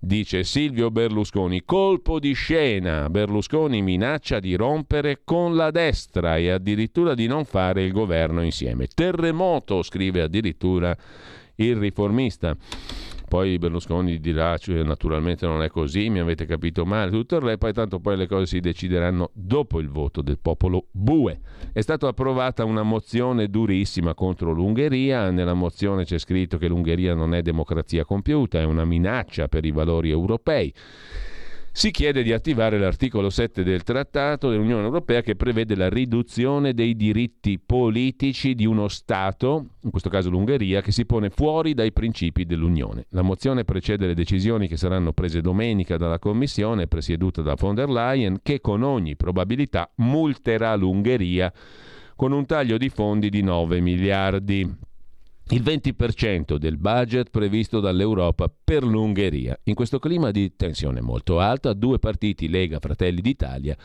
dice 0.06 0.44
Silvio 0.44 0.92
Berlusconi. 0.92 1.64
Colpo 1.66 2.20
di 2.20 2.34
scena. 2.34 3.10
Berlusconi 3.10 3.82
minaccia 3.82 4.40
di 4.40 4.56
rompere 4.56 5.22
con 5.24 5.56
la 5.56 5.72
destra 5.72 6.38
e 6.38 6.50
addirittura 6.50 7.16
di 7.16 7.26
non 7.28 7.46
fare 7.46 7.84
il 7.84 7.92
governo 7.92 8.44
insieme. 8.44 8.88
Terremoto, 8.88 9.82
scrive 9.82 10.22
addirittura 10.22 10.96
il 11.56 11.76
riformista. 11.78 12.56
Poi 13.36 13.58
Berlusconi 13.58 14.18
dirà, 14.22 14.56
cioè, 14.56 14.82
naturalmente 14.84 15.46
non 15.46 15.62
è 15.62 15.68
così, 15.68 16.10
mi 16.10 16.20
avete 16.20 16.46
capito 16.46 16.86
male, 16.86 17.12
tutto 17.12 17.36
il 17.36 17.42
re, 17.42 17.58
poi 17.58 17.74
tanto 17.74 18.00
poi 18.00 18.16
le 18.16 18.28
cose 18.28 18.46
si 18.46 18.62
decideranno 18.62 19.32
dopo 19.34 19.82
il 19.82 19.90
voto 19.90 20.22
del 20.22 20.40
popolo 20.40 20.86
bue. 20.90 21.42
È 21.74 21.82
stata 21.82 22.08
approvata 22.08 22.64
una 22.64 22.84
mozione 22.84 23.50
durissima 23.50 24.14
contro 24.14 24.54
l'Ungheria, 24.54 25.32
nella 25.32 25.54
mozione 25.54 26.06
c'è 26.06 26.18
scritto 26.18 26.58
che 26.58 26.70
l'Ungheria 26.70 27.14
non 27.14 27.36
è 27.36 27.42
democrazia 27.42 28.06
compiuta, 28.06 28.62
è 28.62 28.64
una 28.64 28.86
minaccia 28.86 29.50
per 29.50 29.66
i 29.66 29.72
valori 29.72 30.12
europei 30.12 30.74
si 31.78 31.92
chiede 31.92 32.24
di 32.24 32.32
attivare 32.32 32.80
l'articolo 32.80 33.30
7 33.30 33.62
del 33.62 33.84
Trattato 33.84 34.50
dell'Unione 34.50 34.86
Europea 34.86 35.22
che 35.22 35.36
prevede 35.36 35.76
la 35.76 35.90
riduzione 35.90 36.74
dei 36.74 36.96
diritti 36.96 37.60
politici 37.60 38.56
di 38.56 38.66
uno 38.66 38.88
Stato, 38.88 39.72
in 39.82 39.90
questo 39.90 40.08
caso 40.08 40.30
l'Ungheria, 40.30 40.80
che 40.80 40.94
si 40.94 41.06
pone 41.06 41.30
fuori 41.30 41.74
dai 41.74 41.92
principi 41.92 42.46
dell'Unione. 42.46 43.08
La 43.10 43.24
mozione 43.24 43.66
precede 43.66 44.08
le 44.08 44.14
decisioni 44.14 44.70
che 44.70 44.78
saranno 44.78 45.12
prese 45.12 45.42
domenica 45.42 45.98
dalla 45.98 46.18
Commissione 46.18 46.88
presieduta 46.88 47.42
da 47.42 47.56
von 47.60 47.76
der 47.76 47.90
Leyen 47.90 48.40
che 48.42 48.62
con 48.62 48.82
ogni 48.82 49.18
probabilità 49.18 49.92
multerà 49.96 50.76
l'Ungheria 50.76 51.52
con 52.16 52.32
un 52.32 52.46
taglio 52.46 52.78
di 52.78 52.88
fondi 52.88 53.30
di 53.30 53.42
9 53.42 53.82
miliardi 53.82 54.85
il 55.50 55.62
20% 55.62 56.56
del 56.56 56.78
budget 56.78 57.30
previsto 57.30 57.80
dall'Europa 57.80 58.52
per 58.64 58.84
l'Ungheria. 58.84 59.58
In 59.66 59.76
questo 59.76 60.00
clima 60.00 60.32
di 60.32 60.56
tensione 60.56 61.02
molto 61.02 61.40
alta, 61.40 61.74
due 61.74 62.00
partiti, 62.00 62.50
Lega 62.50 62.80
Fratelli 62.80 63.22
d'Italia, 63.22 63.78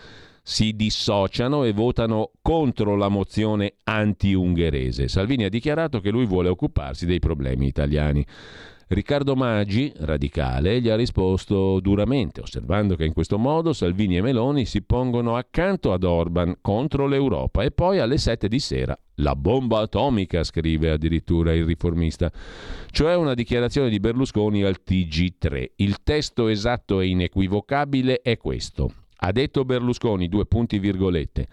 si 0.43 0.74
dissociano 0.74 1.65
e 1.65 1.73
votano 1.73 2.31
contro 2.41 2.97
la 2.97 3.09
mozione 3.09 3.74
anti-ungherese. 3.85 5.07
Salvini 5.09 5.45
ha 5.45 5.51
dichiarato 5.51 6.01
che 6.01 6.11
lui 6.11 6.24
vuole 6.24 6.49
occuparsi 6.49 7.05
dei 7.05 7.19
problemi 7.19 7.66
italiani. 7.66 8.24
Riccardo 8.93 9.37
Maggi, 9.37 9.93
radicale, 9.99 10.81
gli 10.81 10.89
ha 10.89 10.97
risposto 10.97 11.79
duramente, 11.79 12.41
osservando 12.41 12.97
che 12.97 13.05
in 13.05 13.12
questo 13.12 13.39
modo 13.39 13.73
Salvini 13.73 14.17
e 14.17 14.21
Meloni 14.21 14.65
si 14.65 14.83
pongono 14.83 15.37
accanto 15.37 15.93
ad 15.93 16.03
Orban 16.03 16.57
contro 16.61 17.07
l'Europa 17.07 17.62
e 17.62 17.71
poi 17.71 18.01
alle 18.01 18.19
7 18.19 18.49
di 18.49 18.59
sera 18.59 18.99
la 19.19 19.37
bomba 19.37 19.79
atomica, 19.79 20.43
scrive 20.43 20.91
addirittura 20.91 21.55
il 21.55 21.67
riformista, 21.67 22.33
cioè 22.91 23.15
una 23.15 23.35
dichiarazione 23.35 23.91
di 23.91 24.01
Berlusconi 24.01 24.65
al 24.65 24.81
TG3. 24.85 25.67
Il 25.77 26.03
testo 26.03 26.49
esatto 26.49 26.99
e 26.99 27.07
inequivocabile 27.07 28.23
è 28.23 28.37
questo. 28.39 28.93
Ha 29.19 29.31
detto 29.31 29.65
Berlusconi, 29.65 30.29
due 30.29 30.47
punti 30.47 30.81
virgolette. 30.81 31.47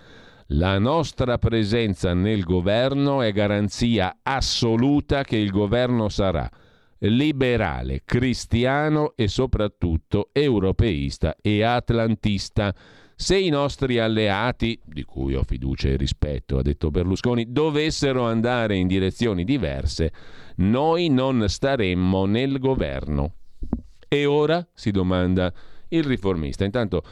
La 0.47 0.79
nostra 0.79 1.37
presenza 1.37 2.15
nel 2.15 2.41
governo 2.43 3.21
è 3.21 3.31
garanzia 3.31 4.21
assoluta 4.23 5.23
che 5.23 5.37
il 5.37 5.51
governo 5.51 6.09
sarà 6.09 6.49
liberale, 6.99 8.01
cristiano 8.05 9.13
e 9.15 9.27
soprattutto 9.27 10.29
europeista 10.31 11.35
e 11.41 11.63
atlantista. 11.63 12.73
Se 13.15 13.37
i 13.37 13.49
nostri 13.49 13.97
alleati, 13.97 14.79
di 14.85 15.03
cui 15.03 15.33
ho 15.35 15.43
fiducia 15.43 15.89
e 15.89 15.95
rispetto, 15.95 16.57
ha 16.57 16.61
detto 16.61 16.91
Berlusconi, 16.91 17.51
dovessero 17.51 18.25
andare 18.25 18.75
in 18.75 18.87
direzioni 18.87 19.43
diverse, 19.43 20.11
noi 20.57 21.09
non 21.09 21.45
staremmo 21.47 22.25
nel 22.25 22.59
governo. 22.59 23.33
E 24.07 24.25
ora? 24.25 24.65
si 24.73 24.91
domanda 24.91 25.51
il 25.89 26.03
riformista. 26.03 26.63
Intanto 26.63 27.03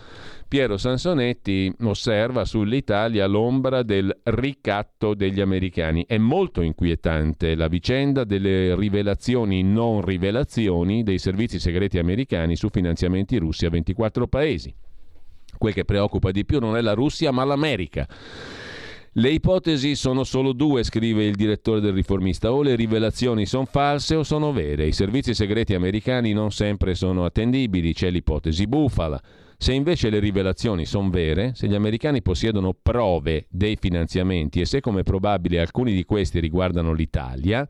Piero 0.56 0.78
Sansonetti 0.78 1.70
osserva 1.82 2.46
sull'Italia 2.46 3.28
l'ombra 3.28 3.84
del 3.84 4.18
ricatto 4.24 5.14
degli 5.14 5.42
americani. 5.42 6.06
È 6.08 6.18
molto 6.18 6.62
inquietante 6.62 7.56
la 7.56 7.68
vicenda 7.68 8.24
delle 8.24 8.74
rivelazioni 8.74 9.64
non 9.64 10.00
rivelazioni 10.00 11.04
dei 11.04 11.18
servizi 11.18 11.60
segreti 11.60 11.98
americani 11.98 12.56
su 12.56 12.70
finanziamenti 12.70 13.36
russi 13.36 13.66
a 13.66 13.70
24 13.70 14.28
paesi. 14.28 14.74
Quel 15.58 15.74
che 15.74 15.84
preoccupa 15.84 16.32
di 16.32 16.46
più 16.46 16.60
non 16.60 16.78
è 16.78 16.82
la 16.82 16.94
Russia 16.94 17.32
ma 17.32 17.44
l'America. 17.44 18.08
Le 19.12 19.30
ipotesi 19.30 19.94
sono 19.96 20.24
solo 20.24 20.54
due, 20.54 20.84
scrive 20.84 21.26
il 21.26 21.36
direttore 21.36 21.82
del 21.82 21.92
riformista, 21.92 22.54
o 22.54 22.62
le 22.62 22.76
rivelazioni 22.76 23.46
sono 23.46 23.66
false 23.66 24.16
o 24.16 24.24
sono 24.24 24.54
vere. 24.54 24.88
I 24.88 24.94
servizi 24.94 25.34
segreti 25.34 25.74
americani 25.74 26.32
non 26.32 26.52
sempre 26.52 26.96
sono 26.96 27.26
attendibili, 27.26 27.94
c'è 27.94 28.10
l'ipotesi 28.10 28.66
bufala. 28.68 29.22
Se 29.58 29.74
invece 29.74 30.10
le 30.10 30.20
rivelazioni 30.20 30.86
sono 30.86 31.10
vere, 31.10 31.54
se 31.56 31.68
gli 31.68 31.76
americani 31.76 32.22
possiedono 32.22 32.74
prove 32.80 33.48
dei 33.50 33.78
finanziamenti 33.80 34.62
e 34.62 34.66
se 34.66 34.82
come 34.82 35.04
probabile 35.04 35.60
alcuni 35.60 35.94
di 35.94 36.04
questi 36.04 36.40
riguardano 36.40 36.94
l'Italia, 36.94 37.68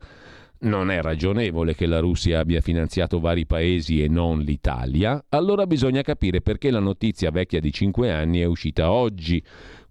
non 0.58 0.90
è 0.90 1.00
ragionevole 1.02 1.74
che 1.74 1.86
la 1.86 2.00
Russia 2.00 2.40
abbia 2.40 2.60
finanziato 2.60 3.20
vari 3.20 3.46
paesi 3.46 4.02
e 4.02 4.08
non 4.08 4.40
l'Italia, 4.40 5.22
allora 5.28 5.66
bisogna 5.66 6.02
capire 6.02 6.40
perché 6.40 6.70
la 6.70 6.80
notizia 6.80 7.30
vecchia 7.30 7.60
di 7.60 7.72
cinque 7.72 8.10
anni 8.10 8.40
è 8.40 8.46
uscita 8.46 8.90
oggi, 8.90 9.42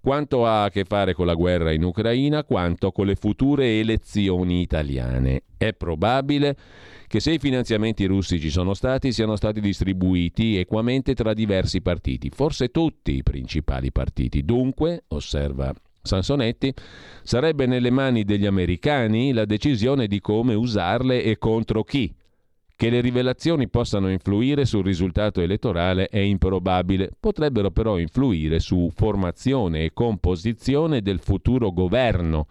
quanto 0.05 0.45
ha 0.45 0.65
a 0.65 0.69
che 0.69 0.83
fare 0.83 1.15
con 1.15 1.25
la 1.25 1.33
guerra 1.33 1.71
in 1.71 1.83
Ucraina, 1.83 2.43
quanto 2.43 2.91
con 2.91 3.07
le 3.07 3.15
future 3.15 3.79
elezioni 3.79 4.61
italiane. 4.61 5.41
È 5.57 5.73
probabile 5.73 6.55
che 7.07 7.19
se 7.19 7.31
i 7.31 7.39
finanziamenti 7.39 8.05
russi 8.05 8.39
ci 8.39 8.51
sono 8.51 8.75
stati 8.75 9.11
siano 9.11 9.35
stati 9.35 9.59
distribuiti 9.59 10.57
equamente 10.57 11.15
tra 11.15 11.33
diversi 11.33 11.81
partiti, 11.81 12.29
forse 12.29 12.69
tutti 12.69 13.15
i 13.15 13.23
principali 13.23 13.91
partiti. 13.91 14.45
Dunque, 14.45 15.05
osserva 15.07 15.73
Sansonetti, 16.03 16.71
sarebbe 17.23 17.65
nelle 17.65 17.89
mani 17.89 18.25
degli 18.25 18.45
americani 18.45 19.33
la 19.33 19.45
decisione 19.45 20.05
di 20.05 20.19
come 20.19 20.53
usarle 20.53 21.23
e 21.23 21.39
contro 21.39 21.83
chi. 21.83 22.13
Che 22.77 22.89
le 22.89 22.99
rivelazioni 22.99 23.69
possano 23.69 24.11
influire 24.11 24.65
sul 24.65 24.83
risultato 24.83 25.39
elettorale 25.39 26.07
è 26.07 26.19
improbabile, 26.19 27.09
potrebbero 27.17 27.71
però 27.71 27.97
influire 27.97 28.59
su 28.59 28.91
formazione 28.93 29.85
e 29.85 29.93
composizione 29.93 31.01
del 31.01 31.19
futuro 31.19 31.71
governo, 31.71 32.47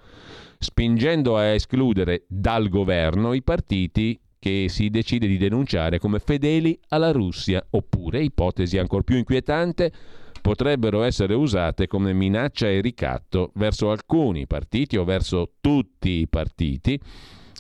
spingendo 0.59 1.36
a 1.36 1.44
escludere 1.44 2.24
dal 2.26 2.70
governo 2.70 3.34
i 3.34 3.42
partiti 3.42 4.18
che 4.38 4.66
si 4.70 4.88
decide 4.88 5.26
di 5.26 5.36
denunciare 5.36 5.98
come 5.98 6.18
fedeli 6.20 6.78
alla 6.88 7.12
Russia, 7.12 7.62
oppure, 7.70 8.22
ipotesi 8.22 8.78
ancora 8.78 9.02
più 9.02 9.18
inquietante, 9.18 9.92
potrebbero 10.40 11.02
essere 11.02 11.34
usate 11.34 11.86
come 11.86 12.14
minaccia 12.14 12.66
e 12.68 12.80
ricatto 12.80 13.52
verso 13.56 13.90
alcuni 13.90 14.46
partiti 14.46 14.96
o 14.96 15.05
verso 15.05 15.52
tutti 15.60 16.10
i 16.20 16.28
partiti 16.28 16.98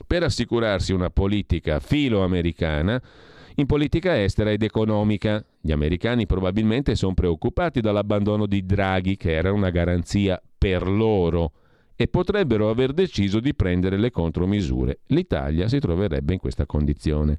per 0.06 0.22
assicurarsi 0.22 0.92
una 0.92 1.10
politica 1.10 1.80
filo-americana 1.80 3.00
in 3.56 3.66
politica 3.66 4.20
estera 4.20 4.50
ed 4.50 4.62
economica. 4.62 5.44
Gli 5.60 5.72
americani 5.72 6.26
probabilmente 6.26 6.96
sono 6.96 7.14
preoccupati 7.14 7.80
dall'abbandono 7.80 8.46
di 8.46 8.64
Draghi, 8.64 9.16
che 9.16 9.32
era 9.32 9.52
una 9.52 9.70
garanzia 9.70 10.40
per 10.58 10.88
loro 10.88 11.52
e 11.96 12.08
potrebbero 12.08 12.70
aver 12.70 12.92
deciso 12.92 13.38
di 13.38 13.54
prendere 13.54 13.96
le 13.96 14.10
contromisure. 14.10 15.00
L'Italia 15.06 15.68
si 15.68 15.78
troverebbe 15.78 16.32
in 16.32 16.40
questa 16.40 16.66
condizione. 16.66 17.38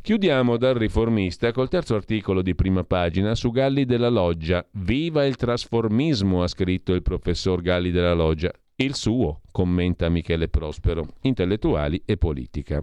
Chiudiamo 0.00 0.56
dal 0.56 0.74
riformista 0.74 1.52
col 1.52 1.68
terzo 1.68 1.94
articolo 1.94 2.42
di 2.42 2.54
prima 2.54 2.84
pagina 2.84 3.34
su 3.34 3.50
Galli 3.50 3.84
della 3.84 4.08
Loggia. 4.08 4.64
Viva 4.72 5.24
il 5.24 5.36
trasformismo, 5.36 6.42
ha 6.42 6.48
scritto 6.48 6.92
il 6.92 7.02
professor 7.02 7.60
Galli 7.60 7.90
della 7.90 8.14
Loggia. 8.14 8.52
Il 8.82 8.96
suo, 8.96 9.42
commenta 9.52 10.08
Michele 10.08 10.48
Prospero, 10.48 11.06
intellettuali 11.20 12.02
e 12.04 12.16
politica. 12.16 12.80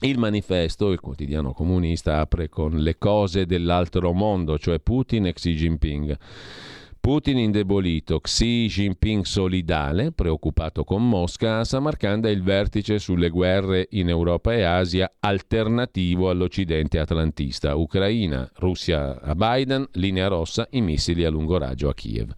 Il 0.00 0.18
manifesto, 0.18 0.90
il 0.90 0.98
quotidiano 0.98 1.52
comunista, 1.52 2.18
apre 2.18 2.48
con 2.48 2.78
le 2.78 2.98
cose 2.98 3.46
dell'altro 3.46 4.12
mondo, 4.12 4.58
cioè 4.58 4.80
Putin 4.80 5.26
e 5.26 5.32
Xi 5.32 5.54
Jinping. 5.54 6.18
Putin 6.98 7.38
indebolito, 7.38 8.18
Xi 8.18 8.66
Jinping 8.66 9.22
solidale, 9.22 10.10
preoccupato 10.10 10.82
con 10.82 11.08
Mosca, 11.08 11.60
a 11.60 11.64
Samarcanda 11.64 12.28
il 12.28 12.42
vertice 12.42 12.98
sulle 12.98 13.28
guerre 13.28 13.86
in 13.90 14.08
Europa 14.08 14.52
e 14.52 14.64
Asia 14.64 15.12
alternativo 15.20 16.28
all'Occidente 16.28 16.98
atlantista, 16.98 17.76
Ucraina, 17.76 18.50
Russia 18.56 19.20
a 19.20 19.34
Biden, 19.36 19.86
linea 19.92 20.26
rossa, 20.26 20.66
i 20.70 20.80
missili 20.80 21.24
a 21.24 21.30
lungo 21.30 21.56
raggio 21.56 21.88
a 21.88 21.94
Kiev. 21.94 22.32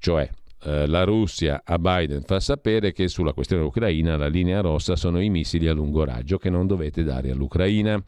Cioè, 0.00 0.28
eh, 0.64 0.86
la 0.86 1.04
Russia 1.04 1.62
a 1.64 1.78
Biden 1.78 2.22
fa 2.22 2.40
sapere 2.40 2.92
che 2.92 3.08
sulla 3.08 3.32
questione 3.32 3.62
ucraina 3.62 4.16
la 4.16 4.26
linea 4.26 4.60
rossa 4.60 4.96
sono 4.96 5.20
i 5.20 5.28
missili 5.28 5.68
a 5.68 5.72
lungo 5.72 6.04
raggio 6.04 6.38
che 6.38 6.50
non 6.50 6.66
dovete 6.66 7.04
dare 7.04 7.30
all'Ucraina. 7.30 8.02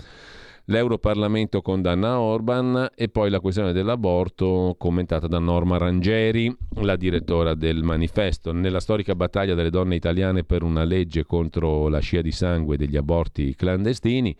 L'Europarlamento 0.66 1.62
condanna 1.62 2.20
Orban 2.20 2.90
e 2.94 3.08
poi 3.08 3.28
la 3.28 3.40
questione 3.40 3.72
dell'aborto 3.72 4.76
commentata 4.78 5.26
da 5.26 5.40
Norma 5.40 5.78
Rangeri, 5.78 6.54
la 6.82 6.94
direttora 6.94 7.54
del 7.54 7.82
manifesto. 7.82 8.52
Nella 8.52 8.78
storica 8.78 9.16
battaglia 9.16 9.54
delle 9.54 9.70
donne 9.70 9.96
italiane 9.96 10.44
per 10.44 10.62
una 10.62 10.84
legge 10.84 11.24
contro 11.24 11.88
la 11.88 11.98
scia 11.98 12.20
di 12.20 12.30
sangue 12.30 12.76
degli 12.76 12.96
aborti 12.96 13.54
clandestini, 13.56 14.36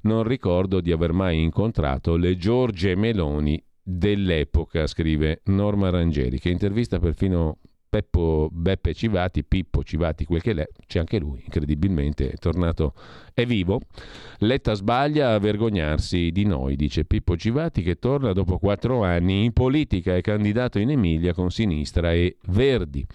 non 0.00 0.24
ricordo 0.24 0.80
di 0.80 0.90
aver 0.90 1.12
mai 1.12 1.42
incontrato 1.42 2.16
le 2.16 2.36
Giorge 2.36 2.96
Meloni 2.96 3.62
dell'epoca, 3.90 4.86
scrive 4.86 5.40
Norma 5.44 5.88
Rangeri, 5.88 6.38
che 6.38 6.50
intervista 6.50 6.98
perfino 6.98 7.56
Peppo 7.88 8.50
Beppe 8.52 8.92
Civati, 8.92 9.44
Pippo 9.44 9.82
Civati, 9.82 10.26
quel 10.26 10.42
che 10.42 10.52
l'è, 10.52 10.68
c'è 10.86 10.98
anche 10.98 11.18
lui, 11.18 11.40
incredibilmente, 11.42 12.30
è 12.30 12.36
tornato, 12.36 12.92
è 13.32 13.46
vivo. 13.46 13.80
Letta 14.40 14.74
sbaglia 14.74 15.32
a 15.32 15.38
vergognarsi 15.38 16.30
di 16.30 16.44
noi, 16.44 16.76
dice 16.76 17.06
Pippo 17.06 17.34
Civati, 17.34 17.82
che 17.82 17.98
torna 17.98 18.34
dopo 18.34 18.58
quattro 18.58 19.04
anni 19.04 19.44
in 19.44 19.54
politica, 19.54 20.14
è 20.14 20.20
candidato 20.20 20.78
in 20.78 20.90
Emilia 20.90 21.32
con 21.32 21.50
Sinistra 21.50 22.12
e 22.12 22.36
Verdi. 22.48 23.06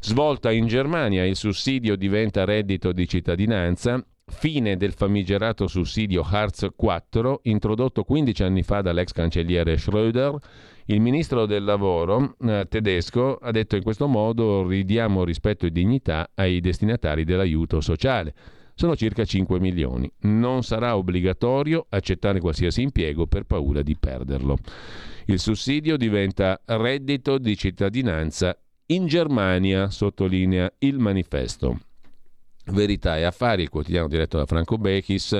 Svolta 0.00 0.50
in 0.50 0.66
Germania, 0.66 1.24
il 1.24 1.36
sussidio 1.36 1.94
diventa 1.94 2.44
reddito 2.44 2.90
di 2.90 3.06
cittadinanza, 3.06 4.04
fine 4.30 4.76
del 4.76 4.92
famigerato 4.92 5.66
sussidio 5.66 6.22
Hartz 6.22 6.68
4, 6.74 7.40
introdotto 7.44 8.04
15 8.04 8.42
anni 8.42 8.62
fa 8.62 8.80
dall'ex 8.80 9.12
cancelliere 9.12 9.74
Schröder, 9.74 10.36
il 10.86 11.00
ministro 11.00 11.46
del 11.46 11.62
lavoro 11.62 12.34
eh, 12.40 12.66
tedesco 12.68 13.36
ha 13.36 13.50
detto 13.52 13.76
in 13.76 13.82
questo 13.82 14.08
modo 14.08 14.66
ridiamo 14.66 15.22
rispetto 15.24 15.66
e 15.66 15.70
dignità 15.70 16.30
ai 16.34 16.60
destinatari 16.60 17.24
dell'aiuto 17.24 17.80
sociale. 17.80 18.34
Sono 18.74 18.96
circa 18.96 19.24
5 19.24 19.60
milioni. 19.60 20.10
Non 20.22 20.62
sarà 20.62 20.96
obbligatorio 20.96 21.86
accettare 21.90 22.40
qualsiasi 22.40 22.82
impiego 22.82 23.26
per 23.26 23.44
paura 23.44 23.82
di 23.82 23.96
perderlo. 23.96 24.56
Il 25.26 25.38
sussidio 25.38 25.96
diventa 25.96 26.60
reddito 26.64 27.38
di 27.38 27.56
cittadinanza 27.56 28.56
in 28.86 29.06
Germania, 29.06 29.90
sottolinea 29.90 30.72
il 30.78 30.98
manifesto. 30.98 31.78
Verità 32.70 33.16
e 33.16 33.24
Affari, 33.24 33.62
il 33.62 33.68
quotidiano 33.68 34.08
diretto 34.08 34.38
da 34.38 34.46
Franco 34.46 34.78
Bechis 34.78 35.38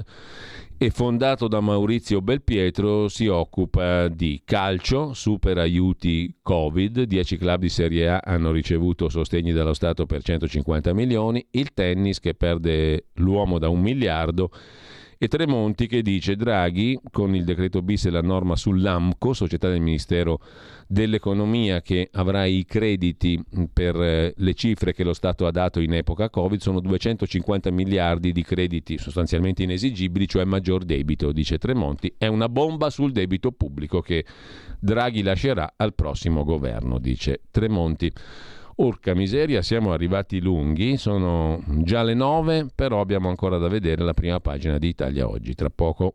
e 0.83 0.89
fondato 0.91 1.47
da 1.47 1.61
Maurizio 1.61 2.23
Belpietro, 2.23 3.09
si 3.09 3.27
occupa 3.27 4.09
di 4.09 4.41
calcio, 4.45 5.13
super 5.13 5.59
aiuti 5.59 6.35
Covid, 6.41 7.03
10 7.03 7.37
club 7.37 7.61
di 7.61 7.69
Serie 7.69 8.09
A 8.09 8.23
hanno 8.25 8.51
ricevuto 8.51 9.11
sostegni 9.11 9.53
dallo 9.53 9.75
Stato 9.75 10.07
per 10.07 10.23
150 10.23 10.95
milioni, 10.95 11.47
il 11.51 11.75
tennis 11.75 12.19
che 12.19 12.35
perde 12.35 13.09
l'uomo 13.15 13.59
da 13.59 13.69
un 13.69 13.81
miliardo 13.81 14.51
E 15.23 15.29
Tremonti 15.29 15.87
che 15.87 16.01
dice 16.01 16.35
Draghi, 16.35 16.99
con 17.11 17.35
il 17.35 17.45
decreto 17.45 17.83
bis 17.83 18.07
e 18.07 18.11
la 18.11 18.23
norma 18.23 18.57
sull'AMCO, 18.57 19.35
società 19.35 19.69
del 19.69 19.83
Ministero 19.83 20.41
dell'Economia 20.87 21.83
che 21.83 22.09
avrà 22.13 22.47
i 22.47 22.65
crediti 22.65 23.39
per 23.71 24.01
eh, 24.01 24.33
le 24.35 24.55
cifre 24.55 24.95
che 24.95 25.05
lo 25.05 25.13
Stato 25.13 25.47
ha 25.47 25.51
dato 25.51 25.81
in 25.81 25.93
epoca 25.93 26.31
Covid, 26.31 26.59
sono 26.59 26.81
250 26.81 27.71
miliardi 27.71 28.33
di 28.33 28.43
crediti 28.43 28.97
sostanzialmente 28.97 29.63
inesigibili, 29.63 30.27
cioè 30.27 30.45
maggior 30.45 30.85
debito, 30.85 31.33
dice 31.33 31.59
Tremonti. 31.59 32.15
È 32.17 32.27
una 32.27 32.49
bomba 32.49 32.89
sul 32.89 33.13
debito 33.13 33.53
pubblico 33.53 34.01
che 34.01 34.25
Draghi 34.79 35.21
lascerà 35.21 35.75
al 35.77 35.93
prossimo 35.93 36.45
governo, 36.45 36.99
dice 36.99 37.43
Tremonti. 37.51 38.11
Urca 38.81 39.15
miseria, 39.15 39.61
siamo 39.61 39.93
arrivati 39.93 40.41
lunghi, 40.41 40.97
sono 40.97 41.63
già 41.83 42.03
le 42.03 42.15
nove, 42.15 42.67
però 42.75 43.03
abbiamo 43.03 43.29
ancora 43.29 43.59
da 43.59 43.69
vedere 43.69 44.03
la 44.03 44.15
prima 44.15 44.41
pagina 44.41 44.79
di 44.79 44.89
Italia 44.89 45.29
oggi. 45.29 45.55
Tra 45.55 45.69
poco 45.69 46.15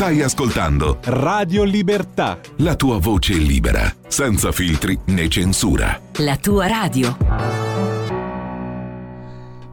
Stai 0.00 0.22
ascoltando 0.22 0.98
Radio 1.04 1.62
Libertà. 1.62 2.40
La 2.60 2.74
tua 2.74 2.96
voce 2.96 3.34
libera, 3.34 3.82
senza 4.08 4.50
filtri 4.50 4.98
né 5.08 5.28
censura. 5.28 6.00
La 6.20 6.38
tua 6.38 6.66
radio. 6.66 7.14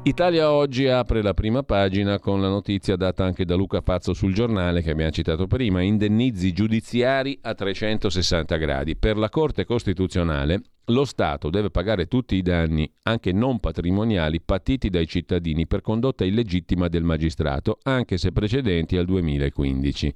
Italia 0.04 0.52
Oggi 0.52 0.86
apre 0.88 1.22
la 1.22 1.34
prima 1.34 1.64
pagina 1.64 2.20
con 2.20 2.42
la 2.42 2.50
notizia 2.50 2.98
data 2.98 3.24
anche 3.24 3.46
da 3.46 3.56
Luca 3.56 3.80
Fazzo 3.80 4.14
sul 4.14 4.34
giornale 4.34 4.82
che 4.82 4.92
abbiamo 4.92 5.12
citato 5.12 5.48
prima, 5.48 5.82
indennizi 5.82 6.52
giudiziari 6.52 7.40
a 7.44 7.54
360 7.54 8.58
gradi. 8.58 8.98
Per 8.98 9.16
la 9.16 9.30
Corte 9.30 9.64
Costituzionale 9.64 10.62
lo 10.88 11.06
Stato 11.06 11.50
deve 11.50 11.70
pagare 11.70 12.08
tutti 12.08 12.36
i 12.36 12.42
danni, 12.42 12.90
anche 13.04 13.32
non 13.32 13.60
patrimoniali, 13.60 14.40
patiti 14.42 14.90
dai 14.90 15.08
cittadini 15.08 15.68
per 15.68 15.82
condotta 15.82 16.24
illegittima 16.24 16.88
del 16.88 17.04
magistrato, 17.04 17.80
anche 17.84 18.18
se 18.18 18.32
precedenti 18.32 18.96
al 18.96 19.06
2015. 19.06 20.14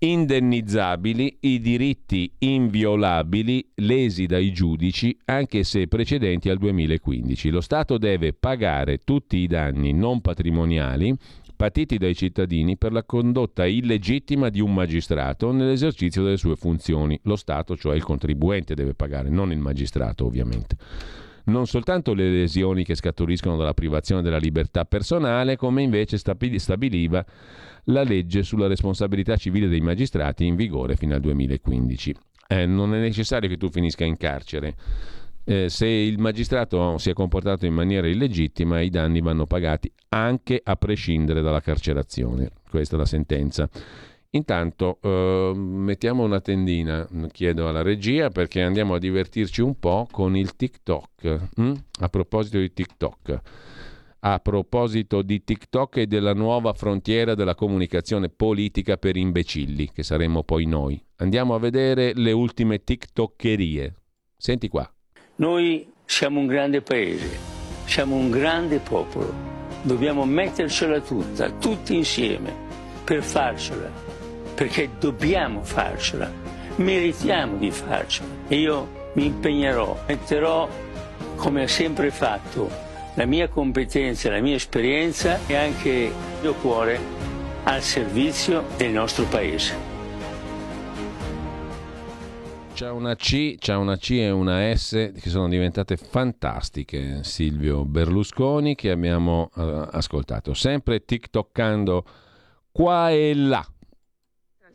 Indennizzabili 0.00 1.38
i 1.40 1.58
diritti 1.58 2.32
inviolabili 2.38 3.68
lesi 3.76 4.26
dai 4.26 4.52
giudici, 4.52 5.16
anche 5.24 5.64
se 5.64 5.88
precedenti 5.88 6.48
al 6.50 6.58
2015. 6.58 7.50
Lo 7.50 7.60
Stato 7.60 7.98
deve 7.98 8.32
pagare 8.32 8.98
tutti 8.98 9.38
i 9.38 9.48
danni 9.48 9.92
non 9.92 10.20
patrimoniali 10.20 11.16
patiti 11.58 11.98
dai 11.98 12.14
cittadini 12.14 12.76
per 12.76 12.92
la 12.92 13.02
condotta 13.02 13.66
illegittima 13.66 14.48
di 14.48 14.60
un 14.60 14.72
magistrato 14.72 15.50
nell'esercizio 15.50 16.22
delle 16.22 16.36
sue 16.36 16.54
funzioni. 16.54 17.18
Lo 17.24 17.34
Stato, 17.34 17.76
cioè 17.76 17.96
il 17.96 18.04
contribuente, 18.04 18.76
deve 18.76 18.94
pagare, 18.94 19.28
non 19.28 19.50
il 19.50 19.58
magistrato 19.58 20.24
ovviamente. 20.24 20.76
Non 21.46 21.66
soltanto 21.66 22.14
le 22.14 22.30
lesioni 22.30 22.84
che 22.84 22.94
scaturiscono 22.94 23.56
dalla 23.56 23.74
privazione 23.74 24.22
della 24.22 24.38
libertà 24.38 24.84
personale, 24.84 25.56
come 25.56 25.82
invece 25.82 26.16
stabiliva 26.16 27.26
la 27.86 28.04
legge 28.04 28.44
sulla 28.44 28.68
responsabilità 28.68 29.34
civile 29.34 29.66
dei 29.66 29.80
magistrati 29.80 30.46
in 30.46 30.54
vigore 30.54 30.94
fino 30.94 31.16
al 31.16 31.20
2015. 31.20 32.14
Eh, 32.46 32.66
non 32.66 32.94
è 32.94 33.00
necessario 33.00 33.48
che 33.48 33.56
tu 33.56 33.68
finisca 33.68 34.04
in 34.04 34.16
carcere 34.16 34.76
eh, 35.48 35.70
se 35.70 35.86
il 35.86 36.18
magistrato 36.18 36.98
si 36.98 37.08
è 37.08 37.14
comportato 37.14 37.64
in 37.64 37.72
maniera 37.72 38.06
illegittima 38.06 38.82
i 38.82 38.90
danni 38.90 39.22
vanno 39.22 39.46
pagati 39.46 39.90
anche 40.10 40.60
a 40.62 40.76
prescindere 40.76 41.40
dalla 41.40 41.60
carcerazione. 41.60 42.50
Questa 42.68 42.96
è 42.96 42.98
la 42.98 43.06
sentenza. 43.06 43.66
Intanto 44.32 44.98
eh, 45.00 45.52
mettiamo 45.56 46.22
una 46.22 46.40
tendina, 46.40 47.08
chiedo 47.32 47.66
alla 47.66 47.80
regia, 47.80 48.28
perché 48.28 48.60
andiamo 48.60 48.92
a 48.92 48.98
divertirci 48.98 49.62
un 49.62 49.78
po' 49.78 50.06
con 50.10 50.36
il 50.36 50.54
TikTok. 50.54 51.48
Hm? 51.56 51.72
A 52.00 52.08
proposito 52.10 52.58
di 52.58 52.70
TikTok. 52.70 53.40
A 54.20 54.38
proposito 54.40 55.22
di 55.22 55.42
TikTok 55.44 55.96
e 55.96 56.06
della 56.06 56.34
nuova 56.34 56.74
frontiera 56.74 57.34
della 57.34 57.54
comunicazione 57.54 58.28
politica 58.28 58.98
per 58.98 59.16
imbecilli, 59.16 59.92
che 59.92 60.02
saremmo 60.02 60.42
poi 60.42 60.66
noi. 60.66 61.02
Andiamo 61.16 61.54
a 61.54 61.58
vedere 61.58 62.12
le 62.14 62.32
ultime 62.32 62.84
TikTokerie. 62.84 63.94
Senti 64.36 64.68
qua. 64.68 64.92
Noi 65.40 65.86
siamo 66.04 66.40
un 66.40 66.46
grande 66.48 66.82
paese, 66.82 67.38
siamo 67.84 68.16
un 68.16 68.28
grande 68.28 68.80
popolo, 68.80 69.32
dobbiamo 69.82 70.24
mettercela 70.24 70.98
tutta, 70.98 71.48
tutti 71.50 71.94
insieme, 71.94 72.52
per 73.04 73.22
farcela, 73.22 73.88
perché 74.56 74.90
dobbiamo 74.98 75.62
farcela, 75.62 76.28
meritiamo 76.74 77.56
di 77.56 77.70
farcela. 77.70 78.28
E 78.48 78.56
io 78.56 78.88
mi 79.12 79.26
impegnerò, 79.26 79.96
metterò, 80.08 80.68
come 81.36 81.62
ho 81.62 81.68
sempre 81.68 82.10
fatto, 82.10 82.68
la 83.14 83.24
mia 83.24 83.46
competenza, 83.46 84.30
la 84.30 84.40
mia 84.40 84.56
esperienza 84.56 85.38
e 85.46 85.54
anche 85.54 85.88
il 85.88 86.12
mio 86.40 86.54
cuore 86.54 86.98
al 87.62 87.80
servizio 87.80 88.64
del 88.76 88.90
nostro 88.90 89.22
Paese. 89.26 89.87
C'è 92.78 92.88
una 92.90 93.16
C, 93.16 93.56
c'è 93.58 93.74
una 93.74 93.96
C 93.96 94.10
e 94.10 94.30
una 94.30 94.72
S 94.72 95.10
che 95.20 95.30
sono 95.30 95.48
diventate 95.48 95.96
fantastiche, 95.96 97.24
Silvio 97.24 97.84
Berlusconi, 97.84 98.76
che 98.76 98.92
abbiamo 98.92 99.50
uh, 99.56 99.88
ascoltato, 99.90 100.54
sempre 100.54 101.04
TikTokando 101.04 102.04
qua 102.70 103.10
e 103.10 103.34
là. 103.34 103.66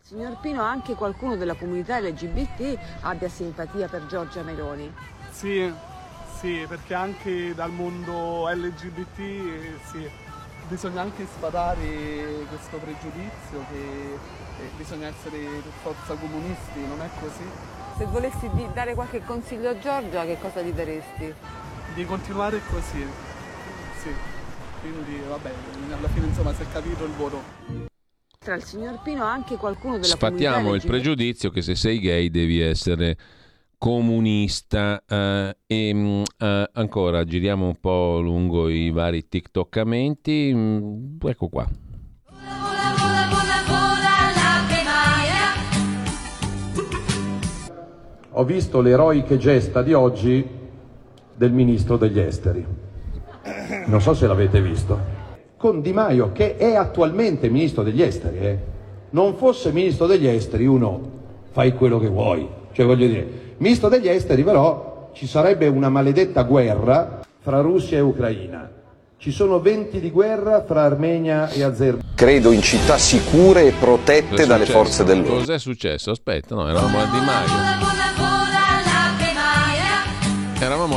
Signor 0.01 0.37
Pino, 0.41 0.63
anche 0.63 0.95
qualcuno 0.95 1.37
della 1.37 1.53
comunità 1.53 2.01
LGBT 2.01 2.77
abbia 3.03 3.29
simpatia 3.29 3.87
per 3.87 4.05
Giorgia 4.07 4.43
Meloni? 4.43 4.93
Sì, 5.31 5.71
sì, 6.41 6.65
perché 6.67 6.93
anche 6.93 7.55
dal 7.55 7.71
mondo 7.71 8.49
LGBT 8.49 9.79
sì, 9.85 10.09
bisogna 10.67 11.03
anche 11.03 11.25
sfatare 11.25 12.45
questo 12.49 12.79
pregiudizio 12.79 13.63
che 13.71 14.13
eh, 14.59 14.69
bisogna 14.75 15.07
essere 15.07 15.37
per 15.37 15.71
forza 15.81 16.15
comunisti, 16.15 16.85
non 16.85 16.99
è 16.99 17.09
così? 17.21 17.72
Se 17.97 18.05
volessi 18.05 18.49
dare 18.73 18.95
qualche 18.95 19.21
consiglio 19.23 19.69
a 19.69 19.77
Giorgia, 19.77 20.25
che 20.25 20.37
cosa 20.39 20.61
gli 20.61 20.71
daresti? 20.71 21.33
Di 21.93 22.05
continuare 22.05 22.59
così, 22.69 23.05
sì. 24.01 24.09
Quindi 24.81 25.21
vabbè, 25.27 25.51
alla 25.95 26.07
fine 26.09 26.25
insomma 26.25 26.53
si 26.53 26.63
è 26.63 26.65
capito 26.71 27.05
il 27.05 27.11
voto. 27.11 27.41
Tra 28.39 28.55
il 28.55 28.63
signor 28.63 29.01
Pino 29.03 29.23
anche 29.23 29.55
qualcuno 29.57 29.93
della 29.93 30.15
Sfattiamo 30.15 30.73
il 30.73 30.83
pregiudizio 30.83 31.49
che 31.51 31.61
se 31.61 31.75
sei 31.75 31.99
gay 31.99 32.29
devi 32.29 32.59
essere 32.59 33.15
comunista 33.77 35.01
eh, 35.07 35.57
e 35.65 35.93
mh, 35.93 36.23
eh, 36.39 36.69
ancora 36.73 37.23
giriamo 37.23 37.67
un 37.67 37.79
po' 37.79 38.19
lungo 38.19 38.69
i 38.69 38.89
vari 38.89 39.27
TikTokamenti. 39.27 40.53
Mh, 40.53 41.17
ecco 41.21 41.47
qua. 41.47 41.69
Ho 48.35 48.43
visto 48.43 48.81
le 48.81 48.91
eroiche 48.91 49.37
gesta 49.37 49.81
di 49.81 49.93
oggi 49.93 50.47
del 51.35 51.51
ministro 51.51 51.97
degli 51.97 52.19
esteri. 52.19 52.65
Non 53.85 54.01
so 54.01 54.13
se 54.13 54.27
l'avete 54.27 54.61
visto. 54.61 55.21
Con 55.57 55.81
Di 55.81 55.93
Maio, 55.93 56.31
che 56.31 56.57
è 56.57 56.75
attualmente 56.75 57.49
ministro 57.49 57.83
degli 57.83 58.01
esteri, 58.01 58.37
eh? 58.39 58.57
non 59.11 59.35
fosse 59.35 59.71
ministro 59.71 60.07
degli 60.07 60.27
esteri, 60.27 60.65
uno 60.65 61.11
fai 61.51 61.73
quello 61.73 61.99
che 61.99 62.07
vuoi. 62.07 62.47
Cioè, 62.71 62.85
voglio 62.85 63.07
dire, 63.07 63.27
ministro 63.57 63.87
degli 63.87 64.07
esteri, 64.07 64.43
però 64.43 65.11
ci 65.13 65.27
sarebbe 65.27 65.67
una 65.67 65.89
maledetta 65.89 66.43
guerra 66.43 67.21
fra 67.39 67.61
Russia 67.61 67.97
e 67.97 68.01
Ucraina. 68.01 68.69
Ci 69.17 69.31
sono 69.31 69.61
venti 69.61 70.01
di 70.01 70.09
guerra 70.09 70.63
fra 70.63 70.83
Armenia 70.83 71.49
e 71.49 71.63
Azerbaijan. 71.63 72.15
Credo 72.15 72.51
in 72.51 72.61
città 72.61 72.97
sicure 72.97 73.67
e 73.67 73.71
protette 73.71 74.45
dalle 74.45 74.65
forze 74.65 75.03
dell'ordine. 75.03 75.37
Cos'è 75.37 75.59
successo? 75.59 76.11
Aspetta, 76.11 76.55
no, 76.55 76.67
eravamo 76.67 76.97
a 76.99 77.05
Di 77.05 77.25
Maio. 77.25 78.02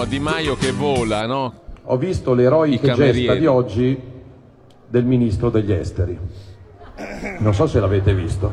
Di 0.09 0.21
Maio 0.21 0.55
che 0.55 0.71
vola, 0.71 1.27
no? 1.27 1.53
Ho 1.83 1.97
visto 1.97 2.33
l'eroica 2.33 2.95
gesta 2.95 3.35
di 3.35 3.45
oggi 3.45 4.01
del 4.87 5.05
ministro 5.05 5.51
degli 5.51 5.73
esteri. 5.73 6.17
Non 7.41 7.53
so 7.53 7.67
se 7.67 7.81
l'avete 7.81 8.15
visto. 8.15 8.53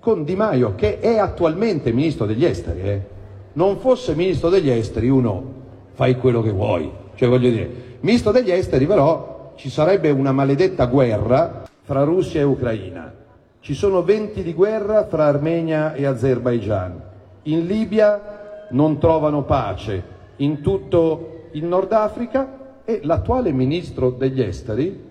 Con 0.00 0.24
Di 0.24 0.34
Maio, 0.34 0.74
che 0.74 0.98
è 0.98 1.18
attualmente 1.18 1.92
ministro 1.92 2.24
degli 2.24 2.46
esteri, 2.46 2.80
eh? 2.80 3.06
non 3.52 3.78
fosse 3.78 4.14
ministro 4.14 4.48
degli 4.48 4.70
esteri, 4.70 5.10
uno 5.10 5.52
fai 5.92 6.16
quello 6.16 6.40
che 6.40 6.50
vuoi. 6.50 6.90
Cioè, 7.14 7.28
voglio 7.28 7.50
dire, 7.50 7.98
ministro 8.00 8.32
degli 8.32 8.50
esteri, 8.50 8.86
però 8.86 9.52
ci 9.56 9.68
sarebbe 9.68 10.08
una 10.10 10.32
maledetta 10.32 10.86
guerra 10.86 11.64
fra 11.82 12.04
Russia 12.04 12.40
e 12.40 12.44
Ucraina. 12.44 13.12
Ci 13.60 13.74
sono 13.74 14.02
venti 14.02 14.42
di 14.42 14.54
guerra 14.54 15.06
fra 15.06 15.26
Armenia 15.26 15.92
e 15.92 16.06
Azerbaigian. 16.06 17.02
In 17.42 17.66
Libia 17.66 18.66
non 18.70 18.98
trovano 18.98 19.42
pace, 19.42 20.14
in 20.36 20.60
tutto 20.60 21.48
il 21.52 21.64
Nord 21.64 21.92
Africa 21.92 22.80
e 22.84 23.00
l'attuale 23.02 23.52
ministro 23.52 24.10
degli 24.10 24.40
esteri, 24.40 25.04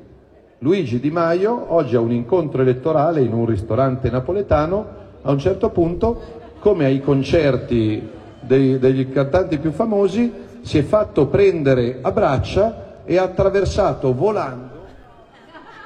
Luigi 0.59 0.99
Di 0.99 1.11
Maio, 1.11 1.73
oggi 1.73 1.95
a 1.95 1.99
un 1.99 2.11
incontro 2.11 2.61
elettorale 2.61 3.21
in 3.21 3.33
un 3.33 3.45
ristorante 3.45 4.09
napoletano, 4.09 4.85
a 5.21 5.31
un 5.31 5.39
certo 5.39 5.69
punto, 5.69 6.19
come 6.59 6.85
ai 6.85 7.01
concerti 7.01 8.09
dei, 8.39 8.79
degli 8.79 9.11
cantanti 9.11 9.57
più 9.57 9.71
famosi, 9.71 10.31
si 10.61 10.77
è 10.77 10.83
fatto 10.83 11.27
prendere 11.27 11.99
a 12.01 12.11
braccia 12.11 13.03
e 13.05 13.17
ha 13.17 13.23
attraversato 13.23 14.13
volando 14.13 14.73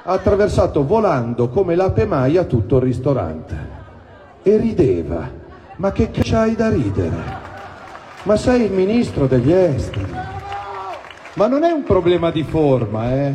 ha 0.02 0.12
attraversato 0.12 0.84
volando 0.84 1.48
come 1.48 1.74
l'ape 1.74 2.06
maia 2.06 2.44
tutto 2.44 2.76
il 2.76 2.82
ristorante 2.82 3.78
e 4.42 4.56
rideva. 4.56 5.28
Ma 5.76 5.92
che 5.92 6.10
c'hai 6.10 6.54
da 6.54 6.70
ridere? 6.70 7.49
Ma 8.24 8.36
sei 8.36 8.64
il 8.64 8.72
ministro 8.72 9.26
degli 9.26 9.50
esteri. 9.50 10.12
Ma 11.34 11.46
non 11.46 11.64
è 11.64 11.70
un 11.70 11.84
problema 11.84 12.30
di 12.30 12.42
forma, 12.42 13.14
eh? 13.14 13.32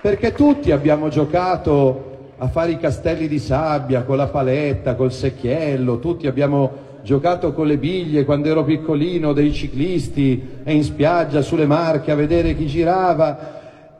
Perché 0.00 0.32
tutti 0.32 0.70
abbiamo 0.70 1.08
giocato 1.08 2.34
a 2.36 2.46
fare 2.46 2.70
i 2.70 2.78
castelli 2.78 3.26
di 3.26 3.40
sabbia 3.40 4.04
con 4.04 4.16
la 4.16 4.28
paletta, 4.28 4.94
col 4.94 5.12
secchiello, 5.12 5.98
tutti 5.98 6.28
abbiamo 6.28 6.84
giocato 7.02 7.52
con 7.52 7.66
le 7.66 7.78
biglie 7.78 8.24
quando 8.24 8.48
ero 8.48 8.62
piccolino 8.62 9.32
dei 9.32 9.52
ciclisti 9.52 10.60
e 10.62 10.72
in 10.72 10.84
spiaggia 10.84 11.40
sulle 11.40 11.66
marche 11.66 12.12
a 12.12 12.16
vedere 12.16 12.56
chi 12.56 12.66
girava 12.66 13.54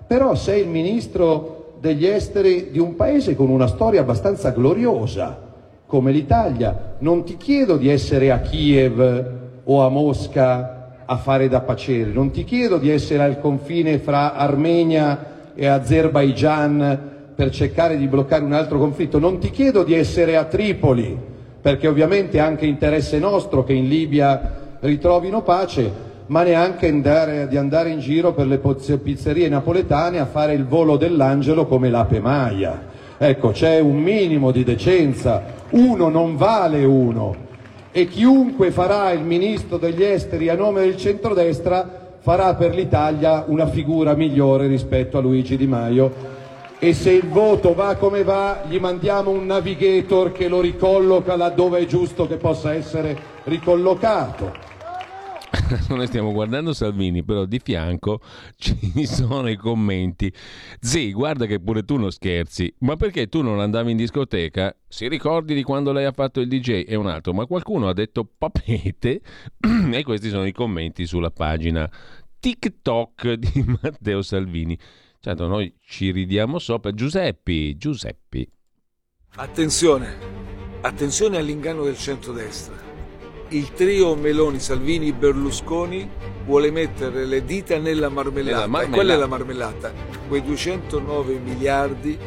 però 0.04 0.34
sei 0.34 0.62
il 0.62 0.68
ministro 0.68 1.74
degli 1.78 2.04
esteri 2.04 2.70
di 2.72 2.80
un 2.80 2.96
paese 2.96 3.36
con 3.36 3.48
una 3.48 3.68
storia 3.68 4.00
abbastanza 4.00 4.50
gloriosa 4.50 5.45
come 5.86 6.12
l'Italia. 6.12 6.96
Non 6.98 7.24
ti 7.24 7.36
chiedo 7.36 7.76
di 7.76 7.88
essere 7.88 8.30
a 8.30 8.40
Kiev 8.40 9.32
o 9.64 9.84
a 9.84 9.88
Mosca 9.88 10.72
a 11.04 11.16
fare 11.16 11.48
da 11.48 11.60
pacere, 11.60 12.10
non 12.10 12.32
ti 12.32 12.42
chiedo 12.42 12.78
di 12.78 12.90
essere 12.90 13.22
al 13.22 13.40
confine 13.40 13.98
fra 13.98 14.34
Armenia 14.34 15.52
e 15.54 15.66
Azerbaigian 15.66 17.14
per 17.34 17.50
cercare 17.50 17.96
di 17.96 18.08
bloccare 18.08 18.42
un 18.42 18.52
altro 18.52 18.78
conflitto, 18.78 19.18
non 19.18 19.38
ti 19.38 19.50
chiedo 19.50 19.84
di 19.84 19.94
essere 19.94 20.36
a 20.36 20.44
Tripoli, 20.44 21.16
perché 21.60 21.86
ovviamente 21.86 22.38
è 22.38 22.40
anche 22.40 22.66
interesse 22.66 23.18
nostro 23.18 23.62
che 23.62 23.72
in 23.72 23.88
Libia 23.88 24.78
ritrovino 24.80 25.42
pace, 25.42 26.04
ma 26.26 26.42
neanche 26.42 26.88
andare, 26.88 27.46
di 27.46 27.56
andare 27.56 27.90
in 27.90 28.00
giro 28.00 28.32
per 28.32 28.46
le 28.46 28.58
pizzerie 28.58 29.48
napoletane 29.48 30.18
a 30.18 30.26
fare 30.26 30.54
il 30.54 30.64
volo 30.64 30.96
dell'angelo 30.96 31.66
come 31.66 31.88
l'ape 31.88 32.18
maia. 32.18 32.94
Ecco, 33.18 33.50
c'è 33.50 33.78
un 33.78 33.96
minimo 33.96 34.50
di 34.50 34.64
decenza, 34.64 35.55
uno 35.70 36.08
non 36.08 36.36
vale 36.36 36.84
uno 36.84 37.44
e 37.92 38.06
chiunque 38.06 38.70
farà 38.70 39.10
il 39.12 39.22
ministro 39.22 39.78
degli 39.78 40.02
esteri 40.02 40.48
a 40.48 40.54
nome 40.54 40.82
del 40.82 40.96
centrodestra 40.96 42.14
farà 42.20 42.54
per 42.54 42.74
l'Italia 42.74 43.44
una 43.46 43.66
figura 43.66 44.14
migliore 44.14 44.66
rispetto 44.66 45.18
a 45.18 45.20
Luigi 45.20 45.56
Di 45.56 45.66
Maio 45.66 46.34
e 46.78 46.92
se 46.92 47.10
il 47.10 47.26
voto 47.28 47.72
va 47.72 47.94
come 47.94 48.22
va 48.22 48.62
gli 48.68 48.78
mandiamo 48.78 49.30
un 49.30 49.46
navigator 49.46 50.32
che 50.32 50.46
lo 50.46 50.60
ricolloca 50.60 51.34
laddove 51.34 51.80
è 51.80 51.86
giusto 51.86 52.26
che 52.26 52.36
possa 52.36 52.74
essere 52.74 53.16
ricollocato. 53.44 54.74
noi 55.88 56.06
stiamo 56.06 56.32
guardando 56.32 56.72
Salvini, 56.72 57.22
però 57.24 57.44
di 57.44 57.58
fianco 57.58 58.20
ci 58.56 59.06
sono 59.06 59.48
i 59.48 59.56
commenti. 59.56 60.32
Sì, 60.80 61.12
guarda 61.12 61.46
che 61.46 61.60
pure 61.60 61.84
tu 61.84 61.96
non 61.96 62.10
scherzi, 62.10 62.72
ma 62.80 62.96
perché 62.96 63.28
tu 63.28 63.42
non 63.42 63.60
andavi 63.60 63.90
in 63.90 63.96
discoteca? 63.96 64.74
Si 64.88 65.08
ricordi 65.08 65.54
di 65.54 65.62
quando 65.62 65.92
lei 65.92 66.04
ha 66.04 66.12
fatto 66.12 66.40
il 66.40 66.48
DJ 66.48 66.84
e 66.86 66.94
un 66.94 67.06
altro, 67.06 67.32
ma 67.32 67.46
qualcuno 67.46 67.88
ha 67.88 67.92
detto 67.92 68.24
papete 68.24 69.20
e 69.92 70.02
questi 70.02 70.28
sono 70.28 70.46
i 70.46 70.52
commenti 70.52 71.06
sulla 71.06 71.30
pagina 71.30 71.90
TikTok 72.38 73.32
di 73.32 73.64
Matteo 73.82 74.22
Salvini. 74.22 74.78
Certo, 75.20 75.46
noi 75.46 75.74
ci 75.84 76.12
ridiamo 76.12 76.58
sopra. 76.58 76.92
Giuseppi, 76.92 77.76
Giuseppi. 77.76 78.48
Attenzione, 79.38 80.16
attenzione 80.82 81.36
all'inganno 81.36 81.82
del 81.82 81.98
centrodestra 81.98 82.85
il 83.50 83.72
trio 83.72 84.14
Meloni, 84.16 84.58
Salvini, 84.58 85.12
Berlusconi 85.12 86.08
vuole 86.44 86.70
mettere 86.70 87.24
le 87.24 87.44
dita 87.44 87.78
nella 87.78 88.08
marmellata, 88.08 88.66
marmellata. 88.66 88.90
e 88.90 88.94
quella 88.94 89.14
è 89.14 89.16
la 89.16 89.26
marmellata, 89.26 89.92
quei 90.28 90.42
209 90.42 91.38
miliardi 91.38 92.18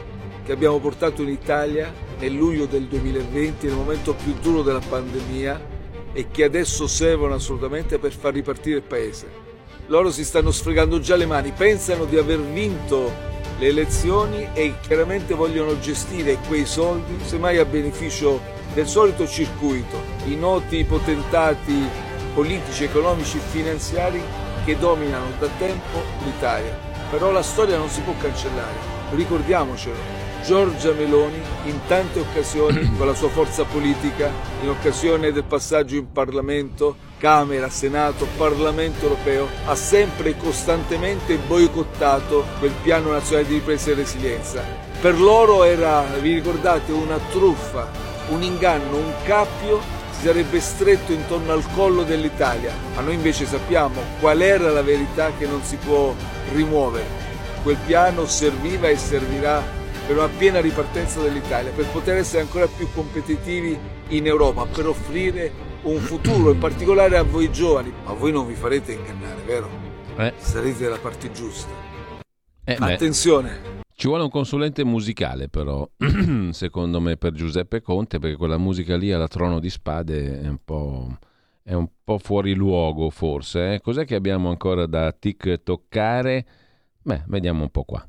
che 0.44 0.52
abbiamo 0.52 0.80
portato 0.80 1.22
in 1.22 1.30
Italia 1.30 1.94
nel 2.20 2.34
luglio 2.34 2.66
del 2.66 2.86
2020, 2.86 3.68
nel 3.68 3.76
momento 3.76 4.14
più 4.14 4.34
duro 4.42 4.62
della 4.62 4.82
pandemia 4.88 5.78
e 6.14 6.28
che 6.32 6.44
adesso 6.44 6.88
servono 6.88 7.36
assolutamente 7.36 8.00
per 8.00 8.14
far 8.14 8.34
ripartire 8.34 8.78
il 8.78 8.84
paese. 8.84 9.48
Loro 9.88 10.12
si 10.12 10.24
stanno 10.24 10.52
sfregando 10.52 11.00
già 11.00 11.16
le 11.16 11.26
mani, 11.26 11.52
pensano 11.56 12.06
di 12.06 12.18
aver 12.18 12.40
vinto 12.40 13.12
le 13.60 13.68
elezioni 13.68 14.48
e 14.54 14.76
chiaramente 14.82 15.34
vogliono 15.34 15.78
gestire 15.80 16.38
quei 16.48 16.66
soldi, 16.66 17.18
semmai 17.24 17.58
a 17.58 17.66
beneficio 17.66 18.58
del 18.74 18.88
solito 18.88 19.28
circuito, 19.28 20.02
i 20.26 20.36
noti 20.36 20.84
potentati 20.84 21.88
politici, 22.34 22.84
economici 22.84 23.38
e 23.38 23.42
finanziari 23.42 24.22
che 24.64 24.78
dominano 24.78 25.32
da 25.40 25.48
tempo 25.58 26.02
l'Italia. 26.24 26.78
Però 27.10 27.32
la 27.32 27.42
storia 27.42 27.78
non 27.78 27.90
si 27.90 28.02
può 28.02 28.14
cancellare, 28.20 28.76
ricordiamocelo. 29.12 30.18
Giorgia 30.46 30.94
Meloni 30.94 31.42
in 31.66 31.80
tante 31.88 32.20
occasioni 32.20 32.92
con 32.98 33.08
la 33.08 33.14
sua 33.14 33.30
forza 33.30 33.66
politica, 33.66 34.32
in 34.62 34.70
occasione 34.70 35.32
del 35.32 35.44
passaggio 35.44 35.96
in 35.96 36.12
Parlamento, 36.12 36.96
Camera, 37.18 37.70
Senato, 37.70 38.28
Parlamento 38.38 39.04
europeo, 39.04 39.48
ha 39.66 39.76
sempre 39.76 40.30
e 40.30 40.38
costantemente 40.38 41.38
boicottato 41.38 42.46
quel 42.60 42.74
piano 42.82 43.12
nazionale 43.12 43.48
di 43.48 43.56
ripresa 43.56 43.92
e 43.92 43.96
resilienza. 43.96 44.64
Per 45.02 45.20
loro 45.20 45.64
era, 45.64 46.04
vi 46.22 46.34
ricordate, 46.34 46.92
una 46.92 47.20
truffa, 47.32 48.09
un 48.30 48.44
inganno, 48.44 48.98
un 48.98 49.14
cappio 49.24 49.80
si 50.12 50.26
sarebbe 50.26 50.60
stretto 50.60 51.12
intorno 51.12 51.54
al 51.54 51.64
collo 51.74 52.04
dell'Italia, 52.04 52.74
ma 52.96 53.02
noi 53.02 53.16
invece 53.16 53.46
sappiamo 53.46 54.02
qual 54.20 54.42
era 54.42 54.70
la 54.70 54.82
verità 54.82 55.32
che 55.38 55.46
non 55.46 55.62
si 55.64 55.78
può 55.78 56.14
rimuovere. 56.54 57.28
Quel 57.64 57.78
piano 57.86 58.26
serviva 58.26 58.88
e 58.88 58.98
servirà 58.98 59.64
per 60.06 60.18
una 60.18 60.28
piena 60.28 60.60
ripartenza 60.60 61.22
dell'Italia, 61.22 61.72
per 61.72 61.86
poter 61.86 62.18
essere 62.18 62.42
ancora 62.42 62.68
più 62.68 62.88
competitivi 62.94 63.78
in 64.10 64.26
Europa, 64.26 64.66
per 64.66 64.88
offrire 64.88 65.52
un 65.84 66.00
futuro, 66.00 66.52
in 66.52 66.58
particolare 66.58 67.18
a 67.18 67.24
voi 67.24 67.52
giovani. 67.52 67.94
Ma 68.06 68.14
voi 68.14 68.32
non 68.32 68.48
vi 68.48 68.56
farete 68.56 68.94
ingannare, 68.94 69.42
vero? 69.46 69.70
Eh. 70.18 70.34
Sarete 70.38 70.84
dalla 70.84 70.98
parte 70.98 71.32
giusta. 71.32 71.70
Eh, 72.66 72.78
Attenzione, 72.80 73.79
ci 74.00 74.08
vuole 74.08 74.24
un 74.24 74.30
consulente 74.30 74.86
musicale 74.86 75.50
però, 75.50 75.86
secondo 76.52 77.02
me, 77.02 77.18
per 77.18 77.34
Giuseppe 77.34 77.82
Conte, 77.82 78.18
perché 78.18 78.38
quella 78.38 78.58
musica 78.58 78.96
lì 78.96 79.12
alla 79.12 79.28
trono 79.28 79.60
di 79.60 79.70
spade 79.70 80.40
è 80.40 80.48
un 80.48 80.60
po', 80.64 81.18
è 81.62 81.74
un 81.74 81.86
po 82.02 82.18
fuori 82.18 82.54
luogo 82.54 83.10
forse. 83.10 83.74
Eh? 83.74 83.82
Cos'è 83.82 84.06
che 84.06 84.16
abbiamo 84.16 84.48
ancora 84.48 84.86
da 84.86 85.12
tic-toccare? 85.12 86.46
Beh, 87.02 87.24
vediamo 87.28 87.64
un 87.64 87.72
po' 87.72 87.84
qua. 87.84 88.09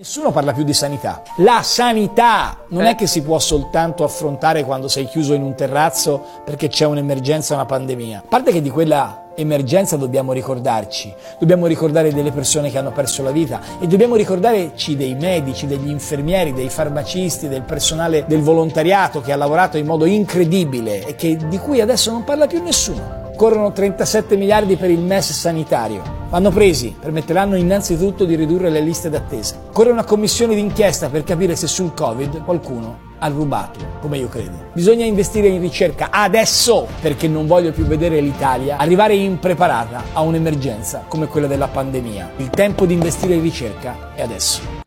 Nessuno 0.00 0.30
parla 0.30 0.54
più 0.54 0.64
di 0.64 0.72
sanità. 0.72 1.20
La 1.36 1.60
sanità 1.62 2.64
non 2.68 2.86
eh. 2.86 2.92
è 2.92 2.94
che 2.94 3.06
si 3.06 3.20
può 3.20 3.38
soltanto 3.38 4.02
affrontare 4.02 4.64
quando 4.64 4.88
sei 4.88 5.04
chiuso 5.04 5.34
in 5.34 5.42
un 5.42 5.54
terrazzo 5.54 6.24
perché 6.42 6.68
c'è 6.68 6.86
un'emergenza, 6.86 7.52
una 7.52 7.66
pandemia. 7.66 8.20
A 8.20 8.24
parte 8.26 8.50
che 8.50 8.62
di 8.62 8.70
quella 8.70 9.26
emergenza 9.34 9.96
dobbiamo 9.96 10.32
ricordarci, 10.32 11.14
dobbiamo 11.38 11.66
ricordare 11.66 12.14
delle 12.14 12.32
persone 12.32 12.70
che 12.70 12.78
hanno 12.78 12.92
perso 12.92 13.22
la 13.22 13.30
vita 13.30 13.60
e 13.78 13.86
dobbiamo 13.86 14.16
ricordarci 14.16 14.96
dei 14.96 15.14
medici, 15.14 15.66
degli 15.66 15.90
infermieri, 15.90 16.54
dei 16.54 16.70
farmacisti, 16.70 17.48
del 17.48 17.64
personale 17.64 18.24
del 18.26 18.40
volontariato 18.40 19.20
che 19.20 19.32
ha 19.32 19.36
lavorato 19.36 19.76
in 19.76 19.84
modo 19.84 20.06
incredibile 20.06 21.04
e 21.04 21.14
che, 21.14 21.36
di 21.36 21.58
cui 21.58 21.82
adesso 21.82 22.10
non 22.10 22.24
parla 22.24 22.46
più 22.46 22.62
nessuno. 22.62 23.28
Corrono 23.40 23.72
37 23.72 24.36
miliardi 24.36 24.76
per 24.76 24.90
il 24.90 24.98
MES 24.98 25.32
sanitario. 25.32 26.02
Vanno 26.28 26.50
presi, 26.50 26.94
permetteranno 27.00 27.56
innanzitutto 27.56 28.26
di 28.26 28.34
ridurre 28.34 28.68
le 28.68 28.82
liste 28.82 29.08
d'attesa. 29.08 29.62
Corre 29.72 29.90
una 29.90 30.04
commissione 30.04 30.54
d'inchiesta 30.54 31.08
per 31.08 31.24
capire 31.24 31.56
se 31.56 31.66
sul 31.66 31.94
Covid 31.94 32.44
qualcuno 32.44 32.98
ha 33.18 33.28
rubato, 33.28 33.80
come 34.02 34.18
io 34.18 34.28
credo. 34.28 34.66
Bisogna 34.74 35.06
investire 35.06 35.48
in 35.48 35.62
ricerca 35.62 36.08
adesso, 36.10 36.86
perché 37.00 37.28
non 37.28 37.46
voglio 37.46 37.72
più 37.72 37.86
vedere 37.86 38.20
l'Italia 38.20 38.76
arrivare 38.76 39.14
impreparata 39.14 40.02
a 40.12 40.20
un'emergenza 40.20 41.04
come 41.08 41.26
quella 41.26 41.46
della 41.46 41.68
pandemia. 41.68 42.32
Il 42.36 42.50
tempo 42.50 42.84
di 42.84 42.92
investire 42.92 43.32
in 43.32 43.40
ricerca 43.40 44.12
è 44.14 44.20
adesso. 44.20 44.79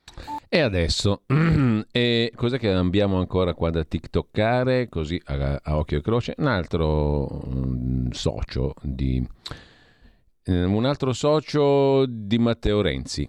E 0.55 0.59
adesso, 0.59 1.23
e 1.91 2.31
cos'è 2.35 2.59
che 2.59 2.71
abbiamo 2.71 3.17
ancora 3.17 3.55
qua 3.55 3.71
da 3.71 3.83
TikTokare, 3.83 4.87
così 4.87 5.19
a, 5.25 5.59
a 5.63 5.77
occhio 5.77 5.97
e 5.97 6.01
croce? 6.01 6.35
Un 6.37 6.45
altro 6.45 7.47
um, 7.47 8.11
socio 8.11 8.75
di... 8.83 9.27
Um, 10.45 10.75
un 10.75 10.85
altro 10.85 11.11
socio 11.11 12.05
di 12.07 12.37
Matteo 12.37 12.81
Renzi, 12.81 13.27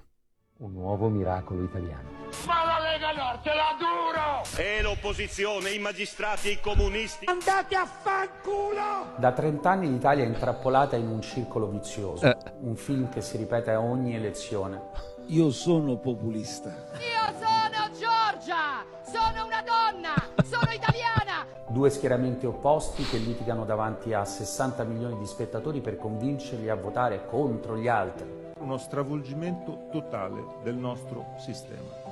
un 0.58 0.72
nuovo 0.72 1.08
miracolo 1.08 1.62
italiano. 1.62 2.10
Ma 2.46 2.62
la 2.62 2.90
Lega 2.90 3.12
Nord 3.12 3.42
ce 3.42 3.54
l'ha 3.54 3.74
duro! 3.78 4.62
E 4.62 4.82
l'opposizione, 4.82 5.70
i 5.70 5.78
magistrati 5.78 6.48
e 6.48 6.52
i 6.52 6.60
comunisti. 6.60 7.24
Andate 7.24 7.74
a 7.74 7.86
fanculo! 7.86 9.14
Da 9.16 9.32
30 9.32 9.70
anni 9.70 9.88
l'Italia 9.88 10.24
è 10.24 10.26
intrappolata 10.26 10.96
in 10.96 11.08
un 11.08 11.22
circolo 11.22 11.68
vizioso, 11.68 12.26
Eh. 12.26 12.36
un 12.60 12.76
film 12.76 13.08
che 13.08 13.22
si 13.22 13.38
ripete 13.38 13.70
a 13.70 13.80
ogni 13.80 14.14
elezione. 14.14 15.12
Io 15.26 15.50
sono 15.50 15.96
populista. 15.96 16.70
Io 16.98 17.32
sono 17.38 17.88
Giorgia! 17.92 18.84
Sono 19.02 19.46
una 19.46 19.62
donna! 19.62 20.14
Sono 20.44 20.70
italiana! 20.72 21.46
Due 21.68 21.90
schieramenti 21.90 22.46
opposti 22.46 23.04
che 23.04 23.16
litigano 23.16 23.64
davanti 23.64 24.12
a 24.12 24.24
60 24.24 24.84
milioni 24.84 25.18
di 25.18 25.26
spettatori 25.26 25.80
per 25.80 25.96
convincerli 25.96 26.68
a 26.68 26.74
votare 26.74 27.26
contro 27.26 27.76
gli 27.76 27.88
altri. 27.88 28.52
Uno 28.58 28.76
stravolgimento 28.76 29.86
totale 29.90 30.42
del 30.62 30.74
nostro 30.74 31.24
sistema. 31.38 32.02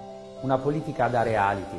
Una 0.40 0.58
politica 0.58 1.06
da 1.08 1.22
reality, 1.22 1.76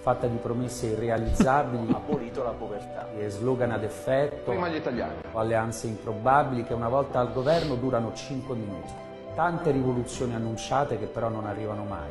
fatta 0.00 0.26
di 0.28 0.36
promesse 0.36 0.86
irrealizzabili 0.86 1.92
abolito 1.92 2.42
la 2.44 2.50
povertà. 2.52 3.08
e 3.16 3.28
slogan 3.30 3.72
ad 3.72 3.82
effetto 3.82 4.50
Prima 4.50 4.68
gli 4.68 4.76
italiani. 4.76 5.14
o 5.32 5.38
alleanze 5.38 5.86
improbabili 5.88 6.62
che 6.64 6.74
una 6.74 6.88
volta 6.88 7.18
al 7.18 7.32
governo 7.32 7.74
durano 7.74 8.12
5 8.14 8.54
minuti. 8.54 9.06
Tante 9.38 9.70
rivoluzioni 9.70 10.34
annunciate 10.34 10.98
che 10.98 11.06
però 11.06 11.28
non 11.28 11.46
arrivano 11.46 11.84
mai. 11.84 12.10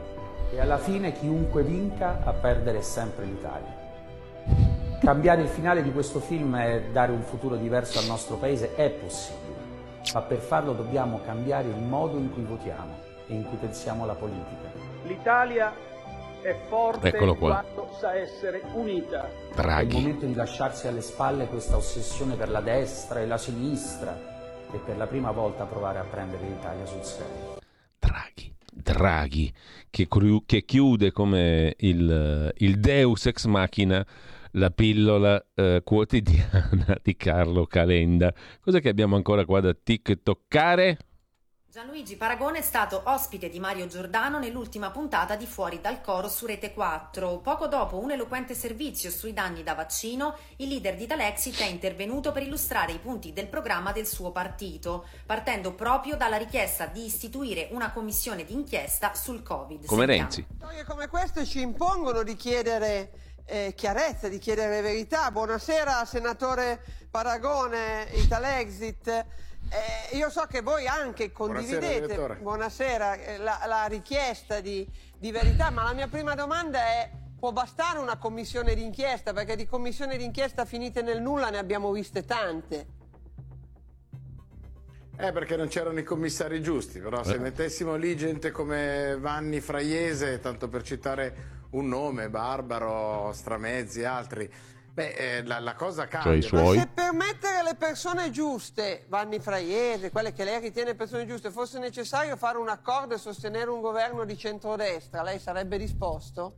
E 0.50 0.62
alla 0.62 0.78
fine 0.78 1.12
chiunque 1.12 1.62
vinca 1.62 2.22
a 2.24 2.32
perdere 2.32 2.78
è 2.78 2.82
sempre 2.82 3.26
l'Italia. 3.26 3.76
Cambiare 5.02 5.42
il 5.42 5.50
finale 5.50 5.84
di 5.84 5.92
questo 5.92 6.22
film 6.22 6.56
e 6.56 6.86
dare 6.94 7.12
un 7.12 7.22
futuro 7.24 7.58
diverso 7.58 8.00
al 8.00 8.06
nostro 8.06 8.38
paese 8.38 8.76
è 8.76 8.90
possibile, 8.92 9.58
ma 10.14 10.22
per 10.22 10.38
farlo 10.38 10.72
dobbiamo 10.72 11.20
cambiare 11.26 11.68
il 11.68 11.76
modo 11.76 12.18
in 12.18 12.32
cui 12.32 12.44
votiamo 12.44 12.96
e 13.28 13.34
in 13.34 13.44
cui 13.46 13.58
pensiamo 13.58 14.06
la 14.06 14.16
politica. 14.16 14.72
L'Italia 15.04 15.74
è 16.42 16.56
forte 16.70 17.10
Eccolo 17.10 17.36
qua. 17.36 17.62
quando 17.62 17.94
sa 18.00 18.16
essere 18.16 18.62
unita. 18.72 19.26
È 19.26 19.50
il 19.50 19.54
Draghi. 19.54 19.98
momento 19.98 20.26
di 20.26 20.34
lasciarsi 20.34 20.88
alle 20.88 21.02
spalle 21.02 21.48
questa 21.48 21.76
ossessione 21.76 22.36
per 22.36 22.50
la 22.50 22.62
destra 22.62 23.20
e 23.20 23.28
la 23.28 23.38
sinistra 23.38 24.36
e 24.72 24.78
per 24.78 24.98
la 24.98 25.08
prima 25.08 25.32
volta 25.32 25.66
provare 25.66 26.00
a 26.00 26.04
prendere 26.04 26.48
l'Italia 26.48 26.86
sul 26.86 27.04
serio. 27.04 27.58
Draghi, 28.88 29.52
che, 29.90 30.08
cru- 30.08 30.46
che 30.46 30.64
chiude 30.64 31.12
come 31.12 31.76
il, 31.80 32.54
il 32.58 32.80
Deus 32.80 33.26
ex 33.26 33.46
machina 33.46 34.06
la 34.52 34.70
pillola 34.70 35.44
eh, 35.56 35.82
quotidiana 35.84 36.98
di 37.02 37.16
Carlo 37.18 37.66
Calenda. 37.66 38.34
Cos'è 38.62 38.80
che 38.80 38.90
abbiamo 38.90 39.16
ancora 39.16 39.46
qua 39.46 39.60
da 39.60 39.74
TikTokkare? 39.74 40.98
Gianluigi 41.78 42.16
Paragone 42.16 42.58
è 42.58 42.62
stato 42.64 43.04
ospite 43.06 43.50
di 43.50 43.60
Mario 43.60 43.86
Giordano 43.86 44.40
nell'ultima 44.40 44.90
puntata 44.90 45.36
di 45.36 45.46
Fuori 45.46 45.80
dal 45.80 46.02
coro 46.02 46.28
su 46.28 46.48
Rete 46.48 46.74
4. 46.74 47.38
Poco 47.38 47.68
dopo 47.68 48.00
un 48.00 48.10
eloquente 48.10 48.56
servizio 48.56 49.12
sui 49.12 49.32
danni 49.32 49.62
da 49.62 49.76
vaccino, 49.76 50.36
il 50.56 50.70
leader 50.70 50.96
di 50.96 51.06
Talexit 51.06 51.60
è 51.60 51.68
intervenuto 51.68 52.32
per 52.32 52.42
illustrare 52.42 52.94
i 52.94 52.98
punti 52.98 53.32
del 53.32 53.46
programma 53.46 53.92
del 53.92 54.08
suo 54.08 54.32
partito, 54.32 55.06
partendo 55.28 55.76
proprio 55.76 56.16
dalla 56.16 56.38
richiesta 56.38 56.88
di 56.88 57.06
istituire 57.06 57.68
una 57.70 57.92
commissione 57.92 58.44
d'inchiesta 58.44 59.14
sul 59.14 59.44
Covid. 59.44 59.86
Come 59.86 60.08
Sentiamo. 60.08 60.30
Renzi. 60.32 60.48
Storie 60.56 60.84
come 60.84 61.08
queste 61.08 61.46
ci 61.46 61.62
impongono 61.62 62.24
di 62.24 62.36
chiedere 62.36 63.12
eh, 63.46 63.74
chiarezza, 63.76 64.28
di 64.28 64.40
chiedere 64.40 64.82
verità. 64.82 65.30
Buonasera, 65.30 66.04
senatore 66.06 66.84
Paragone, 67.12 68.08
Italexit. 68.14 69.46
Eh, 69.70 70.16
io 70.16 70.30
so 70.30 70.46
che 70.50 70.62
voi 70.62 70.88
anche 70.88 71.32
condividete 71.32 72.02
direttore. 72.02 72.36
buonasera, 72.36 73.14
eh, 73.16 73.38
la, 73.38 73.60
la 73.68 73.86
richiesta 73.86 74.62
di, 74.62 74.88
di 75.18 75.32
verità, 75.32 75.70
ma 75.70 75.84
la 75.84 75.94
mia 75.94 76.08
prima 76.08 76.36
domanda 76.36 76.80
è 76.80 77.12
può 77.38 77.52
bastare 77.52 78.00
una 78.00 78.18
commissione 78.18 78.74
d'inchiesta? 78.74 79.34
Perché 79.34 79.56
di 79.56 79.66
commissioni 79.68 80.18
d'inchiesta 80.18 80.66
finite 80.66 81.02
nel 81.02 81.22
nulla 81.22 81.50
ne 81.50 81.58
abbiamo 81.58 81.92
viste 81.92 82.24
tante. 82.24 82.88
Eh, 85.20 85.32
perché 85.32 85.56
non 85.56 85.68
c'erano 85.68 86.00
i 86.00 86.04
commissari 86.04 86.62
giusti, 86.62 87.00
però 87.00 87.24
se 87.24 87.34
Eh. 87.34 87.40
mettessimo 87.40 87.96
lì 87.96 88.16
gente 88.16 88.52
come 88.52 89.18
Vanni 89.20 89.60
Fraiese, 89.60 90.40
tanto 90.40 90.70
per 90.70 90.84
citare 90.84 91.56
un 91.72 91.88
nome, 91.88 92.30
Barbaro, 92.30 93.32
Stramezzi, 93.34 94.04
altri, 94.04 94.50
beh, 94.98 95.14
eh, 95.14 95.44
la, 95.44 95.60
la 95.60 95.76
cosa 95.76 96.08
cambia. 96.08 96.32
Cioè 96.32 96.40
i 96.40 96.42
suoi? 96.42 96.80
Se 96.80 96.88
per 96.92 97.14
mettere 97.14 97.62
le 97.62 97.76
persone 97.76 98.32
giuste, 98.32 99.06
Vanni 99.10 99.40
Fraiese, 99.40 100.10
quelle 100.10 100.34
che 100.34 100.44
lei 100.44 100.60
ritiene 100.60 100.96
persone 100.96 101.28
giuste, 101.28 101.52
fosse 101.52 101.78
necessario 101.78 102.36
fare 102.36 102.58
un 102.58 102.68
accordo 102.68 103.14
e 103.14 103.20
sostenere 103.20 103.70
un 103.70 103.82
governo 103.82 104.26
di 104.26 104.36
centrodestra, 104.36 105.22
lei 105.22 105.38
sarebbe 105.38 105.78
disposto? 105.78 106.56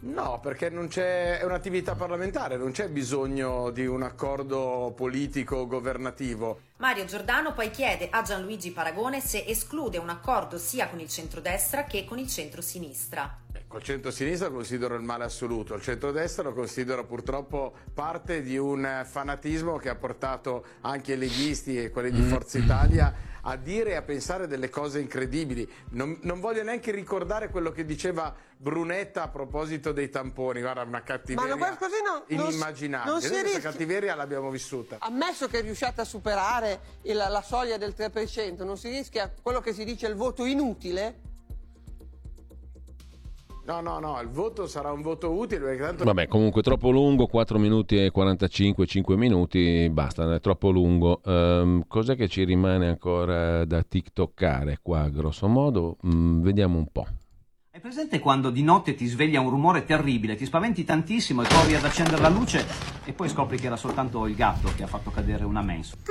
No, 0.00 0.38
perché 0.40 0.68
non 0.68 0.88
c'è, 0.88 1.38
è 1.38 1.44
un'attività 1.44 1.94
parlamentare, 1.94 2.56
non 2.56 2.72
c'è 2.72 2.88
bisogno 2.88 3.70
di 3.70 3.86
un 3.86 4.02
accordo 4.02 4.92
politico 4.94 5.66
governativo. 5.66 6.60
Mario 6.78 7.04
Giordano 7.06 7.54
poi 7.54 7.70
chiede 7.70 8.08
a 8.10 8.20
Gianluigi 8.22 8.72
Paragone 8.72 9.20
se 9.20 9.44
esclude 9.46 9.96
un 9.98 10.10
accordo 10.10 10.58
sia 10.58 10.88
con 10.88 10.98
il 10.98 11.08
centrodestra 11.08 11.84
che 11.84 12.04
con 12.04 12.18
il 12.18 12.28
centrosinistra. 12.28 13.43
Col 13.74 13.82
centro-sinistra 13.82 14.50
considero 14.50 14.94
il 14.94 15.02
male 15.02 15.24
assoluto, 15.24 15.74
il 15.74 15.82
centrodestra 15.82 16.44
lo 16.44 16.52
considero 16.52 17.04
purtroppo 17.06 17.74
parte 17.92 18.40
di 18.40 18.56
un 18.56 19.02
fanatismo 19.04 19.78
che 19.78 19.88
ha 19.88 19.96
portato 19.96 20.64
anche 20.82 21.14
i 21.14 21.18
leghisti 21.18 21.82
e 21.82 21.90
quelli 21.90 22.12
di 22.12 22.22
Forza 22.22 22.56
Italia 22.56 23.12
a 23.42 23.56
dire 23.56 23.90
e 23.90 23.94
a 23.96 24.02
pensare 24.02 24.46
delle 24.46 24.70
cose 24.70 25.00
incredibili. 25.00 25.68
Non, 25.90 26.20
non 26.22 26.38
voglio 26.38 26.62
neanche 26.62 26.92
ricordare 26.92 27.48
quello 27.48 27.72
che 27.72 27.84
diceva 27.84 28.32
Brunetta 28.56 29.24
a 29.24 29.28
proposito 29.28 29.90
dei 29.90 30.08
tamponi, 30.08 30.60
guarda 30.60 30.82
una 30.82 30.90
Ma 30.90 31.02
cattiveria 31.02 31.56
non, 31.56 31.76
così 31.76 31.96
non, 32.04 32.22
non, 32.28 32.46
inimmaginabile. 32.50 33.10
non 33.10 33.20
si 33.20 33.28
questa 33.28 33.44
rischia- 33.48 33.70
cattiveria 33.72 34.14
l'abbiamo 34.14 34.50
vissuta. 34.50 34.98
Ammesso 35.00 35.48
che 35.48 35.60
riusciate 35.62 36.00
a 36.00 36.04
superare 36.04 36.78
il- 37.02 37.16
la 37.16 37.42
soglia 37.44 37.76
del 37.76 37.92
3%, 37.92 38.62
non 38.62 38.78
si 38.78 38.88
rischia 38.88 39.34
quello 39.42 39.60
che 39.60 39.72
si 39.72 39.84
dice 39.84 40.06
il 40.06 40.14
voto 40.14 40.44
inutile? 40.44 41.32
No, 43.66 43.80
no, 43.80 43.98
no, 43.98 44.20
il 44.20 44.28
voto 44.28 44.66
sarà 44.66 44.92
un 44.92 45.00
voto 45.00 45.30
utile 45.30 45.60
perché 45.60 45.82
tanto 45.82 46.04
Vabbè, 46.04 46.28
comunque 46.28 46.60
troppo 46.60 46.90
lungo, 46.90 47.26
4 47.26 47.58
minuti 47.58 47.96
e 47.96 48.10
45, 48.10 48.84
5 48.86 49.16
minuti, 49.16 49.88
basta, 49.90 50.24
non 50.24 50.34
è 50.34 50.40
troppo 50.40 50.68
lungo. 50.68 51.22
Ehm, 51.24 51.84
cos'è 51.88 52.14
che 52.14 52.28
ci 52.28 52.44
rimane 52.44 52.88
ancora 52.88 53.64
da 53.64 53.82
TikTokkare 53.82 54.80
qua, 54.82 55.08
grosso 55.08 55.48
modo? 55.48 55.96
Mm, 56.06 56.42
vediamo 56.42 56.76
un 56.76 56.86
po'. 56.92 57.06
Hai 57.72 57.80
presente 57.80 58.18
quando 58.18 58.50
di 58.50 58.62
notte 58.62 58.94
ti 58.94 59.06
sveglia 59.06 59.40
un 59.40 59.48
rumore 59.48 59.86
terribile, 59.86 60.36
ti 60.36 60.44
spaventi 60.44 60.84
tantissimo 60.84 61.42
e 61.42 61.46
provi 61.46 61.74
ad 61.74 61.84
accendere 61.84 62.20
la 62.20 62.28
luce 62.28 62.66
e 63.04 63.12
poi 63.14 63.30
scopri 63.30 63.58
che 63.58 63.66
era 63.66 63.76
soltanto 63.76 64.26
il 64.26 64.34
gatto 64.34 64.72
che 64.76 64.82
ha 64.82 64.86
fatto 64.86 65.10
cadere 65.10 65.44
una 65.44 65.62
mensola? 65.62 66.02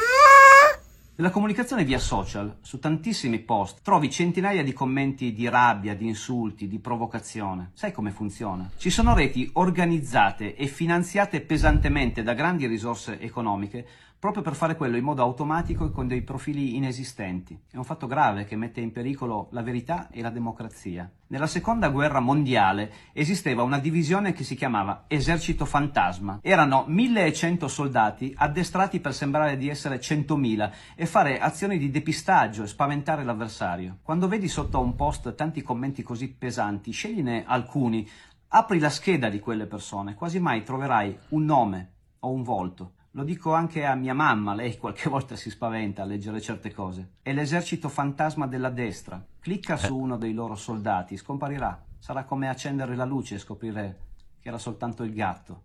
Nella 1.16 1.30
comunicazione 1.30 1.84
via 1.84 2.00
social, 2.00 2.58
su 2.62 2.80
tantissimi 2.80 3.38
post, 3.38 3.82
trovi 3.84 4.10
centinaia 4.10 4.64
di 4.64 4.74
commenti 4.74 5.32
di 5.32 5.48
rabbia, 5.48 5.94
di 5.96 6.08
insulti, 6.08 6.68
di 6.68 6.80
provocazione. 6.80 7.70
Sai 7.74 7.92
come 7.92 8.10
funziona? 8.10 8.72
Ci 8.76 8.90
sono 8.90 9.14
reti 9.14 9.48
organizzate 9.54 10.56
e 10.56 10.66
finanziate 10.66 11.42
pesantemente 11.42 12.24
da 12.24 12.34
grandi 12.34 12.66
risorse 12.66 13.20
economiche 13.20 13.88
proprio 14.24 14.42
per 14.42 14.56
fare 14.56 14.78
quello 14.78 14.96
in 14.96 15.04
modo 15.04 15.22
automatico 15.22 15.86
e 15.86 15.92
con 15.92 16.08
dei 16.08 16.22
profili 16.22 16.78
inesistenti. 16.78 17.60
È 17.70 17.76
un 17.76 17.84
fatto 17.84 18.08
grave 18.08 18.46
che 18.46 18.56
mette 18.56 18.80
in 18.80 18.94
pericolo 18.94 19.50
la 19.52 19.62
verità 19.62 20.08
e 20.12 20.22
la 20.22 20.30
democrazia. 20.30 21.12
Nella 21.28 21.46
seconda 21.46 21.90
guerra 21.90 22.22
mondiale 22.22 22.94
esisteva 23.12 23.64
una 23.64 23.80
divisione 23.80 24.32
che 24.32 24.46
si 24.46 24.56
chiamava 24.56 25.04
Esercito 25.08 25.66
Fantasma. 25.66 26.40
Erano 26.42 26.86
1100 26.88 27.68
soldati 27.68 28.34
addestrati 28.34 29.02
per 29.02 29.14
sembrare 29.14 29.58
di 29.58 29.68
essere 29.68 30.00
100.000 30.00 30.72
e 30.96 31.06
fare 31.06 31.42
azioni 31.42 31.78
di 31.78 31.92
depistaggio 31.92 32.64
e 32.64 32.68
spaventare 32.68 33.26
l'avversario. 33.26 33.98
Quando 34.04 34.30
vedi 34.30 34.48
sotto 34.48 34.80
un 34.80 34.96
post 34.96 35.36
tanti 35.36 35.62
commenti 35.62 36.02
così 36.02 36.30
pesanti, 36.30 36.92
scegliene 36.92 37.44
alcuni, 37.46 38.10
apri 38.48 38.80
la 38.80 38.90
scheda 38.90 39.28
di 39.28 39.42
quelle 39.42 39.66
persone, 39.66 40.14
quasi 40.14 40.40
mai 40.40 40.64
troverai 40.64 41.18
un 41.32 41.44
nome 41.44 41.92
o 42.20 42.32
un 42.32 42.42
volto. 42.42 42.94
Lo 43.16 43.24
dico 43.24 43.54
anche 43.54 43.86
a 43.86 43.94
mia 43.94 44.16
mamma, 44.16 44.56
lei 44.56 44.76
qualche 44.76 45.08
volta 45.08 45.36
si 45.36 45.52
spaventa 45.52 46.02
a 46.02 46.06
leggere 46.06 46.42
certe 46.42 46.74
cose. 46.74 47.18
È 47.22 47.32
l'esercito 47.32 47.88
fantasma 47.88 48.48
della 48.48 48.72
destra. 48.72 49.24
Clicca 49.40 49.78
su 49.78 49.96
uno 49.96 50.18
dei 50.18 50.34
loro 50.34 50.56
soldati, 50.56 51.16
scomparirà. 51.16 51.80
Sarà 52.00 52.24
come 52.24 52.50
accendere 52.50 52.96
la 52.96 53.06
luce 53.06 53.36
e 53.36 53.38
scoprire 53.38 54.00
che 54.40 54.48
era 54.48 54.58
soltanto 54.58 55.04
il 55.04 55.14
gatto. 55.14 55.62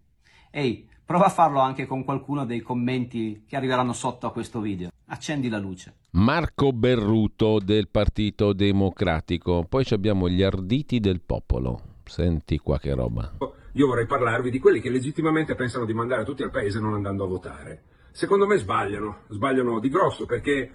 Ehi, 0.51 0.87
prova 1.03 1.25
a 1.25 1.31
farlo 1.31 1.61
anche 1.61 1.87
con 1.87 2.05
qualcuno 2.05 2.45
dei 2.45 2.61
commenti 2.61 3.45
che 3.49 3.57
arriveranno 3.57 3.95
sotto 3.95 4.27
a 4.27 4.33
questo 4.33 4.61
video. 4.61 4.91
Accendi 5.07 5.49
la 5.49 5.59
luce. 5.59 5.95
Marco 6.11 6.75
Berruto 6.75 7.61
del 7.61 7.89
Partito 7.89 8.53
Democratico. 8.53 9.65
Poi 9.67 9.87
ci 9.87 9.95
abbiamo 9.95 10.29
gli 10.29 10.43
arditi 10.43 11.01
del 11.01 11.23
popolo. 11.23 11.81
Senti 12.05 12.59
qua 12.59 12.79
che 12.79 12.93
roba. 12.93 13.33
Io 13.79 13.87
vorrei 13.87 14.07
parlarvi 14.07 14.51
di 14.51 14.59
quelli 14.59 14.81
che 14.81 14.91
legittimamente 14.91 15.55
pensano 15.55 15.85
di 15.85 15.95
mandare 15.95 16.25
tutti 16.25 16.43
al 16.43 16.51
paese 16.51 16.81
non 16.81 16.95
andando 16.95 17.23
a 17.23 17.29
votare. 17.29 17.83
Secondo 18.11 18.45
me 18.45 18.57
sbagliano, 18.57 19.21
sbagliano 19.29 19.79
di 19.79 19.89
grosso 19.89 20.27
perché 20.27 20.73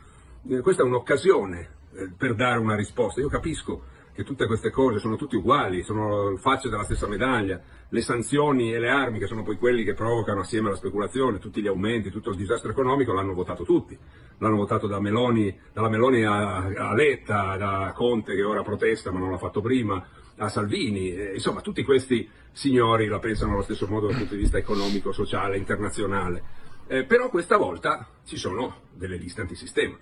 eh, 0.47 0.61
questa 0.61 0.83
è 0.83 0.85
un'occasione 0.85 1.69
eh, 1.95 2.11
per 2.17 2.33
dare 2.33 2.59
una 2.59 2.77
risposta. 2.77 3.19
Io 3.19 3.27
capisco 3.27 3.83
che 4.13 4.23
tutte 4.23 4.45
queste 4.45 4.69
cose 4.69 4.99
sono 4.99 5.17
tutte 5.17 5.35
uguali, 5.35 5.83
sono 5.83 6.37
facce 6.37 6.69
della 6.69 6.85
stessa 6.85 7.05
medaglia, 7.05 7.59
le 7.89 8.01
sanzioni 8.01 8.73
e 8.73 8.79
le 8.79 8.89
armi 8.89 9.19
che 9.19 9.27
sono 9.27 9.43
poi 9.43 9.57
quelli 9.57 9.83
che 9.83 9.95
provocano 9.95 10.39
assieme 10.39 10.67
alla 10.67 10.77
speculazione, 10.77 11.39
tutti 11.39 11.61
gli 11.61 11.67
aumenti, 11.67 12.09
tutto 12.09 12.29
il 12.29 12.37
disastro 12.37 12.71
economico 12.71 13.11
l'hanno 13.11 13.33
votato 13.33 13.65
tutti, 13.65 13.97
l'hanno 14.37 14.55
votato 14.55 14.87
da 14.87 15.01
Meloni, 15.01 15.53
dalla 15.73 15.89
Meloni 15.89 16.23
a, 16.23 16.67
a 16.67 16.93
Letta, 16.93 17.57
da 17.57 17.91
Conte 17.93 18.33
che 18.33 18.43
ora 18.43 18.61
protesta 18.61 19.11
ma 19.11 19.19
non 19.19 19.31
l'ha 19.31 19.37
fatto 19.37 19.59
prima, 19.59 20.01
a 20.37 20.47
Salvini, 20.47 21.13
eh, 21.13 21.33
insomma 21.33 21.59
tutti 21.59 21.83
questi 21.83 22.29
signori 22.53 23.07
la 23.07 23.19
pensano 23.19 23.53
allo 23.53 23.63
stesso 23.63 23.87
modo 23.87 24.07
dal 24.07 24.17
punto 24.17 24.35
di 24.35 24.41
vista 24.41 24.57
economico, 24.57 25.11
sociale, 25.11 25.57
internazionale. 25.57 26.61
Eh, 26.87 27.03
però 27.03 27.29
questa 27.29 27.57
volta 27.57 28.07
ci 28.23 28.37
sono 28.37 28.83
delle 28.93 29.17
liste 29.17 29.41
antisistema 29.41 29.97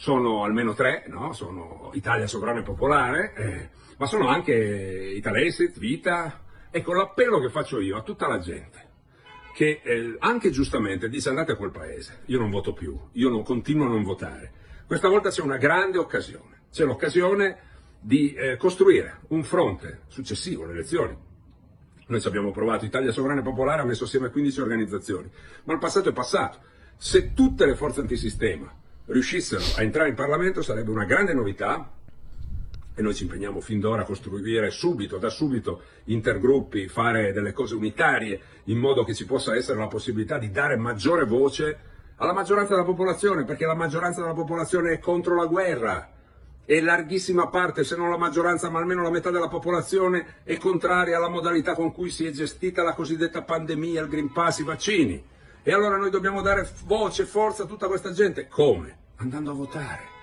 sono 0.00 0.44
almeno 0.44 0.72
tre, 0.72 1.04
no? 1.08 1.34
sono 1.34 1.90
Italia 1.92 2.26
Sovrana 2.26 2.60
e 2.60 2.62
Popolare, 2.62 3.34
eh, 3.34 3.68
ma 3.98 4.06
sono 4.06 4.28
anche 4.28 4.54
Italexit, 4.54 5.78
Vita. 5.78 6.42
Ecco 6.70 6.94
l'appello 6.94 7.38
che 7.38 7.50
faccio 7.50 7.80
io 7.80 7.98
a 7.98 8.02
tutta 8.02 8.26
la 8.26 8.38
gente, 8.38 8.88
che 9.54 9.82
eh, 9.84 10.16
anche 10.20 10.48
giustamente 10.48 11.10
dice 11.10 11.28
andate 11.28 11.52
a 11.52 11.56
quel 11.56 11.70
paese, 11.70 12.22
io 12.26 12.38
non 12.38 12.48
voto 12.48 12.72
più, 12.72 12.98
io 13.12 13.28
non, 13.28 13.42
continuo 13.42 13.84
a 13.84 13.90
non 13.90 14.02
votare. 14.02 14.52
Questa 14.86 15.08
volta 15.08 15.28
c'è 15.28 15.42
una 15.42 15.58
grande 15.58 15.98
occasione, 15.98 16.62
c'è 16.72 16.84
l'occasione 16.84 17.58
di 18.00 18.32
eh, 18.32 18.56
costruire 18.56 19.20
un 19.28 19.44
fronte 19.44 20.04
successivo 20.06 20.64
alle 20.64 20.72
elezioni. 20.72 21.14
Noi 22.10 22.20
ci 22.20 22.26
abbiamo 22.26 22.50
provato, 22.50 22.84
Italia 22.84 23.12
Sovrana 23.12 23.38
e 23.38 23.44
Popolare 23.44 23.82
ha 23.82 23.84
messo 23.84 24.02
assieme 24.02 24.30
15 24.30 24.60
organizzazioni, 24.60 25.30
ma 25.62 25.74
il 25.74 25.78
passato 25.78 26.08
è 26.08 26.12
passato. 26.12 26.58
Se 26.96 27.34
tutte 27.34 27.66
le 27.66 27.76
forze 27.76 28.00
antisistema 28.00 28.68
riuscissero 29.06 29.62
a 29.76 29.82
entrare 29.82 30.08
in 30.08 30.16
Parlamento 30.16 30.60
sarebbe 30.60 30.90
una 30.90 31.04
grande 31.04 31.34
novità. 31.34 31.88
E 32.96 33.00
noi 33.00 33.14
ci 33.14 33.22
impegniamo 33.22 33.60
fin 33.60 33.78
d'ora 33.78 34.02
a 34.02 34.04
costruire 34.04 34.70
subito, 34.70 35.18
da 35.18 35.28
subito, 35.28 35.82
intergruppi, 36.06 36.88
fare 36.88 37.32
delle 37.32 37.52
cose 37.52 37.76
unitarie 37.76 38.40
in 38.64 38.78
modo 38.78 39.04
che 39.04 39.14
ci 39.14 39.24
possa 39.24 39.54
essere 39.54 39.78
la 39.78 39.86
possibilità 39.86 40.36
di 40.36 40.50
dare 40.50 40.74
maggiore 40.76 41.24
voce 41.24 41.78
alla 42.16 42.32
maggioranza 42.32 42.72
della 42.74 42.84
popolazione, 42.84 43.44
perché 43.44 43.66
la 43.66 43.76
maggioranza 43.76 44.20
della 44.20 44.34
popolazione 44.34 44.94
è 44.94 44.98
contro 44.98 45.36
la 45.36 45.46
guerra 45.46 46.10
e 46.70 46.80
larghissima 46.80 47.48
parte, 47.48 47.82
se 47.82 47.96
non 47.96 48.10
la 48.10 48.16
maggioranza, 48.16 48.70
ma 48.70 48.78
almeno 48.78 49.02
la 49.02 49.10
metà 49.10 49.30
della 49.30 49.48
popolazione 49.48 50.36
è 50.44 50.56
contraria 50.56 51.16
alla 51.16 51.28
modalità 51.28 51.74
con 51.74 51.90
cui 51.90 52.10
si 52.10 52.24
è 52.24 52.30
gestita 52.30 52.84
la 52.84 52.94
cosiddetta 52.94 53.42
pandemia, 53.42 54.02
il 54.02 54.08
Green 54.08 54.30
Pass, 54.30 54.60
i 54.60 54.64
vaccini. 54.64 55.20
E 55.64 55.72
allora 55.72 55.96
noi 55.96 56.10
dobbiamo 56.10 56.42
dare 56.42 56.70
voce 56.84 57.22
e 57.22 57.26
forza 57.26 57.64
a 57.64 57.66
tutta 57.66 57.88
questa 57.88 58.12
gente. 58.12 58.46
Come? 58.46 58.98
andando 59.20 59.50
a 59.50 59.54
votare. 59.54 60.18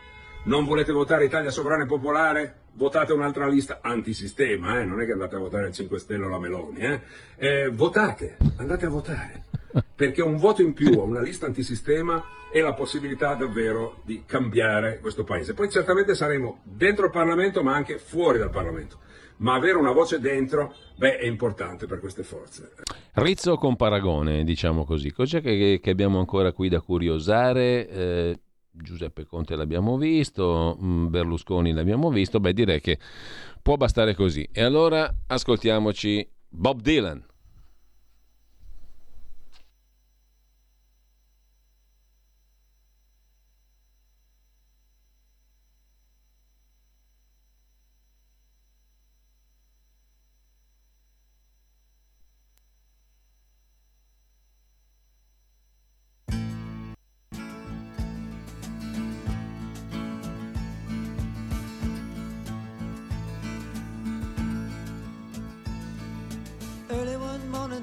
Non 0.45 0.65
volete 0.65 0.91
votare 0.91 1.25
Italia 1.25 1.49
Sovrana 1.49 1.83
e 1.83 1.87
Popolare? 1.87 2.55
Votate 2.73 3.11
un'altra 3.11 3.47
lista 3.47 3.79
antisistema, 3.81 4.79
eh? 4.79 4.85
non 4.85 5.01
è 5.01 5.05
che 5.05 5.11
andate 5.11 5.35
a 5.35 5.39
votare 5.39 5.67
il 5.67 5.73
5 5.73 5.99
Stelle 5.99 6.25
o 6.25 6.29
la 6.29 6.39
Meloni. 6.39 6.79
Eh? 6.79 7.01
Eh, 7.35 7.69
votate, 7.69 8.37
andate 8.57 8.85
a 8.85 8.89
votare, 8.89 9.45
perché 9.95 10.21
un 10.21 10.37
voto 10.37 10.61
in 10.61 10.73
più 10.73 10.99
a 10.99 11.03
una 11.03 11.21
lista 11.21 11.45
antisistema 11.45 12.23
è 12.51 12.61
la 12.61 12.73
possibilità 12.73 13.35
davvero 13.35 14.01
di 14.03 14.23
cambiare 14.25 14.99
questo 14.99 15.23
Paese. 15.23 15.53
Poi 15.53 15.69
certamente 15.69 16.15
saremo 16.15 16.61
dentro 16.63 17.05
il 17.05 17.11
Parlamento, 17.11 17.63
ma 17.63 17.75
anche 17.75 17.97
fuori 17.97 18.37
dal 18.37 18.49
Parlamento. 18.49 18.99
Ma 19.37 19.53
avere 19.53 19.77
una 19.77 19.91
voce 19.91 20.19
dentro, 20.19 20.73
beh, 20.97 21.17
è 21.17 21.25
importante 21.25 21.85
per 21.85 21.99
queste 21.99 22.23
forze. 22.23 22.73
Rizzo 23.13 23.55
con 23.55 23.75
paragone, 23.75 24.43
diciamo 24.43 24.85
così. 24.85 25.11
Cos'è 25.11 25.41
che, 25.41 25.79
che 25.81 25.89
abbiamo 25.89 26.19
ancora 26.19 26.51
qui 26.51 26.69
da 26.69 26.81
curiosare? 26.81 27.87
Eh, 27.87 28.39
Giuseppe 28.71 29.25
Conte 29.25 29.55
l'abbiamo 29.55 29.97
visto, 29.97 30.77
mm, 30.81 31.07
Berlusconi 31.09 31.73
l'abbiamo 31.73 32.09
visto, 32.09 32.39
beh 32.39 32.53
direi 32.53 32.79
che 32.79 32.97
può 33.61 33.75
bastare 33.75 34.15
così. 34.15 34.47
E 34.51 34.61
allora 34.63 35.13
ascoltiamoci 35.27 36.27
Bob 36.49 36.81
Dylan. 36.81 37.23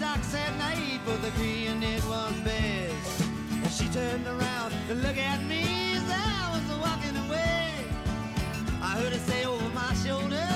docks 0.00 0.34
at 0.34 0.56
night, 0.58 1.00
both 1.06 1.24
agreeing 1.26 1.82
it 1.82 2.04
was 2.04 2.32
best. 2.40 3.20
And 3.52 3.70
she 3.70 3.88
turned 3.88 4.26
around 4.26 4.72
to 4.88 4.94
look 4.94 5.16
at 5.16 5.42
me 5.44 5.94
as 5.94 6.04
I 6.10 6.50
was 6.52 6.78
walking 6.78 7.16
away. 7.26 7.72
I 8.82 8.98
heard 8.98 9.12
her 9.12 9.18
say 9.18 9.44
over 9.44 9.68
my 9.70 9.92
shoulder, 9.94 10.55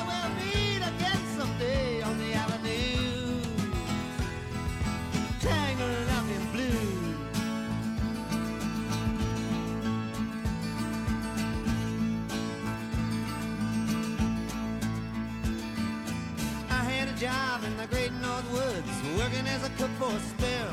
Woods, 18.53 18.93
working 19.17 19.47
as 19.47 19.63
a 19.65 19.71
cook 19.79 19.91
for 19.99 20.11
a 20.11 20.21
spell. 20.21 20.73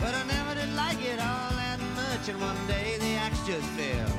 But 0.00 0.14
I 0.14 0.22
never 0.24 0.54
did 0.54 0.72
like 0.74 1.00
it 1.02 1.18
all 1.18 1.50
that 1.56 1.80
much, 1.94 2.28
and 2.28 2.40
one 2.40 2.60
day 2.66 2.98
the 2.98 3.12
axe 3.16 3.40
just 3.46 3.68
fell. 3.78 4.12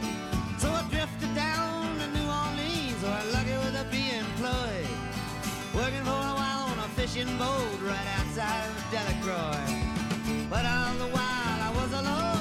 So 0.57 0.69
I 0.72 0.82
drifted 0.90 1.34
down 1.36 1.99
to 1.99 2.07
New 2.18 2.26
Orleans, 2.26 2.99
where 3.03 3.18
I'm 3.22 3.32
lucky 3.32 3.56
with 3.64 3.76
a 3.84 3.86
be 3.91 4.03
employed. 4.18 4.90
Working 5.76 6.03
for 6.10 6.22
a 6.34 6.36
while 6.41 6.65
on 6.72 6.80
a 6.80 6.90
fishing 6.98 7.32
boat 7.38 7.78
right 7.86 8.07
outside 8.18 8.65
of 8.69 8.78
Delacroix. 8.91 9.68
But 10.49 10.65
all 10.65 10.94
the 11.03 11.10
while 11.14 11.60
I 11.68 11.72
was 11.76 11.91
alone, 11.94 12.36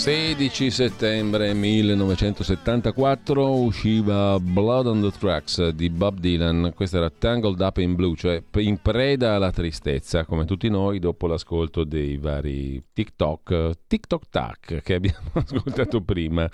16 0.00 0.70
settembre 0.70 1.52
1974 1.52 3.52
usciva 3.52 4.38
Blood 4.40 4.86
on 4.86 5.02
the 5.02 5.10
Tracks 5.10 5.68
di 5.68 5.90
Bob 5.90 6.18
Dylan, 6.18 6.72
questa 6.74 6.96
era 6.96 7.10
Tangled 7.10 7.60
Up 7.60 7.76
in 7.76 7.96
Blue, 7.96 8.16
cioè 8.16 8.42
in 8.54 8.80
preda 8.80 9.34
alla 9.34 9.50
tristezza, 9.50 10.24
come 10.24 10.46
tutti 10.46 10.70
noi 10.70 11.00
dopo 11.00 11.26
l'ascolto 11.26 11.84
dei 11.84 12.16
vari 12.16 12.82
TikTok, 12.94 13.72
TikTok 13.86 14.22
Tac 14.30 14.80
che 14.82 14.94
abbiamo 14.94 15.32
ascoltato 15.34 16.00
prima, 16.00 16.50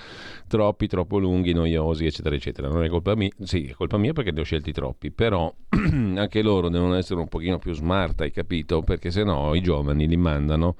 troppi, 0.48 0.88
troppo 0.88 1.20
lunghi, 1.20 1.52
noiosi, 1.52 2.04
eccetera, 2.04 2.34
eccetera. 2.34 2.66
Non 2.66 2.82
è 2.82 2.88
colpa 2.88 3.14
mia, 3.14 3.30
sì, 3.44 3.66
è 3.66 3.74
colpa 3.74 3.96
mia 3.96 4.12
perché 4.12 4.32
ne 4.32 4.40
ho 4.40 4.44
scelti 4.44 4.72
troppi, 4.72 5.12
però 5.12 5.54
anche 5.70 6.42
loro 6.42 6.68
devono 6.68 6.96
essere 6.96 7.20
un 7.20 7.28
pochino 7.28 7.58
più 7.58 7.72
smart, 7.74 8.22
hai 8.22 8.32
capito? 8.32 8.82
Perché 8.82 9.12
se 9.12 9.22
no 9.22 9.54
i 9.54 9.60
giovani 9.60 10.08
li 10.08 10.16
mandano 10.16 10.74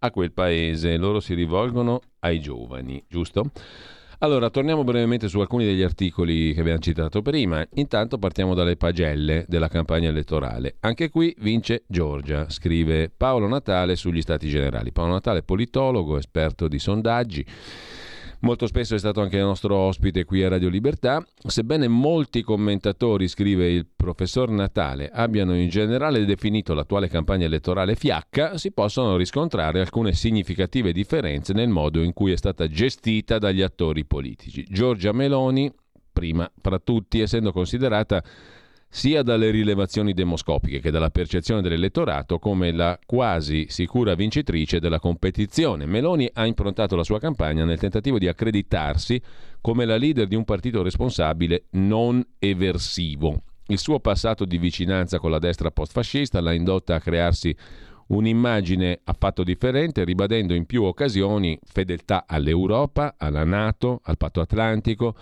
a 0.00 0.10
quel 0.10 0.32
paese, 0.32 0.96
loro 0.96 1.20
si 1.20 1.34
rivolgono 1.34 2.00
ai 2.20 2.40
giovani, 2.40 3.02
giusto? 3.08 3.50
Allora, 4.22 4.50
torniamo 4.50 4.84
brevemente 4.84 5.28
su 5.28 5.40
alcuni 5.40 5.64
degli 5.64 5.82
articoli 5.82 6.52
che 6.52 6.60
abbiamo 6.60 6.78
citato 6.78 7.22
prima. 7.22 7.66
Intanto 7.74 8.18
partiamo 8.18 8.52
dalle 8.52 8.76
pagelle 8.76 9.46
della 9.48 9.68
campagna 9.68 10.10
elettorale. 10.10 10.76
Anche 10.80 11.08
qui 11.08 11.34
vince 11.38 11.84
Giorgia, 11.86 12.50
scrive 12.50 13.10
Paolo 13.14 13.48
Natale 13.48 13.96
sugli 13.96 14.20
Stati 14.20 14.46
Generali. 14.46 14.92
Paolo 14.92 15.12
Natale, 15.12 15.42
politologo, 15.42 16.18
esperto 16.18 16.68
di 16.68 16.78
sondaggi 16.78 17.46
Molto 18.42 18.66
spesso 18.66 18.94
è 18.94 18.98
stato 18.98 19.20
anche 19.20 19.36
il 19.36 19.42
nostro 19.42 19.76
ospite 19.76 20.24
qui 20.24 20.42
a 20.42 20.48
Radio 20.48 20.70
Libertà. 20.70 21.22
Sebbene 21.46 21.88
molti 21.88 22.42
commentatori, 22.42 23.28
scrive 23.28 23.70
il 23.70 23.86
professor 23.94 24.48
Natale, 24.48 25.10
abbiano 25.12 25.54
in 25.54 25.68
generale 25.68 26.24
definito 26.24 26.72
l'attuale 26.72 27.08
campagna 27.08 27.44
elettorale 27.44 27.94
fiacca, 27.94 28.56
si 28.56 28.72
possono 28.72 29.16
riscontrare 29.16 29.80
alcune 29.80 30.14
significative 30.14 30.92
differenze 30.92 31.52
nel 31.52 31.68
modo 31.68 32.02
in 32.02 32.14
cui 32.14 32.32
è 32.32 32.36
stata 32.36 32.66
gestita 32.66 33.38
dagli 33.38 33.60
attori 33.60 34.06
politici. 34.06 34.64
Giorgia 34.66 35.12
Meloni, 35.12 35.70
prima 36.10 36.50
fra 36.62 36.78
tutti, 36.78 37.20
essendo 37.20 37.52
considerata 37.52 38.22
sia 38.92 39.22
dalle 39.22 39.50
rilevazioni 39.50 40.12
demoscopiche 40.12 40.80
che 40.80 40.90
dalla 40.90 41.10
percezione 41.10 41.62
dell'elettorato 41.62 42.40
come 42.40 42.72
la 42.72 42.98
quasi 43.06 43.66
sicura 43.68 44.16
vincitrice 44.16 44.80
della 44.80 44.98
competizione. 44.98 45.86
Meloni 45.86 46.28
ha 46.32 46.44
improntato 46.44 46.96
la 46.96 47.04
sua 47.04 47.20
campagna 47.20 47.64
nel 47.64 47.78
tentativo 47.78 48.18
di 48.18 48.26
accreditarsi 48.26 49.22
come 49.60 49.84
la 49.84 49.96
leader 49.96 50.26
di 50.26 50.34
un 50.34 50.44
partito 50.44 50.82
responsabile 50.82 51.66
non 51.70 52.22
eversivo. 52.40 53.42
Il 53.68 53.78
suo 53.78 54.00
passato 54.00 54.44
di 54.44 54.58
vicinanza 54.58 55.20
con 55.20 55.30
la 55.30 55.38
destra 55.38 55.70
post-fascista 55.70 56.40
l'ha 56.40 56.52
indotta 56.52 56.96
a 56.96 57.00
crearsi 57.00 57.54
un'immagine 58.08 59.02
affatto 59.04 59.44
differente, 59.44 60.02
ribadendo 60.02 60.52
in 60.52 60.66
più 60.66 60.82
occasioni 60.82 61.56
fedeltà 61.64 62.24
all'Europa, 62.26 63.14
alla 63.16 63.44
Nato, 63.44 64.00
al 64.02 64.16
Patto 64.16 64.40
Atlantico 64.40 65.14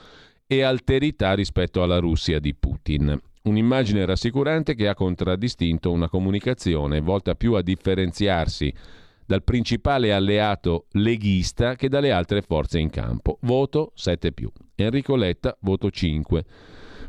e 0.47 0.63
alterità 0.63 1.35
rispetto 1.35 1.83
alla 1.83 1.99
Russia 1.99 2.39
di 2.39 2.55
Putin. 2.55 3.21
Un'immagine 3.43 4.05
rassicurante 4.05 4.75
che 4.75 4.89
ha 4.89 4.95
contraddistinto 4.95 5.91
una 5.91 6.09
comunicazione 6.09 7.01
volta 7.01 7.35
più 7.35 7.55
a 7.55 7.63
differenziarsi 7.63 8.73
dal 9.25 9.45
principale 9.45 10.13
alleato 10.13 10.87
leghista 10.93 11.75
che 11.75 11.89
dalle 11.89 12.11
altre 12.11 12.43
forze 12.43 12.79
in 12.79 12.91
campo. 12.91 13.39
Voto 13.43 13.93
7 13.95 14.33
più. 14.33 14.51
Enrico 14.75 15.17
Letta, 15.17 15.57
voto 15.61 15.91
5. 15.91 16.45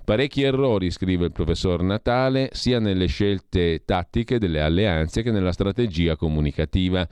Parecchi 0.03 0.41
errori, 0.41 0.91
scrive 0.91 1.25
il 1.25 1.31
professor 1.31 1.81
Natale, 1.81 2.49
sia 2.51 2.79
nelle 2.79 3.05
scelte 3.05 3.83
tattiche 3.85 4.37
delle 4.37 4.59
alleanze 4.59 5.21
che 5.21 5.31
nella 5.31 5.51
strategia 5.51 6.15
comunicativa. 6.15 7.07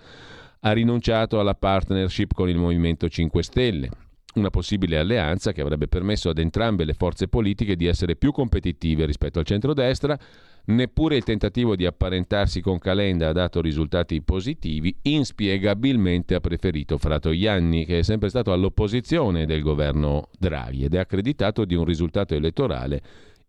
Ha 0.60 0.72
rinunciato 0.72 1.40
alla 1.40 1.56
partnership 1.56 2.34
con 2.34 2.50
il 2.50 2.58
Movimento 2.58 3.08
5 3.08 3.44
Stelle 3.44 3.90
una 4.38 4.50
possibile 4.50 4.98
alleanza 4.98 5.52
che 5.52 5.62
avrebbe 5.62 5.88
permesso 5.88 6.30
ad 6.30 6.38
entrambe 6.38 6.86
le 6.86 6.94
forze 6.94 7.28
politiche 7.28 7.76
di 7.76 7.86
essere 7.86 8.16
più 8.16 8.32
competitive 8.32 9.06
rispetto 9.06 9.40
al 9.40 9.46
centrodestra. 9.46 10.18
Neppure 10.66 11.16
il 11.16 11.24
tentativo 11.24 11.78
di 11.78 11.86
apparentarsi 11.86 12.60
con 12.60 12.78
Calenda 12.78 13.30
ha 13.30 13.32
dato 13.32 13.62
risultati 13.62 14.22
positivi. 14.22 14.94
Inspiegabilmente 15.04 16.36
ha 16.36 16.42
preferito 16.42 16.98
Fratoianni, 16.98 17.86
che 17.86 18.00
è 18.00 18.04
sempre 18.04 18.28
stato 18.28 18.52
all'opposizione 18.52 19.46
del 19.46 19.62
governo 19.62 20.30
Draghi 20.38 20.84
ed 20.84 20.94
è 20.94 20.98
accreditato 20.98 21.64
di 21.64 21.74
un 21.74 21.86
risultato 21.86 22.36
elettorale 22.36 23.02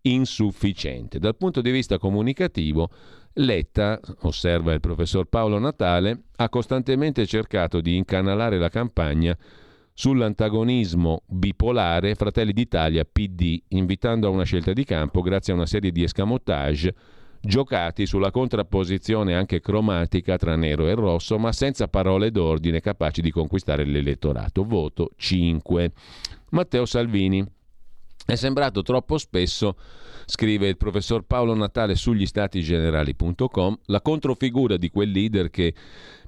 insufficiente. 0.03 1.19
Dal 1.19 1.37
punto 1.37 1.61
di 1.61 1.73
vista 1.73 1.99
comunicativo, 1.99 2.89
Letta, 3.35 4.01
osserva 4.21 4.73
il 4.73 4.81
professor 4.81 5.27
Paolo 5.27 5.59
Natale, 5.59 6.23
ha 6.37 6.49
costantemente 6.49 7.27
cercato 7.27 7.81
di 7.81 7.97
incanalare 7.97 8.59
la 8.59 8.69
campagna 8.69 9.37
sull'antagonismo 9.99 11.25
bipolare 11.27 12.15
Fratelli 12.15 12.53
d'Italia 12.53 13.05
PD, 13.05 13.61
invitando 13.71 14.29
a 14.29 14.31
una 14.31 14.45
scelta 14.45 14.73
di 14.73 14.85
campo 14.85 15.23
grazie 15.23 15.53
a 15.53 15.57
una 15.57 15.67
serie 15.67 15.91
di 15.91 16.05
escamotage 16.05 16.95
giocati 17.41 18.07
sulla 18.07 18.31
contrapposizione 18.31 19.35
anche 19.35 19.59
cromatica 19.59 20.37
tra 20.37 20.55
nero 20.55 20.87
e 20.87 20.95
rosso, 20.95 21.37
ma 21.37 21.51
senza 21.51 21.89
parole 21.89 22.31
d'ordine 22.31 22.79
capaci 22.79 23.21
di 23.21 23.33
conquistare 23.33 23.85
l'elettorato. 23.85 24.63
Voto 24.63 25.11
5. 25.17 25.91
Matteo 26.51 26.85
Salvini. 26.87 27.45
È 28.31 28.35
sembrato 28.35 28.83
troppo 28.83 29.17
spesso, 29.17 29.77
scrive 30.27 30.69
il 30.69 30.77
professor 30.77 31.23
Paolo 31.23 31.55
Natale 31.55 31.95
sugli 31.95 32.27
statigenerali.com, 32.27 33.79
la 33.87 34.03
controfigura 34.03 34.77
di 34.77 34.91
quel 34.91 35.11
leader 35.11 35.49
che 35.49 35.73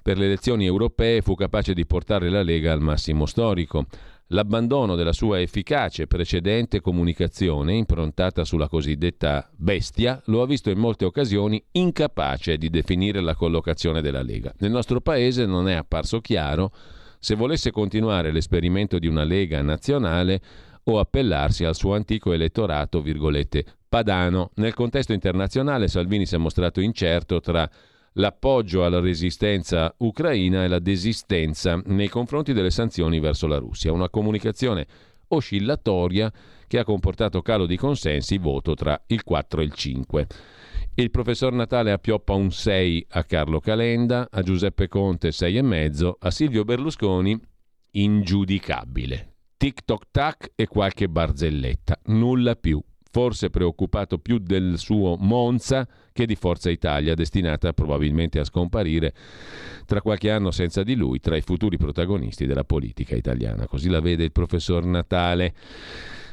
per 0.01 0.17
le 0.17 0.25
elezioni 0.25 0.65
europee 0.65 1.21
fu 1.21 1.35
capace 1.35 1.75
di 1.75 1.85
portare 1.85 2.31
la 2.31 2.43
Lega 2.43 2.73
al 2.73 2.81
massimo 2.81 3.27
storico. 3.27 3.85
L'abbandono 4.29 4.95
della 4.95 5.13
sua 5.13 5.43
efficace 5.43 6.07
precedente 6.07 6.81
comunicazione, 6.81 7.75
improntata 7.75 8.45
sulla 8.45 8.67
cosiddetta 8.67 9.51
bestia, 9.55 10.23
lo 10.27 10.41
ha 10.41 10.47
visto 10.47 10.71
in 10.71 10.79
molte 10.79 11.05
occasioni 11.05 11.63
incapace 11.73 12.57
di 12.57 12.71
definire 12.71 13.21
la 13.21 13.35
collocazione 13.35 14.01
della 14.01 14.23
Lega. 14.23 14.55
Nel 14.61 14.71
nostro 14.71 15.03
paese 15.03 15.45
non 15.45 15.69
è 15.69 15.75
apparso 15.75 16.23
chiaro 16.23 16.73
se 17.19 17.35
volesse 17.35 17.71
continuare 17.71 18.33
l'esperimento 18.33 18.99
di 18.99 19.07
una 19.07 19.25
Lega 19.25 19.61
nazionale 19.61 20.41
o 20.85 20.99
appellarsi 20.99 21.65
al 21.65 21.75
suo 21.75 21.95
antico 21.95 22.33
elettorato, 22.33 23.01
virgolette, 23.01 23.65
padano. 23.89 24.51
Nel 24.57 24.75
contesto 24.75 25.13
internazionale 25.13 25.89
Salvini 25.89 26.27
si 26.27 26.35
è 26.35 26.39
mostrato 26.39 26.81
incerto 26.81 27.41
tra 27.41 27.69
l'appoggio 28.15 28.85
alla 28.85 29.01
resistenza 29.01 29.95
ucraina 29.99 30.65
e 30.65 30.69
la 30.69 30.79
desistenza 30.79 31.81
nei 31.87 32.09
confronti 32.09 32.53
delle 32.53 32.71
sanzioni 32.71 33.21
verso 33.21 33.47
la 33.47 33.59
Russia. 33.59 33.93
Una 33.93 34.09
comunicazione 34.09 34.87
oscillatoria 35.29 36.33
che 36.67 36.79
ha 36.79 36.85
comportato 36.85 37.43
calo 37.43 37.67
di 37.67 37.77
consensi, 37.77 38.39
voto 38.39 38.75
tra 38.75 39.01
il 39.07 39.23
4 39.23 39.61
e 39.61 39.65
il 39.65 39.73
5. 39.73 40.27
Il 40.95 41.11
professor 41.11 41.53
Natale 41.53 41.93
appioppa 41.93 42.35
un 42.35 42.51
6 42.51 43.07
a 43.11 43.25
Carlo 43.25 43.61
Calenda, 43.61 44.29
a 44.31 44.43
Giuseppe 44.43 44.89
Conte 44.89 45.29
6,5, 45.29 46.13
a 46.19 46.31
Silvio 46.31 46.65
Berlusconi 46.65 47.39
ingiudicabile. 47.93 49.30
Tic 49.61 49.85
toc 49.85 50.05
tac 50.11 50.53
e 50.55 50.67
qualche 50.67 51.07
barzelletta, 51.11 52.01
nulla 52.07 52.57
più. 52.57 52.83
Forse 53.11 53.51
preoccupato 53.51 54.17
più 54.17 54.39
del 54.39 54.79
suo 54.79 55.19
Monza 55.19 55.87
che 56.13 56.25
di 56.25 56.35
Forza 56.35 56.71
Italia, 56.71 57.15
destinata 57.15 57.75
probabilmente 57.75 58.39
a 58.39 58.45
scomparire 58.45 59.13
tra 59.85 60.01
qualche 60.01 60.31
anno 60.31 60.51
senza 60.51 60.83
di 60.83 60.95
lui 60.95 61.21
tra 61.21 61.37
i 61.37 61.43
futuri 61.43 61.77
protagonisti 61.77 62.47
della 62.47 62.65
politica 62.65 63.15
italiana. 63.15 63.67
Così 63.67 63.91
la 63.91 64.01
vede 64.01 64.25
il 64.25 64.33
professor 64.33 64.83
Natale 64.87 65.53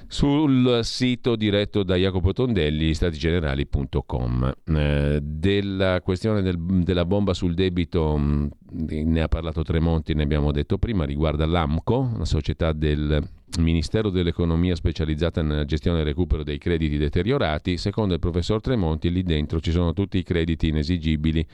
sul 0.08 0.80
sito 0.84 1.36
diretto 1.36 1.84
da 1.84 1.96
Jacopo 1.96 2.34
Tondelli, 2.34 2.94
statigenerali.com. 2.94 4.54
Eh, 4.66 5.20
della 5.22 6.02
questione 6.02 6.42
del, 6.42 6.58
della 6.58 7.06
bomba 7.06 7.34
sul 7.34 7.54
debito 7.54 8.18
mh, 8.18 8.50
mm, 8.74 9.12
ne 9.12 9.22
ha 9.22 9.28
parlato 9.28 9.64
Tremonti, 9.64 10.14
ne 10.14 10.24
abbiamo 10.24 10.52
detto 10.52 10.78
prima, 10.78 11.04
riguarda 11.06 11.46
l'AMCO, 11.46 12.12
una 12.16 12.26
società 12.26 12.72
del 12.72 13.22
Ministero 13.60 14.10
dell'Economia 14.10 14.76
specializzata 14.76 15.42
nella 15.42 15.66
gestione 15.66 16.02
e 16.02 16.04
recupero 16.04 16.44
dei 16.44 16.58
crediti 16.58 16.98
deteriorati. 16.98 17.78
Secondo 17.78 18.14
il 18.14 18.20
professor 18.20 18.62
Tremonti, 18.62 19.12
lì 19.12 19.24
dentro 19.24 19.60
ci 19.60 19.72
sono 19.72 19.94
tutti 19.94 20.18
i 20.18 20.24
crediti 20.24 20.68
inesigibili 20.68 21.46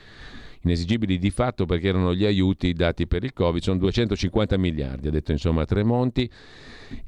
inesigibili 0.64 1.18
di 1.18 1.30
fatto 1.30 1.66
perché 1.66 1.88
erano 1.88 2.14
gli 2.14 2.24
aiuti 2.24 2.72
dati 2.72 3.06
per 3.06 3.24
il 3.24 3.32
Covid, 3.32 3.62
sono 3.62 3.78
250 3.78 4.56
miliardi, 4.56 5.08
ha 5.08 5.10
detto 5.10 5.32
insomma 5.32 5.64
Tremonti 5.64 6.30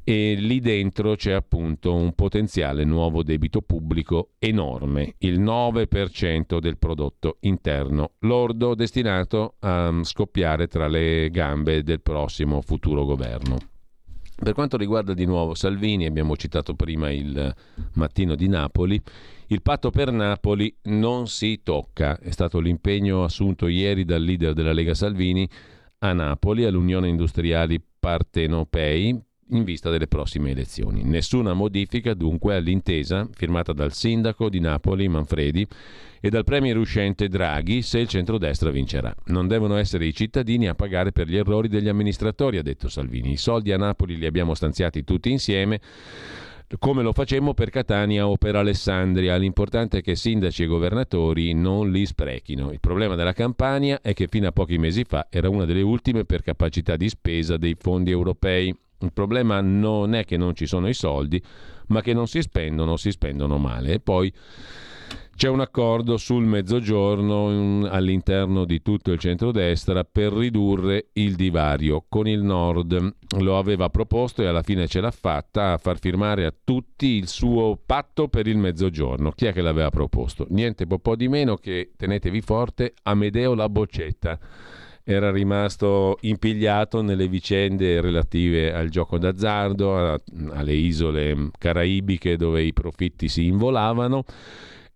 e 0.05 0.35
lì 0.35 0.61
dentro 0.61 1.15
c'è 1.17 1.33
appunto 1.33 1.95
un 1.95 2.15
potenziale 2.15 2.85
nuovo 2.85 3.23
debito 3.23 3.63
pubblico 3.63 4.31
enorme, 4.39 5.15
il 5.19 5.41
9% 5.41 6.59
del 6.59 6.79
prodotto 6.79 7.37
interno 7.41 8.13
lordo 8.21 8.75
destinato 8.75 9.57
a 9.61 9.93
scoppiare 10.03 10.67
tra 10.67 10.87
le 10.89 11.31
gambe 11.31 11.83
del 11.83 12.01
prossimo 12.01 12.61
futuro 12.61 13.05
governo. 13.05 13.75
Per 14.37 14.53
quanto 14.53 14.77
riguarda 14.77 15.15
di 15.15 15.25
nuovo 15.25 15.55
Salvini, 15.55 16.05
abbiamo 16.05 16.37
citato 16.37 16.75
prima 16.75 17.11
il 17.11 17.55
mattino 17.95 18.35
di 18.35 18.49
Napoli, 18.49 19.01
il 19.47 19.63
patto 19.63 19.91
per 19.91 20.13
Napoli 20.13 20.73
non 20.85 21.27
si 21.27 21.63
tocca, 21.63 22.19
è 22.19 22.31
stato 22.31 22.61
l'impegno 22.61 23.25
assunto 23.25 23.67
ieri 23.67 24.05
dal 24.05 24.23
leader 24.23 24.53
della 24.53 24.75
Lega 24.75 24.93
Salvini 24.93 25.49
a 26.01 26.13
Napoli, 26.13 26.65
all'Unione 26.65 27.09
Industriali 27.09 27.83
Partenopei, 27.99 29.19
in 29.51 29.65
vista 29.65 29.91
delle 29.91 30.07
prossime 30.07 30.51
elezioni. 30.51 31.05
Nessuna 31.05 31.53
modifica 31.53 32.15
dunque 32.15 32.57
all'intesa 32.57 33.29
firmata 33.33 33.73
dal 33.73 33.93
sindaco 33.93 34.49
di 34.49 34.61
Napoli 34.61 35.07
Manfredi 35.09 35.67
e 36.21 36.31
dal 36.31 36.45
premier 36.45 36.77
uscente 36.77 37.29
Draghi 37.29 37.83
se 37.83 38.01
il 38.01 38.09
centrodestra 38.09 38.71
vincerà. 38.71 39.15
Non 39.27 39.47
devono 39.47 39.77
essere 39.77 40.07
i 40.07 40.15
cittadini 40.15 40.69
a 40.69 40.75
pagare 40.75 41.13
per 41.13 41.29
gli 41.29 41.37
errori 41.37 41.69
degli 41.69 41.89
amministratori, 41.89 42.59
ha 42.59 42.63
detto 42.63 42.89
Salvini. 42.89 43.33
I 43.33 43.37
soldi 43.37 43.73
a 43.73 43.77
Napoli 43.77 44.17
li 44.17 44.27
abbiamo 44.27 44.55
stanziati 44.55 45.05
tutti 45.05 45.31
insieme 45.31 45.81
come 46.79 47.03
lo 47.03 47.13
facemmo 47.13 47.55
per 47.55 47.71
Catania 47.71 48.27
o 48.27 48.37
per 48.37 48.57
Alessandria. 48.57 49.37
L'importante 49.37 49.99
è 49.99 50.03
che 50.03 50.17
sindaci 50.17 50.65
e 50.65 50.67
governatori 50.67 51.55
non 51.55 51.93
li 51.93 52.05
sprechino. 52.05 52.73
Il 52.73 52.81
problema 52.81 53.15
della 53.15 53.33
Campania 53.33 54.01
è 54.03 54.13
che 54.15 54.27
fino 54.29 54.49
a 54.49 54.53
pochi 54.53 54.77
mesi 54.77 55.05
fa 55.05 55.29
era 55.31 55.49
una 55.49 55.65
delle 55.65 55.83
ultime 55.83 56.25
per 56.25 56.43
capacità 56.43 56.97
di 56.97 57.09
spesa 57.09 57.57
dei 57.57 57.77
fondi 57.79 58.11
europei. 58.11 58.77
Il 59.01 59.13
problema 59.13 59.61
non 59.61 60.15
è 60.15 60.25
che 60.25 60.37
non 60.37 60.55
ci 60.55 60.67
sono 60.67 60.89
i 60.89 60.95
soldi, 60.95 61.43
ma 61.89 62.01
che 62.01 62.15
non 62.15 62.27
si 62.27 62.41
spendono, 62.41 62.97
si 62.97 63.11
spendono 63.11 63.59
male. 63.59 63.95
E 63.95 64.01
poi 64.01 64.33
c'è 65.37 65.49
un 65.51 65.61
accordo 65.61 66.17
sul 66.17 66.47
mezzogiorno 66.47 67.87
all'interno 67.91 68.65
di 68.65 68.81
tutto 68.81 69.13
il 69.13 69.19
centrodestra 69.19 70.03
per 70.03 70.33
ridurre 70.33 71.09
il 71.13 71.35
divario 71.35 72.07
con 72.09 72.27
il 72.27 72.43
nord. 72.43 73.17
Lo 73.41 73.59
aveva 73.59 73.91
proposto 73.91 74.41
e 74.41 74.47
alla 74.47 74.63
fine 74.63 74.87
ce 74.87 75.03
l'ha 75.03 75.11
fatta 75.11 75.75
a 75.75 75.77
far 75.77 75.99
firmare 75.99 76.47
a 76.47 76.55
tutti 76.65 77.09
il 77.09 77.29
suo 77.29 77.79
patto 77.85 78.29
per 78.29 78.47
il 78.47 78.57
mezzogiorno. 78.57 79.31
Chi 79.33 79.45
è 79.45 79.53
che 79.53 79.61
l'aveva 79.61 79.91
proposto? 79.91 80.47
Niente 80.49 80.87
po' 80.87 81.17
di 81.17 81.29
meno 81.29 81.57
che, 81.57 81.93
tenetevi 81.95 82.41
forte, 82.41 82.95
Amedeo 83.03 83.55
La 83.55 83.69
Boccetta 83.69 84.39
era 85.09 85.31
rimasto 85.31 86.19
impigliato 86.23 87.01
nelle 87.01 87.29
vicende 87.29 88.01
relative 88.01 88.75
al 88.75 88.89
gioco 88.89 89.19
d'azzardo, 89.19 90.21
alle 90.51 90.73
isole 90.73 91.51
caraibiche 91.57 92.37
dove 92.37 92.63
i 92.63 92.73
profitti 92.73 93.29
si 93.29 93.47
involavano 93.47 94.25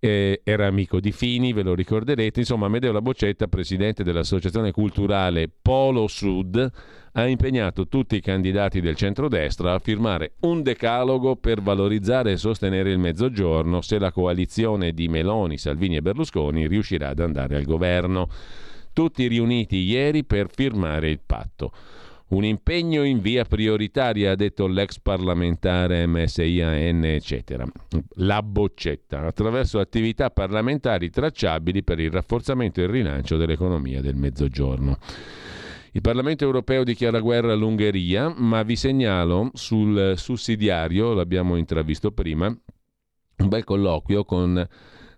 eh, 0.01 0.41
era 0.43 0.67
amico 0.67 0.99
di 0.99 1.13
Fini, 1.13 1.53
ve 1.53 1.63
lo 1.63 1.75
ricorderete. 1.75 2.41
Insomma, 2.41 2.67
Amedeo 2.67 2.91
La 2.91 3.03
Boccetta, 3.03 3.47
presidente 3.47 4.03
dell'associazione 4.03 4.73
culturale 4.73 5.51
Polo 5.61 6.07
Sud, 6.09 6.71
ha 7.13 7.27
impegnato 7.27 7.87
tutti 7.87 8.17
i 8.17 8.21
candidati 8.21 8.81
del 8.81 8.97
centrodestra 8.97 9.75
a 9.75 9.79
firmare 9.79 10.33
un 10.41 10.63
decalogo 10.63 11.37
per 11.37 11.61
valorizzare 11.61 12.33
e 12.33 12.37
sostenere 12.39 12.91
il 12.91 12.99
mezzogiorno 12.99 13.83
se 13.83 13.99
la 13.99 14.11
coalizione 14.11 14.93
di 14.93 15.09
Meloni, 15.09 15.59
Salvini 15.59 15.97
e 15.97 16.03
Berlusconi 16.03 16.67
riuscirà 16.67 17.11
ad 17.11 17.21
andare 17.21 17.57
al 17.57 17.65
governo. 17.65 18.29
Tutti 18.93 19.27
riuniti 19.27 19.77
ieri 19.77 20.25
per 20.25 20.49
firmare 20.51 21.11
il 21.11 21.21
patto. 21.25 21.73
Un 22.31 22.45
impegno 22.45 23.03
in 23.03 23.21
via 23.21 23.45
prioritaria, 23.45 24.31
ha 24.31 24.37
detto 24.37 24.69
l'ex 24.69 25.01
parlamentare 25.01 26.07
MSIAN, 26.07 27.05
eccetera. 27.05 27.67
La 28.17 28.41
boccetta, 28.43 29.27
attraverso 29.27 29.81
attività 29.81 30.31
parlamentari 30.31 31.11
tracciabili 31.11 31.83
per 31.83 31.99
il 31.99 32.11
rafforzamento 32.11 32.81
e 32.81 32.85
il 32.85 32.91
rilancio 32.91 33.37
dell'economia 33.37 34.01
del 34.01 34.15
Mezzogiorno. 34.15 34.99
Il 35.93 36.03
Parlamento 36.03 36.45
europeo 36.45 36.85
dichiara 36.85 37.19
guerra 37.19 37.53
all'Ungheria, 37.53 38.33
ma 38.37 38.63
vi 38.63 38.77
segnalo 38.77 39.51
sul 39.55 40.15
sussidiario, 40.17 41.15
l'abbiamo 41.15 41.57
intravisto 41.57 42.13
prima, 42.13 42.47
un 42.47 43.49
bel 43.49 43.65
colloquio 43.65 44.25
con 44.25 44.69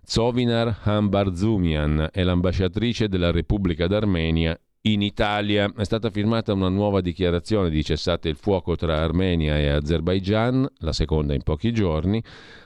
Zovinar 0.05 0.79
Hambarzumian, 0.83 2.09
è 2.11 2.23
l'ambasciatrice 2.23 3.07
della 3.07 3.31
Repubblica 3.31 3.87
d'Armenia 3.87 4.57
in 4.85 5.01
Italia 5.01 5.71
è 5.77 5.85
stata 5.85 6.09
firmata 6.09 6.51
una 6.51 6.67
nuova 6.67 6.99
dichiarazione 6.99 7.69
di 7.69 7.81
cessate 7.85 8.27
il 8.27 8.35
fuoco 8.35 8.75
tra 8.75 9.01
Armenia 9.01 9.57
e 9.57 9.69
Azerbaigian, 9.69 10.67
la 10.79 10.91
seconda 10.91 11.33
in 11.33 11.41
pochi 11.41 11.71
giorni, 11.71 12.21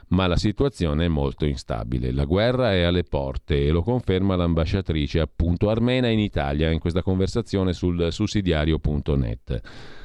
ma 0.08 0.26
la 0.26 0.36
situazione 0.36 1.06
è 1.06 1.10
molto 1.10 1.46
instabile. 1.46 2.12
La 2.12 2.26
guerra 2.26 2.74
è 2.74 2.82
alle 2.82 3.04
porte 3.04 3.64
e 3.64 3.70
lo 3.70 3.84
conferma 3.84 4.36
l'ambasciatrice 4.36 5.20
appunto 5.20 5.70
armena 5.70 6.08
in 6.08 6.18
Italia 6.18 6.72
in 6.72 6.80
questa 6.80 7.04
conversazione 7.04 7.72
sul 7.72 8.12
sussidiario.net. 8.12 9.62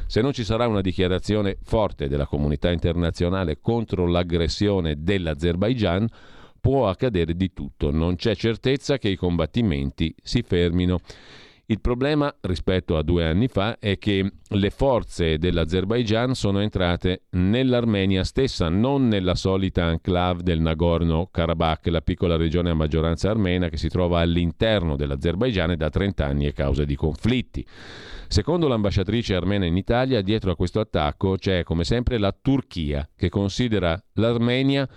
Se 0.06 0.20
non 0.20 0.34
ci 0.34 0.44
sarà 0.44 0.66
una 0.66 0.82
dichiarazione 0.82 1.56
forte 1.62 2.08
della 2.08 2.26
comunità 2.26 2.70
internazionale 2.70 3.58
contro 3.62 4.06
l'aggressione 4.06 4.96
dell'Azerbaigian, 4.98 6.06
può 6.62 6.88
accadere 6.88 7.34
di 7.34 7.52
tutto. 7.52 7.90
Non 7.90 8.14
c'è 8.14 8.36
certezza 8.36 8.96
che 8.96 9.08
i 9.08 9.16
combattimenti 9.16 10.14
si 10.22 10.42
fermino. 10.42 11.00
Il 11.66 11.80
problema 11.80 12.32
rispetto 12.42 12.96
a 12.96 13.02
due 13.02 13.26
anni 13.26 13.48
fa 13.48 13.78
è 13.78 13.98
che 13.98 14.30
le 14.46 14.70
forze 14.70 15.38
dell'Azerbaigian 15.38 16.34
sono 16.34 16.60
entrate 16.60 17.22
nell'Armenia 17.30 18.24
stessa, 18.24 18.68
non 18.68 19.08
nella 19.08 19.34
solita 19.34 19.90
enclave 19.90 20.42
del 20.42 20.60
Nagorno-Karabakh, 20.60 21.86
la 21.86 22.00
piccola 22.00 22.36
regione 22.36 22.70
a 22.70 22.74
maggioranza 22.74 23.30
armena 23.30 23.68
che 23.68 23.76
si 23.76 23.88
trova 23.88 24.20
all'interno 24.20 24.96
dell'Azerbaigian 24.96 25.74
da 25.76 25.88
30 25.88 26.24
anni 26.24 26.46
a 26.46 26.52
causa 26.52 26.84
di 26.84 26.94
conflitti. 26.94 27.66
Secondo 28.28 28.68
l'ambasciatrice 28.68 29.34
armena 29.34 29.64
in 29.64 29.76
Italia, 29.76 30.20
dietro 30.20 30.52
a 30.52 30.56
questo 30.56 30.78
attacco 30.78 31.36
c'è 31.36 31.64
come 31.64 31.84
sempre 31.84 32.18
la 32.18 32.36
Turchia, 32.38 33.08
che 33.16 33.28
considera 33.28 34.00
l'Armenia 34.14 34.88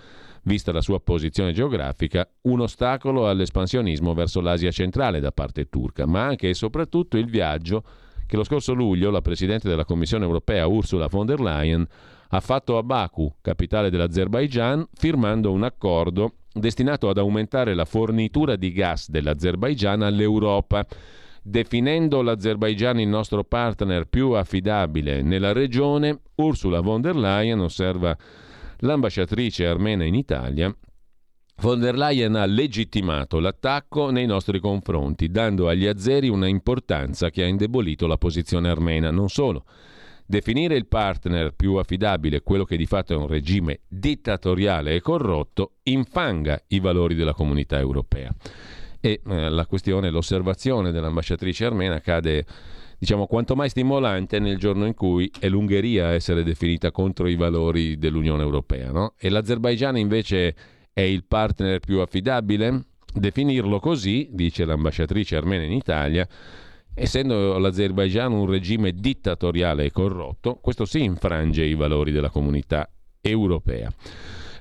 vista 0.46 0.72
la 0.72 0.80
sua 0.80 1.00
posizione 1.00 1.52
geografica, 1.52 2.28
un 2.42 2.60
ostacolo 2.60 3.28
all'espansionismo 3.28 4.14
verso 4.14 4.40
l'Asia 4.40 4.70
centrale 4.70 5.20
da 5.20 5.32
parte 5.32 5.68
turca, 5.68 6.06
ma 6.06 6.24
anche 6.24 6.48
e 6.48 6.54
soprattutto 6.54 7.18
il 7.18 7.26
viaggio 7.26 7.82
che 8.26 8.36
lo 8.36 8.44
scorso 8.44 8.72
luglio 8.72 9.10
la 9.10 9.20
Presidente 9.20 9.68
della 9.68 9.84
Commissione 9.84 10.24
europea 10.24 10.66
Ursula 10.66 11.08
von 11.08 11.26
der 11.26 11.40
Leyen 11.40 11.86
ha 12.28 12.40
fatto 12.40 12.78
a 12.78 12.82
Baku, 12.82 13.36
capitale 13.40 13.90
dell'Azerbaigian, 13.90 14.86
firmando 14.94 15.52
un 15.52 15.64
accordo 15.64 16.34
destinato 16.52 17.08
ad 17.08 17.18
aumentare 17.18 17.74
la 17.74 17.84
fornitura 17.84 18.56
di 18.56 18.72
gas 18.72 19.10
dell'Azerbaigian 19.10 20.02
all'Europa, 20.02 20.86
definendo 21.42 22.22
l'Azerbaigian 22.22 22.98
il 23.00 23.08
nostro 23.08 23.44
partner 23.44 24.06
più 24.06 24.30
affidabile 24.30 25.22
nella 25.22 25.52
regione. 25.52 26.20
Ursula 26.36 26.80
von 26.80 27.00
der 27.00 27.16
Leyen 27.16 27.60
osserva 27.60 28.16
l'ambasciatrice 28.78 29.66
armena 29.66 30.04
in 30.04 30.14
Italia, 30.14 30.74
von 31.62 31.80
der 31.80 31.96
Leyen 31.96 32.34
ha 32.34 32.44
legittimato 32.44 33.38
l'attacco 33.38 34.10
nei 34.10 34.26
nostri 34.26 34.60
confronti, 34.60 35.30
dando 35.30 35.68
agli 35.68 35.86
azeri 35.86 36.28
una 36.28 36.48
importanza 36.48 37.30
che 37.30 37.42
ha 37.42 37.46
indebolito 37.46 38.06
la 38.06 38.18
posizione 38.18 38.68
armena. 38.68 39.10
Non 39.10 39.28
solo. 39.28 39.64
Definire 40.28 40.74
il 40.74 40.86
partner 40.86 41.52
più 41.54 41.74
affidabile 41.74 42.42
quello 42.42 42.64
che 42.64 42.76
di 42.76 42.86
fatto 42.86 43.12
è 43.12 43.16
un 43.16 43.28
regime 43.28 43.82
dittatoriale 43.86 44.96
e 44.96 45.00
corrotto 45.00 45.76
infanga 45.84 46.60
i 46.68 46.80
valori 46.80 47.14
della 47.14 47.32
comunità 47.32 47.78
europea. 47.78 48.34
E 49.00 49.20
eh, 49.24 49.48
la 49.48 49.66
questione, 49.66 50.10
l'osservazione 50.10 50.90
dell'ambasciatrice 50.90 51.64
armena 51.64 52.00
cade 52.00 52.44
diciamo 52.98 53.26
quanto 53.26 53.54
mai 53.54 53.68
stimolante 53.68 54.38
nel 54.38 54.58
giorno 54.58 54.86
in 54.86 54.94
cui 54.94 55.30
è 55.38 55.48
l'Ungheria 55.48 56.06
a 56.06 56.12
essere 56.12 56.42
definita 56.42 56.90
contro 56.90 57.28
i 57.28 57.36
valori 57.36 57.98
dell'Unione 57.98 58.42
Europea. 58.42 58.90
No? 58.90 59.14
E 59.18 59.28
l'Azerbaigian 59.28 59.96
invece 59.96 60.54
è 60.92 61.02
il 61.02 61.24
partner 61.24 61.80
più 61.80 62.00
affidabile? 62.00 62.86
Definirlo 63.12 63.80
così, 63.80 64.28
dice 64.32 64.64
l'ambasciatrice 64.64 65.36
armena 65.36 65.64
in 65.64 65.72
Italia, 65.72 66.26
essendo 66.94 67.58
l'Azerbaigian 67.58 68.32
un 68.32 68.46
regime 68.46 68.92
dittatoriale 68.92 69.84
e 69.84 69.90
corrotto, 69.90 70.56
questo 70.56 70.84
sì 70.84 71.02
infrange 71.02 71.64
i 71.64 71.74
valori 71.74 72.12
della 72.12 72.30
comunità 72.30 72.90
europea. 73.20 73.92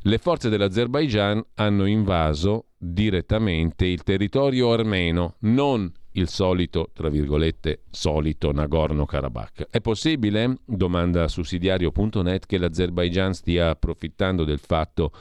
Le 0.02 0.18
forze 0.20 0.49
dell'Azerbaigian 0.49 1.44
hanno 1.56 1.86
invaso 1.86 2.68
direttamente 2.78 3.86
il 3.86 4.03
territorio 4.03 4.72
armeno, 4.72 5.36
non 5.40 5.91
il 6.16 6.28
solito, 6.30 6.92
tra 6.94 7.10
virgolette, 7.10 7.84
solito 7.90 8.52
Nagorno-Karabakh. 8.52 9.68
È 9.70 9.82
possibile, 9.82 10.60
domanda 10.66 11.28
sussidiario.net, 11.28 12.46
che 12.46 12.58
l'Azerbaigian 12.58 13.34
stia 13.34 13.70
approfittando 13.70 14.44
del 14.44 14.60
fatto 14.60 15.12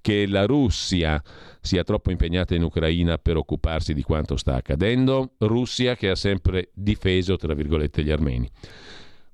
che 0.00 0.26
la 0.26 0.46
Russia 0.46 1.22
sia 1.60 1.84
troppo 1.84 2.10
impegnata 2.10 2.54
in 2.54 2.62
Ucraina 2.62 3.18
per 3.18 3.36
occuparsi 3.36 3.92
di 3.92 4.02
quanto 4.02 4.36
sta 4.36 4.54
accadendo? 4.56 5.32
Russia 5.38 5.94
che 5.94 6.08
ha 6.08 6.14
sempre 6.14 6.70
difeso, 6.72 7.36
tra 7.36 7.54
virgolette, 7.54 8.02
gli 8.02 8.10
armeni. 8.10 8.50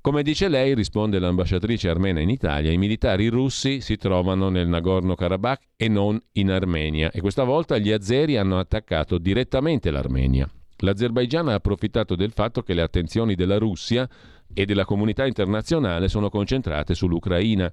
Come 0.01 0.23
dice 0.23 0.49
lei, 0.49 0.75
risponde 0.75 1.19
l'ambasciatrice 1.19 1.89
armena 1.89 2.21
in 2.21 2.31
Italia, 2.31 2.71
i 2.71 2.79
militari 2.79 3.27
russi 3.27 3.81
si 3.81 3.97
trovano 3.97 4.51
nel 4.51 4.69
Nagorno-Karabakh 4.69 5.63
e 5.77 5.89
non 5.89 6.17
in 6.35 6.53
Armenia 6.53 7.11
e 7.11 7.21
questa 7.21 7.43
volta 7.43 7.77
gli 7.79 7.91
azeri 7.91 8.37
hanno 8.37 8.59
attaccato 8.61 9.19
direttamente 9.19 9.91
l'Armenia. 9.91 10.49
L'Azerbaigian 10.79 11.49
ha 11.49 11.55
approfittato 11.55 12.15
del 12.15 12.33
fatto 12.33 12.63
che 12.63 12.75
le 12.75 12.83
attenzioni 12.83 13.35
della 13.35 13.59
Russia 13.59 14.09
e 14.53 14.65
della 14.65 14.85
comunità 14.85 15.27
internazionale 15.27 16.09
sono 16.09 16.29
concentrate 16.29 16.95
sull'Ucraina. 16.95 17.73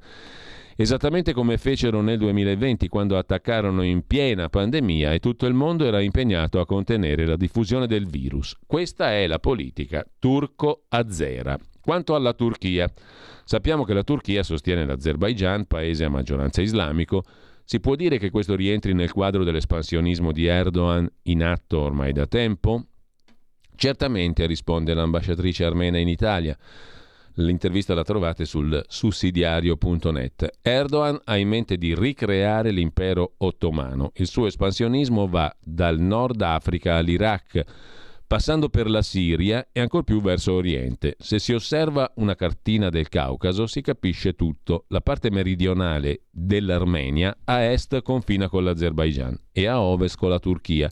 Esattamente 0.75 1.33
come 1.33 1.57
fecero 1.57 2.01
nel 2.01 2.17
2020 2.17 2.87
quando 2.87 3.17
attaccarono 3.17 3.83
in 3.83 4.07
piena 4.07 4.49
pandemia 4.49 5.13
e 5.13 5.19
tutto 5.19 5.45
il 5.45 5.53
mondo 5.53 5.85
era 5.85 6.01
impegnato 6.01 6.59
a 6.59 6.65
contenere 6.65 7.27
la 7.27 7.35
diffusione 7.35 7.85
del 7.85 8.07
virus. 8.07 8.57
Questa 8.65 9.11
è 9.11 9.27
la 9.27 9.37
politica 9.37 10.03
turco-azera. 10.17 11.59
Quanto 11.79 12.15
alla 12.15 12.33
Turchia, 12.33 12.91
sappiamo 13.43 13.83
che 13.83 13.93
la 13.93 14.03
Turchia 14.03 14.41
sostiene 14.41 14.85
l'Azerbaigian, 14.85 15.65
paese 15.65 16.05
a 16.05 16.09
maggioranza 16.09 16.61
islamico, 16.61 17.23
si 17.65 17.79
può 17.79 17.95
dire 17.95 18.17
che 18.17 18.31
questo 18.31 18.55
rientri 18.55 18.93
nel 18.93 19.11
quadro 19.11 19.43
dell'espansionismo 19.43 20.31
di 20.31 20.45
Erdogan 20.45 21.07
in 21.23 21.43
atto 21.43 21.79
ormai 21.79 22.13
da 22.13 22.25
tempo? 22.25 22.87
Certamente, 23.75 24.45
risponde 24.45 24.93
l'ambasciatrice 24.93 25.65
armena 25.65 25.97
in 25.97 26.07
Italia. 26.07 26.57
L'intervista 27.37 27.95
la 27.95 28.03
trovate 28.03 28.45
sul 28.45 28.83
sussidiario.net. 28.87 30.59
Erdogan 30.61 31.19
ha 31.23 31.35
in 31.37 31.47
mente 31.47 31.77
di 31.77 31.95
ricreare 31.95 32.69
l'impero 32.69 33.33
ottomano. 33.37 34.11
Il 34.15 34.27
suo 34.27 34.45
espansionismo 34.45 35.27
va 35.27 35.53
dal 35.59 35.99
Nord 35.99 36.41
Africa 36.43 36.95
all'Iraq, 36.95 37.63
passando 38.27 38.69
per 38.69 38.87
la 38.87 39.01
Siria 39.01 39.67
e 39.71 39.79
ancor 39.79 40.03
più 40.03 40.21
verso 40.21 40.53
Oriente. 40.53 41.15
Se 41.17 41.39
si 41.39 41.53
osserva 41.53 42.11
una 42.17 42.35
cartina 42.35 42.89
del 42.89 43.09
Caucaso 43.09 43.65
si 43.65 43.81
capisce 43.81 44.33
tutto. 44.33 44.85
La 44.89 45.01
parte 45.01 45.31
meridionale 45.31 46.21
dell'Armenia 46.29 47.35
a 47.45 47.63
est 47.63 47.99
confina 48.03 48.47
con 48.47 48.63
l'Azerbaigian 48.63 49.35
e 49.51 49.65
a 49.65 49.81
ovest 49.81 50.17
con 50.17 50.29
la 50.29 50.39
Turchia. 50.39 50.91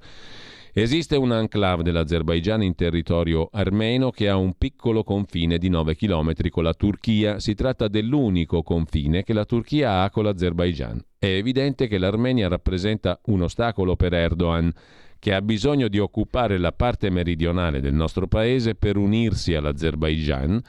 Esiste 0.73 1.17
un 1.17 1.33
enclave 1.33 1.83
dell'Azerbaigian 1.83 2.63
in 2.63 2.75
territorio 2.75 3.49
armeno 3.51 4.09
che 4.09 4.29
ha 4.29 4.37
un 4.37 4.53
piccolo 4.57 5.03
confine 5.03 5.57
di 5.57 5.67
9 5.67 5.97
km 5.97 6.49
con 6.49 6.63
la 6.63 6.73
Turchia. 6.73 7.41
Si 7.41 7.55
tratta 7.55 7.89
dell'unico 7.89 8.63
confine 8.63 9.23
che 9.23 9.33
la 9.33 9.43
Turchia 9.43 10.03
ha 10.03 10.09
con 10.09 10.23
l'Azerbaigian. 10.23 11.03
È 11.19 11.25
evidente 11.25 11.87
che 11.87 11.97
l'Armenia 11.97 12.47
rappresenta 12.47 13.19
un 13.25 13.41
ostacolo 13.41 13.97
per 13.97 14.13
Erdogan 14.13 14.71
che 15.19 15.33
ha 15.33 15.41
bisogno 15.41 15.89
di 15.89 15.99
occupare 15.99 16.57
la 16.57 16.71
parte 16.71 17.09
meridionale 17.09 17.81
del 17.81 17.93
nostro 17.93 18.27
paese 18.27 18.73
per 18.73 18.95
unirsi 18.95 19.53
all'Azerbaigian 19.53 20.61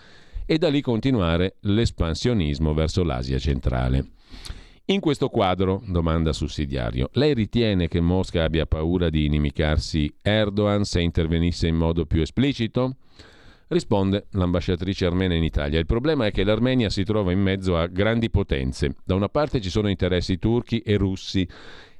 e 0.45 0.59
da 0.59 0.69
lì 0.69 0.81
continuare 0.81 1.59
l'espansionismo 1.61 2.75
verso 2.75 3.05
l'Asia 3.05 3.39
centrale. 3.39 4.05
In 4.87 5.01
questo 5.01 5.29
quadro, 5.29 5.83
domanda 5.87 6.33
sussidiario, 6.33 7.09
lei 7.13 7.35
ritiene 7.35 7.89
che 7.89 8.01
Mosca 8.01 8.45
abbia 8.45 8.67
paura 8.67 9.11
di 9.11 9.25
inimicarsi 9.25 10.13
Erdogan 10.21 10.85
se 10.85 11.01
intervenisse 11.01 11.69
in 11.69 11.77
modo 11.77 12.05
più 12.05 12.21
esplicito? 12.21 12.97
Risponde 13.69 14.27
l'ambasciatrice 14.33 15.07
armena 15.07 15.35
in 15.35 15.45
Italia. 15.45 15.79
Il 15.79 15.87
problema 15.87 16.27
è 16.27 16.31
che 16.31 16.45
l'Armenia 16.45 16.91
si 16.91 17.05
trova 17.05 17.33
in 17.33 17.41
mezzo 17.41 17.79
a 17.79 17.87
grandi 17.87 18.29
potenze. 18.29 18.97
Da 19.05 19.15
una 19.15 19.29
parte 19.29 19.61
ci 19.61 19.71
sono 19.71 19.89
interessi 19.89 20.39
turchi 20.39 20.81
e 20.81 20.97
russi 20.97 21.49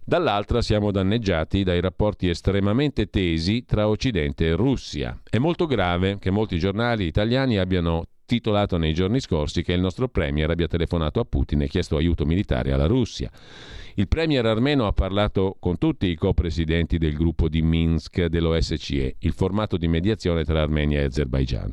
Dall'altra 0.05 0.63
siamo 0.63 0.91
danneggiati 0.91 1.63
dai 1.63 1.81
rapporti 1.81 2.29
estremamente 2.29 3.07
tesi 3.07 3.65
tra 3.65 3.89
Occidente 3.89 4.47
e 4.47 4.55
Russia. 4.55 5.21
È 5.31 5.39
molto 5.39 5.67
grave 5.67 6.19
che 6.19 6.31
molti 6.31 6.59
giornali 6.59 7.07
italiani 7.07 7.57
abbiano 7.57 8.07
titolato 8.25 8.77
nei 8.77 8.95
giorni 8.95 9.21
scorsi 9.21 9.63
che 9.63 9.73
il 9.73 9.81
nostro 9.81 10.09
premier 10.09 10.51
abbia 10.51 10.67
telefonato 10.67 11.21
a 11.21 11.25
Putin 11.25 11.63
e 11.63 11.69
chiesto 11.69 11.97
aiuto 11.97 12.25
militare 12.25 12.73
alla 12.73 12.87
Russia. 12.87 13.31
Il 13.95 14.09
premier 14.09 14.47
armeno 14.47 14.87
ha 14.87 14.93
parlato 14.93 15.57
con 15.59 15.77
tutti 15.77 16.07
i 16.07 16.15
copresidenti 16.15 16.99
del 16.99 17.15
gruppo 17.15 17.49
di 17.49 17.61
Minsk 17.61 18.25
dell'OSCE, 18.25 19.17
il 19.19 19.33
formato 19.33 19.77
di 19.77 19.89
mediazione 19.89 20.45
tra 20.45 20.63
Armenia 20.63 21.01
e 21.01 21.05
Azerbaijan. 21.05 21.73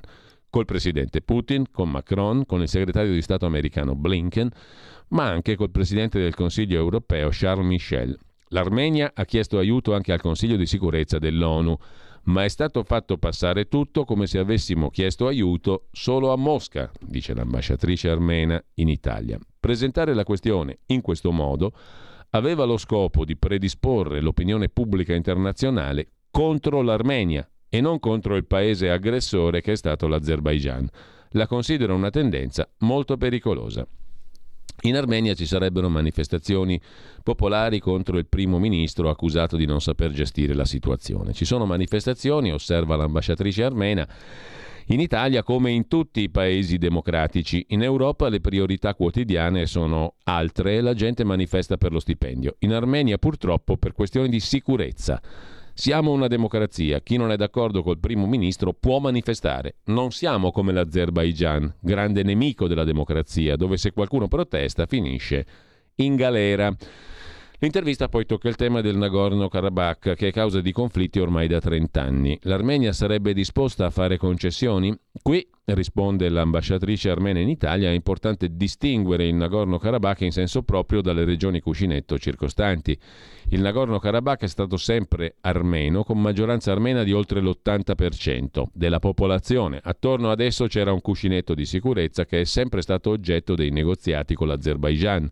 Col 0.49 0.65
presidente 0.65 1.21
Putin, 1.21 1.65
con 1.71 1.89
Macron, 1.89 2.45
con 2.45 2.61
il 2.61 2.67
segretario 2.67 3.13
di 3.13 3.21
Stato 3.21 3.45
americano 3.45 3.95
Blinken, 3.95 4.49
ma 5.09 5.27
anche 5.27 5.55
col 5.55 5.71
presidente 5.71 6.19
del 6.19 6.35
Consiglio 6.35 6.77
europeo 6.77 7.29
Charles 7.31 7.65
Michel. 7.65 8.17
L'Armenia 8.49 9.11
ha 9.13 9.25
chiesto 9.25 9.59
aiuto 9.59 9.93
anche 9.93 10.11
al 10.11 10.21
Consiglio 10.21 10.55
di 10.55 10.65
sicurezza 10.65 11.19
dell'ONU, 11.19 11.77
ma 12.23 12.43
è 12.43 12.47
stato 12.47 12.83
fatto 12.83 13.17
passare 13.17 13.67
tutto 13.67 14.05
come 14.05 14.27
se 14.27 14.37
avessimo 14.37 14.89
chiesto 14.89 15.27
aiuto 15.27 15.87
solo 15.91 16.31
a 16.31 16.37
Mosca, 16.37 16.91
dice 16.99 17.33
l'ambasciatrice 17.33 18.09
armena 18.09 18.61
in 18.75 18.89
Italia. 18.89 19.39
Presentare 19.59 20.13
la 20.13 20.23
questione 20.23 20.79
in 20.87 21.01
questo 21.01 21.31
modo 21.31 21.73
aveva 22.31 22.65
lo 22.65 22.77
scopo 22.77 23.25
di 23.25 23.35
predisporre 23.35 24.21
l'opinione 24.21 24.69
pubblica 24.69 25.13
internazionale 25.13 26.07
contro 26.31 26.81
l'Armenia 26.81 27.49
e 27.67 27.81
non 27.81 27.99
contro 27.99 28.35
il 28.35 28.45
paese 28.45 28.89
aggressore 28.89 29.61
che 29.61 29.73
è 29.73 29.75
stato 29.75 30.07
l'Azerbaigian. 30.07 30.87
La 31.33 31.47
considero 31.47 31.95
una 31.95 32.09
tendenza 32.09 32.67
molto 32.79 33.17
pericolosa. 33.17 33.87
In 34.81 34.95
Armenia 34.95 35.33
ci 35.33 35.45
sarebbero 35.45 35.89
manifestazioni 35.89 36.79
popolari 37.21 37.79
contro 37.79 38.17
il 38.17 38.27
primo 38.27 38.59
ministro 38.59 39.09
accusato 39.09 39.57
di 39.57 39.65
non 39.65 39.81
saper 39.81 40.11
gestire 40.11 40.53
la 40.53 40.65
situazione. 40.65 41.33
Ci 41.33 41.45
sono 41.45 41.65
manifestazioni, 41.65 42.51
osserva 42.53 42.95
l'ambasciatrice 42.95 43.63
armena, 43.63 44.07
in 44.91 44.99
Italia 44.99 45.43
come 45.43 45.71
in 45.71 45.87
tutti 45.87 46.21
i 46.21 46.29
paesi 46.29 46.77
democratici. 46.77 47.65
In 47.69 47.83
Europa 47.83 48.29
le 48.29 48.39
priorità 48.39 48.95
quotidiane 48.95 49.65
sono 49.65 50.15
altre 50.23 50.77
e 50.77 50.81
la 50.81 50.93
gente 50.93 51.23
manifesta 51.23 51.77
per 51.77 51.91
lo 51.91 51.99
stipendio. 51.99 52.55
In 52.59 52.73
Armenia 52.73 53.17
purtroppo 53.17 53.77
per 53.77 53.93
questioni 53.93 54.29
di 54.29 54.39
sicurezza. 54.39 55.21
Siamo 55.79 56.11
una 56.11 56.27
democrazia, 56.27 56.99
chi 56.99 57.15
non 57.15 57.31
è 57.31 57.37
d'accordo 57.37 57.81
col 57.83 57.99
primo 57.99 58.27
ministro 58.27 58.73
può 58.73 58.99
manifestare. 58.99 59.75
Non 59.85 60.11
siamo 60.11 60.51
come 60.51 60.73
l'Azerbaigian, 60.73 61.75
grande 61.79 62.21
nemico 62.21 62.67
della 62.67 62.83
democrazia, 62.83 63.55
dove 63.55 63.77
se 63.77 63.93
qualcuno 63.93 64.27
protesta 64.27 64.85
finisce 64.87 65.45
in 65.95 66.17
galera. 66.17 66.75
L'intervista 67.61 68.07
poi 68.07 68.25
tocca 68.25 68.47
il 68.47 68.55
tema 68.55 68.79
del 68.79 68.95
Nagorno-Karabakh, 68.95 70.13
che 70.13 70.29
è 70.29 70.31
causa 70.31 70.61
di 70.61 70.71
conflitti 70.71 71.19
ormai 71.19 71.49
da 71.49 71.59
30 71.59 72.01
anni. 72.01 72.39
L'Armenia 72.43 72.93
sarebbe 72.93 73.33
disposta 73.33 73.85
a 73.85 73.89
fare 73.89 74.15
concessioni? 74.15 74.97
Qui, 75.21 75.45
risponde 75.65 76.29
l'ambasciatrice 76.29 77.09
armena 77.09 77.39
in 77.39 77.49
Italia, 77.49 77.89
è 77.89 77.93
importante 77.93 78.55
distinguere 78.55 79.27
il 79.27 79.35
Nagorno-Karabakh 79.35 80.21
in 80.21 80.31
senso 80.31 80.63
proprio 80.63 81.01
dalle 81.01 81.25
regioni 81.25 81.59
cuscinetto 81.59 82.17
circostanti. 82.17 82.97
Il 83.49 83.59
Nagorno-Karabakh 83.59 84.43
è 84.43 84.47
stato 84.47 84.77
sempre 84.77 85.35
armeno, 85.41 86.05
con 86.05 86.21
maggioranza 86.21 86.71
armena 86.71 87.03
di 87.03 87.11
oltre 87.11 87.41
l'80% 87.41 88.67
della 88.71 88.99
popolazione. 88.99 89.81
Attorno 89.83 90.31
ad 90.31 90.39
esso 90.39 90.67
c'era 90.67 90.93
un 90.93 91.01
cuscinetto 91.01 91.53
di 91.53 91.65
sicurezza 91.65 92.25
che 92.25 92.39
è 92.39 92.45
sempre 92.45 92.81
stato 92.81 93.09
oggetto 93.09 93.53
dei 93.53 93.69
negoziati 93.69 94.33
con 94.33 94.47
l'Azerbaigian. 94.47 95.29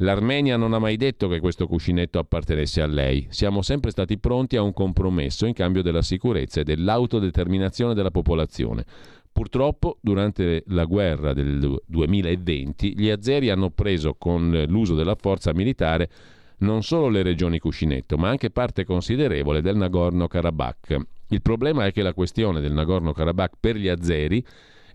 L'Armenia 0.00 0.58
non 0.58 0.74
ha 0.74 0.78
mai 0.78 0.96
detto 0.96 1.26
che 1.26 1.40
questo 1.40 1.66
cuscinetto 1.66 2.18
appartenesse 2.18 2.82
a 2.82 2.86
lei. 2.86 3.26
Siamo 3.30 3.62
sempre 3.62 3.90
stati 3.90 4.18
pronti 4.18 4.56
a 4.56 4.62
un 4.62 4.74
compromesso 4.74 5.46
in 5.46 5.54
cambio 5.54 5.82
della 5.82 6.02
sicurezza 6.02 6.60
e 6.60 6.64
dell'autodeterminazione 6.64 7.94
della 7.94 8.10
popolazione. 8.10 8.84
Purtroppo, 9.32 9.96
durante 10.00 10.64
la 10.68 10.84
guerra 10.84 11.32
del 11.32 11.80
2020, 11.86 12.98
gli 12.98 13.08
azeri 13.08 13.48
hanno 13.48 13.70
preso 13.70 14.14
con 14.18 14.64
l'uso 14.68 14.94
della 14.94 15.14
forza 15.14 15.54
militare 15.54 16.10
non 16.58 16.82
solo 16.82 17.08
le 17.08 17.22
regioni 17.22 17.58
cuscinetto, 17.58 18.16
ma 18.16 18.28
anche 18.28 18.50
parte 18.50 18.84
considerevole 18.84 19.60
del 19.60 19.76
Nagorno-Karabakh. 19.76 20.96
Il 21.28 21.42
problema 21.42 21.86
è 21.86 21.92
che 21.92 22.02
la 22.02 22.14
questione 22.14 22.60
del 22.60 22.72
Nagorno-Karabakh 22.72 23.54
per 23.58 23.76
gli 23.76 23.88
azeri 23.88 24.44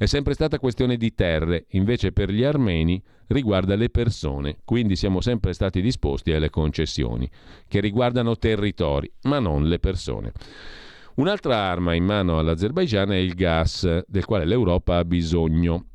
è 0.02 0.08
sempre 0.08 0.34
stata 0.34 0.58
questione 0.58 0.98
di 0.98 1.14
terre, 1.14 1.66
invece 1.74 2.12
per 2.12 2.32
gli 2.32 2.44
armeni 2.44 3.00
riguarda 3.28 3.76
le 3.76 3.92
persone, 3.92 4.58
quindi 4.66 4.96
siamo 4.96 5.22
sempre 5.22 5.54
stati 5.54 5.80
disposti 5.80 6.32
alle 6.32 6.50
concessioni, 6.50 7.30
che 7.68 7.80
riguardano 7.82 8.36
territori, 8.36 9.12
ma 9.26 9.38
non 9.38 9.68
le 9.68 9.78
persone. 9.78 10.32
Un'altra 11.18 11.56
arma 11.56 11.94
in 11.94 12.04
mano 12.04 12.40
all'Azerbaigian 12.40 13.12
è 13.12 13.18
il 13.18 13.36
gas, 13.36 14.04
del 14.08 14.26
quale 14.26 14.46
l'Europa 14.46 14.98
ha 14.98 15.06
bisogno. 15.06 15.86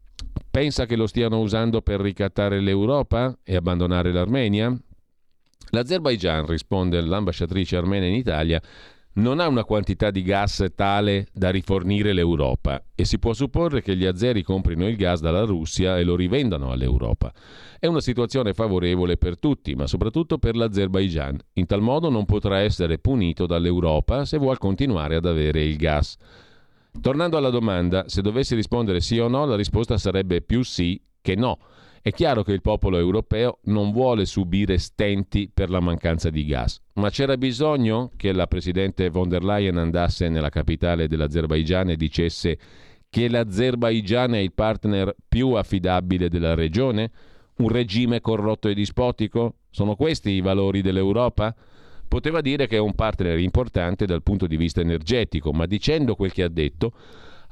Pensa 0.53 0.87
che 0.87 0.95
lo 0.95 1.09
stiano 1.09 1.41
usando 1.41 1.83
per 1.83 2.01
ricattare 2.01 2.61
l'Europa 2.61 3.37
e 3.43 3.57
abbandonare 3.57 4.12
l'Armenia? 4.12 4.73
L'Azerbaigian, 5.70 6.47
risponde 6.47 7.01
l'ambasciatrice 7.01 7.77
armena 7.77 8.07
in 8.07 8.15
Italia, 8.15 8.62
non 9.16 9.40
ha 9.40 9.48
una 9.48 9.64
quantità 9.64 10.10
di 10.10 10.22
gas 10.22 10.64
tale 10.74 11.28
da 11.32 11.51
rifornire 11.51 12.12
l'Europa 12.12 12.82
e 12.94 13.05
si 13.05 13.18
può 13.18 13.32
supporre 13.32 13.80
che 13.80 13.97
gli 13.97 14.05
azeri 14.05 14.43
comprino 14.43 14.86
il 14.86 14.97
gas 14.97 15.20
dalla 15.20 15.44
Russia 15.44 15.98
e 15.98 16.05
lo 16.05 16.16
rivendano 16.16 16.70
all'Europa. 16.70 17.32
È 17.78 17.86
una 17.86 18.01
situazione 18.01 18.52
favorevole 18.52 19.16
per 19.16 19.38
tutti, 19.38 19.74
ma 19.74 19.86
soprattutto 19.86 20.38
per 20.38 20.55
l'Azerbaigian. 20.55 21.38
In 21.55 21.66
tal 21.66 21.80
modo 21.80 22.10
non 22.10 22.26
potrà 22.26 22.59
essere 22.59 22.98
punito 22.98 23.47
dall'Europa 23.47 24.24
se 24.24 24.38
vuol 24.38 24.59
continuare 24.59 25.16
ad 25.16 25.24
avere 25.24 25.62
il 25.62 25.76
gas. 25.76 26.16
Tornando 27.01 27.36
alla 27.36 27.51
domanda, 27.51 28.05
se 28.09 28.22
dovessi 28.22 28.55
rispondere 28.55 29.01
sì 29.01 29.18
o 29.18 29.28
no, 29.28 29.44
la 29.44 29.56
risposta 29.56 29.97
sarebbe 29.98 30.40
più 30.43 30.62
sì 30.62 31.01
che 31.20 31.34
no. 31.34 31.59
È 32.07 32.12
chiaro 32.12 32.45
che 32.45 32.53
il 32.53 32.61
popolo 32.61 32.99
europeo 32.99 33.59
non 33.65 33.91
vuole 33.91 34.27
subire 34.27 34.78
stenti 34.78 35.51
per 35.53 35.70
la 35.70 35.81
mancanza 35.81 36.31
di 36.31 36.45
gas, 36.45 36.81
ma 36.93 37.11
c'era 37.11 37.37
bisogno 37.37 38.12
che 38.15 38.33
la 38.33 38.47
presidente 38.47 39.11
von 39.11 39.28
der 39.28 39.43
Leyen 39.43 39.77
andasse 39.77 40.28
nella 40.28 40.49
capitale 40.49 41.09
dell'Azerbaigian 41.09 41.91
e 41.91 41.97
dicesse 41.97 42.59
che 43.11 43.28
l'Azerbaigian 43.28 44.37
è 44.37 44.39
il 44.39 44.53
partner 44.53 45.16
più 45.28 45.55
affidabile 45.55 46.28
della 46.28 46.55
regione? 46.55 47.11
Un 47.57 47.70
regime 47.70 48.20
corrotto 48.20 48.69
e 48.69 48.74
dispotico? 48.74 49.55
Sono 49.70 49.97
questi 49.97 50.31
i 50.31 50.41
valori 50.41 50.83
dell'Europa? 50.83 51.53
Poteva 52.07 52.41
dire 52.41 52.69
che 52.69 52.77
è 52.77 52.81
un 52.81 52.95
partner 52.95 53.37
importante 53.41 54.07
dal 54.07 54.23
punto 54.23 54.47
di 54.47 54.57
vista 54.57 54.81
energetico, 54.81 55.53
ma 55.53 55.66
dicendo 55.66 56.15
quel 56.15 56.33
che 56.33 56.45
ha 56.45 56.49
detto 56.49 56.93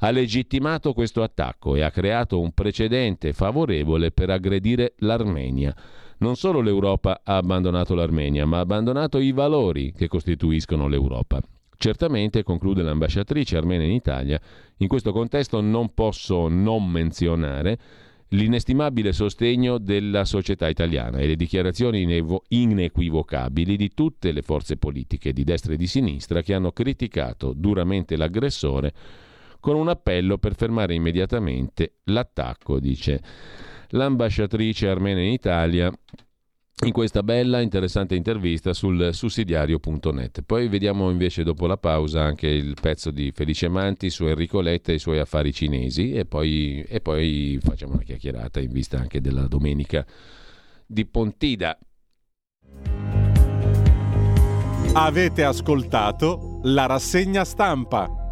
ha 0.05 0.11
legittimato 0.11 0.93
questo 0.93 1.23
attacco 1.23 1.75
e 1.75 1.81
ha 1.81 1.89
creato 1.89 2.39
un 2.39 2.51
precedente 2.51 3.33
favorevole 3.33 4.11
per 4.11 4.29
aggredire 4.29 4.93
l'Armenia. 4.97 5.75
Non 6.19 6.35
solo 6.35 6.61
l'Europa 6.61 7.21
ha 7.23 7.37
abbandonato 7.37 7.95
l'Armenia, 7.95 8.45
ma 8.45 8.57
ha 8.57 8.61
abbandonato 8.61 9.17
i 9.17 9.31
valori 9.31 9.93
che 9.93 10.07
costituiscono 10.07 10.87
l'Europa. 10.87 11.41
Certamente, 11.75 12.43
conclude 12.43 12.83
l'ambasciatrice 12.83 13.57
armena 13.57 13.83
in 13.83 13.91
Italia, 13.91 14.39
in 14.77 14.87
questo 14.87 15.11
contesto 15.11 15.59
non 15.59 15.95
posso 15.95 16.49
non 16.49 16.87
menzionare 16.87 17.79
l'inestimabile 18.29 19.11
sostegno 19.11 19.79
della 19.79 20.23
società 20.23 20.67
italiana 20.67 21.17
e 21.17 21.25
le 21.25 21.35
dichiarazioni 21.35 22.23
inequivocabili 22.49 23.75
di 23.75 23.89
tutte 23.93 24.31
le 24.31 24.43
forze 24.43 24.77
politiche 24.77 25.33
di 25.33 25.43
destra 25.43 25.73
e 25.73 25.77
di 25.77 25.87
sinistra 25.87 26.43
che 26.43 26.53
hanno 26.53 26.71
criticato 26.71 27.53
duramente 27.53 28.15
l'aggressore 28.15 28.93
con 29.65 29.77
un 29.77 29.87
appello 29.87 30.37
per 30.37 30.53
fermare 30.53 30.93
immediatamente 30.93 31.95
l'attacco, 32.03 32.79
dice 32.79 33.19
l'ambasciatrice 33.89 34.87
armena 34.87 35.21
in 35.21 35.31
Italia 35.31 35.91
in 36.85 36.91
questa 36.91 37.23
bella 37.23 37.61
interessante 37.61 38.13
intervista 38.13 38.73
sul 38.73 39.09
sussidiario.net. 39.11 40.43
Poi 40.43 40.67
vediamo 40.67 41.09
invece 41.09 41.41
dopo 41.41 41.65
la 41.65 41.77
pausa 41.77 42.21
anche 42.21 42.45
il 42.45 42.75
pezzo 42.79 43.09
di 43.09 43.31
Felice 43.33 43.67
Manti 43.67 44.11
su 44.11 44.27
Enrico 44.27 44.61
Letta 44.61 44.91
e 44.91 44.95
i 44.95 44.99
suoi 44.99 45.17
affari 45.17 45.51
cinesi 45.51 46.11
e 46.11 46.25
poi, 46.25 46.85
e 46.87 47.01
poi 47.01 47.57
facciamo 47.59 47.93
una 47.93 48.03
chiacchierata 48.03 48.59
in 48.59 48.71
vista 48.71 48.99
anche 48.99 49.19
della 49.19 49.47
domenica 49.47 50.05
di 50.85 51.07
Pontida. 51.07 51.75
Avete 54.93 55.43
ascoltato 55.43 56.59
la 56.65 56.85
rassegna 56.85 57.43
stampa. 57.43 58.24